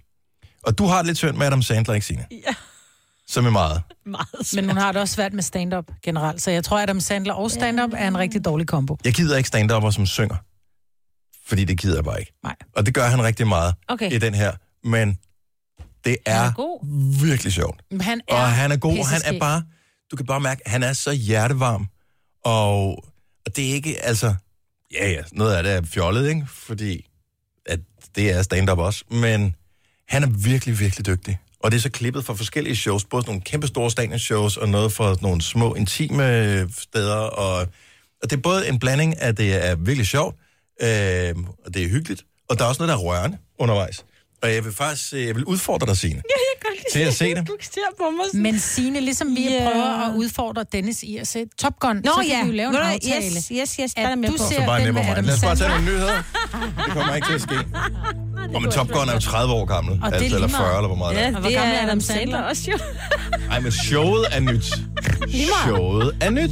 Og 0.64 0.78
du 0.78 0.86
har 0.86 0.98
det 0.98 1.06
lidt 1.06 1.18
synd 1.18 1.38
med 1.38 1.46
Adam 1.48 1.62
Sandler, 1.62 1.94
ikke 1.94 2.06
Signe? 2.06 2.26
Ja. 2.32 2.54
Som 3.28 3.46
er 3.46 3.50
meget. 3.50 3.82
meget 4.06 4.28
Men 4.56 4.66
hun 4.66 4.78
har 4.78 4.92
det 4.92 5.02
også 5.02 5.14
svært 5.14 5.34
med 5.34 5.44
stand-up 5.44 5.86
generelt, 6.04 6.42
så 6.42 6.52
jeg 6.52 6.64
tror, 6.64 6.78
at 6.78 6.84
Adam 6.84 7.00
Sandler 7.00 7.34
og 7.34 7.52
stand-up 7.52 7.90
er 7.94 8.08
en 8.08 8.18
rigtig 8.18 8.46
dårlig 8.46 8.68
kombo. 8.68 8.98
Jeg 9.06 9.14
gider 9.14 9.38
ikke 9.38 9.48
stand 9.48 9.92
som 9.92 10.06
synger. 10.06 10.36
Fordi 11.48 11.64
det 11.64 11.80
gider 11.80 11.96
jeg 11.96 12.04
bare 12.04 12.20
ikke. 12.20 12.34
Nej. 12.44 12.56
Og 12.76 12.86
det 12.86 12.94
gør 12.94 13.08
han 13.08 13.24
rigtig 13.24 13.48
meget 13.48 13.76
Okay. 13.88 14.12
i 14.12 14.18
den 14.18 14.34
her. 14.34 14.52
Men 14.84 15.18
det 16.06 16.18
er, 16.26 16.38
Han 16.40 16.48
er 16.50 16.54
god. 16.54 16.86
virkelig 17.26 17.54
sjovt. 17.54 17.82
Han 18.02 18.22
er 18.28 18.36
Og 18.36 18.52
han 18.52 18.72
er 18.72 18.78
god, 18.78 18.92
han 18.92 19.00
er 19.00 19.06
pisseskæg. 19.06 19.40
bare... 19.40 19.64
Du 20.12 20.16
kan 20.16 20.26
bare 20.26 20.40
mærke, 20.40 20.62
han 20.66 20.84
er 20.84 20.94
så 20.94 21.12
hjertevarm. 21.12 21.88
Og, 22.46 22.88
og 23.46 23.56
det 23.56 23.70
er 23.70 23.74
ikke, 23.74 24.02
altså... 24.06 24.36
Ja, 24.94 25.10
ja, 25.10 25.22
noget 25.32 25.56
af 25.56 25.64
det 25.64 25.74
er 25.74 25.82
fjollet, 25.86 26.30
ikke? 26.30 26.48
Fordi 26.54 27.06
at 27.66 27.80
det 28.16 28.32
er 28.32 28.42
stand-up 28.42 28.78
også. 28.78 29.04
Men 29.12 29.56
han 30.08 30.24
er 30.24 30.28
virkelig, 30.28 30.80
virkelig 30.80 31.06
dygtig. 31.06 31.40
Og 31.60 31.72
det 31.72 31.78
er 31.78 31.82
så 31.82 31.90
klippet 31.90 32.26
fra 32.26 32.34
forskellige 32.34 32.76
shows. 32.76 33.06
Både 33.06 33.24
sådan 33.24 33.30
nogle 33.30 33.42
kæmpe 33.42 33.68
store 33.68 33.92
stadion-shows, 33.92 34.58
og 34.58 34.70
noget 34.70 34.94
fra 34.94 35.16
nogle 35.22 35.42
små, 35.42 35.74
intime 35.76 36.70
steder. 36.80 37.16
Og, 37.16 37.58
og 38.24 38.30
det 38.30 38.34
er 38.34 38.42
både 38.42 38.70
en 38.70 38.80
blanding 38.80 39.18
af, 39.22 39.36
det 39.36 39.66
er 39.70 39.76
virkelig 39.76 40.08
sjovt, 40.08 40.36
øh, 40.82 41.36
og 41.66 41.74
det 41.74 41.84
er 41.84 41.90
hyggeligt. 41.90 42.26
Og 42.50 42.58
der 42.60 42.64
er 42.66 42.70
også 42.70 42.82
noget, 42.82 42.90
der 42.90 42.96
er 42.96 43.02
rørende 43.04 43.38
undervejs. 43.60 44.06
Og 44.46 44.54
jeg 44.54 44.66
vil 44.66 44.74
faktisk 44.74 45.14
øh, 45.14 45.26
jeg 45.26 45.36
vil 45.36 45.46
udfordre 45.46 45.88
dig, 45.88 45.98
Signe. 45.98 46.22
Til 46.94 47.00
at 47.00 47.14
se 47.14 47.36
det. 47.36 47.48
Du 47.48 47.56
ser 47.62 47.82
på 47.98 48.10
mig 48.10 48.26
sådan. 48.28 48.42
Men 48.42 48.60
Signe, 48.60 49.00
ligesom 49.00 49.36
vi 49.36 49.44
Ja. 49.44 49.52
yeah. 49.62 49.72
prøver 49.72 50.10
at 50.10 50.16
udfordre 50.16 50.66
Dennis 50.72 51.04
i 51.04 51.18
at 51.18 51.28
se 51.28 51.46
Top 51.58 51.80
Gun, 51.80 51.96
Nå 51.96 52.02
så 52.04 52.14
kan 52.22 52.28
ja, 52.30 52.42
vi 52.44 52.48
jo 52.50 52.54
lave 52.56 52.68
en 52.70 52.74
du 52.76 52.80
hvad? 52.82 52.92
aftale. 52.94 53.26
Yes, 53.26 53.48
yes, 53.52 53.76
yes, 53.82 53.94
der 53.94 54.02
er 54.08 54.16
med 54.16 54.30
du 54.30 54.38
på. 54.38 54.38
ser- 54.38 54.46
Så 54.60 54.66
bare 54.66 54.86
den 54.86 54.94
mind. 54.94 55.08
Adam 55.10 55.26
Lad 55.26 55.34
os 55.34 55.42
bare 55.42 55.56
tage 55.56 55.70
nogle 55.70 55.86
nyheder. 55.86 56.14
Det 56.86 56.94
kommer 56.94 57.16
ikke 57.16 57.28
til 57.28 57.34
at 57.36 57.42
ske. 57.42 57.56
Og 58.54 58.62
men 58.62 58.72
Top 58.72 58.88
Gun 58.88 59.10
er 59.10 59.14
jo 59.14 59.20
30 59.20 59.54
år 59.54 59.66
gammel. 59.66 60.00
Og 60.04 60.10
er 60.10 60.14
Altså, 60.14 60.36
eller 60.36 60.48
meget. 60.48 60.66
40, 60.68 60.78
eller 60.78 60.88
hvor 60.88 60.96
meget 60.98 61.16
Ja, 61.16 61.20
det 61.20 61.28
er. 61.28 61.36
Og 61.36 61.40
hvor 61.42 61.50
det 61.50 61.58
gammel 61.58 61.76
er 61.76 61.84
Adam 61.84 62.02
Sandler 62.02 62.42
også 62.42 62.72
jo. 62.72 62.78
Ej, 63.52 63.60
men 63.60 63.72
showet 63.72 64.26
er 64.32 64.40
nyt. 64.40 64.66
Showet 65.66 66.16
er 66.22 66.30
nyt. 66.30 66.52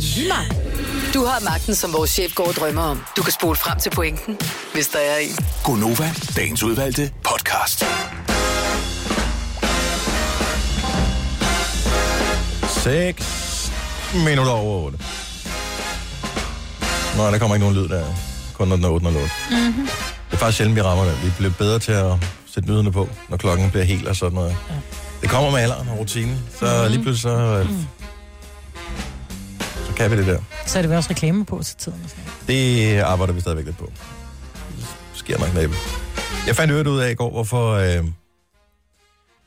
Du 1.14 1.26
har 1.26 1.40
magten, 1.44 1.76
som 1.76 1.94
vores 1.94 2.10
chef 2.10 2.36
går 2.36 2.48
og 2.48 2.54
drømmer 2.54 2.82
om. 2.82 3.04
Du 3.18 3.24
kan 3.24 3.34
spole 3.34 3.56
frem 3.56 3.80
til 3.80 3.90
pointen, 3.90 4.38
hvis 4.74 4.88
der 4.88 5.00
er 5.00 5.18
en. 5.18 5.38
Gonova, 5.64 6.12
dagens 6.36 6.64
udvalgte 6.64 7.12
podcast. 7.24 7.86
6 12.84 13.72
minutter 14.26 14.52
over 14.52 14.86
8. 14.86 14.98
Nå, 17.18 17.32
der 17.32 17.38
kommer 17.38 17.56
ikke 17.56 17.66
nogen 17.66 17.84
lyd 17.84 17.90
der. 17.90 18.06
Kun 18.54 18.68
når 18.68 18.76
den 18.76 18.86
er 18.86 18.90
8 18.90 19.06
og 19.08 19.14
8. 19.14 19.30
Mm-hmm. 19.52 19.88
Det 20.34 20.40
er 20.40 20.42
faktisk 20.42 20.58
sjældent, 20.58 20.76
vi 20.76 20.82
rammer 20.82 21.06
det. 21.06 21.24
Vi 21.26 21.32
bliver 21.38 21.54
bedre 21.58 21.80
til 21.80 21.92
at 21.92 22.12
sætte 22.46 22.70
nyhederne 22.70 22.92
på, 22.92 23.10
når 23.30 23.38
klokken 23.38 23.70
bliver 23.70 23.84
helt 23.84 24.08
og 24.08 24.16
sådan 24.16 24.36
noget. 24.36 24.56
Ja. 24.70 24.76
Det 25.22 25.30
kommer 25.30 25.52
med 25.52 25.60
alderen 25.60 25.90
og 25.90 26.00
rutinen. 26.00 26.40
Så 26.60 26.66
mm-hmm. 26.66 26.92
lige 26.92 27.04
pludselig 27.04 27.22
så, 27.22 27.38
øh, 27.38 27.70
så 29.88 29.94
kan 29.96 30.12
vi 30.12 30.18
det 30.18 30.28
der. 30.28 30.40
Så 30.66 30.78
er 30.78 30.82
det 30.82 30.90
vel 30.90 30.98
også 30.98 31.10
reklame 31.10 31.46
på 31.46 31.64
til 31.64 31.76
tiden. 31.76 31.98
noget. 31.98 32.48
Det 32.48 33.00
arbejder 33.00 33.34
vi 33.34 33.42
stadigvæk 33.42 33.66
lidt 33.66 33.78
på. 33.78 33.92
Det 34.78 34.86
sker 35.14 35.40
nok 35.40 35.54
næppe. 35.54 35.76
Jeg 36.48 36.56
fandt 36.56 36.72
øvrigt 36.72 36.90
ud 36.90 37.00
af 37.00 37.12
i 37.12 37.14
går, 37.14 37.32
hvorfor... 37.32 37.72
Øh, 37.74 38.04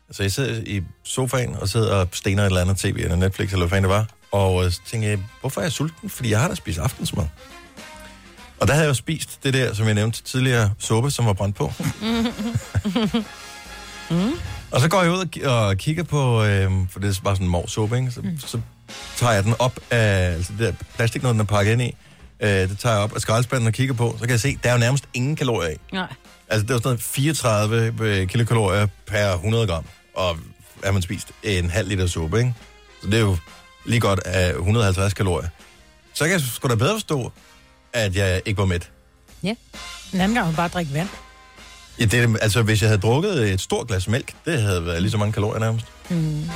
altså, 0.08 0.22
jeg 0.22 0.32
sidder 0.32 0.62
i 0.66 0.82
sofaen 1.04 1.56
og 1.56 1.68
sidder 1.68 1.94
og 1.94 2.08
stener 2.12 2.42
et 2.42 2.46
eller 2.46 2.60
andet 2.60 2.76
tv, 2.76 2.96
eller 2.98 3.16
Netflix, 3.16 3.52
eller 3.52 3.66
hvad 3.66 3.76
fanden 3.76 3.90
det 3.90 3.96
var. 3.96 4.06
Og 4.32 4.64
øh, 4.64 4.72
så 4.72 4.80
tænkte 4.86 5.08
jeg, 5.08 5.18
hvorfor 5.40 5.60
er 5.60 5.64
jeg 5.64 5.72
sulten? 5.72 6.10
Fordi 6.10 6.30
jeg 6.30 6.40
har 6.40 6.48
da 6.48 6.54
spist 6.54 6.78
aftensmad. 6.78 7.24
Og 8.60 8.66
der 8.66 8.72
havde 8.72 8.84
jeg 8.84 8.88
jo 8.88 8.94
spist 8.94 9.38
det 9.44 9.54
der, 9.54 9.74
som 9.74 9.86
jeg 9.86 9.94
nævnte 9.94 10.22
tidligere, 10.22 10.70
suppe, 10.78 11.10
som 11.10 11.26
var 11.26 11.32
brændt 11.32 11.56
på. 11.56 11.72
Og 14.70 14.80
så 14.80 14.88
går 14.88 15.02
jeg 15.02 15.10
ud 15.12 15.18
og, 15.18 15.26
ki- 15.36 15.48
og 15.48 15.76
kigger 15.76 16.02
på, 16.02 16.44
øh, 16.44 16.70
for 16.90 17.00
det 17.00 17.16
er 17.16 17.20
bare 17.24 17.36
sådan 17.36 17.46
en 17.46 17.50
morsuppe, 17.50 17.96
ikke? 17.98 18.10
Så, 18.10 18.20
mm. 18.20 18.38
så 18.38 18.60
tager 19.16 19.32
jeg 19.32 19.44
den 19.44 19.54
op 19.58 19.80
af 19.90 20.32
altså 20.32 20.52
det 20.52 20.60
der 20.60 20.72
plastik, 20.96 21.22
noget 21.22 21.34
den 21.34 21.40
er 21.40 21.44
pakket 21.44 21.72
ind 21.72 21.82
i. 21.82 21.94
Øh, 22.40 22.48
det 22.50 22.78
tager 22.78 22.94
jeg 22.94 23.02
op 23.02 23.14
af 23.14 23.20
skraldespanden 23.20 23.66
og 23.66 23.72
kigger 23.72 23.94
på. 23.94 24.12
Så 24.18 24.20
kan 24.20 24.30
jeg 24.30 24.40
se, 24.40 24.58
der 24.62 24.68
er 24.68 24.72
jo 24.72 24.78
nærmest 24.78 25.04
ingen 25.14 25.36
kalorier 25.36 25.70
i. 25.70 25.76
Nej. 25.92 26.06
Altså, 26.48 26.62
det 26.66 26.72
var 26.72 26.78
sådan 26.78 26.88
noget 26.88 27.02
34 27.02 27.94
øh, 28.00 28.28
kilokalorier 28.28 28.86
per 29.06 29.32
100 29.32 29.66
gram. 29.66 29.84
Og 30.14 30.36
har 30.84 30.92
man 30.92 31.02
spist 31.02 31.28
en 31.42 31.70
halv 31.70 31.88
liter 31.88 32.06
suppe, 32.06 32.38
ikke? 32.38 32.54
Så 33.02 33.06
det 33.06 33.14
er 33.14 33.20
jo 33.20 33.36
lige 33.86 34.00
godt 34.00 34.18
af 34.18 34.50
150 34.50 35.14
kalorier. 35.14 35.48
Så 36.14 36.24
kan 36.24 36.32
jeg 36.32 36.40
sgu 36.40 36.68
da 36.68 36.74
bedre 36.74 36.94
forstå, 36.94 37.32
at 37.96 38.16
jeg 38.16 38.42
ikke 38.44 38.58
var 38.58 38.64
mæt. 38.66 38.90
En 40.12 40.20
anden 40.20 40.34
gang 40.34 40.48
vil 40.48 40.56
bare 40.56 40.68
drikke 40.68 40.92
vand. 40.94 41.08
Ja, 42.00 42.04
det, 42.04 42.38
altså, 42.42 42.62
hvis 42.62 42.82
jeg 42.82 42.88
havde 42.88 43.00
drukket 43.00 43.52
et 43.52 43.60
stort 43.60 43.88
glas 43.88 44.08
mælk, 44.08 44.34
det 44.44 44.62
havde 44.62 44.86
været 44.86 45.02
lige 45.02 45.10
så 45.10 45.16
mange 45.18 45.32
kalorier 45.32 45.60
nærmest. 45.60 45.86
Mm. 46.10 46.48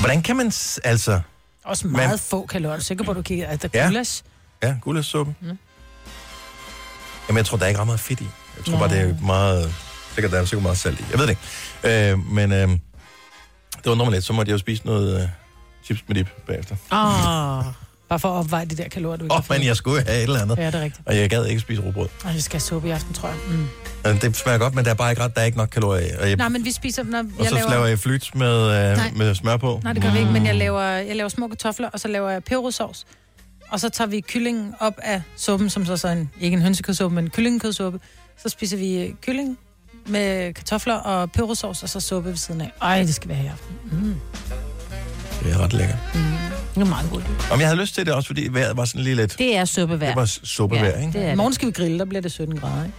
Hvordan 0.00 0.22
kan 0.22 0.36
man, 0.36 0.50
s- 0.50 0.78
altså... 0.84 1.20
Også 1.64 1.86
meget 1.86 2.10
Men- 2.10 2.18
få 2.18 2.46
kalorier. 2.46 2.76
Er 2.76 2.80
sikker 2.80 3.04
på, 3.04 3.10
at 3.10 3.16
du 3.16 3.22
kigger? 3.22 3.46
Altså, 3.48 3.68
Ja. 3.74 3.86
gulas? 3.86 4.24
Ja, 4.62 4.76
gulersuppe. 4.80 5.34
Mm. 5.40 5.46
Jamen, 7.28 7.36
jeg 7.36 7.46
tror, 7.46 7.56
der 7.56 7.64
er 7.64 7.68
ikke 7.68 7.80
ret 7.80 7.86
meget 7.86 8.00
fedt 8.00 8.20
i. 8.20 8.26
Jeg 8.56 8.64
tror 8.64 8.72
Nå. 8.72 8.78
bare, 8.78 8.88
det 8.88 9.00
er 9.00 9.20
meget... 9.20 9.74
Sikkert, 10.14 10.32
der 10.32 10.40
er 10.40 10.44
sikkert 10.44 10.62
meget 10.62 10.78
salt 10.78 11.00
i. 11.00 11.04
Jeg 11.10 11.18
ved 11.18 11.26
det 11.26 11.36
ikke. 11.84 12.10
Øh, 12.12 12.18
men 12.26 12.52
øh, 12.52 12.68
det 13.78 13.86
undrer 13.86 14.04
mig 14.04 14.12
lidt. 14.12 14.24
Så 14.24 14.32
måtte 14.32 14.50
jeg 14.50 14.52
jo 14.54 14.58
spise 14.58 14.86
noget 14.86 15.22
øh, 15.22 15.28
chips 15.84 16.04
med 16.08 16.16
dip 16.16 16.28
bagefter. 16.46 16.76
Oh. 16.90 17.64
Bare 18.12 18.18
for 18.18 18.28
at 18.28 18.38
opveje 18.38 18.64
de 18.64 18.76
der 18.76 18.88
kalorier, 18.88 19.16
du 19.16 19.24
ikke 19.24 19.34
Åh, 19.34 19.38
oh, 19.38 19.56
men 19.58 19.66
jeg 19.66 19.76
skulle 19.76 20.02
have 20.02 20.16
et 20.16 20.22
eller 20.22 20.40
andet. 20.40 20.58
Ja, 20.58 20.66
det 20.66 20.74
er 20.74 20.80
rigtigt. 20.80 21.06
Og 21.06 21.16
jeg 21.16 21.30
gad 21.30 21.46
ikke 21.46 21.60
spise 21.60 21.82
rugbrød. 21.82 22.08
Og 22.24 22.34
vi 22.34 22.40
skal 22.40 22.54
have 22.54 22.60
suppe 22.60 22.88
i 22.88 22.90
aften, 22.90 23.14
tror 23.14 23.28
jeg. 23.28 23.36
Mm. 23.48 24.18
Det 24.18 24.36
smager 24.36 24.58
godt, 24.58 24.74
men 24.74 24.84
der 24.84 24.90
er 24.90 24.94
bare 24.94 25.10
ikke 25.10 25.22
ret, 25.22 25.34
der 25.34 25.40
er 25.40 25.44
ikke 25.44 25.58
nok 25.58 25.68
kalorier 25.68 26.06
i. 26.06 26.10
Og, 26.20 26.28
jeg, 26.28 26.36
Nej, 26.36 26.48
men 26.48 26.64
vi 26.64 26.72
spiser... 26.72 27.02
Når 27.02 27.18
og 27.18 27.24
jeg 27.38 27.46
så 27.46 27.54
laver... 27.54 27.70
laver 27.70 27.86
jeg 27.86 27.98
flyt 27.98 28.34
med, 28.34 28.62
øh, 28.62 28.96
Nej. 28.96 29.10
med 29.16 29.34
smør 29.34 29.56
på. 29.56 29.80
Nej, 29.84 29.92
det 29.92 30.02
gør 30.02 30.10
vi 30.10 30.18
ikke, 30.18 30.30
men 30.30 30.46
jeg 30.46 30.54
laver, 30.54 30.82
jeg 30.82 31.16
laver 31.16 31.28
små 31.28 31.48
kartofler, 31.48 31.88
og 31.88 32.00
så 32.00 32.08
laver 32.08 32.30
jeg 32.30 32.44
peberodsovs. 32.44 33.06
Og 33.70 33.80
så 33.80 33.88
tager 33.88 34.08
vi 34.08 34.20
kyllingen 34.20 34.74
op 34.80 34.94
af 35.02 35.22
suppen, 35.36 35.70
som 35.70 35.86
så 35.86 36.08
er 36.08 36.12
en, 36.12 36.30
ikke 36.40 36.54
en 36.54 36.62
hønsekødsuppe, 36.62 37.14
men 37.14 37.24
en 37.24 37.30
kyllingekødsuppe. 37.30 38.00
Så 38.42 38.48
spiser 38.48 38.76
vi 38.76 39.02
øh, 39.02 39.10
kylling 39.22 39.58
med 40.06 40.54
kartofler 40.54 40.94
og 40.94 41.32
peberodsovs, 41.32 41.82
og 41.82 41.88
så 41.88 42.00
suppe 42.00 42.30
ved 42.30 42.36
siden 42.36 42.60
af. 42.60 42.72
Ej, 42.82 43.02
det 43.02 43.14
skal 43.14 43.30
have 43.34 43.46
i 43.46 43.48
aften. 43.48 43.76
Mm. 43.92 44.14
Det 45.44 45.52
er 45.52 45.58
ret 45.58 45.72
lækkert. 45.72 45.98
Det 46.74 46.80
er 46.82 46.84
meget 46.86 47.10
godt. 47.10 47.24
Om 47.50 47.60
jeg 47.60 47.68
havde 47.68 47.80
lyst 47.80 47.94
til 47.94 48.06
det 48.06 48.14
også, 48.14 48.26
fordi 48.26 48.48
vejret 48.50 48.76
var 48.76 48.84
sådan 48.84 49.00
lige 49.00 49.16
lidt... 49.16 49.38
Det 49.38 49.56
er 49.56 49.64
suppevejr. 49.64 50.06
Det 50.06 50.16
var 50.16 50.24
suppevejr, 50.44 51.00
ikke? 51.00 51.12
det 51.18 51.28
er 51.28 51.34
morgen 51.34 51.52
skal 51.54 51.66
vi 51.68 51.72
grille, 51.72 51.98
der 51.98 52.04
bliver 52.04 52.22
det 52.22 52.32
17 52.32 52.58
grader, 52.60 52.84
ikke? 52.84 52.94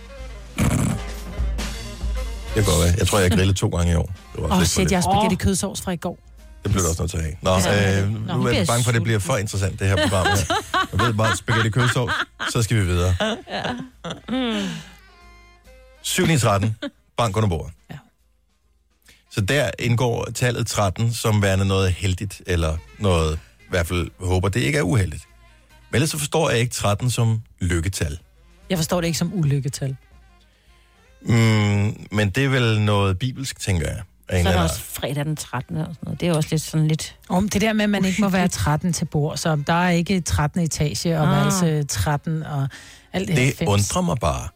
Det 2.56 2.66
godt 2.66 2.80
være. 2.84 2.94
Jeg 2.98 3.08
tror, 3.08 3.20
jeg 3.20 3.30
har 3.32 3.38
grillet 3.38 3.56
to 3.56 3.68
gange 3.68 3.92
i 3.92 3.96
år. 3.96 4.12
Det 4.36 4.42
var 4.42 4.48
Åh, 4.48 4.58
også 4.58 4.62
oh, 4.62 4.66
shit, 4.66 4.92
jeg 4.92 4.98
har 4.98 5.02
spaghetti 5.02 5.36
kødsovs 5.36 5.82
fra 5.82 5.92
i 5.92 5.96
går. 5.96 6.18
Det 6.64 6.72
bliver 6.72 6.84
du 6.84 6.90
også 6.90 7.02
nødt 7.02 7.12
til 7.12 7.18
at 7.18 7.24
have. 7.24 7.36
Nå, 7.42 7.52
Ja. 7.52 8.02
øh, 8.02 8.28
Nå, 8.28 8.38
nu 8.38 8.44
er 8.48 8.52
jeg 8.52 8.68
bange 8.68 8.84
for, 8.84 8.90
at 8.92 8.96
det 8.96 9.04
bliver 9.04 9.20
for 9.20 9.38
interessant, 9.38 9.80
det 9.80 9.88
her 9.88 9.96
program 9.96 10.26
her. 10.26 10.56
Jeg 10.92 11.06
ved 11.08 11.14
bare, 11.14 11.38
spaghetti 11.38 11.70
kødsovs, 11.70 12.12
så 12.52 12.62
skal 12.62 12.78
vi 12.78 12.86
videre. 12.86 13.16
Ja. 13.22 13.64
Mm. 14.30 14.68
7 16.02 16.30
i 16.30 16.38
13, 16.38 16.76
bank 17.18 17.38
under 17.38 17.50
bordet. 17.50 17.74
Så 19.34 19.42
der 19.42 19.70
indgår 19.80 20.26
tallet 20.36 20.68
13 20.68 21.14
som 21.14 21.42
værende 21.42 21.66
noget 21.66 21.92
heldigt, 21.92 22.42
eller 22.48 22.78
noget, 23.00 23.40
i 23.60 23.70
hvert 23.70 23.88
fald 23.88 24.10
håber, 24.20 24.50
det 24.50 24.60
ikke 24.60 24.78
er 24.78 24.82
uheldigt. 24.82 25.24
Men 25.92 25.96
ellers 25.96 26.10
så 26.10 26.18
forstår 26.18 26.50
jeg 26.50 26.60
ikke 26.60 26.74
13 26.74 27.10
som 27.10 27.42
lykketal. 27.62 28.20
Jeg 28.70 28.78
forstår 28.78 29.02
det 29.02 29.08
ikke 29.08 29.18
som 29.20 29.34
ulykketal. 29.34 29.96
Mm, 31.22 32.08
men 32.12 32.30
det 32.30 32.46
er 32.46 32.50
vel 32.50 32.82
noget 32.82 33.20
bibelsk, 33.20 33.60
tænker 33.60 33.88
jeg. 33.90 34.02
Så 34.44 34.50
er 34.50 34.54
der 34.54 34.62
også 34.62 34.82
fredag 34.82 35.26
den 35.26 35.36
13. 35.36 35.78
Og 35.78 35.86
sådan 35.86 35.96
noget. 36.04 36.22
Det 36.22 36.28
er 36.28 36.34
også 36.34 36.50
lidt 36.52 36.62
sådan 36.62 36.88
lidt... 36.88 37.16
Om 37.30 37.50
det 37.50 37.62
der 37.62 37.74
med, 37.74 37.84
at 37.84 37.90
man 37.90 38.06
ikke 38.06 38.22
må 38.22 38.30
være 38.30 38.48
13 38.48 38.94
til 38.94 39.06
bord, 39.06 39.38
så 39.38 39.64
der 39.68 39.74
er 39.74 39.90
ikke 39.90 40.22
13 40.22 40.62
etage 40.62 41.20
og 41.20 41.26
Ah. 41.28 41.32
værelse 41.32 41.84
13 41.84 42.44
og 42.44 42.68
alt 43.14 43.28
det, 43.28 43.38
Det 43.38 43.54
fems. 43.58 43.70
undrer 43.70 44.02
mig 44.02 44.18
bare. 44.22 44.48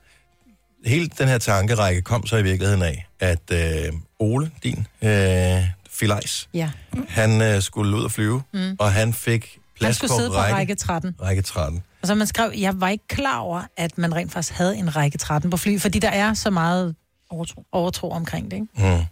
Hele 0.88 1.08
den 1.18 1.28
her 1.28 1.38
tankerække 1.38 2.02
kom 2.02 2.28
så 2.28 2.38
i 2.38 2.44
virkeligheden 2.44 2.82
af, 2.82 3.08
at 3.20 3.52
øh, 3.52 3.94
Ole, 4.20 4.52
din 4.64 4.88
øh, 5.02 5.64
filajs, 5.90 6.50
Ja. 6.54 6.70
han 7.08 7.42
øh, 7.42 7.62
skulle 7.62 7.98
ud 7.98 8.04
og 8.04 8.12
flyve, 8.12 8.42
Mm. 8.54 8.60
mm. 8.60 8.76
og 8.80 8.94
han 8.94 9.14
fik 9.14 9.42
Han 9.54 9.62
plads 9.80 9.96
skulle 9.96 10.10
på 10.10 10.18
sidde 10.18 10.30
på 10.30 10.36
række, 10.36 10.56
række 10.56 10.76
13. 10.76 11.16
række 11.22 11.42
13. 11.42 11.84
Og 12.02 12.08
så 12.08 12.16
man 12.16 12.28
skrev, 12.28 12.52
jeg 12.58 12.82
var 12.82 12.90
ikke 12.90 13.08
klar 13.08 13.38
over, 13.40 13.62
at 13.78 13.98
man 13.98 14.16
rent 14.16 14.32
faktisk 14.32 14.54
havde 14.58 14.78
en 14.78 14.96
række 14.96 15.18
13 15.18 15.50
på 15.50 15.58
fly, 15.58 15.80
fordi 15.80 16.00
der 16.00 16.10
er 16.10 16.34
så 16.34 16.50
meget 16.50 16.96
overtro, 17.30 17.66
overtro 17.72 18.12
omkring 18.12 18.52
det, 18.52 18.58
ikke? 18.58 18.68
Mm. 18.98 19.06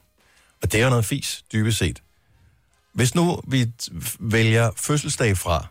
Og 0.63 0.71
det 0.71 0.75
er 0.75 0.83
jo 0.83 0.89
noget 0.89 1.05
fis, 1.05 1.43
dybest 1.53 1.77
set. 1.77 2.01
Hvis 2.93 3.15
nu 3.15 3.41
vi 3.47 3.65
vælger 4.19 4.69
fødselsdag 4.77 5.37
fra, 5.37 5.67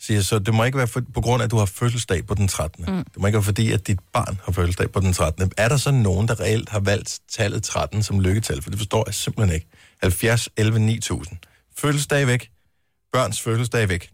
siger 0.00 0.20
så, 0.22 0.38
det 0.38 0.54
må 0.54 0.64
ikke 0.64 0.78
være 0.78 0.86
for, 0.88 1.02
på 1.14 1.20
grund 1.20 1.42
af, 1.42 1.44
at 1.44 1.50
du 1.50 1.56
har 1.56 1.64
fødselsdag 1.66 2.26
på 2.26 2.34
den 2.34 2.48
13. 2.48 2.84
Mm. 2.88 3.04
Det 3.04 3.16
må 3.18 3.26
ikke 3.26 3.36
være 3.36 3.42
fordi, 3.44 3.72
at 3.72 3.86
dit 3.86 3.98
barn 4.12 4.40
har 4.44 4.52
fødselsdag 4.52 4.92
på 4.92 5.00
den 5.00 5.12
13. 5.12 5.52
Er 5.56 5.68
der 5.68 5.76
så 5.76 5.90
nogen, 5.90 6.28
der 6.28 6.40
reelt 6.40 6.68
har 6.68 6.80
valgt 6.80 7.20
tallet 7.32 7.62
13 7.62 8.02
som 8.02 8.20
lykketal? 8.20 8.62
For 8.62 8.70
det 8.70 8.78
forstår 8.78 9.04
jeg 9.06 9.14
simpelthen 9.14 9.54
ikke. 9.54 9.66
70, 10.02 10.48
11, 10.56 10.78
9000. 10.78 11.38
Fødselsdag 11.76 12.26
væk. 12.26 12.50
Børns 13.12 13.40
fødselsdag 13.40 13.88
væk. 13.88 14.10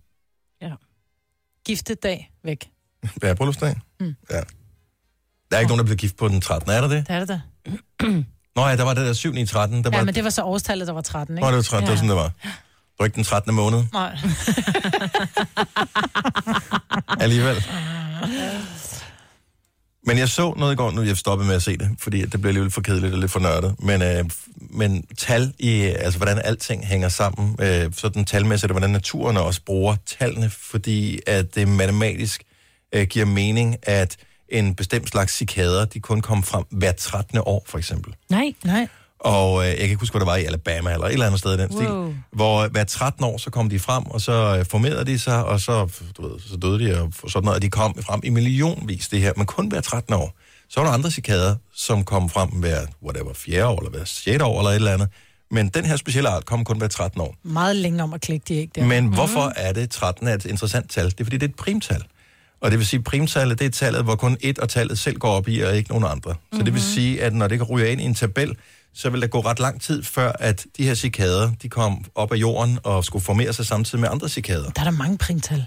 Giftedag 1.66 2.30
væk. 2.44 2.68
Hvad 3.16 3.30
er 3.30 3.34
bryllupsdag? 3.34 3.74
Mm. 4.00 4.14
Ja. 4.30 4.40
Der 5.50 5.56
er 5.56 5.58
ikke 5.58 5.68
nogen, 5.68 5.78
der 5.78 5.84
bliver 5.84 5.96
gift 5.96 6.16
på 6.16 6.28
den 6.28 6.40
13. 6.40 6.70
Er 6.70 6.80
der 6.80 6.88
det? 6.88 7.06
Det 7.08 7.14
er 7.14 7.18
det 7.18 7.28
da. 7.28 7.40
Nå 8.56 8.66
ja, 8.66 8.76
der 8.76 8.82
var 8.84 8.94
det 8.94 9.06
der 9.06 9.12
7 9.12 9.34
i 9.36 9.46
13. 9.46 9.84
Der 9.84 9.90
var, 9.90 9.98
Ja, 9.98 10.04
men 10.04 10.14
det 10.14 10.24
var 10.24 10.30
så 10.30 10.42
årstallet, 10.42 10.86
der 10.86 10.92
var 10.92 11.00
13, 11.00 11.36
ikke? 11.38 11.40
Nå, 11.44 11.48
det 11.48 11.56
var 11.56 11.62
13, 11.62 11.82
det 11.82 11.88
var 11.88 11.92
Ja. 11.92 11.96
sådan, 11.96 12.08
det 12.08 12.16
var. 12.16 12.32
Det 12.96 13.00
var 13.00 13.06
ikke 13.06 13.16
den 13.16 13.24
13. 13.24 13.54
måned 13.54 13.84
Nej. 13.92 14.16
alligevel. 17.24 17.64
Men 20.06 20.18
jeg 20.18 20.28
så 20.28 20.54
noget 20.56 20.72
i 20.72 20.76
går, 20.76 20.90
nu 20.90 21.02
jeg 21.02 21.16
stoppede 21.16 21.46
med 21.46 21.56
at 21.56 21.62
se 21.62 21.76
det, 21.76 21.90
fordi 21.98 22.24
det 22.24 22.40
blev 22.40 22.48
alligevel 22.48 22.70
for 22.70 22.80
kedeligt 22.80 23.14
og 23.14 23.18
lidt 23.18 23.30
for 23.30 23.40
nørdet. 23.40 23.74
Men, 23.78 24.02
øh, 24.02 24.24
men 24.56 25.04
tal 25.18 25.52
i, 25.58 25.80
altså 25.80 26.18
hvordan 26.18 26.38
alting 26.44 26.86
hænger 26.86 27.08
sammen, 27.08 27.56
øh, 27.60 27.92
sådan 27.92 28.24
talmæssigt, 28.24 28.70
og 28.70 28.74
hvordan 28.74 28.90
naturen 28.90 29.36
også 29.36 29.60
bruger 29.66 29.96
tallene, 30.06 30.50
fordi 30.50 31.20
at 31.26 31.54
det 31.54 31.68
matematisk 31.68 32.42
øh, 32.94 33.06
giver 33.06 33.26
mening, 33.26 33.76
at 33.82 34.16
en 34.48 34.74
bestemt 34.74 35.08
slags 35.08 35.32
cikader, 35.32 35.84
de 35.84 36.00
kun 36.00 36.20
kom 36.20 36.42
frem 36.42 36.64
hver 36.70 36.92
13. 36.92 37.38
år, 37.38 37.64
for 37.66 37.78
eksempel. 37.78 38.14
Nej. 38.30 38.54
Nej. 38.64 38.88
Og 39.26 39.62
øh, 39.62 39.68
jeg 39.68 39.76
kan 39.76 39.84
ikke 39.84 39.96
huske, 40.00 40.12
hvor 40.12 40.20
det 40.20 40.26
var 40.26 40.36
i 40.36 40.44
Alabama 40.44 40.92
eller 40.92 41.06
et 41.06 41.12
eller 41.12 41.26
andet 41.26 41.38
sted 41.40 41.54
i 41.58 41.62
den 41.62 41.70
Wow. 41.70 41.78
stil. 42.10 42.16
Hvor 42.32 42.68
hver 42.68 42.84
13 42.84 43.24
år, 43.24 43.38
så 43.38 43.50
kom 43.50 43.68
de 43.70 43.78
frem, 43.78 44.06
og 44.06 44.20
så 44.20 44.56
øh, 44.58 44.64
formerede 44.64 45.04
de 45.04 45.18
sig, 45.18 45.44
og 45.44 45.60
så, 45.60 45.88
du 46.16 46.28
ved, 46.28 46.40
så 46.40 46.56
døde 46.56 46.78
de, 46.84 47.00
og 47.02 47.12
sådan 47.30 47.44
noget, 47.44 47.56
og 47.56 47.62
de 47.62 47.70
kom 47.70 47.94
frem 48.02 48.20
i 48.24 48.28
millionvis 48.30 49.08
det 49.08 49.20
her, 49.20 49.32
men 49.36 49.46
kun 49.46 49.68
hver 49.68 49.80
13 49.80 50.14
år. 50.14 50.34
Så 50.68 50.80
var 50.80 50.86
der 50.86 50.94
andre 50.94 51.10
cikader, 51.10 51.54
som 51.74 52.04
kom 52.04 52.30
frem 52.30 52.48
hver, 52.48 52.80
whatever, 53.04 53.32
fjerde 53.34 53.66
år, 53.66 53.78
eller 53.78 53.90
hver 53.90 54.04
sjette 54.04 54.44
år, 54.44 54.58
eller 54.58 54.70
et 54.70 54.74
eller 54.76 54.92
andet. 54.92 55.08
Men 55.50 55.68
den 55.68 55.84
her 55.84 55.96
specielle 55.96 56.28
art 56.28 56.44
kom 56.46 56.64
kun 56.64 56.78
hver 56.78 56.88
13 56.88 57.20
år. 57.20 57.34
Meget 57.42 57.76
længe 57.76 58.02
om 58.02 58.12
at 58.14 58.20
klikke 58.20 58.44
de 58.48 58.54
ikke 58.54 58.72
der. 58.74 58.84
Men 58.86 59.06
hvorfor 59.06 59.52
er 59.56 59.72
det 59.72 59.90
13 59.90 60.28
er 60.28 60.34
et 60.34 60.44
interessant 60.44 60.90
tal? 60.90 61.04
Det 61.04 61.20
er, 61.20 61.24
fordi 61.24 61.36
det 61.36 61.46
er 61.46 61.48
et 61.50 61.54
primtal. 61.56 62.02
Og 62.60 62.70
det 62.70 62.78
vil 62.78 62.86
sige, 62.86 62.98
at 62.98 63.04
primtallet, 63.04 63.58
det 63.58 63.64
er 63.64 63.70
tallet, 63.70 64.04
hvor 64.04 64.14
kun 64.16 64.36
et 64.40 64.58
og 64.58 64.68
tallet 64.68 64.98
selv 64.98 65.18
går 65.18 65.28
op 65.30 65.48
i, 65.48 65.60
og 65.60 65.76
ikke 65.76 65.90
nogen 65.90 66.04
andre. 66.04 66.34
Så 66.52 66.62
det 66.62 66.72
vil 66.74 66.82
sige, 66.82 67.22
at 67.22 67.34
når 67.34 67.48
det 67.48 67.58
kan 67.58 67.66
ryge 67.66 67.92
ind 67.92 68.00
i 68.00 68.04
en 68.04 68.14
tabel, 68.14 68.56
så 68.96 69.10
vil 69.10 69.20
der 69.20 69.26
gå 69.26 69.40
ret 69.40 69.60
lang 69.60 69.82
tid, 69.82 70.02
før 70.02 70.32
at 70.32 70.66
de 70.76 70.84
her 70.84 70.94
cikader, 70.94 71.52
de 71.62 71.68
kom 71.68 72.04
op 72.14 72.32
af 72.32 72.36
jorden 72.36 72.78
og 72.84 73.04
skulle 73.04 73.24
formere 73.24 73.52
sig 73.52 73.66
samtidig 73.66 74.00
med 74.00 74.08
andre 74.12 74.28
cikader. 74.28 74.70
Der 74.70 74.80
er 74.80 74.84
der 74.84 74.90
mange 74.90 75.18
primtal. 75.18 75.66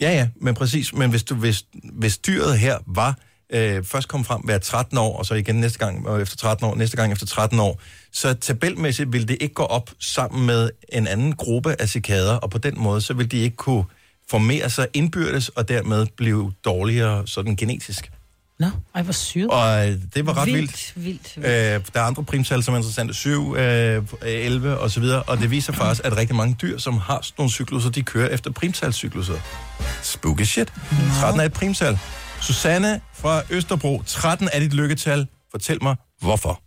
Ja, 0.00 0.10
ja, 0.10 0.28
men 0.40 0.54
præcis. 0.54 0.94
Men 0.94 1.10
hvis, 1.10 1.22
du, 1.22 1.34
hvis, 1.34 1.64
hvis 1.92 2.18
dyret 2.18 2.58
her 2.58 2.78
var, 2.86 3.18
øh, 3.52 3.84
først 3.84 4.08
kom 4.08 4.24
frem 4.24 4.40
hver 4.40 4.58
13 4.58 4.98
år, 4.98 5.18
og 5.18 5.26
så 5.26 5.34
igen 5.34 5.54
næste 5.54 5.78
gang 5.78 6.08
og 6.08 6.22
efter 6.22 6.36
13 6.36 6.66
år, 6.66 6.74
næste 6.74 6.96
gang 6.96 7.12
efter 7.12 7.26
13 7.26 7.60
år, 7.60 7.80
så 8.12 8.34
tabelmæssigt 8.34 9.12
vil 9.12 9.28
det 9.28 9.36
ikke 9.40 9.54
gå 9.54 9.62
op 9.62 9.90
sammen 9.98 10.46
med 10.46 10.70
en 10.88 11.06
anden 11.06 11.36
gruppe 11.36 11.80
af 11.80 11.88
cikader, 11.88 12.34
og 12.34 12.50
på 12.50 12.58
den 12.58 12.80
måde, 12.80 13.00
så 13.00 13.14
vil 13.14 13.30
de 13.30 13.36
ikke 13.36 13.56
kunne 13.56 13.84
formere 14.30 14.70
sig 14.70 14.88
indbyrdes, 14.94 15.48
og 15.48 15.68
dermed 15.68 16.06
blive 16.16 16.52
dårligere 16.64 17.26
sådan 17.26 17.56
genetisk. 17.56 18.10
Nå, 18.58 18.66
ej, 18.94 19.02
hvor 19.02 19.12
syret. 19.12 19.50
Og 19.50 19.88
øh, 19.88 19.96
det 20.14 20.26
var 20.26 20.36
ret 20.38 20.46
vildt. 20.46 20.92
Vildt, 20.96 21.36
vildt. 21.36 21.48
Øh, 21.48 21.84
der 21.94 22.00
er 22.00 22.04
andre 22.04 22.24
primtal, 22.24 22.62
som 22.62 22.74
er 22.74 22.78
interessante. 22.78 23.14
7, 23.14 23.56
øh, 23.56 24.02
11 24.22 24.78
og 24.78 24.90
så 24.90 25.00
videre. 25.00 25.22
Og 25.22 25.38
det 25.38 25.50
viser 25.50 25.72
faktisk, 25.72 26.06
at 26.06 26.16
rigtig 26.16 26.36
mange 26.36 26.56
dyr, 26.62 26.78
som 26.78 26.98
har 26.98 27.20
sådan 27.22 27.34
nogle 27.38 27.50
cykluser, 27.50 27.90
de 27.90 28.02
kører 28.02 28.28
efter 28.28 28.50
primtalscykluser. 28.50 29.34
Spooky 30.02 30.42
shit. 30.42 30.72
13 31.20 31.40
er 31.40 31.44
et 31.44 31.52
primtal. 31.52 31.98
Susanne 32.40 33.00
fra 33.14 33.42
Østerbro. 33.50 34.02
13 34.06 34.48
er 34.52 34.60
dit 34.60 34.72
lykketal. 34.72 35.26
Fortæl 35.50 35.78
mig, 35.82 35.96
hvorfor. 36.20 36.62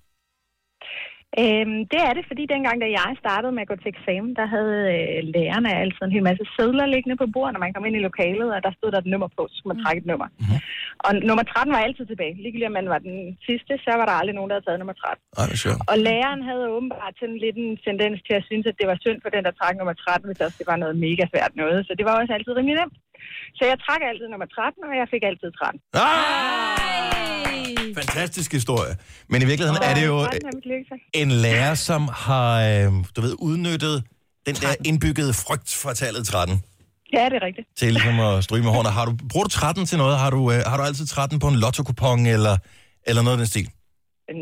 Øhm, 1.41 1.79
det 1.91 1.99
er 2.07 2.13
det, 2.17 2.23
fordi 2.29 2.43
dengang, 2.53 2.75
da 2.83 2.87
jeg 2.99 3.09
startede 3.23 3.53
med 3.55 3.63
at 3.63 3.71
gå 3.71 3.75
til 3.79 3.93
eksamen, 3.93 4.31
der 4.39 4.45
havde 4.55 4.77
øh, 4.95 5.17
lærerne 5.35 5.69
altid 5.81 6.03
en 6.05 6.15
hel 6.15 6.27
masse 6.29 6.45
sædler 6.55 6.85
liggende 6.93 7.17
på 7.21 7.27
bordet, 7.33 7.53
når 7.53 7.63
man 7.65 7.73
kom 7.73 7.85
ind 7.87 7.97
i 7.97 8.05
lokalet, 8.09 8.49
og 8.55 8.59
der 8.65 8.71
stod 8.77 8.89
der 8.91 8.99
et 9.01 9.11
nummer 9.13 9.29
på, 9.37 9.41
så 9.49 9.55
skulle 9.55 9.73
man 9.73 9.83
trække 9.83 9.99
et 10.03 10.09
nummer. 10.11 10.27
Mm-hmm. 10.29 10.59
Og 11.05 11.11
nummer 11.29 11.43
13 11.43 11.73
var 11.75 11.81
altid 11.87 12.05
tilbage. 12.07 12.33
Ligegyldigt 12.43 12.71
om 12.71 12.77
man 12.79 12.89
var 12.93 12.99
den 13.07 13.17
sidste, 13.47 13.73
så 13.85 13.91
var 13.99 14.05
der 14.07 14.15
aldrig 14.19 14.35
nogen, 14.37 14.49
der 14.49 14.55
havde 14.55 14.67
taget 14.67 14.81
nummer 14.81 14.97
13. 15.03 15.21
Ej, 15.41 15.47
sjovt. 15.63 15.81
Og 15.91 15.97
læreren 16.07 16.41
havde 16.49 16.65
åbenbart 16.75 17.13
sådan 17.21 17.39
lidt 17.45 17.57
en 17.63 17.71
tendens 17.87 18.17
til 18.27 18.33
at 18.39 18.47
synes, 18.49 18.65
at 18.71 18.79
det 18.79 18.87
var 18.91 18.97
synd 19.05 19.19
for 19.23 19.31
den, 19.35 19.43
der 19.47 19.53
trak 19.59 19.75
nummer 19.77 19.93
13, 19.93 20.27
hvis 20.27 20.45
også 20.45 20.57
det 20.61 20.67
var 20.71 20.77
noget 20.83 20.95
mega 21.05 21.23
svært 21.33 21.53
noget. 21.61 21.79
Så 21.87 21.91
det 21.97 22.05
var 22.07 22.15
også 22.19 22.33
altid 22.33 22.53
rimelig 22.57 22.77
nemt. 22.81 22.95
Så 23.57 23.61
jeg 23.71 23.77
trak 23.85 24.01
altid 24.09 24.27
nummer 24.33 24.45
13, 24.45 24.83
og 24.89 24.93
jeg 25.01 25.07
fik 25.13 25.23
altid 25.29 25.49
13. 25.61 25.79
Fantastisk 27.95 28.51
historie. 28.53 28.93
Men 29.29 29.41
i 29.41 29.45
virkeligheden 29.45 29.81
er 29.83 29.93
det 29.95 30.05
jo 30.07 30.17
13 30.23 30.49
mit 30.55 30.65
lykketal. 30.65 30.99
en 31.13 31.31
lærer, 31.31 31.75
som 31.75 32.09
har, 32.13 32.51
øh, 32.69 32.91
du 33.15 33.21
ved, 33.21 33.35
udnyttet 33.39 34.03
den 34.45 34.55
der 34.55 34.75
indbyggede 34.85 35.33
frygt 35.33 35.75
for 35.81 35.93
tallet 35.93 36.27
13 36.27 36.63
Ja, 37.13 37.25
det 37.25 37.35
er 37.35 37.45
rigtigt. 37.45 37.67
til 37.77 37.93
ligesom 37.93 38.19
at 38.19 38.43
stryge 38.43 38.63
med 38.63 38.71
hårene. 38.71 38.89
Har 38.89 39.05
du, 39.05 39.13
bruger 39.29 39.43
du 39.43 39.49
13 39.49 39.85
til 39.85 39.97
noget? 39.97 40.19
Har 40.19 40.29
du, 40.29 40.51
øh, 40.51 40.57
har 40.67 40.77
du 40.77 40.83
altid 40.83 41.05
13 41.07 41.39
på 41.39 41.47
en 41.47 41.55
lotto-kupon 41.55 42.25
eller, 42.25 42.57
eller 43.07 43.21
noget 43.21 43.37
af 43.37 43.37
den 43.37 43.47
stil? 43.47 43.69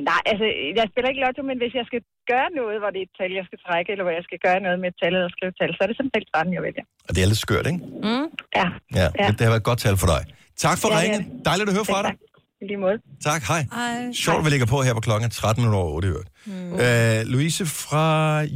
Nej, 0.09 0.21
altså, 0.31 0.45
jeg 0.79 0.85
spiller 0.91 1.09
ikke 1.11 1.21
lotto, 1.25 1.41
men 1.49 1.57
hvis 1.61 1.73
jeg 1.79 1.85
skal 1.89 2.01
gøre 2.31 2.49
noget, 2.59 2.75
hvor 2.81 2.89
det 2.93 2.99
er 3.03 3.07
et 3.09 3.15
tal, 3.19 3.29
jeg 3.39 3.45
skal 3.49 3.59
trække, 3.65 3.87
eller 3.93 4.05
hvor 4.05 4.15
jeg 4.19 4.25
skal 4.29 4.39
gøre 4.47 4.59
noget 4.65 4.77
med 4.83 4.87
et 4.93 4.97
tal 5.01 5.11
eller 5.17 5.31
skrive 5.35 5.49
et 5.53 5.57
tal, 5.59 5.69
så 5.75 5.79
er 5.83 5.87
det 5.89 5.95
simpelthen 5.99 6.25
13, 6.33 6.53
jeg 6.57 6.63
vælger. 6.67 6.83
Og 7.07 7.11
det 7.13 7.19
er 7.23 7.27
lidt 7.31 7.41
skørt, 7.47 7.65
ikke? 7.71 7.81
Mm. 8.07 8.25
Ja. 8.59 8.67
Ja, 8.99 9.07
Ja. 9.21 9.25
Det, 9.27 9.33
det 9.37 9.43
har 9.45 9.51
været 9.53 9.63
et 9.65 9.69
godt 9.71 9.81
tal 9.85 9.95
for 10.03 10.09
dig. 10.13 10.21
Tak 10.65 10.77
for 10.81 10.87
Ja, 10.89 10.95
ja, 10.95 11.01
ringen. 11.01 11.21
Dejligt 11.49 11.67
at 11.71 11.75
høre 11.77 11.87
fra 11.93 12.01
dig. 12.05 12.13
I 12.61 12.65
lige 12.71 12.81
måde. 12.85 12.97
Tak, 13.29 13.41
hej. 13.51 13.61
Hej. 13.79 14.11
Sjovt, 14.25 14.41
vi 14.45 14.49
ligger 14.53 14.67
på 14.73 14.77
her 14.87 14.93
på 14.99 15.03
klokken 15.07 15.25
er 15.29 15.29
13 15.29 15.61
minutter 15.61 15.79
over 15.83 15.91
8, 15.95 16.07
i 16.07 16.11
øvrigt. 16.13 16.29
Mm. 16.45 16.73
Øh, 16.83 17.19
Louise 17.33 17.63
fra 17.65 18.05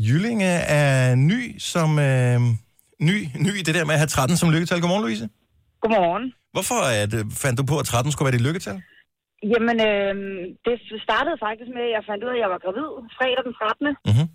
Jyllinge 0.08 0.52
er 0.82 1.16
ny 1.32 1.42
som... 1.72 1.90
Øh, 2.10 2.40
ny, 3.10 3.16
ny 3.46 3.52
i 3.62 3.64
det 3.68 3.74
der 3.78 3.86
med 3.86 3.94
at 3.98 4.02
have 4.04 4.08
13 4.08 4.38
som 4.38 4.48
lykketal. 4.54 4.82
Godmorgen, 4.82 5.04
Louise. 5.06 5.26
Godmorgen. 5.82 6.26
Hvorfor 6.56 6.80
er 7.02 7.06
det, 7.14 7.22
fandt 7.44 7.56
du 7.60 7.64
på, 7.72 7.76
at 7.80 7.86
13 7.86 8.12
skulle 8.12 8.26
være 8.28 8.38
dit 8.38 8.46
lykketal? 8.48 8.82
Jamen, 9.52 9.78
øh, 9.90 10.16
det 10.66 10.76
startede 11.08 11.38
faktisk 11.46 11.70
med, 11.78 11.84
at 11.88 11.96
jeg 11.96 12.04
fandt 12.10 12.24
ud 12.24 12.30
af, 12.30 12.38
at 12.38 12.44
jeg 12.44 12.50
var 12.54 12.64
gravid 12.66 12.90
fredag 13.18 13.44
den 13.48 13.54
13. 13.54 13.88
Mm-hmm. 14.10 14.28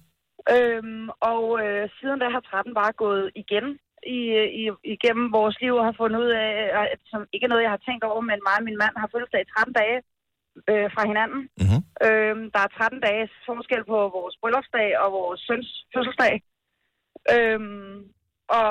Øhm, 0.56 1.06
og 1.32 1.44
øh, 1.64 1.84
siden 1.98 2.18
da 2.20 2.26
har 2.36 2.40
13 2.40 2.74
bare 2.80 2.92
gået 3.04 3.26
igen 3.42 3.66
i, 4.16 4.20
i, 4.62 4.64
igennem 4.94 5.26
vores 5.38 5.56
liv 5.62 5.74
og 5.76 5.84
har 5.88 5.96
fundet 6.00 6.18
ud 6.24 6.30
af, 6.44 6.50
at, 6.94 7.00
som 7.12 7.20
ikke 7.32 7.44
er 7.44 7.52
noget, 7.52 7.66
jeg 7.66 7.74
har 7.76 7.84
tænkt 7.86 8.04
over, 8.04 8.20
men 8.20 8.40
mig 8.46 8.56
og 8.58 8.66
min 8.68 8.80
mand 8.82 8.94
har 9.02 9.08
fødselsdag 9.12 9.42
i 9.42 9.50
13 9.52 9.72
dage 9.80 9.98
øh, 10.70 10.88
fra 10.94 11.02
hinanden. 11.10 11.40
Mm-hmm. 11.60 11.82
Øhm, 12.06 12.44
der 12.54 12.60
er 12.62 12.70
13 12.70 13.00
dages 13.08 13.32
forskel 13.48 13.82
på 13.92 13.98
vores 14.16 14.34
bryllupsdag 14.40 14.88
og 15.02 15.08
vores 15.18 15.40
søns 15.48 15.70
fødselsdag. 15.94 16.34
Øhm, 17.34 17.96
og 18.58 18.70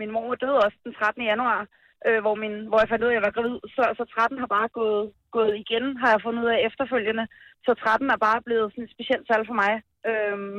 min 0.00 0.10
mor 0.14 0.34
døde 0.42 0.62
også 0.64 0.78
den 0.84 0.94
13. 0.94 1.22
januar 1.32 1.60
øh, 2.06 2.20
hvor, 2.24 2.34
min, 2.42 2.54
hvor 2.68 2.78
jeg 2.80 2.88
fandt 2.90 3.04
ud 3.04 3.10
af, 3.10 3.14
at 3.14 3.18
jeg 3.18 3.26
var 3.26 3.36
gravid. 3.36 3.56
Så, 3.74 3.82
så 3.98 4.04
13 4.04 4.38
har 4.42 4.50
bare 4.56 4.68
gået, 4.80 5.04
gået 5.36 5.52
igen, 5.62 5.84
har 6.00 6.10
jeg 6.12 6.24
fundet 6.24 6.42
ud 6.44 6.50
af 6.54 6.64
efterfølgende. 6.68 7.24
Så 7.66 7.70
13 7.74 8.10
er 8.10 8.24
bare 8.28 8.40
blevet 8.46 8.68
sådan 8.70 8.84
et 8.84 8.94
specielt 8.96 9.24
tal 9.30 9.42
for 9.48 9.56
mig. 9.62 9.72
Øhm, 10.10 10.58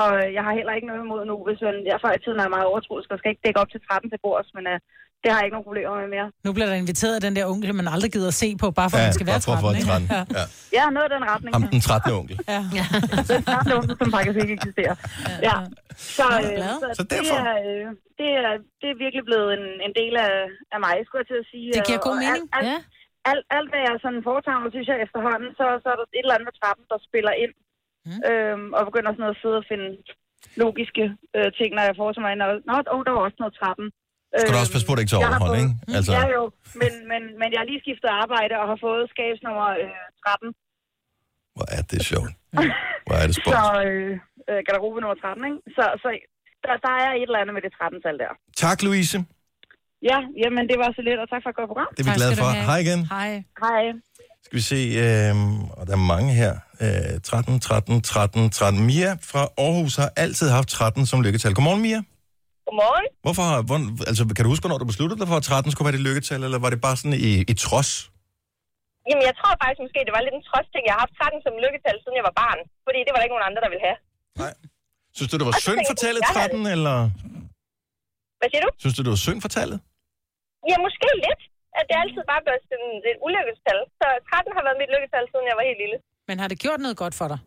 og 0.00 0.10
jeg 0.36 0.42
har 0.46 0.52
heller 0.58 0.74
ikke 0.74 0.90
noget 0.90 1.04
imod 1.04 1.22
nu, 1.24 1.36
hvis 1.46 1.60
man, 1.66 1.76
jeg 1.90 2.02
før 2.04 2.12
i 2.14 2.22
tiden 2.22 2.40
er 2.40 2.54
meget 2.54 2.70
overtroisk, 2.70 3.08
og 3.10 3.18
skal 3.18 3.30
ikke 3.30 3.44
dække 3.44 3.60
op 3.62 3.70
til 3.70 3.80
13 3.80 4.10
til 4.10 4.20
bords, 4.24 4.50
men 4.56 4.64
uh, 4.72 4.78
det 5.22 5.28
har 5.32 5.38
jeg 5.40 5.46
ikke 5.46 5.56
nogen 5.56 5.68
problemer 5.70 5.94
med 6.02 6.08
mere. 6.16 6.26
Nu 6.46 6.50
bliver 6.56 6.68
der 6.70 6.76
inviteret 6.84 7.14
af 7.18 7.22
den 7.26 7.32
der 7.38 7.44
onkel, 7.52 7.68
man 7.80 7.88
aldrig 7.94 8.10
gider 8.16 8.30
at 8.34 8.38
se 8.44 8.48
på, 8.62 8.66
bare 8.80 8.88
for 8.90 8.96
at 8.98 9.02
Ja, 9.02 9.08
man 9.08 9.16
skal 9.18 9.26
være 9.30 9.40
bare 9.40 9.46
for 9.48 9.52
at 9.58 9.62
få 9.66 9.70
13, 9.70 9.76
en 9.76 9.80
ikke? 9.80 9.90
13, 9.92 10.16
Ja. 10.16 10.22
ja. 10.38 10.44
Ja, 10.78 10.84
noget 10.96 11.06
af 11.08 11.12
den 11.16 11.22
retning. 11.32 11.50
Ham 11.56 11.62
den 11.74 11.80
13. 11.88 12.12
onkel. 12.20 12.36
Ja. 12.54 12.60
den 13.32 13.42
13 13.44 13.72
onkel, 13.78 13.94
som 14.00 14.08
faktisk 14.16 14.36
ikke 14.42 14.54
eksisterer. 14.58 14.94
Ja. 15.48 15.56
Så, 16.18 16.26
øh, 16.44 16.58
så, 16.82 16.88
Så 16.98 17.02
derfor- 17.14 17.40
Det, 17.42 17.50
er, 17.50 17.54
øh, 17.68 17.86
det, 18.20 18.28
er, 18.44 18.52
det 18.80 18.88
er 18.92 18.96
virkelig 19.04 19.24
blevet 19.30 19.48
en, 19.58 19.64
en 19.86 19.92
del 20.00 20.14
af, 20.26 20.32
af 20.74 20.78
mig, 20.86 20.94
skulle 21.06 21.20
jeg 21.22 21.28
til 21.32 21.38
at 21.44 21.48
sige. 21.52 21.68
Det 21.76 21.82
giver 21.88 22.00
god 22.08 22.16
mening. 22.24 22.44
Alt, 22.46 22.56
alt, 22.58 22.68
Ja. 22.72 22.78
alt, 23.30 23.44
alt, 23.56 23.68
hvad 23.72 23.82
jeg 23.88 23.94
sådan 24.04 24.22
foretager 24.28 24.60
mig, 24.62 24.70
synes 24.74 24.88
jeg 24.92 24.98
efterhånden, 25.06 25.50
så, 25.58 25.64
så 25.82 25.86
er 25.92 25.96
der 26.00 26.06
et 26.08 26.22
eller 26.24 26.34
andet 26.36 26.48
med 26.50 26.56
trappen, 26.60 26.84
der 26.92 26.98
spiller 27.08 27.34
ind. 27.44 27.54
Mm. 28.08 28.20
Øhm, 28.30 28.68
og 28.76 28.82
begynder 28.88 29.10
sådan 29.16 29.32
at 29.34 29.40
sidde 29.42 29.58
og 29.62 29.66
finde 29.72 29.88
logiske 30.62 31.04
øh, 31.36 31.48
ting, 31.58 31.70
når 31.76 31.84
jeg 31.88 31.94
foretager 32.00 32.26
mig. 32.26 32.34
Nå, 32.42 32.46
nå, 32.68 32.74
oh, 32.94 33.00
der 33.06 33.12
var 33.16 33.22
også 33.26 33.40
noget 33.42 33.54
trappen. 33.62 33.88
Skal 34.40 34.50
du 34.54 34.58
også 34.62 34.72
passe 34.74 34.86
på, 34.88 34.92
at 34.92 34.96
det 34.98 35.02
ikke 35.04 35.12
tager 35.14 35.24
overhånd, 35.28 35.50
fået- 35.52 35.62
ikke? 35.62 35.96
Altså, 35.98 36.12
Ja, 36.18 36.24
jo. 36.36 36.42
Men, 36.80 36.92
men, 37.10 37.22
men 37.40 37.48
jeg 37.52 37.58
har 37.62 37.68
lige 37.70 37.80
skiftet 37.84 38.08
arbejde 38.24 38.54
og 38.60 38.66
har 38.72 38.78
fået 38.86 39.02
skabsnummer 39.14 39.68
øh, 39.82 40.02
13. 40.24 40.48
hvor 41.56 41.66
er 41.78 41.82
det 41.92 42.00
sjovt. 42.12 42.30
Hvor 43.06 43.16
er 43.22 43.26
det 43.30 43.36
Så 43.38 43.42
sport. 43.42 43.58
øh, 43.86 44.10
øh, 44.50 44.60
garderobe 44.66 44.96
nummer 45.02 45.18
13, 45.24 45.44
ikke? 45.50 45.58
Så, 45.76 45.84
så 46.02 46.08
der, 46.64 46.74
der 46.86 46.92
er 47.04 47.10
et 47.20 47.26
eller 47.28 47.40
andet 47.42 47.54
med 47.56 47.62
det 47.66 47.72
13-tal 47.78 48.16
der. 48.24 48.32
Tak, 48.64 48.78
Louise. 48.86 49.16
Ja, 50.10 50.18
jamen 50.42 50.64
det 50.70 50.76
var 50.82 50.88
så 50.98 51.02
lidt, 51.08 51.18
og 51.22 51.26
tak 51.32 51.40
for 51.44 51.50
et 51.52 51.56
godt 51.60 51.68
program. 51.72 51.90
Det 51.96 52.00
er 52.02 52.06
vi 52.10 52.14
glade 52.20 52.34
for. 52.42 52.48
Hej 52.70 52.78
igen. 52.86 53.00
Hej. 53.16 53.30
Hej. 53.64 53.82
Skal 54.44 54.56
vi 54.60 54.64
se, 54.74 54.80
øh, 55.04 55.32
og 55.78 55.82
der 55.88 55.94
er 56.00 56.04
mange 56.14 56.30
her. 56.42 56.52
Øh, 56.84 57.20
13, 57.24 57.60
13, 57.60 58.02
13, 58.02 58.50
13. 58.50 58.86
Mia 58.90 59.10
fra 59.30 59.42
Aarhus 59.64 59.96
har 59.96 60.10
altid 60.24 60.48
haft 60.58 60.68
13 60.68 61.06
som 61.06 61.18
lykketal. 61.22 61.54
Godmorgen, 61.54 61.82
Mia. 61.82 62.00
Godmorgen. 62.68 63.06
Hvorfor, 63.26 63.44
har- 63.50 63.62
hvor, 63.68 63.78
altså, 64.10 64.22
kan 64.36 64.42
du 64.44 64.50
huske, 64.52 64.64
hvornår 64.64 64.80
du 64.82 64.88
besluttede 64.92 65.18
dig 65.22 65.28
for, 65.32 65.36
at 65.40 65.46
13 65.50 65.70
skulle 65.72 65.86
være 65.88 65.96
dit 65.98 66.06
lykketal, 66.08 66.40
eller 66.46 66.58
var 66.64 66.70
det 66.74 66.80
bare 66.86 66.96
sådan 67.00 67.16
i, 67.28 67.30
i 67.52 67.54
trods? 67.64 67.90
Jamen, 69.08 69.24
jeg 69.28 69.34
tror 69.40 69.52
faktisk 69.62 69.80
måske, 69.86 69.98
det 70.08 70.14
var 70.16 70.22
lidt 70.26 70.36
en 70.40 70.44
trods 70.50 70.68
ting. 70.72 70.82
Jeg 70.88 70.94
har 70.96 71.02
haft 71.04 71.14
13 71.20 71.44
som 71.46 71.52
lykketal, 71.64 71.96
siden 72.02 72.16
jeg 72.20 72.26
var 72.30 72.36
barn. 72.44 72.60
Fordi 72.86 72.98
det 73.04 73.10
var 73.12 73.18
der 73.18 73.26
ikke 73.26 73.34
nogen 73.36 73.48
andre, 73.50 73.60
der 73.64 73.70
ville 73.72 73.84
have. 73.88 73.98
Synes 75.16 75.28
du, 75.30 75.36
det 75.40 75.46
var 75.50 75.56
Og 75.58 75.64
synd 75.68 75.80
for 75.90 75.96
tallet 76.04 76.20
jeg 76.24 76.30
havde 76.40 76.50
13, 76.52 76.74
eller 76.76 76.96
Hvad 78.40 78.48
siger 78.52 78.62
du? 78.66 78.70
synes 78.82 78.94
du, 78.96 79.00
det 79.06 79.12
var 79.16 79.22
synd 79.26 79.38
for 79.44 79.50
tallet? 79.58 79.78
Ja, 80.70 80.76
måske 80.86 81.08
lidt. 81.26 81.42
At 81.78 81.84
det 81.88 81.96
altid 82.02 82.22
bare 82.32 82.42
blev 82.46 82.56
sådan 82.70 82.90
et 83.10 83.18
ulykkestal. 83.26 83.78
Så 84.00 84.06
13 84.30 84.56
har 84.56 84.62
været 84.66 84.78
mit 84.82 84.90
lykketal, 84.94 85.24
siden 85.30 85.46
jeg 85.50 85.56
var 85.58 85.64
helt 85.70 85.80
lille. 85.84 85.96
Men 86.28 86.36
har 86.42 86.48
det 86.52 86.58
gjort 86.64 86.80
noget 86.84 86.96
godt 87.02 87.14
for 87.20 87.26
dig? 87.32 87.38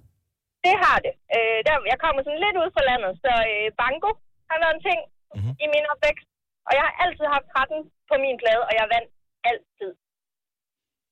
Det 0.67 0.75
har 0.85 0.97
det. 1.05 1.13
Øh, 1.35 1.57
der, 1.67 1.73
jeg 1.91 1.97
kommer 2.03 2.19
sådan 2.25 2.41
lidt 2.45 2.57
ud 2.63 2.69
fra 2.75 2.83
landet, 2.89 3.11
så 3.23 3.31
øh, 3.51 3.67
banko 3.81 4.09
har 4.49 4.57
været 4.63 4.73
en 4.77 4.83
ting 4.89 4.99
mm-hmm. 5.35 5.53
i 5.63 5.65
min 5.73 5.85
opvækst. 5.93 6.27
Og 6.67 6.71
jeg 6.77 6.83
har 6.87 6.93
altid 7.03 7.25
haft 7.35 7.47
13 7.55 7.77
på 8.09 8.15
min 8.23 8.35
plade, 8.41 8.61
og 8.69 8.73
jeg 8.79 8.85
vandt 8.95 9.09
altid. 9.51 9.91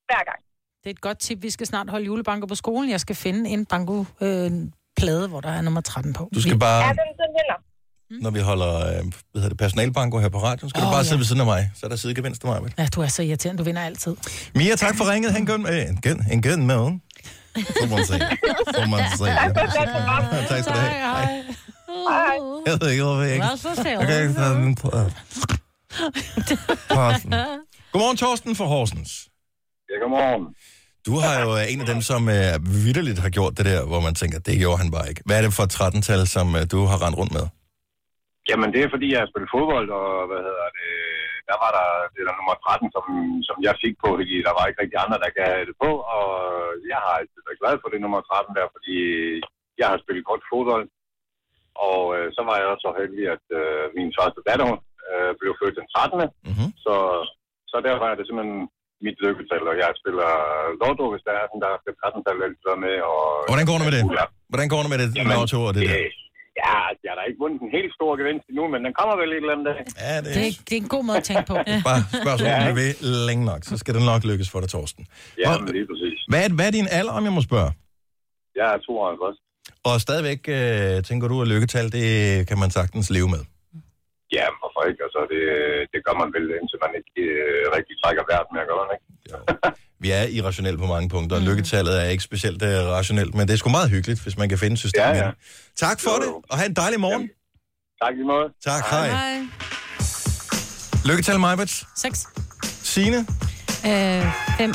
Hver 0.10 0.24
gang. 0.30 0.40
Det 0.82 0.88
er 0.90 0.94
et 1.00 1.02
godt 1.08 1.20
tip. 1.26 1.38
Vi 1.48 1.50
skal 1.50 1.68
snart 1.68 1.88
holde 1.90 2.06
julebanko 2.06 2.46
på 2.54 2.56
skolen. 2.64 2.90
Jeg 2.96 3.00
skal 3.06 3.16
finde 3.16 3.50
en 3.50 3.66
banko-plade, 3.66 5.28
hvor 5.32 5.42
der 5.42 5.52
er 5.58 5.62
nummer 5.62 5.82
13 5.82 6.14
på. 6.14 6.30
Du 6.36 6.42
skal 6.42 6.60
bare, 6.60 6.82
Ja, 6.86 6.90
den, 6.90 7.10
den 7.22 7.30
vinder. 7.38 7.58
når 8.24 8.32
vi 8.32 8.40
holder 8.40 8.74
øh, 8.76 8.84
hvad 9.32 9.42
hedder 9.42 9.50
det, 9.50 9.58
personalbanko 9.58 10.20
her 10.20 10.30
på 10.30 10.38
radioen, 10.38 10.70
skal 10.70 10.82
oh, 10.82 10.86
du 10.86 10.92
bare 10.92 10.98
ja. 10.98 11.04
sidde 11.04 11.20
ved 11.20 11.26
siden 11.26 11.42
af 11.42 11.46
mig. 11.46 11.72
Så 11.76 11.86
er 11.86 11.90
der 11.90 11.96
sidegevinst 11.96 12.42
til 12.42 12.48
mig. 12.50 12.64
vel? 12.64 12.74
Ja, 12.78 12.86
du 12.96 13.02
er 13.02 13.08
så 13.08 13.22
irriterende. 13.24 13.60
Du 13.60 13.64
vinder 13.64 13.82
altid. 13.82 14.16
Mia, 14.56 14.76
tak 14.76 14.96
for 14.98 15.12
ringet. 15.12 15.32
Han 15.34 15.42
en, 15.42 15.68
øh, 15.68 15.90
en, 15.90 16.02
god- 16.06 16.26
en 16.34 16.42
god 16.42 16.58
morgen. 16.58 17.02
Får 17.82 17.88
man 17.96 18.06
sige. 18.10 18.20
Får 18.76 18.88
man 18.94 19.02
program. 19.98 20.24
Tak 20.50 20.60
skal 20.64 20.74
du 20.76 20.80
have. 20.80 20.94
Hej, 20.94 21.44
hej. 22.14 22.20
Hej. 22.28 22.38
Jeg 22.70 22.76
ved 22.82 22.88
ikke, 22.94 23.04
hvorfor 23.04 23.24
jeg 23.28 23.34
ikke... 23.36 23.46
Hvad 23.48 23.58
så 23.68 23.72
ser 23.84 23.96
Jeg 24.02 24.08
kan 24.10 24.18
ikke 24.24 24.38
tage 24.42 24.56
den 24.64 24.76
på... 24.82 24.88
Thorsten. 26.94 27.32
Godmorgen, 27.92 28.18
Torsten 28.24 28.54
fra 28.60 28.68
Horsens. 28.74 29.12
Ja, 29.90 29.96
godmorgen. 30.04 30.46
Du 31.08 31.14
har 31.24 31.36
jo 31.44 31.50
øh, 31.60 31.74
en 31.74 31.80
af 31.84 31.88
dem, 31.94 32.02
som 32.12 32.22
uh, 32.38 32.56
vidderligt 32.86 33.20
har 33.26 33.32
gjort 33.38 33.54
det 33.58 33.66
der, 33.72 33.82
hvor 33.92 34.02
man 34.08 34.16
tænker, 34.22 34.38
det 34.48 34.62
gjorde 34.64 34.82
han 34.84 34.92
bare 34.96 35.08
ikke. 35.12 35.22
Hvad 35.26 35.36
er 35.38 35.44
det 35.46 35.58
for 35.58 35.66
et 35.68 35.74
13-tal, 35.80 36.22
som 36.36 36.48
uh, 36.60 36.64
du 36.74 36.80
har 36.92 36.98
rendt 37.04 37.18
rundt 37.20 37.34
med? 37.38 37.46
Jamen, 38.50 38.70
det 38.74 38.82
er 38.82 38.94
fordi, 38.96 39.08
jeg 39.14 39.22
har 39.22 39.30
spillet 39.32 39.54
fodbold, 39.56 39.90
og 40.02 40.10
hvad 40.30 40.42
hedder 40.48 40.68
det, 40.80 40.94
der 41.50 41.58
var 41.64 41.72
der 41.78 41.88
det 42.16 42.24
der 42.28 42.36
nummer 42.40 42.56
13, 42.58 42.96
som, 42.96 43.06
som 43.48 43.58
jeg 43.68 43.76
fik 43.84 43.96
på, 44.04 44.10
fordi 44.20 44.36
der 44.48 44.54
var 44.58 44.64
ikke 44.66 44.82
rigtig 44.82 45.00
andre, 45.04 45.20
der 45.24 45.38
gav 45.40 45.54
det 45.70 45.76
på, 45.84 45.92
og 46.16 46.28
jeg 46.92 47.00
har 47.06 47.14
altid 47.20 47.40
været 47.48 47.62
glad 47.62 47.76
for 47.80 47.90
det 47.90 48.00
nummer 48.02 48.22
13 48.22 48.58
der, 48.58 48.68
fordi 48.76 48.98
jeg 49.82 49.88
har 49.92 49.98
spillet 50.04 50.30
godt 50.30 50.44
fodbold, 50.52 50.86
og 51.90 52.02
øh, 52.18 52.26
så 52.36 52.42
var 52.50 52.56
jeg 52.60 52.68
også 52.72 52.84
så 52.88 52.92
heldig, 53.02 53.24
at 53.36 53.46
øh, 53.60 53.84
min 53.98 54.10
første 54.20 54.40
datter, 54.48 54.66
hun 54.70 54.80
øh, 55.12 55.32
blev 55.40 55.52
født 55.60 55.76
den 55.80 55.88
13. 55.96 56.20
Mm-hmm. 56.48 56.70
Så, 56.86 56.94
så 57.72 57.76
der 57.86 57.94
var 58.04 58.12
det 58.18 58.24
simpelthen 58.26 58.60
mit 59.06 59.18
lykketal, 59.26 59.64
og 59.72 59.76
jeg 59.84 59.90
spiller 60.02 60.30
lotto, 60.82 61.06
hvis 61.12 61.24
der 61.28 61.34
er 61.40 61.46
sådan, 61.48 61.62
der 61.66 61.70
er 61.74 61.80
13-tal, 62.04 62.38
jeg 62.44 62.50
spiller 62.60 62.80
med, 62.88 62.96
og... 63.14 63.22
Hvordan 63.52 63.68
går 63.70 63.78
det 63.80 63.86
med 63.90 63.96
det? 63.98 64.04
Hvordan 64.52 64.70
går 64.74 64.82
det 64.84 64.90
med 64.94 65.00
det 65.02 65.08
Jamen, 65.18 65.34
lotto 65.38 65.60
og 65.70 65.74
det 65.78 65.84
der? 65.90 65.98
Ja, 66.64 66.78
jeg 67.06 67.10
har 67.12 67.18
da 67.20 67.24
ikke 67.30 67.42
vundet 67.44 67.60
en 67.68 67.72
helt 67.78 67.92
stor 67.98 68.12
gevinst 68.22 68.46
endnu, 68.52 68.64
men 68.74 68.80
den 68.86 68.94
kommer 69.00 69.16
vel 69.22 69.30
et 69.32 69.38
eller 69.44 69.54
andet 69.56 69.66
dag. 69.70 69.80
Ja, 70.06 70.16
det 70.24 70.30
Det 70.36 70.44
er, 70.48 70.54
det 70.68 70.74
er 70.78 70.82
en 70.88 70.92
god 70.96 71.04
måde 71.10 71.18
at 71.22 71.28
tænke 71.30 71.46
på. 71.52 71.56
Bare 71.90 72.02
spørgsmål, 72.22 72.50
Ja. 72.68 72.74
ved 72.82 72.90
længe 73.30 73.44
nok, 73.52 73.62
så 73.72 73.76
skal 73.82 73.92
det 73.98 74.04
nok 74.12 74.22
lykkes 74.32 74.50
for 74.54 74.60
dig, 74.64 74.70
Torsten. 74.76 75.04
Ja, 75.44 75.48
Og- 75.50 75.58
men 75.64 75.70
lige 75.78 75.88
præcis. 75.92 76.18
Hvad 76.32 76.42
er, 76.46 76.50
hvad 76.58 76.68
er 76.70 76.74
din 76.80 76.88
alder, 77.00 77.14
om 77.20 77.24
jeg 77.28 77.34
må 77.38 77.42
spørge? 77.50 77.70
Jeg 78.60 78.68
er 78.74 78.78
52. 78.78 79.38
Og 79.86 80.02
stadigvæk 80.02 80.42
øh, 80.48 81.04
tænker 81.04 81.28
du, 81.28 81.42
at 81.42 81.48
lykketal, 81.48 81.92
det 81.92 82.48
kan 82.48 82.58
man 82.60 82.72
sagtens 82.72 83.10
leve 83.10 83.30
med. 83.30 83.44
Ja, 84.38 84.46
hvorfor 84.60 84.82
ikke? 84.90 85.02
Altså, 85.08 85.22
det, 85.32 85.42
det 85.94 86.00
gør 86.06 86.16
man 86.22 86.30
vel, 86.36 86.46
indtil 86.62 86.78
man 86.86 86.92
ikke 87.00 87.22
øh, 87.32 87.62
rigtig 87.78 87.96
trækker 88.04 88.24
verden 88.34 88.52
med 88.56 88.62
at 88.66 88.70
gøre, 88.72 88.86
ikke? 88.96 89.06
Vi 90.04 90.12
er 90.12 90.24
irrationelle 90.38 90.80
på 90.80 90.86
mange 90.86 91.10
punkter, 91.10 91.36
og 91.36 91.42
lykketallet 91.42 92.02
er 92.04 92.08
ikke 92.14 92.24
specielt 92.24 92.62
øh, 92.64 92.70
rationelt, 92.98 93.36
men 93.36 93.48
det 93.48 93.54
er 93.54 93.58
sgu 93.58 93.70
meget 93.70 93.90
hyggeligt, 93.90 94.24
hvis 94.24 94.38
man 94.38 94.50
kan 94.50 94.58
finde 94.58 94.74
et 94.74 94.80
system 94.80 95.02
Ja, 95.02 95.14
i 95.14 95.18
ja. 95.18 95.26
det. 95.26 95.34
Tak 95.76 96.00
for 96.00 96.16
det, 96.22 96.30
og 96.50 96.58
have 96.58 96.70
en 96.70 96.74
dejlig 96.74 97.00
morgen. 97.00 97.30
Tak 98.04 98.14
i 98.22 98.24
måde. 98.24 98.48
Tak, 98.70 98.84
hej. 98.90 99.08
Hej. 99.08 99.38
Lykketal, 101.10 101.40
Majbets. 101.40 101.86
6. 101.98 102.28
Signe. 102.64 103.18
Øh, 103.86 104.26
5 104.58 104.72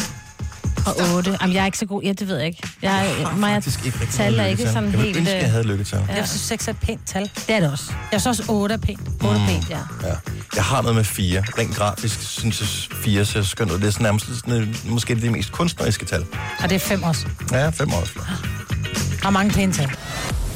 og 0.86 1.14
8. 1.14 1.38
Jamen, 1.40 1.54
jeg 1.54 1.62
er 1.62 1.66
ikke 1.66 1.78
så 1.78 1.86
god. 1.86 2.02
Ja, 2.02 2.12
det 2.12 2.28
ved 2.28 2.36
jeg 2.36 2.46
ikke. 2.46 2.68
Jeg, 2.82 3.14
jeg, 3.20 3.28
mig 3.36 3.54
faktisk 3.54 3.86
ikke 3.86 4.00
rigtig 4.00 4.14
tal 4.14 4.38
er 4.38 4.46
ikke 4.46 4.68
sådan 4.68 4.92
Jeg 4.92 5.00
helt... 5.00 5.16
ønske, 5.16 5.34
jeg 5.34 5.44
øh, 5.44 5.50
havde 5.50 5.64
lykketal. 5.64 5.98
Jeg 6.08 6.28
synes, 6.28 6.40
6 6.40 6.68
er 6.68 6.72
et 6.72 6.78
pænt 6.78 7.00
tal. 7.06 7.22
Det 7.22 7.54
er 7.54 7.60
det 7.60 7.70
også. 7.72 7.92
Jeg 8.12 8.20
synes 8.20 8.40
også, 8.40 8.52
8 8.52 8.72
er 8.72 8.78
pænt. 8.78 9.00
8 9.24 9.40
mm. 9.40 9.46
pænt, 9.46 9.70
ja. 9.70 9.78
Ja. 10.02 10.14
Jeg 10.56 10.64
har 10.64 10.82
noget 10.82 10.96
med 10.96 11.04
fire. 11.04 11.44
Rent 11.58 11.76
grafisk 11.76 12.22
synes 12.22 12.60
jeg, 12.60 12.68
fire 13.04 13.24
ser 13.24 13.42
skønt 13.42 13.70
ud. 13.70 13.78
Det 13.78 13.86
er 13.86 13.90
sådan 13.90 14.04
nærmest 14.04 14.26
sådan, 14.34 14.74
måske 14.84 15.14
det 15.14 15.32
mest 15.32 15.52
kunstneriske 15.52 16.04
tal. 16.04 16.24
Og 16.62 16.70
det 16.70 16.74
er 16.76 16.78
5 16.80 17.02
også. 17.02 17.26
Ja, 17.52 17.68
fem 17.68 17.92
år. 17.92 18.04
flot. 18.04 18.26
Har 19.22 19.30
mange 19.30 19.52
pæne 19.52 19.72
tal. 19.72 19.90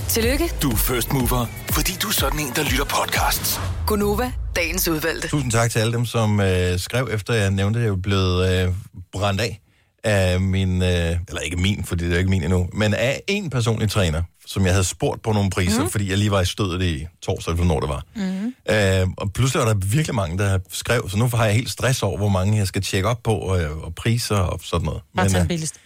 Tillykke, 0.08 0.50
Du 0.62 0.70
er 0.70 0.76
first 0.76 1.12
mover, 1.12 1.46
fordi 1.70 1.92
du 2.02 2.08
er 2.08 2.12
sådan 2.12 2.40
en, 2.40 2.52
der 2.56 2.62
lytter 2.62 2.84
podcasts. 2.84 3.60
Gunova, 3.86 4.32
dagens 4.56 4.88
udvalgte. 4.88 5.28
Tusind 5.28 5.52
tak 5.52 5.70
til 5.70 5.78
alle 5.78 5.92
dem, 5.92 6.06
som 6.06 6.40
øh, 6.40 6.78
skrev 6.78 7.08
efter, 7.12 7.34
jeg 7.34 7.50
nævnte, 7.50 7.80
at 7.80 7.84
jeg 7.86 7.92
er 7.92 7.96
blevet 7.96 8.64
øh, 8.66 8.72
brændt 9.12 9.40
af 9.40 9.60
af 10.08 10.40
min, 10.40 10.82
øh, 10.82 11.16
eller 11.28 11.40
ikke 11.40 11.56
min, 11.56 11.84
fordi 11.84 12.04
det 12.04 12.14
er 12.14 12.18
ikke 12.18 12.30
min 12.30 12.42
endnu, 12.42 12.68
men 12.72 12.94
af 12.94 13.22
en 13.26 13.50
personlig 13.50 13.90
træner, 13.90 14.22
som 14.46 14.64
jeg 14.64 14.72
havde 14.72 14.84
spurgt 14.84 15.22
på 15.22 15.32
nogle 15.32 15.50
priser, 15.50 15.82
mm. 15.82 15.90
fordi 15.90 16.10
jeg 16.10 16.18
lige 16.18 16.30
var 16.30 16.40
i 16.40 16.44
stødet 16.44 16.82
i 16.82 17.06
torsdag, 17.22 17.52
eller 17.52 17.64
hvornår 17.64 17.80
det 17.80 17.88
var. 17.88 18.04
Mm. 18.16 18.54
Øh, 18.70 19.08
og 19.16 19.32
pludselig 19.32 19.66
var 19.66 19.72
der 19.72 19.86
virkelig 19.86 20.14
mange, 20.14 20.38
der 20.38 20.58
skrev, 20.70 21.08
så 21.10 21.18
nu 21.18 21.28
har 21.28 21.44
jeg 21.44 21.54
helt 21.54 21.70
stress 21.70 22.02
over, 22.02 22.16
hvor 22.16 22.28
mange 22.28 22.58
jeg 22.58 22.66
skal 22.66 22.82
tjekke 22.82 23.08
op 23.08 23.22
på, 23.22 23.56
øh, 23.56 23.78
og 23.78 23.94
priser 23.94 24.36
og 24.36 24.60
sådan 24.62 24.84
noget. 24.84 25.02
Bare 25.16 25.28
tage 25.28 25.36
øh, 25.36 25.40
den 25.40 25.48
billigste. 25.48 25.78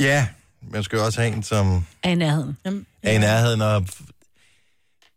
ja, 0.00 0.26
men 0.62 0.74
jeg 0.74 0.84
skal 0.84 0.96
jo 0.96 1.04
også 1.04 1.20
have 1.20 1.36
en, 1.36 1.42
som 1.42 1.86
Er 2.02 2.10
i 2.10 2.14
nærheden. 2.14 2.56
Er 3.02 3.12
i 3.12 3.18
nærheden. 3.18 3.62
Og 3.62 3.86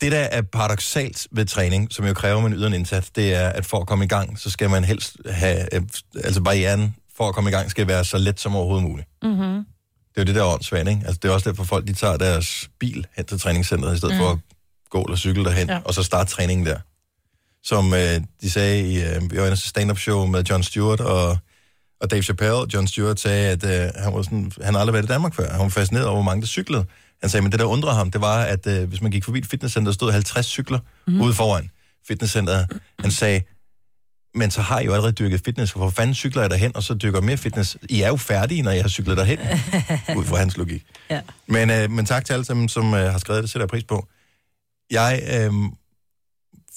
det, 0.02 0.12
der 0.12 0.20
er 0.20 0.42
paradoxalt 0.42 1.28
ved 1.32 1.46
træning, 1.46 1.92
som 1.92 2.06
jo 2.06 2.14
kræver 2.14 2.46
en 2.46 2.54
yderligere 2.54 2.76
indsats, 2.76 3.10
det 3.10 3.36
er, 3.36 3.50
at 3.50 3.66
for 3.66 3.80
at 3.80 3.88
komme 3.88 4.06
i 4.06 4.08
gang, 4.08 4.40
så 4.40 4.50
skal 4.50 4.70
man 4.70 4.84
helst 4.84 5.18
have, 5.30 5.76
øh, 5.76 5.82
altså 6.24 6.42
barrieren 6.42 6.96
for 7.22 7.28
at 7.30 7.36
komme 7.36 7.50
i 7.50 7.54
gang, 7.54 7.72
skal 7.72 7.88
være 7.88 8.04
så 8.06 8.18
let 8.18 8.40
som 8.40 8.56
overhovedet 8.56 8.84
muligt. 8.90 9.08
Mm-hmm. 9.24 9.66
Det 10.10 10.18
er 10.18 10.22
jo 10.22 10.24
det, 10.24 10.36
der 10.36 10.42
er 10.42 10.54
åndssvagt, 10.54 10.90
ikke? 10.90 11.02
Altså, 11.06 11.20
det 11.24 11.30
er 11.30 11.34
også 11.34 11.50
derfor, 11.50 11.64
folk 11.64 11.88
de 11.88 11.94
tager 11.94 12.18
deres 12.18 12.70
bil 12.80 13.08
hen 13.18 13.26
til 13.26 13.40
træningscenteret, 13.40 13.94
i 13.94 13.98
stedet 13.98 14.16
mm. 14.16 14.20
for 14.22 14.30
at 14.32 14.38
gå 14.90 15.02
eller 15.02 15.18
cykle 15.18 15.44
derhen, 15.46 15.70
Ja. 15.70 15.80
og 15.86 15.94
så 15.94 16.04
starte 16.04 16.32
træningen 16.32 16.66
der. 16.66 16.78
Som 17.64 17.94
øh, 17.94 18.22
de 18.42 18.50
sagde 18.50 18.92
i, 18.92 19.02
øh, 19.50 19.56
stand-up 19.58 19.98
show 20.00 20.26
med 20.26 20.44
John 20.44 20.64
Stewart 20.64 21.00
og, 21.00 21.38
og 22.02 22.12
Dave 22.12 22.24
Chappelle. 22.24 22.66
John 22.74 22.88
Stewart 22.88 23.20
sagde, 23.20 23.50
at 23.50 23.64
øh, 23.64 24.04
han, 24.04 24.14
var 24.14 24.22
sådan, 24.22 24.52
han 24.64 24.76
aldrig 24.76 24.94
været 24.94 25.04
i 25.04 25.08
Danmark 25.08 25.36
før. 25.36 25.52
Han 25.52 25.60
var 25.60 25.70
fascineret 25.70 26.06
over, 26.08 26.16
hvor 26.16 26.24
mange 26.24 26.42
der 26.42 26.48
cyklede. 26.48 26.86
Han 27.22 27.30
sagde, 27.30 27.42
men 27.42 27.52
det 27.52 27.60
der 27.60 27.66
undrede 27.66 27.96
ham, 27.96 28.12
det 28.12 28.22
var, 28.22 28.42
at 28.44 28.68
øh, 28.68 28.90
hvis 28.90 29.02
man 29.02 29.12
gik 29.12 29.24
forbi 29.24 29.38
et 29.40 29.46
fitnesscenter, 29.46 29.92
der 29.92 29.94
stod 29.94 30.12
50 30.12 30.46
cykler 30.46 30.80
mm. 31.08 31.22
ude 31.22 31.34
foran 31.34 31.70
fitnesscenteret. 32.08 32.66
Han 33.00 33.12
sagde, 33.12 33.42
Men 34.36 34.52
så 34.52 34.62
har 34.62 34.80
I 34.80 34.86
jo 34.86 34.94
allerede 34.94 35.14
dyrket 35.14 35.42
fitness, 35.46 35.72
for 35.72 35.90
fanden 35.90 36.16
cykler 36.16 36.42
jeg 36.42 36.50
derhen, 36.50 36.76
og 36.76 36.84
så 36.84 36.94
dykker 36.94 37.22
mere 37.22 37.38
fitness. 37.38 37.78
I 37.90 38.02
er 38.02 38.08
jo 38.08 38.16
færdige, 38.16 38.62
når 38.62 38.72
jeg 38.72 38.84
har 38.84 38.90
cyklet 38.90 39.18
derhen, 39.18 39.40
ud 40.18 40.26
fra 40.26 40.38
hans 40.38 40.58
logik. 40.58 40.84
Ja. 41.10 41.22
Men, 41.48 41.70
øh, 41.70 41.92
men 41.92 42.06
tak 42.06 42.26
til 42.26 42.34
alle 42.34 42.46
sammen, 42.46 42.70
som 42.70 42.94
øh, 42.94 43.12
har 43.12 43.18
skrevet 43.18 43.44
det, 43.44 43.50
sætter 43.50 43.64
jeg 43.64 43.70
pris 43.70 43.84
på. 43.84 44.08
Jeg 44.92 45.22
øh, 45.34 45.54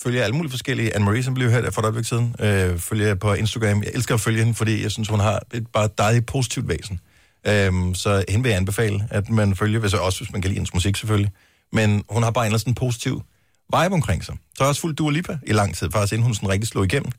følger 0.03 0.25
alle 0.25 0.37
mulige 0.37 0.51
forskellige. 0.51 0.97
Anne-Marie, 0.97 1.23
som 1.23 1.35
blev 1.35 1.51
hørt 1.51 1.75
for 1.75 1.81
et 1.81 1.85
øjeblik 1.85 2.05
siden, 2.05 2.35
øh, 2.41 2.79
følger 2.79 3.07
jeg 3.07 3.19
på 3.19 3.35
Instagram. 3.35 3.83
Jeg 3.83 3.91
elsker 3.95 4.15
at 4.15 4.21
følge 4.21 4.39
hende, 4.39 4.55
fordi 4.55 4.83
jeg 4.83 4.91
synes, 4.91 5.09
hun 5.09 5.21
har 5.21 5.43
et 5.55 5.67
bare 5.67 5.89
dejligt 5.99 6.27
positivt 6.27 6.69
væsen. 6.69 7.01
Øh, 7.47 7.95
så 7.95 8.25
hende 8.29 8.43
vil 8.43 8.51
jeg 8.51 8.59
anbefale, 8.59 9.09
at 9.11 9.31
man 9.31 9.57
følger, 9.57 9.81
hvis, 9.81 9.95
også 9.95 10.21
hvis 10.21 10.33
man 10.33 10.43
kan 10.43 10.49
lide 10.49 10.59
hendes 10.59 10.75
musik 10.75 10.97
selvfølgelig. 10.97 11.33
Men 11.73 12.05
hun 12.09 12.23
har 12.23 12.31
bare 12.31 12.45
en 12.45 12.47
eller 12.47 12.55
anden 12.55 12.59
sådan 12.59 12.75
positiv 12.75 13.23
vibe 13.67 13.95
omkring 13.95 14.25
sig. 14.25 14.35
Så 14.55 14.59
har 14.59 14.65
jeg 14.65 14.69
også 14.69 14.81
fulgt 14.81 14.99
Dua 14.99 15.11
Lipa 15.11 15.39
i 15.47 15.53
lang 15.53 15.75
tid, 15.75 15.91
faktisk 15.91 16.13
inden 16.13 16.25
hun 16.25 16.35
sådan 16.35 16.49
rigtig 16.49 16.69
slog 16.69 16.85
igennem. 16.85 17.13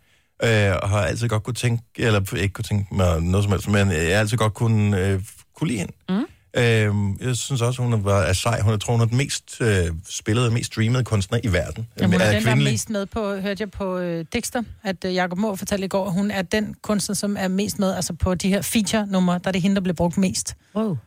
Øh, 0.43 0.73
og 0.81 0.89
har 0.89 0.99
altid 1.01 1.27
godt 1.27 1.43
kunne 1.43 1.53
tænke, 1.53 1.83
eller 1.97 2.35
ikke 2.37 2.53
kunne 2.53 2.63
tænke 2.63 2.95
mig 2.95 3.21
noget 3.21 3.43
som 3.43 3.51
helst, 3.51 3.67
men 3.67 3.91
jeg 3.91 4.15
har 4.15 4.19
altid 4.19 4.37
godt 4.37 4.53
kunne, 4.53 4.99
øh, 4.99 5.21
kunne 5.55 5.67
lide 5.67 5.79
hende. 5.79 5.93
Mm. 6.09 6.25
Øh, 6.57 6.93
jeg 7.27 7.35
synes 7.35 7.61
også, 7.61 7.81
hun 7.81 8.03
var, 8.05 8.21
er 8.21 8.33
sej. 8.33 8.61
Hun 8.61 8.73
er, 8.73 8.77
tror, 8.77 8.93
hun 8.93 9.01
er 9.01 9.05
den 9.05 9.17
mest 9.17 9.61
øh, 9.61 9.85
spillede, 10.09 10.51
mest 10.51 10.65
streamede 10.73 11.03
kunstner 11.03 11.39
i 11.43 11.47
verden. 11.53 11.87
Jamen, 11.99 12.11
hun 12.11 12.21
er, 12.21 12.25
Er 12.25 12.31
den, 12.31 12.43
der 12.43 12.49
er 12.49 12.53
kvindelig. 12.53 12.73
mest 12.73 12.89
med 12.89 13.05
på, 13.05 13.35
hørte 13.35 13.61
jeg 13.61 13.71
på 13.71 13.97
øh, 13.97 14.25
Dexter, 14.33 14.63
at 14.83 15.05
øh, 15.05 15.15
Jacob 15.15 15.37
Mohr 15.37 15.55
fortalte 15.55 15.85
i 15.85 15.87
går, 15.87 16.05
at 16.05 16.13
hun 16.13 16.31
er 16.31 16.41
den 16.41 16.75
kunstner, 16.81 17.15
som 17.15 17.35
er 17.39 17.47
mest 17.47 17.79
med, 17.79 17.93
altså 17.93 18.13
på 18.13 18.35
de 18.35 18.49
her 18.49 18.61
feature-numre, 18.61 19.33
der 19.33 19.47
er 19.47 19.51
det 19.51 19.61
hende, 19.61 19.75
der 19.75 19.81
bliver 19.81 19.95
brugt 19.95 20.17
mest. 20.17 20.55
Wow. 20.75 20.97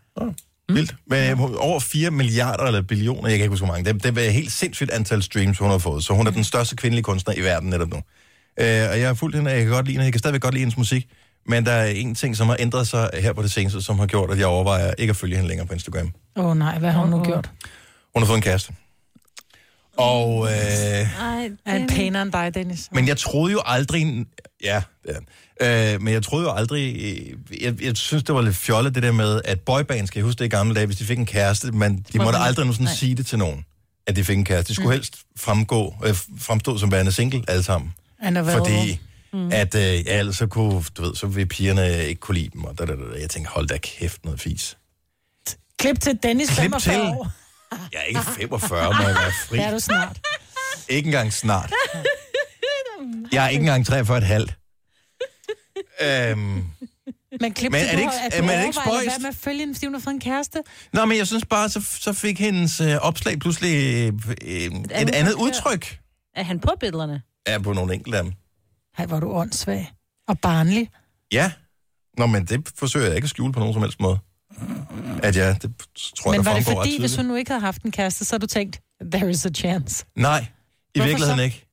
Vildt. 0.73 0.95
Men 1.07 1.31
øh, 1.31 1.41
over 1.41 1.81
4 1.81 2.11
milliarder 2.11 2.65
eller 2.65 2.83
billioner, 2.83 3.29
jeg 3.29 3.39
kan 3.39 3.45
ikke 3.45 3.49
huske, 3.53 3.67
hvor 3.67 3.75
mange. 3.75 3.93
Det, 3.93 4.05
det 4.05 4.19
er 4.19 4.23
et 4.27 4.33
helt 4.33 4.53
sindssygt 4.53 4.91
antal 4.91 5.23
streams, 5.23 5.59
hun 5.59 5.71
har 5.71 5.79
fået. 5.79 6.05
Så 6.05 6.13
hun 6.15 6.27
er 6.27 6.31
den 6.31 6.45
største 6.45 6.77
kvindelige 6.77 7.03
kunstner 7.03 7.35
i 7.35 7.41
verden 7.41 7.71
netop 7.71 7.89
nu. 7.89 7.97
Øh, 8.61 8.91
og 8.91 9.01
jeg 9.01 9.07
har 9.07 9.15
fulgt 9.15 9.37
hende, 9.37 9.49
og 9.51 9.55
jeg 9.57 9.65
kan 9.65 9.73
godt 9.73 9.87
lide 9.87 9.93
hende. 9.95 10.05
Jeg 10.05 10.13
kan 10.13 10.19
stadigvæk 10.19 10.41
godt 10.43 10.55
lide 10.55 10.61
hendes 10.63 10.77
musik. 10.77 11.07
Men 11.47 11.67
der 11.67 11.73
er 11.73 11.87
en 11.87 12.15
ting, 12.15 12.37
som 12.37 12.49
har 12.49 12.57
ændret 12.59 12.89
sig 12.89 13.11
her 13.15 13.33
på 13.33 13.43
det 13.43 13.51
seneste, 13.51 13.83
som 13.83 13.99
har 13.99 14.07
gjort, 14.07 14.31
at 14.31 14.39
jeg 14.39 14.47
overvejer 14.47 14.95
ikke 14.99 15.11
at 15.11 15.17
følge 15.17 15.37
hende 15.37 15.49
længere 15.49 15.67
på 15.67 15.73
Instagram. 15.73 16.13
Åh 16.37 16.45
oh, 16.47 16.57
nej, 16.59 16.79
hvad 16.79 16.91
har 16.91 17.01
hun 17.01 17.11
nu 17.11 17.25
gjort? 17.25 17.51
Hun 18.15 18.23
har 18.23 18.27
fået 18.27 18.37
en 18.37 18.43
kæreste. 18.43 18.73
Og, 19.97 20.47
øh, 20.47 20.51
Ej, 20.53 21.51
Er 21.67 21.77
en 21.77 21.87
pænere 21.89 22.23
end 22.23 22.33
dig, 22.33 22.55
Dennis? 22.55 22.89
men 22.93 23.09
jeg 23.09 23.17
troede 23.19 23.53
jo 23.53 23.61
aldrig... 23.65 24.27
Ja, 24.65 24.83
det 25.03 25.17
er 25.61 25.65
han. 25.65 25.95
øh, 25.95 26.03
Men 26.03 26.15
jeg 26.15 26.23
troede 26.23 26.45
jo 26.45 26.53
aldrig... 26.53 26.97
øh, 26.97 27.63
Jeg, 27.63 27.83
jeg 27.83 27.97
synes, 27.97 28.23
det 28.25 28.35
var 28.35 28.43
lidt 28.43 28.57
fjollet, 28.57 28.95
det 28.95 29.03
der 29.03 29.13
med, 29.13 29.41
at 29.45 29.61
boybands, 29.61 30.09
skal 30.09 30.19
jeg 30.21 30.25
huske 30.25 30.39
det 30.39 30.45
i 30.45 30.49
gamle 30.49 30.75
dage, 30.75 30.87
hvis 30.87 30.97
de 30.97 31.05
fik 31.05 31.19
en 31.19 31.27
kæreste, 31.27 31.73
men 31.73 32.05
de 32.13 32.19
Må 32.19 32.25
måtte 32.25 32.39
aldrig 32.39 32.67
nu 32.67 32.73
sådan 32.73 32.85
nej. 32.85 32.95
sige 32.95 33.15
det 33.15 33.27
til 33.27 33.39
nogen, 33.39 33.65
at 34.07 34.17
de 34.17 34.25
fik 34.25 34.39
en 34.39 34.45
kæreste. 34.45 34.69
De 34.69 34.75
skulle 34.75 34.87
Mm. 34.89 34.93
helst 34.93 35.19
fremgå, 35.37 35.95
øh, 36.05 36.15
fremstå 36.39 36.79
som 36.79 36.93
værende 36.93 37.13
single 37.13 37.43
alle 37.49 37.63
sammen. 37.63 37.93
And 38.23 38.39
available. 38.39 38.65
Fordi 38.75 39.01
mm. 39.33 39.53
at 39.53 39.75
øh, 39.75 39.83
ja, 40.07 40.19
ellers 40.19 40.37
så 40.37 40.47
kunne, 40.47 40.85
du 40.97 41.03
ved, 41.03 41.15
så 41.15 41.27
ville 41.27 41.47
pigerne 41.47 42.05
ikke 42.07 42.21
kunne 42.21 42.35
lide 42.39 42.51
dem. 42.53 42.65
Og 42.65 42.79
da, 42.79 42.85
da, 42.87 42.93
da. 42.93 43.21
Jeg 43.21 43.31
tænkte, 43.31 43.51
hold 43.51 43.69
da 43.69 43.79
kæft 43.79 44.25
noget 44.25 44.41
fis. 44.41 44.79
Klip 45.79 46.01
til 46.01 46.19
Dennis, 46.23 46.49
Klip 46.49 46.59
45 46.61 46.95
til. 46.95 47.01
år. 47.03 47.31
Jeg 47.93 47.99
er 48.01 48.05
ikke 48.05 48.21
45, 48.21 48.95
må 48.95 49.03
jeg 49.03 49.15
være 49.15 49.33
fri. 49.49 49.57
Det 49.59 49.65
er 49.65 49.71
du 49.71 49.79
snart. 49.79 50.19
Ikke 50.89 51.07
engang 51.07 51.33
snart. 51.33 51.73
Jeg 53.33 53.45
er 53.45 53.49
ikke 53.49 53.61
engang 53.61 53.87
43 53.87 54.19
et 54.19 54.25
halvt. 54.25 54.55
Øhm, 56.03 56.65
Men 57.41 57.53
klip 57.55 57.73
Men 57.73 57.81
til, 57.81 57.87
er 57.89 57.91
det 57.91 57.93
du 57.93 57.99
ikke- 57.99 58.11
har- 58.13 58.27
at 58.27 58.35
er 58.35 58.41
du 58.41 58.47
man 58.47 58.67
ikke 58.67 58.79
spøjst? 58.85 59.07
være 59.07 59.19
med 59.19 59.29
at 59.29 59.35
følge 59.35 59.59
hende, 59.61 59.75
fordi 59.75 59.87
hun 59.87 59.95
har 59.95 60.01
fået 60.01 60.15
en 60.15 60.21
kæreste. 60.21 60.59
Nå, 60.93 61.05
men 61.05 61.19
jeg 61.19 61.27
synes 61.27 61.45
bare, 61.51 61.69
så, 61.69 61.81
så 62.01 62.13
fik 62.13 62.39
hendes 62.41 62.81
øh, 62.81 62.97
opslag 62.97 63.39
pludselig 63.39 63.75
øh, 64.43 64.65
et 65.01 65.11
andet 65.15 65.33
udtryk. 65.33 65.99
Er 66.37 66.43
han 66.43 66.61
på 66.61 66.71
billederne? 66.81 67.23
Ja, 67.49 67.59
på 67.59 67.73
nogle 67.73 67.95
enkelte 67.95 68.19
af 68.19 68.25
dem. 68.25 68.33
Ej, 68.99 69.07
hvor 69.07 69.17
er 69.17 69.21
du 69.21 69.33
åndssvag. 69.33 69.93
Og 70.29 70.39
barnlig. 70.41 70.91
Ja. 71.33 71.53
Nå, 72.19 72.27
men 72.27 72.45
det 72.45 72.69
forsøger 72.79 73.07
jeg 73.07 73.17
ikke 73.17 73.27
at 73.27 73.31
skjule 73.31 73.53
på 73.53 73.59
nogen 73.61 73.75
som 73.75 73.83
helst 73.83 74.01
måde. 74.01 74.19
At 75.23 75.37
ja, 75.37 75.49
det 75.63 75.73
tror 76.17 76.33
jeg, 76.33 76.39
Men 76.39 76.47
var 76.47 76.55
det 76.55 76.65
fordi, 76.65 77.01
hvis 77.01 77.17
hun 77.17 77.25
nu 77.25 77.35
ikke 77.35 77.51
havde 77.51 77.61
haft 77.61 77.83
en 77.83 77.91
kæreste, 77.91 78.25
så 78.25 78.35
havde 78.35 78.41
du 78.41 78.47
tænkt, 78.47 78.81
there 79.13 79.31
is 79.31 79.47
a 79.47 79.51
chance. 79.51 80.05
Nej, 80.17 80.39
i 80.39 80.99
Hvorfor 80.99 81.07
virkeligheden 81.09 81.39
så? 81.39 81.43
ikke. 81.45 81.65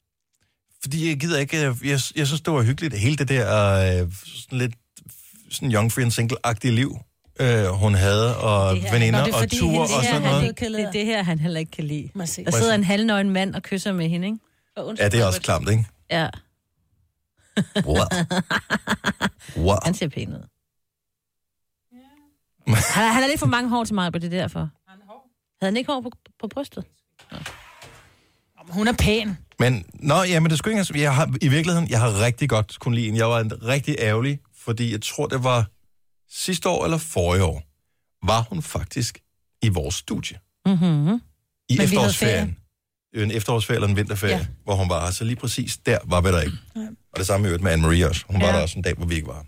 Fordi 0.82 1.10
jeg 1.10 1.18
gider 1.20 1.40
ikke... 1.40 1.58
Jeg, 1.62 1.76
jeg, 1.84 2.00
jeg 2.16 2.28
synes, 2.28 2.42
det 2.42 2.54
var 2.54 2.62
hyggeligt. 2.64 2.98
Hele 3.00 3.16
det 3.16 3.30
der 3.30 4.02
øh, 4.04 4.12
sådan 4.26 4.58
lidt 4.58 4.74
sådan 5.50 5.72
young 5.74 5.92
free 5.92 6.04
and 6.04 6.12
single-agtige 6.12 6.72
liv, 6.72 6.98
øh, 7.40 7.66
hun 7.66 7.96
havde, 7.96 8.38
og 8.38 8.76
veninder 8.92 9.20
Nå, 9.20 9.26
det 9.26 9.32
er 9.32 9.36
og 9.36 9.40
fordi, 9.40 9.58
ture 9.60 9.82
og 9.82 10.02
her, 10.02 10.10
sådan 10.10 10.22
noget. 10.22 10.44
ikke- 10.44 10.66
Det 10.74 10.82
er 10.82 10.92
det 10.92 11.06
her, 11.06 11.24
han 11.24 11.40
heller 11.40 11.60
ikke 11.60 11.72
kan 11.72 11.84
lide. 11.84 12.10
Der 12.16 12.26
sidder 12.52 12.76
en 12.76 12.84
halvnøgen 12.84 13.30
mand 13.30 13.56
og 13.56 13.62
kysser 13.64 13.94
med 13.94 14.10
hende, 14.10 14.28
ikke? 14.28 14.40
Og 14.76 14.86
undskyld, 14.86 15.06
Ja, 15.06 15.10
det 15.10 15.22
er 15.22 15.26
også 15.26 15.42
klamt, 15.42 15.70
ikke? 15.70 15.86
Ja. 16.12 16.30
Wow. 17.86 17.96
wow. 19.66 19.78
Han 19.84 19.94
ser 19.94 20.08
pæn 20.08 20.34
ud. 20.34 20.48
han, 22.68 23.04
han 23.14 23.22
har 23.22 23.28
lidt 23.28 23.40
for 23.40 23.48
mange 23.48 23.70
hår 23.70 23.84
til 23.84 23.96
mig, 23.96 24.14
det 24.14 24.24
er 24.24 24.30
derfor. 24.30 24.60
Havde 25.62 25.72
han 25.72 25.78
ikke 25.78 25.92
hår 25.92 26.02
på, 26.02 26.12
på 26.40 26.48
brystet? 26.48 26.86
Hun 28.70 28.88
er 28.88 28.94
pæn. 28.94 29.38
Men, 29.60 29.86
nå, 29.94 30.24
ja, 30.24 30.40
men 30.40 30.50
det 30.50 30.58
skulle 30.58 30.80
ikke 30.80 31.02
jeg 31.02 31.16
har, 31.16 31.34
I 31.42 31.48
virkeligheden, 31.48 31.90
jeg 31.90 32.00
har 32.00 32.22
rigtig 32.26 32.50
godt 32.50 32.80
kunne 32.80 32.96
lide 32.96 33.06
hende. 33.06 33.20
Jeg 33.20 33.30
var 33.30 33.40
en 33.40 33.64
rigtig 33.64 33.96
ærgerlig, 34.00 34.40
fordi 34.58 34.92
jeg 34.92 35.02
tror, 35.02 35.28
det 35.28 35.44
var 35.44 35.66
sidste 36.30 36.70
år 36.70 36.84
eller 36.84 36.98
forrige 36.98 37.44
år, 37.44 37.64
var 38.26 38.42
hun 38.50 38.62
faktisk 38.62 39.20
i 39.62 39.70
vores 39.70 39.96
studie. 39.96 40.40
Mm-hmm. 40.66 40.88
I 40.88 40.88
Men 40.88 41.22
vi 41.70 41.76
havde 41.76 41.84
efterårsferien. 41.84 42.58
En 43.16 43.32
efterårsferie 43.32 43.76
eller 43.78 43.88
en 43.88 43.96
vinterferie, 43.96 44.34
Ja. 44.34 44.40
ja. 44.40 44.46
hvor 44.64 44.76
hun 44.76 44.90
var 44.90 45.06
her. 45.06 45.12
Så 45.12 45.24
lige 45.24 45.36
præcis 45.36 45.78
der 45.86 45.98
var 46.06 46.22
vi 46.22 46.30
der 46.30 46.42
ikke. 46.42 46.58
Og 47.14 47.18
det 47.18 47.28
samme 47.28 47.46
i 47.46 47.48
øvrigt 47.48 47.64
med 47.64 47.72
Anne-Marie 47.74 48.10
også. 48.10 48.24
Hun 48.28 48.42
var 48.42 48.48
Ja. 48.48 48.54
der 48.56 48.62
også 48.62 48.76
en 48.80 48.82
dag, 48.84 48.94
hvor 48.94 49.06
vi 49.06 49.16
ikke 49.16 49.28
var. 49.28 49.46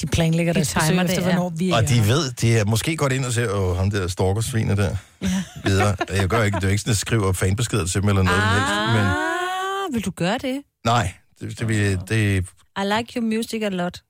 De 0.00 0.06
planlægger 0.06 0.52
De 0.52 0.56
deres 0.56 0.74
besøg 0.74 0.88
timer 0.88 1.02
efter, 1.02 1.14
det, 1.16 1.22
ja. 1.26 1.32
hvornår 1.32 1.48
vi 1.56 1.70
Og 1.70 1.78
er. 1.82 1.86
de 1.86 2.00
ved, 2.06 2.30
de 2.32 2.58
er 2.58 2.64
måske 2.64 2.96
godt 2.96 3.12
ind 3.12 3.24
og 3.24 3.32
ser, 3.32 3.48
og 3.50 3.76
ham 3.76 3.90
der 3.90 4.08
stalkersvinet 4.08 4.78
der 4.78 4.96
ja. 5.22 5.42
videre. 5.64 5.96
Jeg 6.10 6.28
gør 6.28 6.42
ikke, 6.42 6.56
det 6.56 6.64
er 6.64 6.68
ikke 6.68 6.78
sådan, 6.80 6.90
at 6.90 6.94
jeg 6.94 6.96
skriver 6.96 7.32
fanbeskeder 7.32 7.86
til 7.86 8.00
dem 8.00 8.08
eller 8.08 8.22
noget 8.22 8.38
ah. 8.38 8.54
helst, 8.54 8.94
men 8.96 9.04
Ah, 9.06 9.94
vil 9.94 10.04
du 10.04 10.10
gøre 10.10 10.38
det? 10.38 10.62
nej, 10.84 11.12
det, 11.40 11.58
det, 11.58 11.68
det, 11.68 12.08
det, 12.08 12.46
I 12.82 12.84
like 12.98 13.12
your 13.20 13.24
music 13.36 13.62
a 13.62 13.68
lot. 13.68 14.02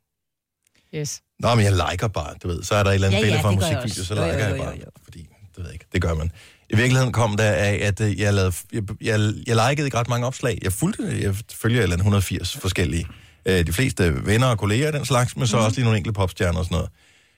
Yes. 0.94 1.20
Nå, 1.40 1.54
men 1.54 1.64
jeg 1.64 1.72
liker 1.90 2.08
bare, 2.08 2.34
du 2.42 2.48
ved. 2.48 2.62
Så 2.62 2.74
er 2.74 2.82
der 2.82 2.90
et 2.90 2.94
eller 2.94 3.06
andet 3.08 3.18
Ja, 3.20 3.26
ja, 3.26 3.34
ja, 3.34 3.42
billede 3.42 3.42
fra 3.42 3.50
musikvideo, 3.76 4.04
så 4.04 4.14
også. 4.14 4.14
Jo, 4.14 4.20
jo, 4.22 4.32
liker 4.32 4.48
jeg 4.48 4.56
jo, 4.58 4.62
bare. 4.64 4.74
jo, 4.74 4.80
jo. 4.80 4.90
Fordi, 5.04 5.18
det 5.18 5.56
ved 5.56 5.64
jeg 5.64 5.72
ikke, 5.72 5.86
det 5.92 6.02
gør 6.02 6.14
man. 6.14 6.32
I 6.70 6.76
virkeligheden 6.76 7.12
kom 7.12 7.36
der 7.36 7.50
af, 7.52 7.78
at 7.82 8.00
øh, 8.00 8.20
jeg, 8.20 8.34
lavede, 8.34 8.52
jeg, 8.72 8.82
jeg, 9.00 9.32
jeg 9.46 9.68
likede 9.70 9.86
ikke 9.86 9.98
ret 9.98 10.08
mange 10.08 10.26
opslag. 10.26 10.58
Jeg 10.62 10.72
fulgte, 10.72 11.18
jeg 11.22 11.34
følger 11.62 11.82
eller 11.82 11.92
andet 11.94 12.00
180 12.04 12.56
forskellige. 12.60 13.06
Øh, 13.46 13.66
de 13.66 13.72
fleste 13.72 14.26
venner 14.26 14.46
og 14.46 14.58
kolleger 14.58 14.86
og 14.86 14.92
den 14.92 15.04
slags, 15.04 15.36
men 15.36 15.46
så 15.46 15.56
Mhm. 15.56 15.60
mm. 15.62 15.66
også 15.66 15.76
lige 15.76 15.84
nogle 15.84 15.96
enkelte 15.98 16.16
popstjerner 16.16 16.58
og 16.58 16.64
sådan 16.64 16.74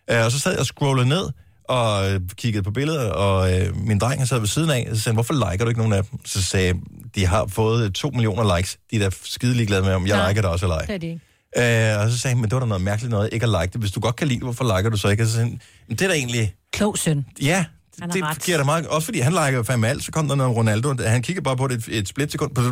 noget. 0.08 0.20
Øh, 0.20 0.24
og 0.26 0.32
så 0.32 0.38
sad 0.38 0.50
jeg 0.52 0.60
og 0.60 0.66
scrollede 0.66 1.08
ned 1.08 1.28
og 1.68 2.10
øh, 2.12 2.20
kiggede 2.36 2.62
på 2.62 2.70
billeder, 2.70 3.10
og 3.10 3.60
øh, 3.60 3.76
min 3.76 3.98
dreng 3.98 4.20
han 4.20 4.26
sad 4.26 4.38
ved 4.38 4.46
siden 4.48 4.70
af, 4.70 4.86
og 4.90 4.96
så 4.96 5.02
sagde 5.02 5.14
hvorfor 5.14 5.50
liker 5.50 5.64
du 5.64 5.68
ikke 5.68 5.80
nogen 5.80 5.92
af 5.92 6.04
dem? 6.04 6.18
Så 6.26 6.42
sagde 6.42 6.66
jeg, 6.66 6.74
de 7.14 7.26
har 7.26 7.46
fået 7.46 7.94
2 7.94 8.10
millioner 8.10 8.56
likes. 8.56 8.78
De 8.90 8.96
er 8.96 9.00
da 9.00 9.16
skide 9.24 9.54
ligeglade 9.54 9.82
med, 9.82 9.92
om 9.92 10.06
jeg 10.06 10.16
Ja. 10.16 10.28
liker 10.28 10.42
det 10.42 10.50
også 10.50 10.66
eller 10.66 10.76
ej. 10.76 10.84
Det 10.86 10.94
er 10.94 10.98
de 10.98 11.06
ikke. 11.06 11.94
Øh, 11.96 12.04
og 12.04 12.10
så 12.10 12.18
sagde 12.18 12.34
han, 12.34 12.40
men 12.40 12.50
det 12.50 12.54
var 12.54 12.60
da 12.60 12.66
noget 12.66 12.82
mærkeligt 12.84 13.10
noget, 13.10 13.28
ikke 13.32 13.46
at 13.46 13.50
like 13.62 13.72
det. 13.72 13.80
Hvis 13.80 13.90
du 13.92 14.00
godt 14.00 14.16
kan 14.16 14.28
lide 14.28 14.38
det, 14.38 14.44
hvorfor 14.46 14.76
liker 14.76 14.90
du 14.90 14.96
så 14.96 15.08
ikke? 15.08 15.22
Og 15.22 15.26
så 15.26 15.32
sagde 15.34 15.48
men 15.48 15.58
det 15.88 16.02
er 16.02 16.08
da 16.08 16.14
egentlig... 16.14 16.54
Klog 16.72 16.98
søn. 16.98 17.26
Ja, 17.42 17.64
Han 18.00 18.10
det 18.10 18.22
ret. 18.24 18.42
giver 18.42 18.58
da 18.58 18.64
meget... 18.64 18.86
Også 18.86 19.04
fordi 19.04 19.18
han 19.20 19.32
liker 19.32 19.56
jo 19.56 19.62
fandme 19.62 19.88
alt, 19.88 20.04
så 20.04 20.12
kom 20.12 20.28
der 20.28 20.34
noget 20.34 20.56
Ronaldo. 20.56 20.94
Han 21.06 21.22
kigger 21.22 21.42
bare 21.42 21.56
på 21.56 21.68
det 21.68 21.88
et, 21.88 21.98
et 21.98 22.08
splitsekund, 22.08 22.54
på 22.54 22.62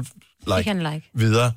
like, 0.56 0.72
like. 0.74 1.10
videre. 1.14 1.52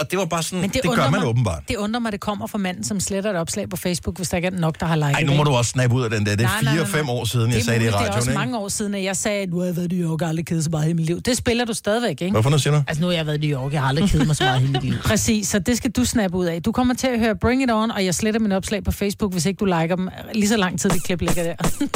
Og 0.00 0.10
det 0.10 0.18
var 0.18 0.24
bare 0.24 0.42
sådan, 0.42 0.60
Men 0.60 0.70
det, 0.70 0.82
det 0.82 0.90
gør 0.94 1.10
man 1.10 1.20
mig, 1.20 1.28
åbenbart. 1.28 1.62
Det 1.68 1.76
undrer 1.76 2.00
mig, 2.00 2.12
det 2.12 2.20
kommer 2.20 2.46
fra 2.46 2.58
manden, 2.58 2.84
som 2.84 3.00
sletter 3.00 3.30
et 3.30 3.36
opslag 3.36 3.68
på 3.68 3.76
Facebook, 3.76 4.16
hvis 4.16 4.28
der 4.28 4.36
ikke 4.36 4.46
er 4.46 4.50
nok, 4.50 4.80
der 4.80 4.86
har 4.86 4.96
liket 4.96 5.14
Ej, 5.14 5.22
nu 5.22 5.34
må 5.34 5.44
du 5.44 5.50
også 5.50 5.70
snappe 5.70 5.96
ud 5.96 6.02
af 6.02 6.10
den 6.10 6.26
der. 6.26 6.36
Det 6.36 6.44
er 6.44 6.48
Nej, 6.48 6.60
nej, 6.62 6.74
nej, 6.74 6.84
fire-fem 6.84 7.04
nej. 7.04 7.14
år 7.14 7.24
siden, 7.24 7.46
jeg 7.46 7.54
det 7.54 7.60
er 7.60 7.64
sagde 7.64 7.80
det 7.80 7.84
i 7.84 7.88
muligt, 7.88 7.94
radioen, 7.96 8.06
Det 8.08 8.14
er 8.14 8.18
også 8.18 8.30
ikke? 8.30 8.38
mange 8.38 8.58
år 8.58 8.68
siden, 8.68 8.94
at 8.94 9.02
jeg 9.04 9.16
sagde, 9.16 9.42
at 9.42 9.50
nu 9.50 9.58
har 9.58 9.64
jeg 9.66 9.76
været 9.76 9.92
i 9.92 9.96
New 9.96 10.10
York 10.10 10.22
og 10.22 10.28
aldrig 10.28 10.46
kedet 10.46 10.64
så 10.64 10.70
meget 10.70 10.88
i 10.90 10.92
mit 10.92 11.06
liv. 11.06 11.20
Det 11.20 11.36
spiller 11.36 11.64
du 11.64 11.72
stadigvæk, 11.74 12.10
ikke? 12.22 12.30
Hvorfor 12.30 12.50
nu 12.50 12.58
siger 12.58 12.74
du? 12.76 12.82
Altså, 12.88 13.00
nu 13.00 13.06
har 13.06 13.14
jeg 13.14 13.26
været 13.26 13.44
i 13.44 13.46
New 13.48 13.60
York, 13.60 13.72
jeg 13.72 13.80
har 13.80 13.88
aldrig 13.88 14.10
kedet 14.10 14.26
mig 14.26 14.36
så 14.36 14.44
meget 14.44 14.62
i 14.62 14.66
mit 14.66 14.82
liv. 14.82 14.94
Præcis, 15.10 15.48
så 15.48 15.58
det 15.58 15.76
skal 15.76 15.90
du 15.90 16.04
snappe 16.04 16.36
ud 16.36 16.46
af. 16.46 16.62
Du 16.62 16.72
kommer 16.72 16.94
til 16.94 17.06
at 17.06 17.18
høre 17.18 17.36
Bring 17.36 17.62
It 17.62 17.70
On, 17.70 17.90
og 17.90 18.04
jeg 18.04 18.14
sletter 18.14 18.40
mine 18.40 18.56
opslag 18.56 18.84
på 18.84 18.90
Facebook, 18.90 19.32
hvis 19.32 19.46
ikke 19.46 19.58
du 19.58 19.64
liker 19.64 19.96
dem. 19.96 20.08
Lige 20.34 20.48
så 20.48 20.56
lang 20.56 20.80
tid, 20.80 20.90
det 20.90 21.04
klip 21.04 21.20
ligger 21.20 21.42
der. 21.42 21.54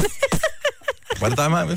Var 1.20 1.28
det 1.28 1.38
dig, 1.38 1.50
Maja? 1.50 1.66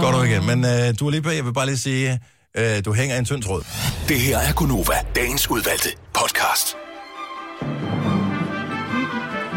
Går 0.00 0.10
du 0.12 0.22
igen. 0.22 0.46
Men 0.46 0.64
uh, 0.64 0.70
du 1.00 1.06
er 1.06 1.10
lige 1.10 1.22
på, 1.22 1.30
jeg 1.30 1.44
vil 1.44 1.52
bare 1.52 1.66
lige 1.66 1.78
sige, 1.78 2.20
uh, 2.58 2.64
du 2.84 2.92
hænger 2.92 3.16
i 3.16 3.18
en 3.18 3.24
tynd 3.24 3.42
tråd. 3.42 3.62
Det 4.08 4.20
her 4.20 4.38
er 4.38 4.52
Gunova, 4.52 4.94
dagens 5.16 5.50
udvalgte 5.50 5.88
podcast. 6.14 6.76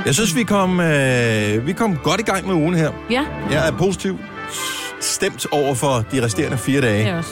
Jeg 0.05 0.15
synes, 0.15 0.35
vi 0.35 0.43
kom, 0.43 0.79
øh, 0.79 1.67
vi 1.67 1.73
kom 1.73 1.97
godt 1.97 2.19
i 2.19 2.23
gang 2.23 2.47
med 2.47 2.55
ugen 2.55 2.75
her. 2.75 2.91
Ja, 3.09 3.25
Jeg 3.51 3.67
er 3.67 3.71
positiv 3.77 4.19
stemt 5.01 5.45
over 5.51 5.75
for 5.75 6.05
de 6.11 6.25
resterende 6.25 6.57
fire 6.57 6.81
dage. 6.81 6.99
det 6.99 7.07
er 7.07 7.17
også. 7.17 7.29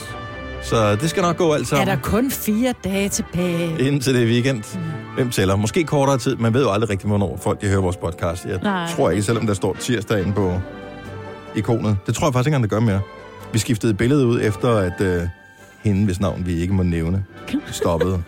Så 0.66 0.96
det 0.96 1.10
skal 1.10 1.22
nok 1.22 1.36
gå 1.36 1.52
alt 1.52 1.62
er 1.62 1.66
sammen. 1.66 1.86
der 1.86 1.96
kun 2.02 2.30
fire 2.30 2.74
dage 2.84 3.08
tilbage? 3.08 3.86
Indtil 3.86 4.14
det 4.14 4.22
er 4.22 4.26
weekend. 4.26 4.78
Hvem 5.14 5.30
tæller? 5.30 5.56
Måske 5.56 5.84
kortere 5.84 6.18
tid. 6.18 6.36
Man 6.36 6.54
ved 6.54 6.62
jo 6.62 6.70
aldrig 6.70 6.90
rigtigt, 6.90 7.08
hvornår 7.08 7.36
folk 7.42 7.60
de 7.60 7.66
hører 7.66 7.80
vores 7.80 7.96
podcast. 7.96 8.44
Jeg 8.44 8.58
Nej. 8.62 8.88
tror 8.96 9.10
ikke, 9.10 9.22
selvom 9.22 9.46
der 9.46 9.54
står 9.54 9.74
tirsdag 9.80 10.20
inde 10.20 10.32
på 10.32 10.60
ikonet. 11.54 11.96
Det 12.06 12.14
tror 12.14 12.26
jeg 12.26 12.32
faktisk 12.32 12.48
ikke 12.48 12.62
det 12.62 12.70
gør 12.70 12.80
mere. 12.80 13.00
Vi 13.52 13.58
skiftede 13.58 13.94
billedet 13.94 14.24
ud 14.24 14.40
efter, 14.42 14.70
at 14.76 15.00
øh, 15.00 15.22
hende, 15.84 16.04
hvis 16.04 16.20
navn 16.20 16.46
vi 16.46 16.54
ikke 16.54 16.74
må 16.74 16.82
nævne, 16.82 17.24
stoppede. 17.70 18.22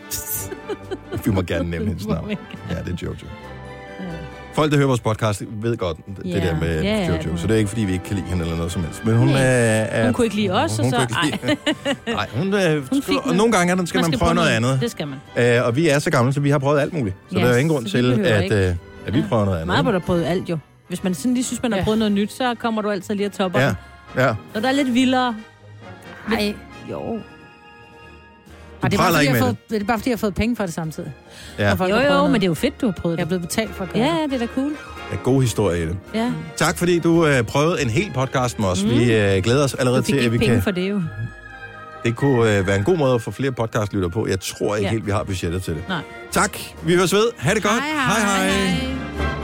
vi 1.24 1.30
må 1.30 1.42
gerne 1.42 1.70
nævne 1.70 1.86
hendes 1.86 2.06
navn. 2.06 2.30
Ja, 2.70 2.74
det 2.86 2.92
er 2.92 2.96
Jojo. 3.02 3.14
Folk, 4.58 4.70
der 4.70 4.76
hører 4.76 4.86
vores 4.88 5.00
podcast, 5.00 5.42
ved 5.50 5.76
godt 5.76 5.96
det, 6.06 6.24
det 6.24 6.42
der 6.42 6.60
med 6.60 6.82
ja, 6.82 7.06
Jojo. 7.08 7.36
Så 7.36 7.46
det 7.46 7.54
er 7.54 7.58
ikke, 7.58 7.68
fordi 7.68 7.84
vi 7.84 7.92
ikke 7.92 8.04
kan 8.04 8.16
lide 8.16 8.26
hende 8.28 8.42
eller 8.42 8.56
noget 8.56 8.72
som 8.72 8.84
helst. 8.84 9.04
Men 9.04 9.16
hun 9.16 9.28
er... 9.28 9.34
er 9.34 10.04
Hun 10.04 10.12
kunne 10.14 10.24
ikke 10.24 10.36
lide 10.36 10.50
os, 10.50 10.78
og 10.78 10.84
hun 10.84 10.92
så... 10.92 11.00
ikke 11.00 11.14
lide- 11.24 11.56
Ej. 12.06 12.12
Nej, 12.14 12.28
hun, 12.34 12.54
øh, 12.54 12.88
Hun 12.92 13.02
fik 13.02 13.16
og 13.16 13.36
nogle 13.36 13.52
gange 13.52 13.70
er 13.72 13.76
der, 13.76 13.84
skal 13.84 13.98
man, 13.98 14.04
skal 14.04 14.18
prøve 14.18 14.34
noget 14.34 14.48
andet. 14.48 14.78
Det 14.80 14.90
skal 14.90 15.06
man. 15.08 15.18
Øh, 15.58 15.66
og 15.66 15.76
vi 15.76 15.88
er 15.88 15.98
så 15.98 16.10
gamle, 16.10 16.32
så 16.32 16.40
vi 16.40 16.50
har 16.50 16.58
prøvet 16.58 16.80
alt 16.80 16.92
muligt. 16.92 17.16
Så 17.32 17.38
Ja, 17.38 17.44
der 17.46 17.52
er 17.52 17.56
ingen 17.56 17.74
grund 17.74 17.86
så 17.86 17.92
til, 17.96 18.20
at, 18.24 18.42
ikke. 18.42 18.68
øh, 18.68 18.74
at 19.06 19.14
vi 19.14 19.22
prøver 19.28 19.44
noget 19.44 19.56
andet. 19.56 19.66
Meget 19.66 19.84
på 19.84 19.92
der 19.92 19.98
prøvet 19.98 20.24
alt 20.24 20.50
jo. 20.50 20.58
Hvis 20.88 21.04
man 21.04 21.14
sådan 21.14 21.34
lige 21.34 21.44
synes, 21.44 21.62
man 21.62 21.72
har 21.72 21.82
prøvet 21.82 21.98
noget 21.98 22.12
nyt, 22.12 22.32
så 22.32 22.54
kommer 22.58 22.82
du 22.82 22.90
altid 22.90 23.14
lige 23.14 23.26
at 23.26 23.32
toppe 23.32 23.58
Ja, 23.58 23.74
ja. 24.16 24.34
Når 24.54 24.60
der 24.60 24.68
er 24.68 24.72
lidt 24.72 24.94
vildere... 24.94 25.34
Nej. 26.28 26.54
Jo. 26.90 27.18
Og 28.82 28.90
det 28.90 28.98
er, 29.00 29.02
bare, 29.10 29.20
ikke 29.22 29.32
med 29.32 29.40
fået, 29.42 29.56
det 29.70 29.82
er 29.82 29.86
bare 29.86 29.98
fordi, 29.98 30.10
jeg 30.10 30.16
har 30.16 30.18
fået 30.18 30.34
penge 30.34 30.56
for 30.56 30.64
det 30.64 30.74
samtidig. 30.74 31.12
Ja. 31.58 31.64
Jo, 31.64 31.70
jo, 31.70 31.76
prøvet 31.76 31.90
men 32.00 32.08
noget. 32.10 32.34
det 32.34 32.42
er 32.42 32.46
jo 32.46 32.54
fedt, 32.54 32.80
du 32.80 32.86
har 32.86 32.92
prøvet 32.92 33.16
Jeg 33.16 33.22
er 33.22 33.24
det. 33.24 33.28
blevet 33.28 33.42
betalt 33.42 33.74
for 33.74 33.84
at 33.84 33.92
gøre 33.92 34.02
Ja, 34.02 34.22
det. 34.22 34.30
det 34.30 34.42
er 34.42 34.46
da 34.46 34.52
cool. 34.54 34.70
En 35.12 35.18
god 35.22 35.42
historie 35.42 35.82
i 35.82 35.86
det. 35.86 35.96
Ja. 36.14 36.32
Tak 36.56 36.78
fordi 36.78 36.98
du 36.98 37.26
øh, 37.26 37.42
prøvede 37.44 37.82
en 37.82 37.90
hel 37.90 38.10
podcast 38.14 38.58
med 38.58 38.68
os. 38.68 38.82
Mm. 38.84 38.90
Vi 38.90 39.14
øh, 39.14 39.42
glæder 39.42 39.64
os 39.64 39.74
allerede 39.74 40.02
til, 40.02 40.16
at 40.16 40.32
vi 40.32 40.38
penge 40.38 40.54
kan... 40.54 40.62
for 40.62 40.70
det 40.70 40.90
jo. 40.90 41.02
Det 42.04 42.16
kunne 42.16 42.56
øh, 42.58 42.66
være 42.66 42.76
en 42.76 42.84
god 42.84 42.96
måde 42.96 43.14
at 43.14 43.22
få 43.22 43.30
flere 43.30 43.52
podcastlytter 43.52 44.08
på. 44.08 44.26
Jeg 44.28 44.40
tror 44.40 44.76
ikke 44.76 44.86
Ja. 44.86 44.90
helt, 44.92 45.06
vi 45.06 45.10
har 45.10 45.22
budgettet 45.22 45.62
til 45.62 45.74
det. 45.74 45.88
Nej. 45.88 46.02
Tak. 46.32 46.58
Vi 46.82 46.94
høres 46.94 47.12
ved. 47.12 47.28
Ha' 47.38 47.54
det 47.54 47.62
godt. 47.62 47.74
Hej, 47.74 47.90
hej. 47.90 48.48
hej. 48.48 48.50
hej. 48.50 49.37